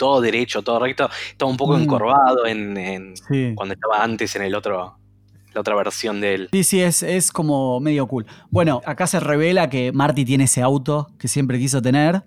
todo 0.00 0.22
derecho, 0.22 0.62
todo 0.62 0.78
recto, 0.78 1.10
todo 1.36 1.50
un 1.50 1.58
poco 1.58 1.76
mm. 1.76 1.82
encorvado 1.82 2.46
en, 2.46 3.14
cuando 3.54 3.74
estaba 3.74 4.02
antes 4.02 4.34
en 4.34 4.42
el 4.42 4.54
otro 4.54 4.96
la 5.52 5.60
otra 5.60 5.74
versión 5.74 6.20
de 6.20 6.34
él. 6.34 6.48
Sí, 6.52 6.62
sí, 6.62 6.80
es, 6.80 7.02
es 7.02 7.32
como 7.32 7.80
medio 7.80 8.06
cool. 8.06 8.24
Bueno, 8.50 8.80
acá 8.86 9.08
se 9.08 9.18
revela 9.18 9.68
que 9.68 9.92
Marty 9.92 10.24
tiene 10.24 10.44
ese 10.44 10.62
auto 10.62 11.08
que 11.18 11.26
siempre 11.28 11.58
quiso 11.58 11.82
tener. 11.82 12.22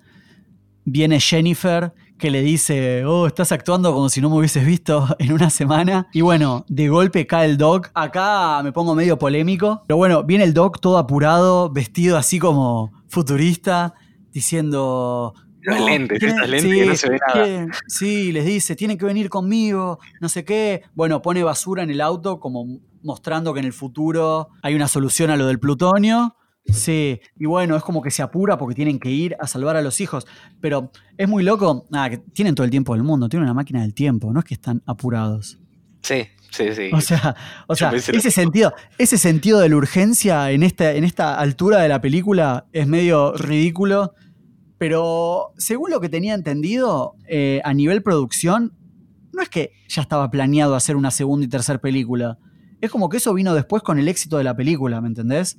Viene 0.83 1.21
Jennifer, 1.21 1.93
que 2.17 2.29
le 2.29 2.41
dice, 2.41 3.05
oh, 3.05 3.25
estás 3.25 3.53
actuando 3.53 3.93
como 3.93 4.09
si 4.09 4.19
no 4.19 4.29
me 4.29 4.35
hubieses 4.35 4.65
visto 4.65 5.07
en 5.19 5.31
una 5.31 5.49
semana. 5.49 6.09
Y 6.11 6.19
bueno, 6.19 6.65
de 6.67 6.89
golpe 6.89 7.25
cae 7.25 7.45
el 7.45 7.57
Doc. 7.57 7.91
Acá 7.93 8.61
me 8.61 8.73
pongo 8.73 8.93
medio 8.93 9.17
polémico. 9.17 9.83
Pero 9.87 9.97
bueno, 9.97 10.23
viene 10.23 10.43
el 10.43 10.53
Doc 10.53 10.81
todo 10.81 10.97
apurado, 10.97 11.69
vestido 11.69 12.17
así 12.17 12.39
como 12.39 12.91
futurista, 13.07 13.93
diciendo, 14.33 15.33
los 15.63 15.79
lentes, 15.81 16.21
estas 16.21 16.49
lentes 16.49 16.87
no 16.87 16.95
se 16.95 17.09
ve 17.09 17.19
nada. 17.27 17.67
Sí, 17.87 18.31
les 18.31 18.45
dice, 18.45 18.75
tienen 18.75 18.97
que 18.97 19.05
venir 19.05 19.29
conmigo, 19.29 19.99
no 20.21 20.29
sé 20.29 20.45
qué. 20.45 20.83
Bueno, 20.93 21.21
pone 21.21 21.43
basura 21.43 21.83
en 21.83 21.89
el 21.89 22.01
auto 22.01 22.39
como 22.39 22.79
mostrando 23.01 23.53
que 23.53 23.59
en 23.59 23.65
el 23.65 23.73
futuro 23.73 24.49
hay 24.61 24.75
una 24.75 24.87
solución 24.87 25.29
a 25.29 25.37
lo 25.37 25.47
del 25.47 25.59
plutonio. 25.59 26.35
Sí, 26.65 27.19
y 27.37 27.45
bueno, 27.45 27.75
es 27.75 27.83
como 27.83 28.01
que 28.01 28.09
se 28.09 28.21
apura 28.21 28.57
porque 28.57 28.73
tienen 28.73 28.97
que 28.97 29.09
ir 29.09 29.35
a 29.39 29.47
salvar 29.47 29.75
a 29.75 29.81
los 29.81 29.99
hijos. 29.99 30.25
Pero 30.61 30.91
es 31.17 31.27
muy 31.27 31.43
loco, 31.43 31.87
nada, 31.89 32.09
que 32.09 32.17
tienen 32.17 32.55
todo 32.55 32.63
el 32.65 32.71
tiempo 32.71 32.93
del 32.93 33.03
mundo, 33.03 33.27
tienen 33.27 33.43
una 33.43 33.53
máquina 33.53 33.81
del 33.81 33.93
tiempo, 33.93 34.31
no 34.31 34.39
es 34.39 34.45
que 34.45 34.53
están 34.53 34.81
apurados. 34.85 35.59
Sí, 36.01 36.27
sí, 36.51 36.73
sí. 36.73 36.89
O 36.93 37.01
sea, 37.01 37.35
o 37.67 37.75
sea 37.75 37.91
ese 37.91 38.31
sentido, 38.31 38.73
ese 38.97 39.17
sentido 39.17 39.59
de 39.59 39.69
la 39.69 39.75
urgencia 39.75 40.51
en 40.51 40.63
esta, 40.63 40.93
en 40.93 41.03
esta 41.03 41.35
altura 41.35 41.79
de 41.79 41.89
la 41.89 42.01
película 42.01 42.65
es 42.71 42.87
medio 42.87 43.33
ridículo. 43.33 44.13
Pero 44.83 45.53
según 45.57 45.91
lo 45.91 46.01
que 46.01 46.09
tenía 46.09 46.33
entendido, 46.33 47.15
eh, 47.27 47.61
a 47.63 47.73
nivel 47.73 48.03
producción, 48.03 48.73
no 49.31 49.41
es 49.41 49.47
que 49.47 49.71
ya 49.87 50.01
estaba 50.01 50.29
planeado 50.29 50.75
hacer 50.75 50.97
una 50.97 51.09
segunda 51.09 51.45
y 51.45 51.49
tercera 51.49 51.79
película 51.79 52.37
es 52.83 52.91
como 52.91 53.07
que 53.07 53.15
eso 53.15 53.33
vino 53.33 53.53
después 53.53 53.81
con 53.81 53.97
el 53.97 54.09
éxito 54.09 54.37
de 54.37 54.43
la 54.43 54.57
película, 54.57 54.99
¿me 54.99 55.07
entendés? 55.07 55.57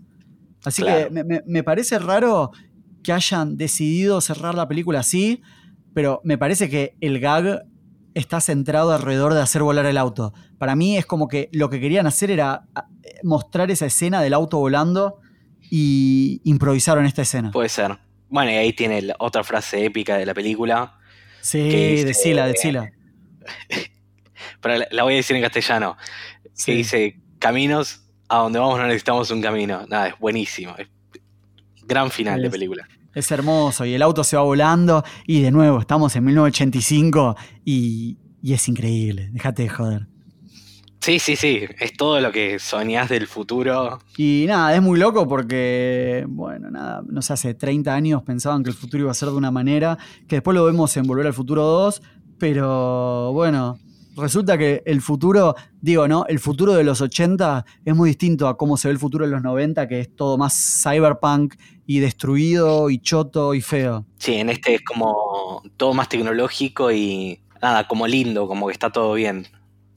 Así 0.62 0.82
que 0.82 1.08
me, 1.46 1.62
parece 1.62 1.98
raro 1.98 2.50
que 3.02 3.14
hayan 3.14 3.56
decidido 3.56 4.20
cerrar 4.20 4.54
la 4.54 4.68
película 4.68 5.00
así, 5.00 5.40
pero 5.94 6.20
me 6.22 6.36
parece 6.36 6.68
que 6.68 6.98
el 7.00 7.20
gag 7.20 7.64
está 8.12 8.42
centrado 8.42 8.92
alrededor 8.92 9.32
de 9.32 9.40
hacer 9.40 9.62
volar 9.62 9.86
el 9.86 9.96
auto. 9.96 10.34
Para 10.58 10.76
mí 10.76 10.98
es 10.98 11.06
como 11.06 11.26
que 11.26 11.48
lo 11.50 11.70
que 11.70 11.80
querían 11.80 12.06
hacer 12.06 12.30
era 12.30 12.66
mostrar 13.22 13.70
esa 13.70 13.86
escena 13.86 14.20
del 14.20 14.34
auto 14.34 14.58
volando 14.58 15.16
y 15.70 16.42
improvisaron 16.44 17.06
esta 17.06 17.22
escena. 17.22 17.52
Puede 17.52 17.70
ser. 17.70 18.03
Bueno, 18.34 18.50
y 18.50 18.54
ahí 18.54 18.72
tiene 18.72 19.00
la 19.00 19.14
otra 19.20 19.44
frase 19.44 19.84
épica 19.84 20.16
de 20.16 20.26
la 20.26 20.34
película. 20.34 20.98
Sí, 21.40 22.02
decila, 22.02 22.48
decila. 22.48 22.90
Pero 24.60 24.84
la, 24.90 25.02
voy 25.04 25.12
a 25.12 25.16
decir 25.18 25.36
en 25.36 25.42
castellano 25.42 25.96
que 26.66 26.72
dice, 26.72 27.20
caminos 27.38 28.02
a 28.28 28.38
donde 28.38 28.58
vamos 28.58 28.76
no 28.76 28.86
necesitamos 28.86 29.30
un 29.30 29.40
camino. 29.40 29.86
Nada, 29.88 30.08
es 30.08 30.18
buenísimo. 30.18 30.74
Es 30.76 30.88
gran 31.84 32.10
final 32.10 32.42
de 32.42 32.50
película. 32.50 32.88
Es 33.14 33.30
hermoso 33.30 33.84
y 33.84 33.94
el 33.94 34.02
auto 34.02 34.24
se 34.24 34.36
va 34.36 34.42
volando 34.42 35.04
y 35.28 35.40
de 35.40 35.52
nuevo 35.52 35.78
estamos 35.78 36.16
en 36.16 36.24
1985 36.24 37.36
y, 37.64 38.18
y 38.42 38.52
es 38.52 38.66
increíble. 38.66 39.28
Déjate 39.30 39.62
de 39.62 39.68
joder. 39.68 40.08
Sí, 41.04 41.18
sí, 41.18 41.36
sí, 41.36 41.60
es 41.80 41.92
todo 41.98 42.18
lo 42.18 42.32
que 42.32 42.58
soñás 42.58 43.10
del 43.10 43.26
futuro. 43.26 43.98
Y 44.16 44.46
nada, 44.48 44.74
es 44.74 44.80
muy 44.80 44.98
loco 44.98 45.28
porque, 45.28 46.24
bueno, 46.26 46.70
nada, 46.70 47.02
no 47.06 47.20
sé, 47.20 47.34
hace 47.34 47.52
30 47.52 47.94
años 47.94 48.22
pensaban 48.22 48.64
que 48.64 48.70
el 48.70 48.74
futuro 48.74 49.02
iba 49.02 49.10
a 49.10 49.14
ser 49.14 49.28
de 49.28 49.34
una 49.34 49.50
manera, 49.50 49.98
que 50.26 50.36
después 50.36 50.54
lo 50.54 50.64
vemos 50.64 50.96
en 50.96 51.02
Volver 51.06 51.26
al 51.26 51.34
Futuro 51.34 51.62
2, 51.62 52.00
pero 52.38 53.34
bueno, 53.34 53.78
resulta 54.16 54.56
que 54.56 54.82
el 54.86 55.02
futuro, 55.02 55.54
digo, 55.78 56.08
¿no? 56.08 56.24
El 56.26 56.38
futuro 56.38 56.72
de 56.72 56.84
los 56.84 57.02
80 57.02 57.66
es 57.84 57.94
muy 57.94 58.08
distinto 58.08 58.48
a 58.48 58.56
cómo 58.56 58.78
se 58.78 58.88
ve 58.88 58.92
el 58.92 58.98
futuro 58.98 59.26
de 59.26 59.30
los 59.30 59.42
90, 59.42 59.86
que 59.86 60.00
es 60.00 60.16
todo 60.16 60.38
más 60.38 60.82
cyberpunk 60.82 61.56
y 61.84 61.98
destruido 61.98 62.88
y 62.88 62.96
choto 62.96 63.52
y 63.52 63.60
feo. 63.60 64.06
Sí, 64.16 64.36
en 64.36 64.48
este 64.48 64.76
es 64.76 64.80
como 64.80 65.62
todo 65.76 65.92
más 65.92 66.08
tecnológico 66.08 66.90
y 66.90 67.40
nada, 67.60 67.86
como 67.86 68.06
lindo, 68.06 68.48
como 68.48 68.68
que 68.68 68.72
está 68.72 68.88
todo 68.88 69.12
bien. 69.12 69.46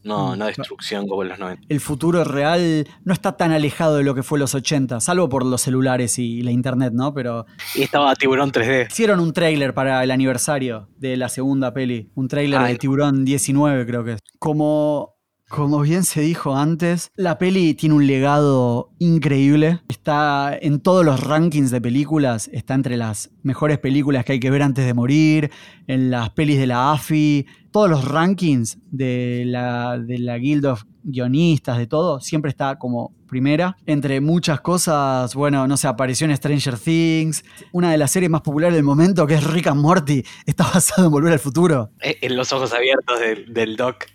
No, 0.07 0.35
mm, 0.35 0.39
no 0.39 0.45
destrucción 0.45 1.07
como 1.07 1.23
en 1.23 1.29
los 1.29 1.39
90. 1.39 1.63
El 1.69 1.79
futuro 1.79 2.23
real 2.23 2.87
no 3.03 3.13
está 3.13 3.37
tan 3.37 3.51
alejado 3.51 3.97
de 3.97 4.03
lo 4.03 4.15
que 4.15 4.23
fue 4.23 4.39
los 4.39 4.55
80, 4.55 4.99
salvo 4.99 5.29
por 5.29 5.45
los 5.45 5.61
celulares 5.61 6.17
y 6.17 6.41
la 6.41 6.51
internet, 6.51 6.93
¿no? 6.93 7.13
Pero. 7.13 7.45
Y 7.75 7.83
estaba 7.83 8.15
Tiburón 8.15 8.51
3D. 8.51 8.87
Hicieron 8.89 9.19
un 9.19 9.33
tráiler 9.33 9.73
para 9.73 10.03
el 10.03 10.11
aniversario 10.11 10.89
de 10.97 11.17
la 11.17 11.29
segunda 11.29 11.73
peli. 11.73 12.09
Un 12.15 12.27
tráiler 12.27 12.61
de 12.61 12.77
Tiburón 12.77 13.25
19, 13.25 13.85
creo 13.85 14.03
que 14.03 14.13
es. 14.13 14.19
Como 14.39 15.16
como 15.49 15.79
bien 15.79 16.03
se 16.03 16.21
dijo 16.21 16.55
antes, 16.55 17.11
la 17.15 17.37
peli 17.37 17.73
tiene 17.73 17.95
un 17.95 18.05
legado 18.05 18.91
increíble. 18.99 19.79
Está 19.87 20.57
en 20.59 20.81
todos 20.81 21.05
los 21.05 21.23
rankings 21.23 21.71
de 21.71 21.79
películas, 21.79 22.49
está 22.51 22.73
entre 22.73 22.97
las 22.97 23.29
mejores 23.43 23.79
películas 23.79 24.25
que 24.25 24.33
hay 24.33 24.39
que 24.39 24.51
ver 24.51 24.61
antes 24.61 24.85
de 24.85 24.93
morir, 24.93 25.51
en 25.87 26.11
las 26.11 26.31
pelis 26.31 26.59
de 26.59 26.67
la 26.67 26.91
AFI, 26.91 27.45
todos 27.71 27.89
los 27.89 28.05
rankings 28.05 28.77
de 28.91 29.43
la, 29.45 29.97
Guild 30.39 30.65
of 30.65 30.83
Guionistas, 31.03 31.77
de 31.77 31.87
todo, 31.87 32.19
siempre 32.19 32.49
está 32.49 32.77
como 32.77 33.13
primera. 33.27 33.77
Entre 33.85 34.19
muchas 34.19 34.59
cosas, 34.59 35.33
bueno, 35.33 35.65
no 35.65 35.77
sé, 35.77 35.87
apareció 35.87 36.25
en 36.25 36.35
Stranger 36.35 36.77
Things, 36.77 37.45
una 37.71 37.91
de 37.91 37.97
las 37.97 38.11
series 38.11 38.29
más 38.29 38.41
populares 38.41 38.75
del 38.75 38.83
momento, 38.83 39.25
que 39.25 39.35
es 39.35 39.43
Rick 39.45 39.67
and 39.67 39.81
Morty, 39.81 40.23
está 40.45 40.65
basado 40.73 41.07
en 41.07 41.11
Volver 41.11 41.31
al 41.31 41.39
Futuro. 41.39 41.91
Eh, 42.01 42.17
en 42.21 42.35
los 42.35 42.51
ojos 42.51 42.73
abiertos 42.73 43.17
del 43.47 43.77
doc 43.77 44.05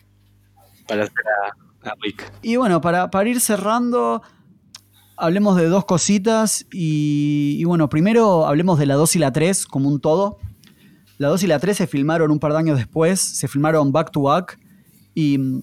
para 0.87 1.05
hacer 1.05 1.25
a, 1.85 1.95
Rick. 2.01 2.33
Y 2.43 2.57
bueno, 2.57 2.81
para, 2.81 3.11
para, 3.11 3.29
ir 3.29 3.41
cerrando, 3.41 4.23
hablemos 5.17 5.57
de 5.57 5.67
dos 5.67 5.85
cositas. 5.85 6.67
Y, 6.73 7.63
bueno, 7.65 7.89
primero 7.89 8.47
hablemos 8.47 8.79
de 8.79 8.87
la 8.87 8.95
2 8.95 9.17
y 9.17 9.19
la 9.19 9.33
3 9.33 9.67
como 9.67 9.89
un 9.89 10.01
todo. 10.01 10.39
La 11.19 11.29
2 11.29 11.45
y 11.45 11.47
la 11.47 11.59
3 11.59 11.77
se 11.77 11.87
filmaron 11.87 12.31
un 12.31 12.39
par 12.39 12.53
de 12.53 12.59
años 12.59 12.79
después, 12.79 13.21
se 13.21 13.49
filmaron 13.49 13.93
back 13.93 14.11
to 14.11 14.23
back. 14.23 14.59
Y 15.15 15.39
mm, 15.39 15.63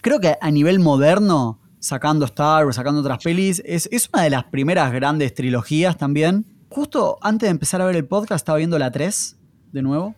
creo 0.00 0.20
que 0.20 0.36
a 0.40 0.50
nivel 0.50 0.80
moderno, 0.80 1.60
sacando 1.78 2.24
Star 2.24 2.64
Wars, 2.64 2.76
sacando 2.76 3.00
otras 3.00 3.22
pelis, 3.22 3.62
es, 3.64 3.88
es 3.92 4.08
una 4.12 4.22
de 4.22 4.30
las 4.30 4.44
primeras 4.44 4.92
grandes 4.92 5.34
trilogías 5.34 5.96
también. 5.96 6.46
Justo 6.68 7.18
antes 7.22 7.46
de 7.46 7.50
empezar 7.50 7.80
a 7.80 7.84
ver 7.84 7.96
el 7.96 8.06
podcast 8.06 8.42
estaba 8.42 8.58
viendo 8.58 8.78
la 8.78 8.90
3 8.90 9.36
de 9.72 9.82
nuevo. 9.82 10.14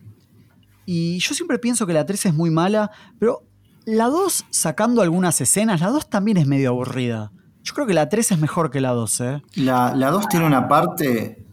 Y 0.86 1.18
yo 1.18 1.34
siempre 1.34 1.58
pienso 1.58 1.86
que 1.86 1.92
la 1.92 2.06
3 2.06 2.26
es 2.26 2.34
muy 2.34 2.50
mala, 2.50 2.90
pero 3.18 3.42
la 3.86 4.06
2, 4.06 4.46
sacando 4.50 5.00
algunas 5.00 5.40
escenas, 5.40 5.80
la 5.80 5.88
2 5.88 6.10
también 6.10 6.36
es 6.36 6.46
medio 6.46 6.70
aburrida. 6.70 7.32
Yo 7.62 7.72
creo 7.72 7.86
que 7.86 7.94
la 7.94 8.08
3 8.08 8.32
es 8.32 8.38
mejor 8.38 8.70
que 8.70 8.80
la 8.80 8.90
2, 8.90 9.20
¿eh? 9.20 9.42
La, 9.54 9.92
2 9.94 10.28
tiene 10.28 10.44
una 10.44 10.68
parte 10.68 11.46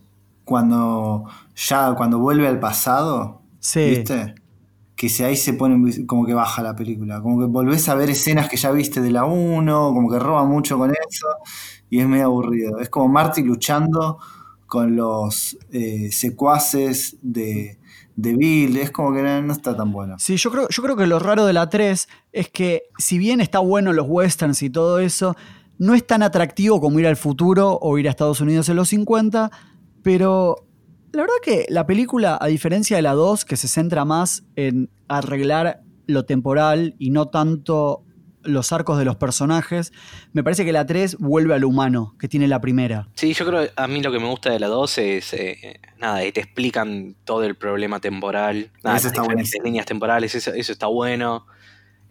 cuando 0.43 1.26
ya 1.55 1.93
cuando 1.93 2.19
vuelve 2.19 2.47
al 2.47 2.60
pasado. 2.60 3.43
Sí. 3.60 3.85
¿Viste? 3.85 4.35
Que 4.95 5.10
si 5.10 5.23
ahí 5.23 5.35
se 5.35 5.53
pone 5.53 6.05
como 6.07 6.26
que 6.26 6.34
baja 6.34 6.64
la 6.64 6.76
película. 6.76 7.22
Como 7.22 7.39
que 7.39 7.45
volvés 7.45 7.88
a 7.88 7.95
ver 7.95 8.10
escenas 8.10 8.49
que 8.49 8.57
ya 8.57 8.72
viste 8.72 8.99
de 8.99 9.11
la 9.11 9.26
1, 9.26 9.93
como 9.93 10.10
que 10.10 10.18
roba 10.18 10.43
mucho 10.43 10.77
con 10.77 10.91
eso. 10.91 11.27
Y 11.91 11.99
es 11.99 12.07
medio 12.07 12.26
aburrido. 12.26 12.80
Es 12.80 12.89
como 12.89 13.10
Marty 13.10 13.43
luchando 13.43 14.18
con 14.65 14.95
los 14.95 15.55
eh, 15.72 16.11
secuaces 16.11 17.18
de, 17.22 17.77
de 18.15 18.35
Bill, 18.35 18.77
es 18.77 18.91
como 18.91 19.14
que 19.14 19.22
no, 19.22 19.52
está 19.52 19.76
tan 19.76 19.91
bueno. 19.91 20.15
Sí, 20.19 20.38
yo 20.38 20.52
creo, 20.52 20.68
yo 20.69 20.84
creo 20.84 20.95
que 20.95 21.07
lo 21.07 21.19
raro 21.19 21.45
de 21.45 21.53
la 21.53 21.69
3 21.69 22.07
es 22.31 22.49
que 22.49 22.84
si 22.98 23.18
bien 23.18 23.41
está 23.41 23.60
bueno 23.60 23.94
los 23.94 24.06
westerns 24.07 24.61
y 24.61 24.69
todo 24.69 24.99
eso, 24.99 25.35
no 25.77 25.95
es 25.95 26.06
tan 26.06 26.23
atractivo 26.23 26.80
como 26.80 26.99
ir 26.99 27.07
al 27.07 27.18
futuro 27.18 27.80
o 27.81 27.98
ir 27.98 28.07
a 28.07 28.11
Estados 28.11 28.41
Unidos 28.41 28.69
en 28.69 28.76
los 28.76 28.90
50, 28.90 29.52
pero 30.03 30.68
la 31.11 31.22
verdad 31.22 31.35
que 31.44 31.65
la 31.69 31.85
película, 31.85 32.38
a 32.40 32.48
diferencia 32.48 32.95
de 32.95 33.03
la 33.03 33.14
2, 33.14 33.45
que 33.45 33.57
se 33.57 33.68
centra 33.68 34.06
más 34.06 34.44
en 34.56 34.90
arreglar 35.07 35.81
lo 36.06 36.26
temporal 36.26 36.95
y 36.99 37.10
no 37.10 37.27
tanto 37.27 38.03
los 38.44 38.72
arcos 38.72 38.98
de 38.98 39.06
los 39.06 39.15
personajes, 39.15 39.94
me 40.32 40.44
parece 40.44 40.65
que 40.65 40.72
la 40.72 40.86
3 40.86 41.18
vuelve 41.20 41.56
a 41.56 41.60
lo 41.60 41.68
humano 41.68 42.15
que 42.20 42.28
tiene 42.28 42.48
la 42.48 42.61
primera. 42.61 43.07
Sí, 43.15 43.34
yo 43.34 43.45
creo 43.45 43.64
que 43.64 43.72
a 43.76 43.88
mí 43.88 44.02
lo 44.02 44.11
que 44.11 44.20
me 44.20 44.28
gusta 44.28 44.52
de 44.52 44.60
la 44.60 44.68
2 44.68 44.98
es, 44.99 45.34
eh, 45.34 45.80
nada, 45.99 46.20
te 46.20 46.40
explican 46.40 47.15
todo 47.24 47.44
el 47.44 47.56
problema 47.56 47.99
temporal, 47.99 48.72
nada, 48.84 48.98
Eso 48.98 49.10
las 49.10 49.44
está 49.53 49.64
líneas 49.64 49.86
temporales, 49.86 50.36
eso, 50.36 50.53
eso 50.53 50.72
está 50.72 50.88
bueno. 50.88 51.45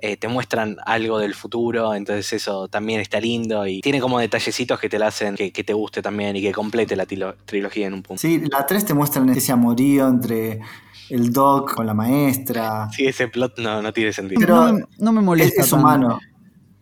Eh, 0.04 0.16
te 0.16 0.26
muestran 0.26 0.78
algo 0.84 1.20
del 1.20 1.32
futuro, 1.32 1.94
entonces 1.94 2.32
eso 2.32 2.66
también 2.66 3.00
está 3.00 3.20
lindo 3.20 3.68
y 3.68 3.80
tiene 3.80 4.00
como 4.00 4.18
detallecitos 4.18 4.80
que 4.80 4.88
te 4.88 4.98
la 4.98 5.06
hacen 5.06 5.36
que, 5.36 5.52
que 5.52 5.62
te 5.62 5.74
guste 5.74 6.02
también 6.02 6.34
y 6.34 6.42
que 6.42 6.50
complete 6.50 6.96
la 6.96 7.06
trilogía 7.06 7.86
en 7.86 7.94
un 7.94 8.02
punto. 8.02 8.20
Sí, 8.20 8.42
la 8.50 8.66
3 8.66 8.84
te 8.84 8.94
muestran 8.94 9.28
ese 9.28 9.52
amorío 9.52 10.08
entre 10.08 10.58
el 11.10 11.32
Doc 11.32 11.74
con 11.74 11.86
la 11.86 11.94
maestra. 11.94 12.88
Sí, 12.90 13.06
ese 13.06 13.28
plot 13.28 13.58
no, 13.58 13.82
no 13.82 13.92
tiene 13.92 14.12
sentido. 14.12 14.40
Pero 14.40 14.66
no, 14.66 14.72
me, 14.72 14.84
no 14.98 15.12
me 15.12 15.20
Es, 15.20 15.24
molesta. 15.26 15.62
es 15.62 15.72
humano. 15.72 16.18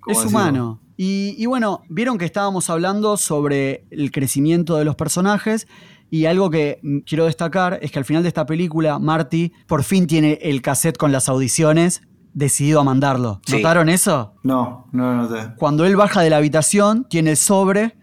Es 0.06 0.24
humano. 0.24 0.80
Y, 0.96 1.34
y 1.38 1.46
bueno, 1.46 1.82
vieron 1.88 2.18
que 2.18 2.24
estábamos 2.24 2.68
hablando 2.70 3.16
sobre 3.16 3.86
el 3.90 4.10
crecimiento 4.10 4.76
de 4.76 4.84
los 4.84 4.96
personajes 4.96 5.66
y 6.10 6.26
algo 6.26 6.50
que 6.50 6.80
mm, 6.82 6.98
quiero 7.00 7.24
destacar 7.24 7.78
es 7.82 7.90
que 7.90 7.98
al 7.98 8.04
final 8.04 8.22
de 8.22 8.28
esta 8.28 8.44
película 8.44 8.98
Marty 8.98 9.52
por 9.66 9.84
fin 9.84 10.06
tiene 10.06 10.38
el 10.42 10.60
cassette 10.60 10.98
con 10.98 11.12
las 11.12 11.28
audiciones 11.28 12.02
decidido 12.34 12.80
a 12.80 12.84
mandarlo. 12.84 13.40
Sí. 13.46 13.56
¿Notaron 13.56 13.88
eso? 13.88 14.34
No, 14.42 14.88
no 14.92 15.14
lo 15.14 15.22
noté. 15.28 15.54
Cuando 15.56 15.84
él 15.86 15.96
baja 15.96 16.20
de 16.22 16.30
la 16.30 16.36
habitación 16.36 17.06
tiene 17.08 17.30
el 17.30 17.36
sobre 17.36 17.96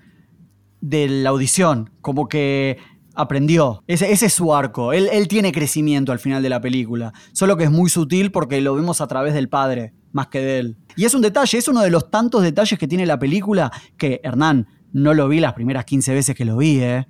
de 0.81 1.07
la 1.07 1.29
audición, 1.29 1.91
como 2.01 2.27
que 2.27 2.77
aprendió. 3.17 3.83
Ese, 3.87 4.11
ese 4.11 4.27
es 4.27 4.33
su 4.33 4.53
arco. 4.55 4.93
Él, 4.93 5.09
él 5.11 5.27
tiene 5.27 5.51
crecimiento 5.51 6.11
al 6.11 6.19
final 6.19 6.41
de 6.43 6.49
la 6.49 6.61
película. 6.61 7.13
Solo 7.33 7.57
que 7.57 7.65
es 7.65 7.71
muy 7.71 7.89
sutil 7.89 8.31
porque 8.31 8.61
lo 8.61 8.75
vemos 8.75 9.01
a 9.01 9.07
través 9.07 9.33
del 9.33 9.49
padre, 9.49 9.93
más 10.11 10.27
que 10.27 10.39
de 10.39 10.59
él. 10.59 10.77
Y 10.95 11.05
es 11.05 11.13
un 11.13 11.21
detalle, 11.21 11.57
es 11.57 11.67
uno 11.67 11.81
de 11.81 11.89
los 11.89 12.09
tantos 12.09 12.43
detalles 12.43 12.77
que 12.79 12.87
tiene 12.87 13.05
la 13.05 13.19
película 13.19 13.71
que, 13.97 14.21
Hernán, 14.23 14.67
no 14.93 15.13
lo 15.13 15.27
vi 15.27 15.39
las 15.39 15.53
primeras 15.53 15.85
15 15.85 16.13
veces 16.13 16.35
que 16.35 16.45
lo 16.45 16.57
vi, 16.57 16.79
¿eh? 16.79 17.07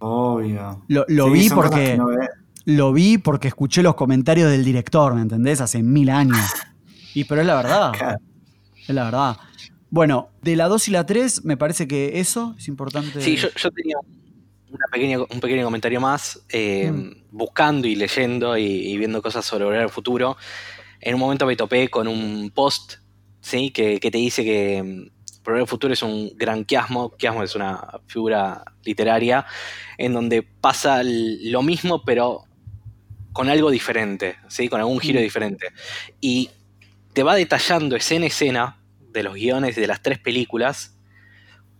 Obvio. 0.00 0.84
Lo, 0.88 1.04
lo 1.08 1.26
Sí, 1.26 1.32
vi 1.32 1.50
porque... 1.50 1.96
no. 1.96 2.06
Lo 2.64 2.92
vi 2.92 3.16
porque 3.16 3.48
escuché 3.48 3.82
los 3.82 3.94
comentarios 3.94 4.50
del 4.50 4.62
director, 4.62 5.14
¿me 5.14 5.22
entendés? 5.22 5.62
Hace 5.62 5.82
mil 5.82 6.10
años. 6.10 6.38
Y 7.14 7.24
pero 7.24 7.40
es 7.40 7.46
la 7.46 7.54
verdad. 7.54 7.92
Es 8.86 8.94
la 8.94 9.04
verdad. 9.04 9.36
Bueno, 9.88 10.28
de 10.42 10.54
la 10.54 10.68
2 10.68 10.88
y 10.88 10.90
la 10.90 11.06
3, 11.06 11.46
me 11.46 11.56
parece 11.56 11.88
que 11.88 12.20
eso 12.20 12.54
es 12.58 12.68
importante. 12.68 13.22
Sí, 13.22 13.36
yo, 13.36 13.48
yo 13.56 13.70
tenía 13.70 13.96
una 14.70 14.86
pequeña, 14.90 15.18
un 15.20 15.40
pequeño 15.40 15.64
comentario 15.64 16.00
más, 16.00 16.44
eh, 16.50 16.90
Mm. 16.92 17.24
buscando 17.30 17.86
y 17.88 17.94
leyendo 17.96 18.56
y, 18.56 18.64
y 18.64 18.96
viendo 18.98 19.22
cosas 19.22 19.44
sobre 19.44 19.64
Volver 19.64 19.80
al 19.82 19.90
Futuro. 19.90 20.36
En 21.00 21.14
un 21.14 21.20
momento 21.20 21.46
me 21.46 21.56
topé 21.56 21.88
con 21.88 22.08
un 22.08 22.50
post, 22.54 22.94
¿sí? 23.40 23.70
Que, 23.70 24.00
que 24.00 24.10
te 24.10 24.18
dice 24.18 24.44
que 24.44 24.82
mm, 24.82 25.42
Volver 25.44 25.62
al 25.62 25.68
Futuro 25.68 25.92
es 25.92 26.02
un 26.02 26.32
gran 26.36 26.64
quiasmo. 26.64 27.10
Quiasmo 27.16 27.42
es 27.42 27.54
una 27.54 28.00
figura 28.06 28.62
literaria 28.84 29.46
en 29.96 30.12
donde 30.12 30.42
pasa 30.42 31.02
lo 31.04 31.62
mismo, 31.62 32.04
pero 32.04 32.44
con 33.32 33.48
algo 33.48 33.70
diferente, 33.70 34.36
¿sí? 34.48 34.68
Con 34.68 34.80
algún 34.80 34.98
giro 35.00 35.20
Mm. 35.20 35.22
diferente. 35.22 35.66
Y 36.20 36.50
te 37.12 37.22
va 37.22 37.34
detallando 37.36 37.96
escena 37.96 38.24
a 38.24 38.28
escena 38.28 38.78
de 39.12 39.22
los 39.22 39.34
guiones 39.34 39.74
de 39.76 39.86
las 39.86 40.02
tres 40.02 40.18
películas 40.18 40.94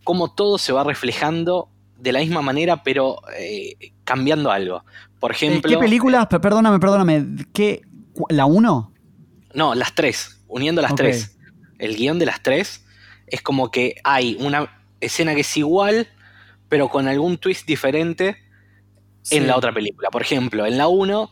cómo 0.05 0.33
todo 0.35 0.57
se 0.57 0.73
va 0.73 0.85
reflejando 0.85 1.69
de 1.99 2.13
la 2.13 2.21
misma 2.21 2.43
manera, 2.43 2.83
pero 2.83 3.21
eh, 3.37 3.93
cambiando 4.05 4.51
algo. 4.51 4.85
Por 5.19 5.33
Eh, 5.33 5.35
ejemplo. 5.35 5.71
¿Qué 5.71 5.79
películas? 5.79 6.27
Pe- 6.29 6.41
Perdóname, 6.41 6.79
perdóname. 6.79 7.25
¿Qué? 7.53 7.83
¿La 8.29 8.47
1? 8.47 8.93
No, 9.55 9.75
las 9.75 9.95
tres, 9.95 10.43
uniendo 10.49 10.81
las 10.83 10.95
tres. 10.95 11.37
El 11.79 11.97
guion 11.97 12.19
de 12.19 12.27
las 12.27 12.43
tres 12.43 12.85
es 13.27 13.43
como 13.43 13.71
que 13.71 13.97
hay 14.05 14.37
una 14.41 14.83
escena 15.01 15.35
que 15.35 15.41
es 15.43 15.57
igual, 15.57 16.09
pero 16.69 16.89
con 16.89 17.09
algún 17.09 17.39
twist 17.39 17.67
diferente 17.67 18.37
en 19.31 19.47
la 19.47 19.57
otra 19.57 19.73
película. 19.73 20.11
Por 20.11 20.23
ejemplo, 20.23 20.67
en 20.67 20.79
la 20.79 20.89
1 20.89 21.31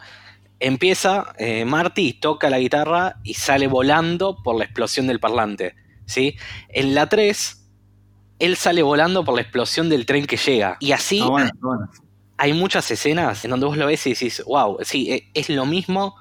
empieza 0.61 1.33
eh, 1.39 1.65
Marty 1.65 2.09
y 2.09 2.13
toca 2.15 2.49
la 2.51 2.59
guitarra 2.59 3.17
y 3.23 3.35
sale 3.35 3.67
volando 3.67 4.43
por 4.43 4.57
la 4.57 4.65
explosión 4.65 5.07
del 5.07 5.21
parlante. 5.21 5.75
¿sí? 6.07 6.37
En 6.69 6.95
la 6.95 7.09
3, 7.09 7.66
él 8.39 8.57
sale 8.57 8.83
volando 8.83 9.25
por 9.25 9.35
la 9.35 9.43
explosión 9.43 9.89
del 9.89 10.07
tren 10.07 10.27
que 10.27 10.37
llega. 10.37 10.77
Y 10.81 10.93
así 10.93 11.21
bueno, 11.23 11.51
bueno. 11.61 11.91
hay 12.37 12.53
muchas 12.53 12.91
escenas 12.91 13.45
en 13.45 13.51
donde 13.53 13.67
vos 13.67 13.77
lo 13.77 13.87
ves 13.87 14.07
y 14.07 14.11
decís, 14.11 14.43
wow, 14.47 14.79
sí, 14.83 15.11
e- 15.11 15.31
es 15.35 15.49
lo 15.49 15.65
mismo, 15.67 16.15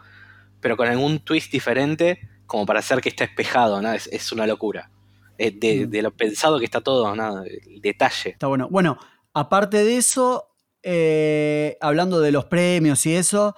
pero 0.61 0.77
con 0.77 0.87
algún 0.87 1.19
twist 1.19 1.51
diferente, 1.51 2.19
como 2.45 2.65
para 2.65 2.79
hacer 2.79 3.01
que 3.01 3.09
está 3.09 3.23
espejado, 3.25 3.81
¿no? 3.81 3.91
Es, 3.93 4.07
es 4.07 4.31
una 4.31 4.47
locura. 4.47 4.91
Eh, 5.37 5.51
de, 5.51 5.85
Mm. 5.85 5.89
de 5.89 6.01
lo 6.01 6.11
pensado 6.15 6.59
que 6.59 6.65
está 6.65 6.79
todo, 6.81 7.13
¿no? 7.15 7.43
El 7.43 7.81
detalle. 7.81 8.29
Está 8.29 8.47
bueno. 8.47 8.69
Bueno, 8.71 8.97
aparte 9.33 9.83
de 9.83 9.97
eso, 9.97 10.45
eh, 10.83 11.77
hablando 11.81 12.21
de 12.21 12.31
los 12.31 12.45
premios 12.45 13.05
y 13.05 13.15
eso, 13.15 13.53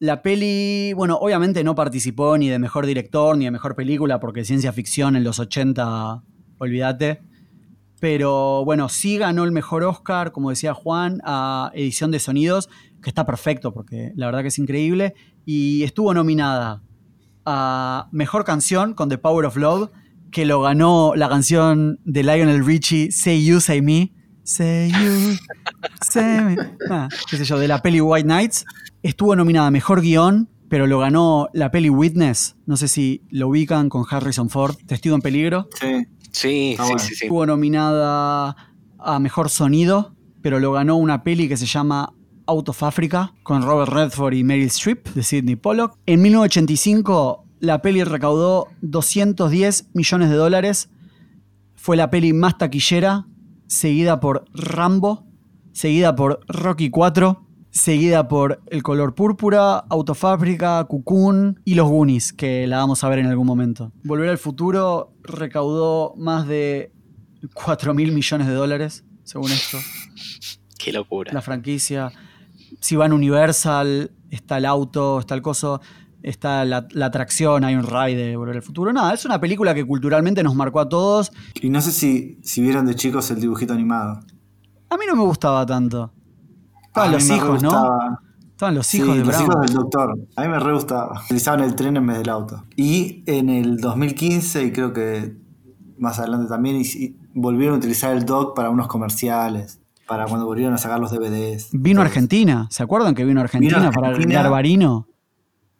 la 0.00 0.22
peli, 0.22 0.92
bueno, 0.94 1.16
obviamente 1.20 1.62
no 1.62 1.74
participó 1.76 2.36
ni 2.38 2.48
de 2.48 2.58
mejor 2.58 2.86
director 2.86 3.36
ni 3.36 3.44
de 3.44 3.50
mejor 3.52 3.76
película, 3.76 4.18
porque 4.18 4.44
ciencia 4.44 4.72
ficción 4.72 5.14
en 5.14 5.22
los 5.22 5.38
80, 5.38 6.22
olvídate. 6.58 7.20
Pero 8.00 8.64
bueno, 8.64 8.88
sí 8.88 9.18
ganó 9.18 9.44
el 9.44 9.52
mejor 9.52 9.84
Oscar, 9.84 10.32
como 10.32 10.50
decía 10.50 10.72
Juan, 10.72 11.20
a 11.22 11.70
edición 11.74 12.10
de 12.10 12.18
sonidos, 12.18 12.70
que 13.02 13.10
está 13.10 13.26
perfecto, 13.26 13.72
porque 13.72 14.12
la 14.16 14.26
verdad 14.26 14.40
que 14.40 14.48
es 14.48 14.58
increíble. 14.58 15.14
Y 15.44 15.82
estuvo 15.82 16.14
nominada 16.14 16.82
a 17.44 18.08
mejor 18.10 18.44
canción 18.44 18.94
con 18.94 19.10
The 19.10 19.18
Power 19.18 19.44
of 19.44 19.56
Love, 19.56 19.90
que 20.30 20.46
lo 20.46 20.62
ganó 20.62 21.12
la 21.14 21.28
canción 21.28 22.00
de 22.04 22.22
Lionel 22.22 22.64
Richie, 22.64 23.12
Say 23.12 23.44
You, 23.44 23.60
Say 23.60 23.82
Me. 23.82 24.12
Say 24.44 24.90
You, 24.90 25.36
Say 26.00 26.40
Me. 26.40 26.56
Ah, 26.88 27.08
qué 27.28 27.36
sé 27.36 27.44
yo, 27.44 27.58
de 27.58 27.68
la 27.68 27.82
peli 27.82 28.00
White 28.00 28.26
Nights. 28.26 28.64
Estuvo 29.02 29.36
nominada 29.36 29.66
a 29.66 29.70
mejor 29.70 30.00
guion, 30.00 30.48
pero 30.68 30.86
lo 30.86 31.00
ganó 31.00 31.48
la 31.52 31.70
peli 31.70 31.90
Witness. 31.90 32.56
No 32.64 32.76
sé 32.76 32.88
si 32.88 33.24
lo 33.30 33.48
ubican 33.48 33.88
con 33.88 34.04
Harrison 34.08 34.48
Ford, 34.48 34.76
Testigo 34.86 35.14
en 35.16 35.20
Peligro. 35.20 35.68
Sí. 35.78 36.06
Sí, 36.32 36.76
Ah, 36.78 36.84
sí, 36.84 36.88
bueno. 36.92 36.98
sí, 36.98 37.14
sí. 37.14 37.24
Estuvo 37.26 37.46
nominada 37.46 38.56
a 38.98 39.18
Mejor 39.18 39.48
Sonido, 39.50 40.14
pero 40.42 40.58
lo 40.60 40.72
ganó 40.72 40.96
una 40.96 41.22
peli 41.22 41.48
que 41.48 41.56
se 41.56 41.66
llama 41.66 42.12
Out 42.46 42.68
of 42.70 42.82
Africa, 42.82 43.34
con 43.42 43.62
Robert 43.62 43.92
Redford 43.92 44.34
y 44.34 44.44
Meryl 44.44 44.66
Streep, 44.66 45.08
de 45.08 45.22
Sidney 45.22 45.56
Pollock. 45.56 45.96
En 46.06 46.22
1985, 46.22 47.44
la 47.60 47.82
peli 47.82 48.04
recaudó 48.04 48.68
210 48.82 49.90
millones 49.94 50.30
de 50.30 50.36
dólares. 50.36 50.90
Fue 51.76 51.96
la 51.96 52.10
peli 52.10 52.32
más 52.32 52.58
taquillera, 52.58 53.26
seguida 53.66 54.20
por 54.20 54.44
Rambo, 54.52 55.26
seguida 55.72 56.14
por 56.14 56.40
Rocky 56.48 56.90
4, 56.90 57.46
seguida 57.70 58.28
por 58.28 58.60
El 58.66 58.82
color 58.82 59.14
púrpura, 59.14 59.84
Out 59.88 60.10
of 60.10 60.24
Africa, 60.24 60.84
Cocoon 60.88 61.60
y 61.64 61.74
Los 61.74 61.88
Goonies, 61.88 62.32
que 62.32 62.66
la 62.66 62.78
vamos 62.78 63.04
a 63.04 63.08
ver 63.08 63.20
en 63.20 63.26
algún 63.26 63.46
momento. 63.46 63.92
Volver 64.04 64.28
al 64.28 64.38
futuro 64.38 65.12
recaudó 65.22 66.14
más 66.16 66.46
de 66.46 66.92
4 67.54 67.94
mil 67.94 68.12
millones 68.12 68.46
de 68.46 68.54
dólares, 68.54 69.04
según 69.24 69.50
esto, 69.52 69.78
Qué 70.78 70.92
locura. 70.92 71.32
la 71.32 71.42
franquicia. 71.42 72.10
Si 72.80 72.96
van 72.96 73.12
Universal, 73.12 74.10
está 74.30 74.58
el 74.58 74.64
auto, 74.64 75.20
está 75.20 75.34
el 75.34 75.42
coso, 75.42 75.80
está 76.22 76.64
la, 76.64 76.86
la 76.92 77.06
atracción, 77.06 77.64
hay 77.64 77.74
un 77.74 77.84
ride 77.84 78.16
de 78.28 78.36
Volver 78.36 78.56
al 78.56 78.62
futuro. 78.62 78.92
Nada, 78.92 79.12
es 79.14 79.24
una 79.24 79.40
película 79.40 79.74
que 79.74 79.84
culturalmente 79.84 80.42
nos 80.42 80.54
marcó 80.54 80.80
a 80.80 80.88
todos. 80.88 81.30
Y 81.60 81.68
no 81.70 81.80
sé 81.80 81.92
si, 81.92 82.38
si 82.42 82.62
vieron 82.62 82.86
de 82.86 82.94
chicos 82.94 83.30
el 83.30 83.40
dibujito 83.40 83.72
animado. 83.74 84.20
A 84.88 84.96
mí 84.96 85.04
no 85.06 85.14
me 85.16 85.22
gustaba 85.22 85.64
tanto. 85.66 86.12
Estaban 86.90 87.12
los 87.12 87.30
hijos, 87.30 87.62
¿no? 87.62 87.70
Estaban 88.50 88.74
los 88.74 88.86
Sí, 88.86 88.98
hijos 88.98 89.16
de 89.16 89.24
los 89.24 89.28
Brown. 89.28 89.42
hijos 89.50 89.60
del 89.62 89.74
doctor. 89.74 90.18
A 90.36 90.42
mí 90.42 90.48
me 90.48 90.58
re 90.58 90.72
gustaba. 90.74 91.22
Utilizaban 91.24 91.60
el 91.60 91.74
tren 91.76 91.96
en 91.96 92.06
vez 92.06 92.18
del 92.18 92.28
auto. 92.28 92.64
Y 92.76 93.22
en 93.26 93.48
el 93.48 93.78
2015, 93.78 94.64
y 94.64 94.72
creo 94.72 94.92
que 94.92 95.34
más 95.98 96.18
adelante 96.18 96.48
también, 96.48 96.76
y- 96.76 96.82
y 96.82 97.16
volvieron 97.34 97.76
a 97.76 97.78
utilizar 97.78 98.14
el 98.16 98.24
doc 98.26 98.54
para 98.56 98.70
unos 98.70 98.86
comerciales. 98.88 99.80
Para 100.06 100.26
cuando 100.26 100.44
volvieron 100.46 100.74
a 100.74 100.78
sacar 100.78 100.98
los 100.98 101.10
DVDs. 101.12 101.68
Vino 101.72 102.02
Argentina, 102.02 102.66
¿se 102.70 102.82
acuerdan 102.82 103.14
que 103.14 103.24
vino 103.24 103.40
a 103.40 103.44
Argentina, 103.44 103.76
Vino 103.78 103.88
a 103.88 103.92
para 103.92 104.08
Argentina. 104.08 104.42
Garbarino? 104.42 105.06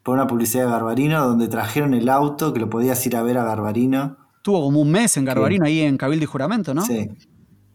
Por 0.04 0.14
una 0.14 0.26
publicidad 0.28 0.64
de 0.66 0.70
Garbarino, 0.70 1.26
donde 1.26 1.48
trajeron 1.48 1.92
el 1.94 2.08
auto, 2.08 2.52
que 2.54 2.60
lo 2.60 2.70
podías 2.70 3.04
ir 3.06 3.16
a 3.16 3.22
ver 3.22 3.36
a 3.38 3.44
Garbarino. 3.44 4.16
Tuvo 4.42 4.62
como 4.62 4.80
un 4.80 4.90
mes 4.90 5.16
en 5.18 5.24
Garbarino, 5.26 5.66
ahí 5.66 5.80
en 5.80 5.98
Cabildo 5.98 6.22
y 6.24 6.26
Juramento, 6.26 6.72
¿no? 6.72 6.82
Sí, 6.82 7.08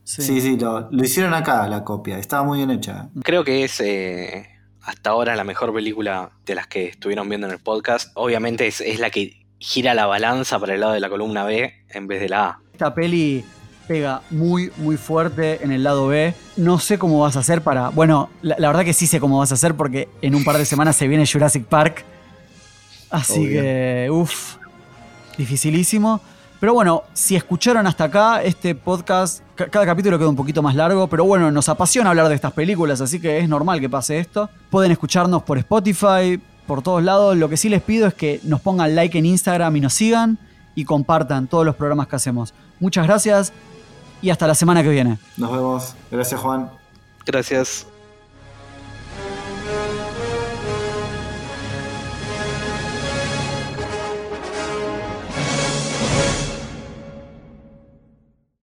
Sí. 0.05 0.21
sí, 0.21 0.39
sí, 0.39 0.57
lo, 0.57 0.87
lo 0.91 1.03
hicieron 1.03 1.33
acá 1.33 1.67
la 1.67 1.83
copia. 1.83 2.17
Estaba 2.19 2.43
muy 2.43 2.59
bien 2.59 2.69
hecha. 2.71 3.09
Creo 3.23 3.43
que 3.43 3.63
es 3.63 3.79
eh, 3.81 4.47
hasta 4.83 5.09
ahora 5.09 5.35
la 5.35 5.43
mejor 5.43 5.73
película 5.73 6.29
de 6.45 6.55
las 6.55 6.67
que 6.67 6.85
estuvieron 6.85 7.27
viendo 7.27 7.47
en 7.47 7.53
el 7.53 7.59
podcast. 7.59 8.11
Obviamente 8.13 8.67
es, 8.67 8.81
es 8.81 8.99
la 8.99 9.09
que 9.09 9.45
gira 9.57 9.93
la 9.95 10.05
balanza 10.05 10.59
para 10.59 10.75
el 10.75 10.81
lado 10.81 10.93
de 10.93 10.99
la 10.99 11.09
columna 11.09 11.43
B 11.43 11.73
en 11.89 12.07
vez 12.07 12.21
de 12.21 12.29
la 12.29 12.45
A. 12.45 12.59
Esta 12.71 12.93
peli 12.93 13.43
pega 13.87 14.21
muy, 14.29 14.71
muy 14.77 14.95
fuerte 14.97 15.63
en 15.63 15.71
el 15.71 15.83
lado 15.83 16.07
B. 16.07 16.35
No 16.57 16.77
sé 16.77 16.99
cómo 16.99 17.19
vas 17.19 17.35
a 17.35 17.39
hacer 17.39 17.61
para. 17.61 17.89
Bueno, 17.89 18.29
la, 18.43 18.55
la 18.59 18.67
verdad 18.67 18.85
que 18.85 18.93
sí 18.93 19.07
sé 19.07 19.19
cómo 19.19 19.39
vas 19.39 19.51
a 19.51 19.55
hacer 19.55 19.73
porque 19.75 20.07
en 20.21 20.35
un 20.35 20.43
par 20.43 20.57
de 20.57 20.65
semanas 20.65 20.95
se 20.95 21.07
viene 21.07 21.25
Jurassic 21.25 21.65
Park. 21.65 22.05
Así 23.09 23.39
Obvio. 23.39 23.61
que, 23.61 24.07
uff, 24.11 24.57
dificilísimo. 25.37 26.21
Pero 26.59 26.73
bueno, 26.73 27.03
si 27.13 27.35
escucharon 27.35 27.85
hasta 27.85 28.05
acá, 28.05 28.41
este 28.41 28.75
podcast, 28.75 29.41
ca- 29.55 29.67
cada 29.69 29.85
capítulo 29.85 30.17
queda 30.17 30.29
un 30.29 30.35
poquito 30.35 30.61
más 30.61 30.73
largo, 30.75 31.07
pero 31.07 31.25
bueno, 31.25 31.51
nos 31.51 31.69
apasiona 31.69 32.09
hablar 32.09 32.29
de 32.29 32.35
estas 32.35 32.53
películas, 32.53 33.01
así 33.01 33.19
que 33.19 33.39
es 33.39 33.47
normal 33.49 33.79
que 33.79 33.89
pase 33.89 34.17
esto. 34.19 34.49
Pueden 34.69 34.91
escucharnos 34.91 35.43
por 35.43 35.57
Spotify, 35.57 36.41
por 36.65 36.81
todos 36.81 37.03
lados. 37.03 37.37
Lo 37.37 37.49
que 37.49 37.57
sí 37.57 37.69
les 37.69 37.81
pido 37.81 38.07
es 38.07 38.13
que 38.13 38.39
nos 38.43 38.61
pongan 38.61 38.95
like 38.95 39.17
en 39.17 39.25
Instagram 39.25 39.75
y 39.75 39.81
nos 39.81 39.93
sigan 39.93 40.37
y 40.75 40.85
compartan 40.85 41.47
todos 41.47 41.65
los 41.65 41.75
programas 41.75 42.07
que 42.07 42.15
hacemos. 42.15 42.53
Muchas 42.79 43.05
gracias 43.05 43.53
y 44.21 44.29
hasta 44.29 44.47
la 44.47 44.55
semana 44.55 44.81
que 44.81 44.89
viene. 44.89 45.17
Nos 45.37 45.51
vemos. 45.51 45.95
Gracias, 46.09 46.39
Juan. 46.41 46.69
Gracias. 47.25 47.85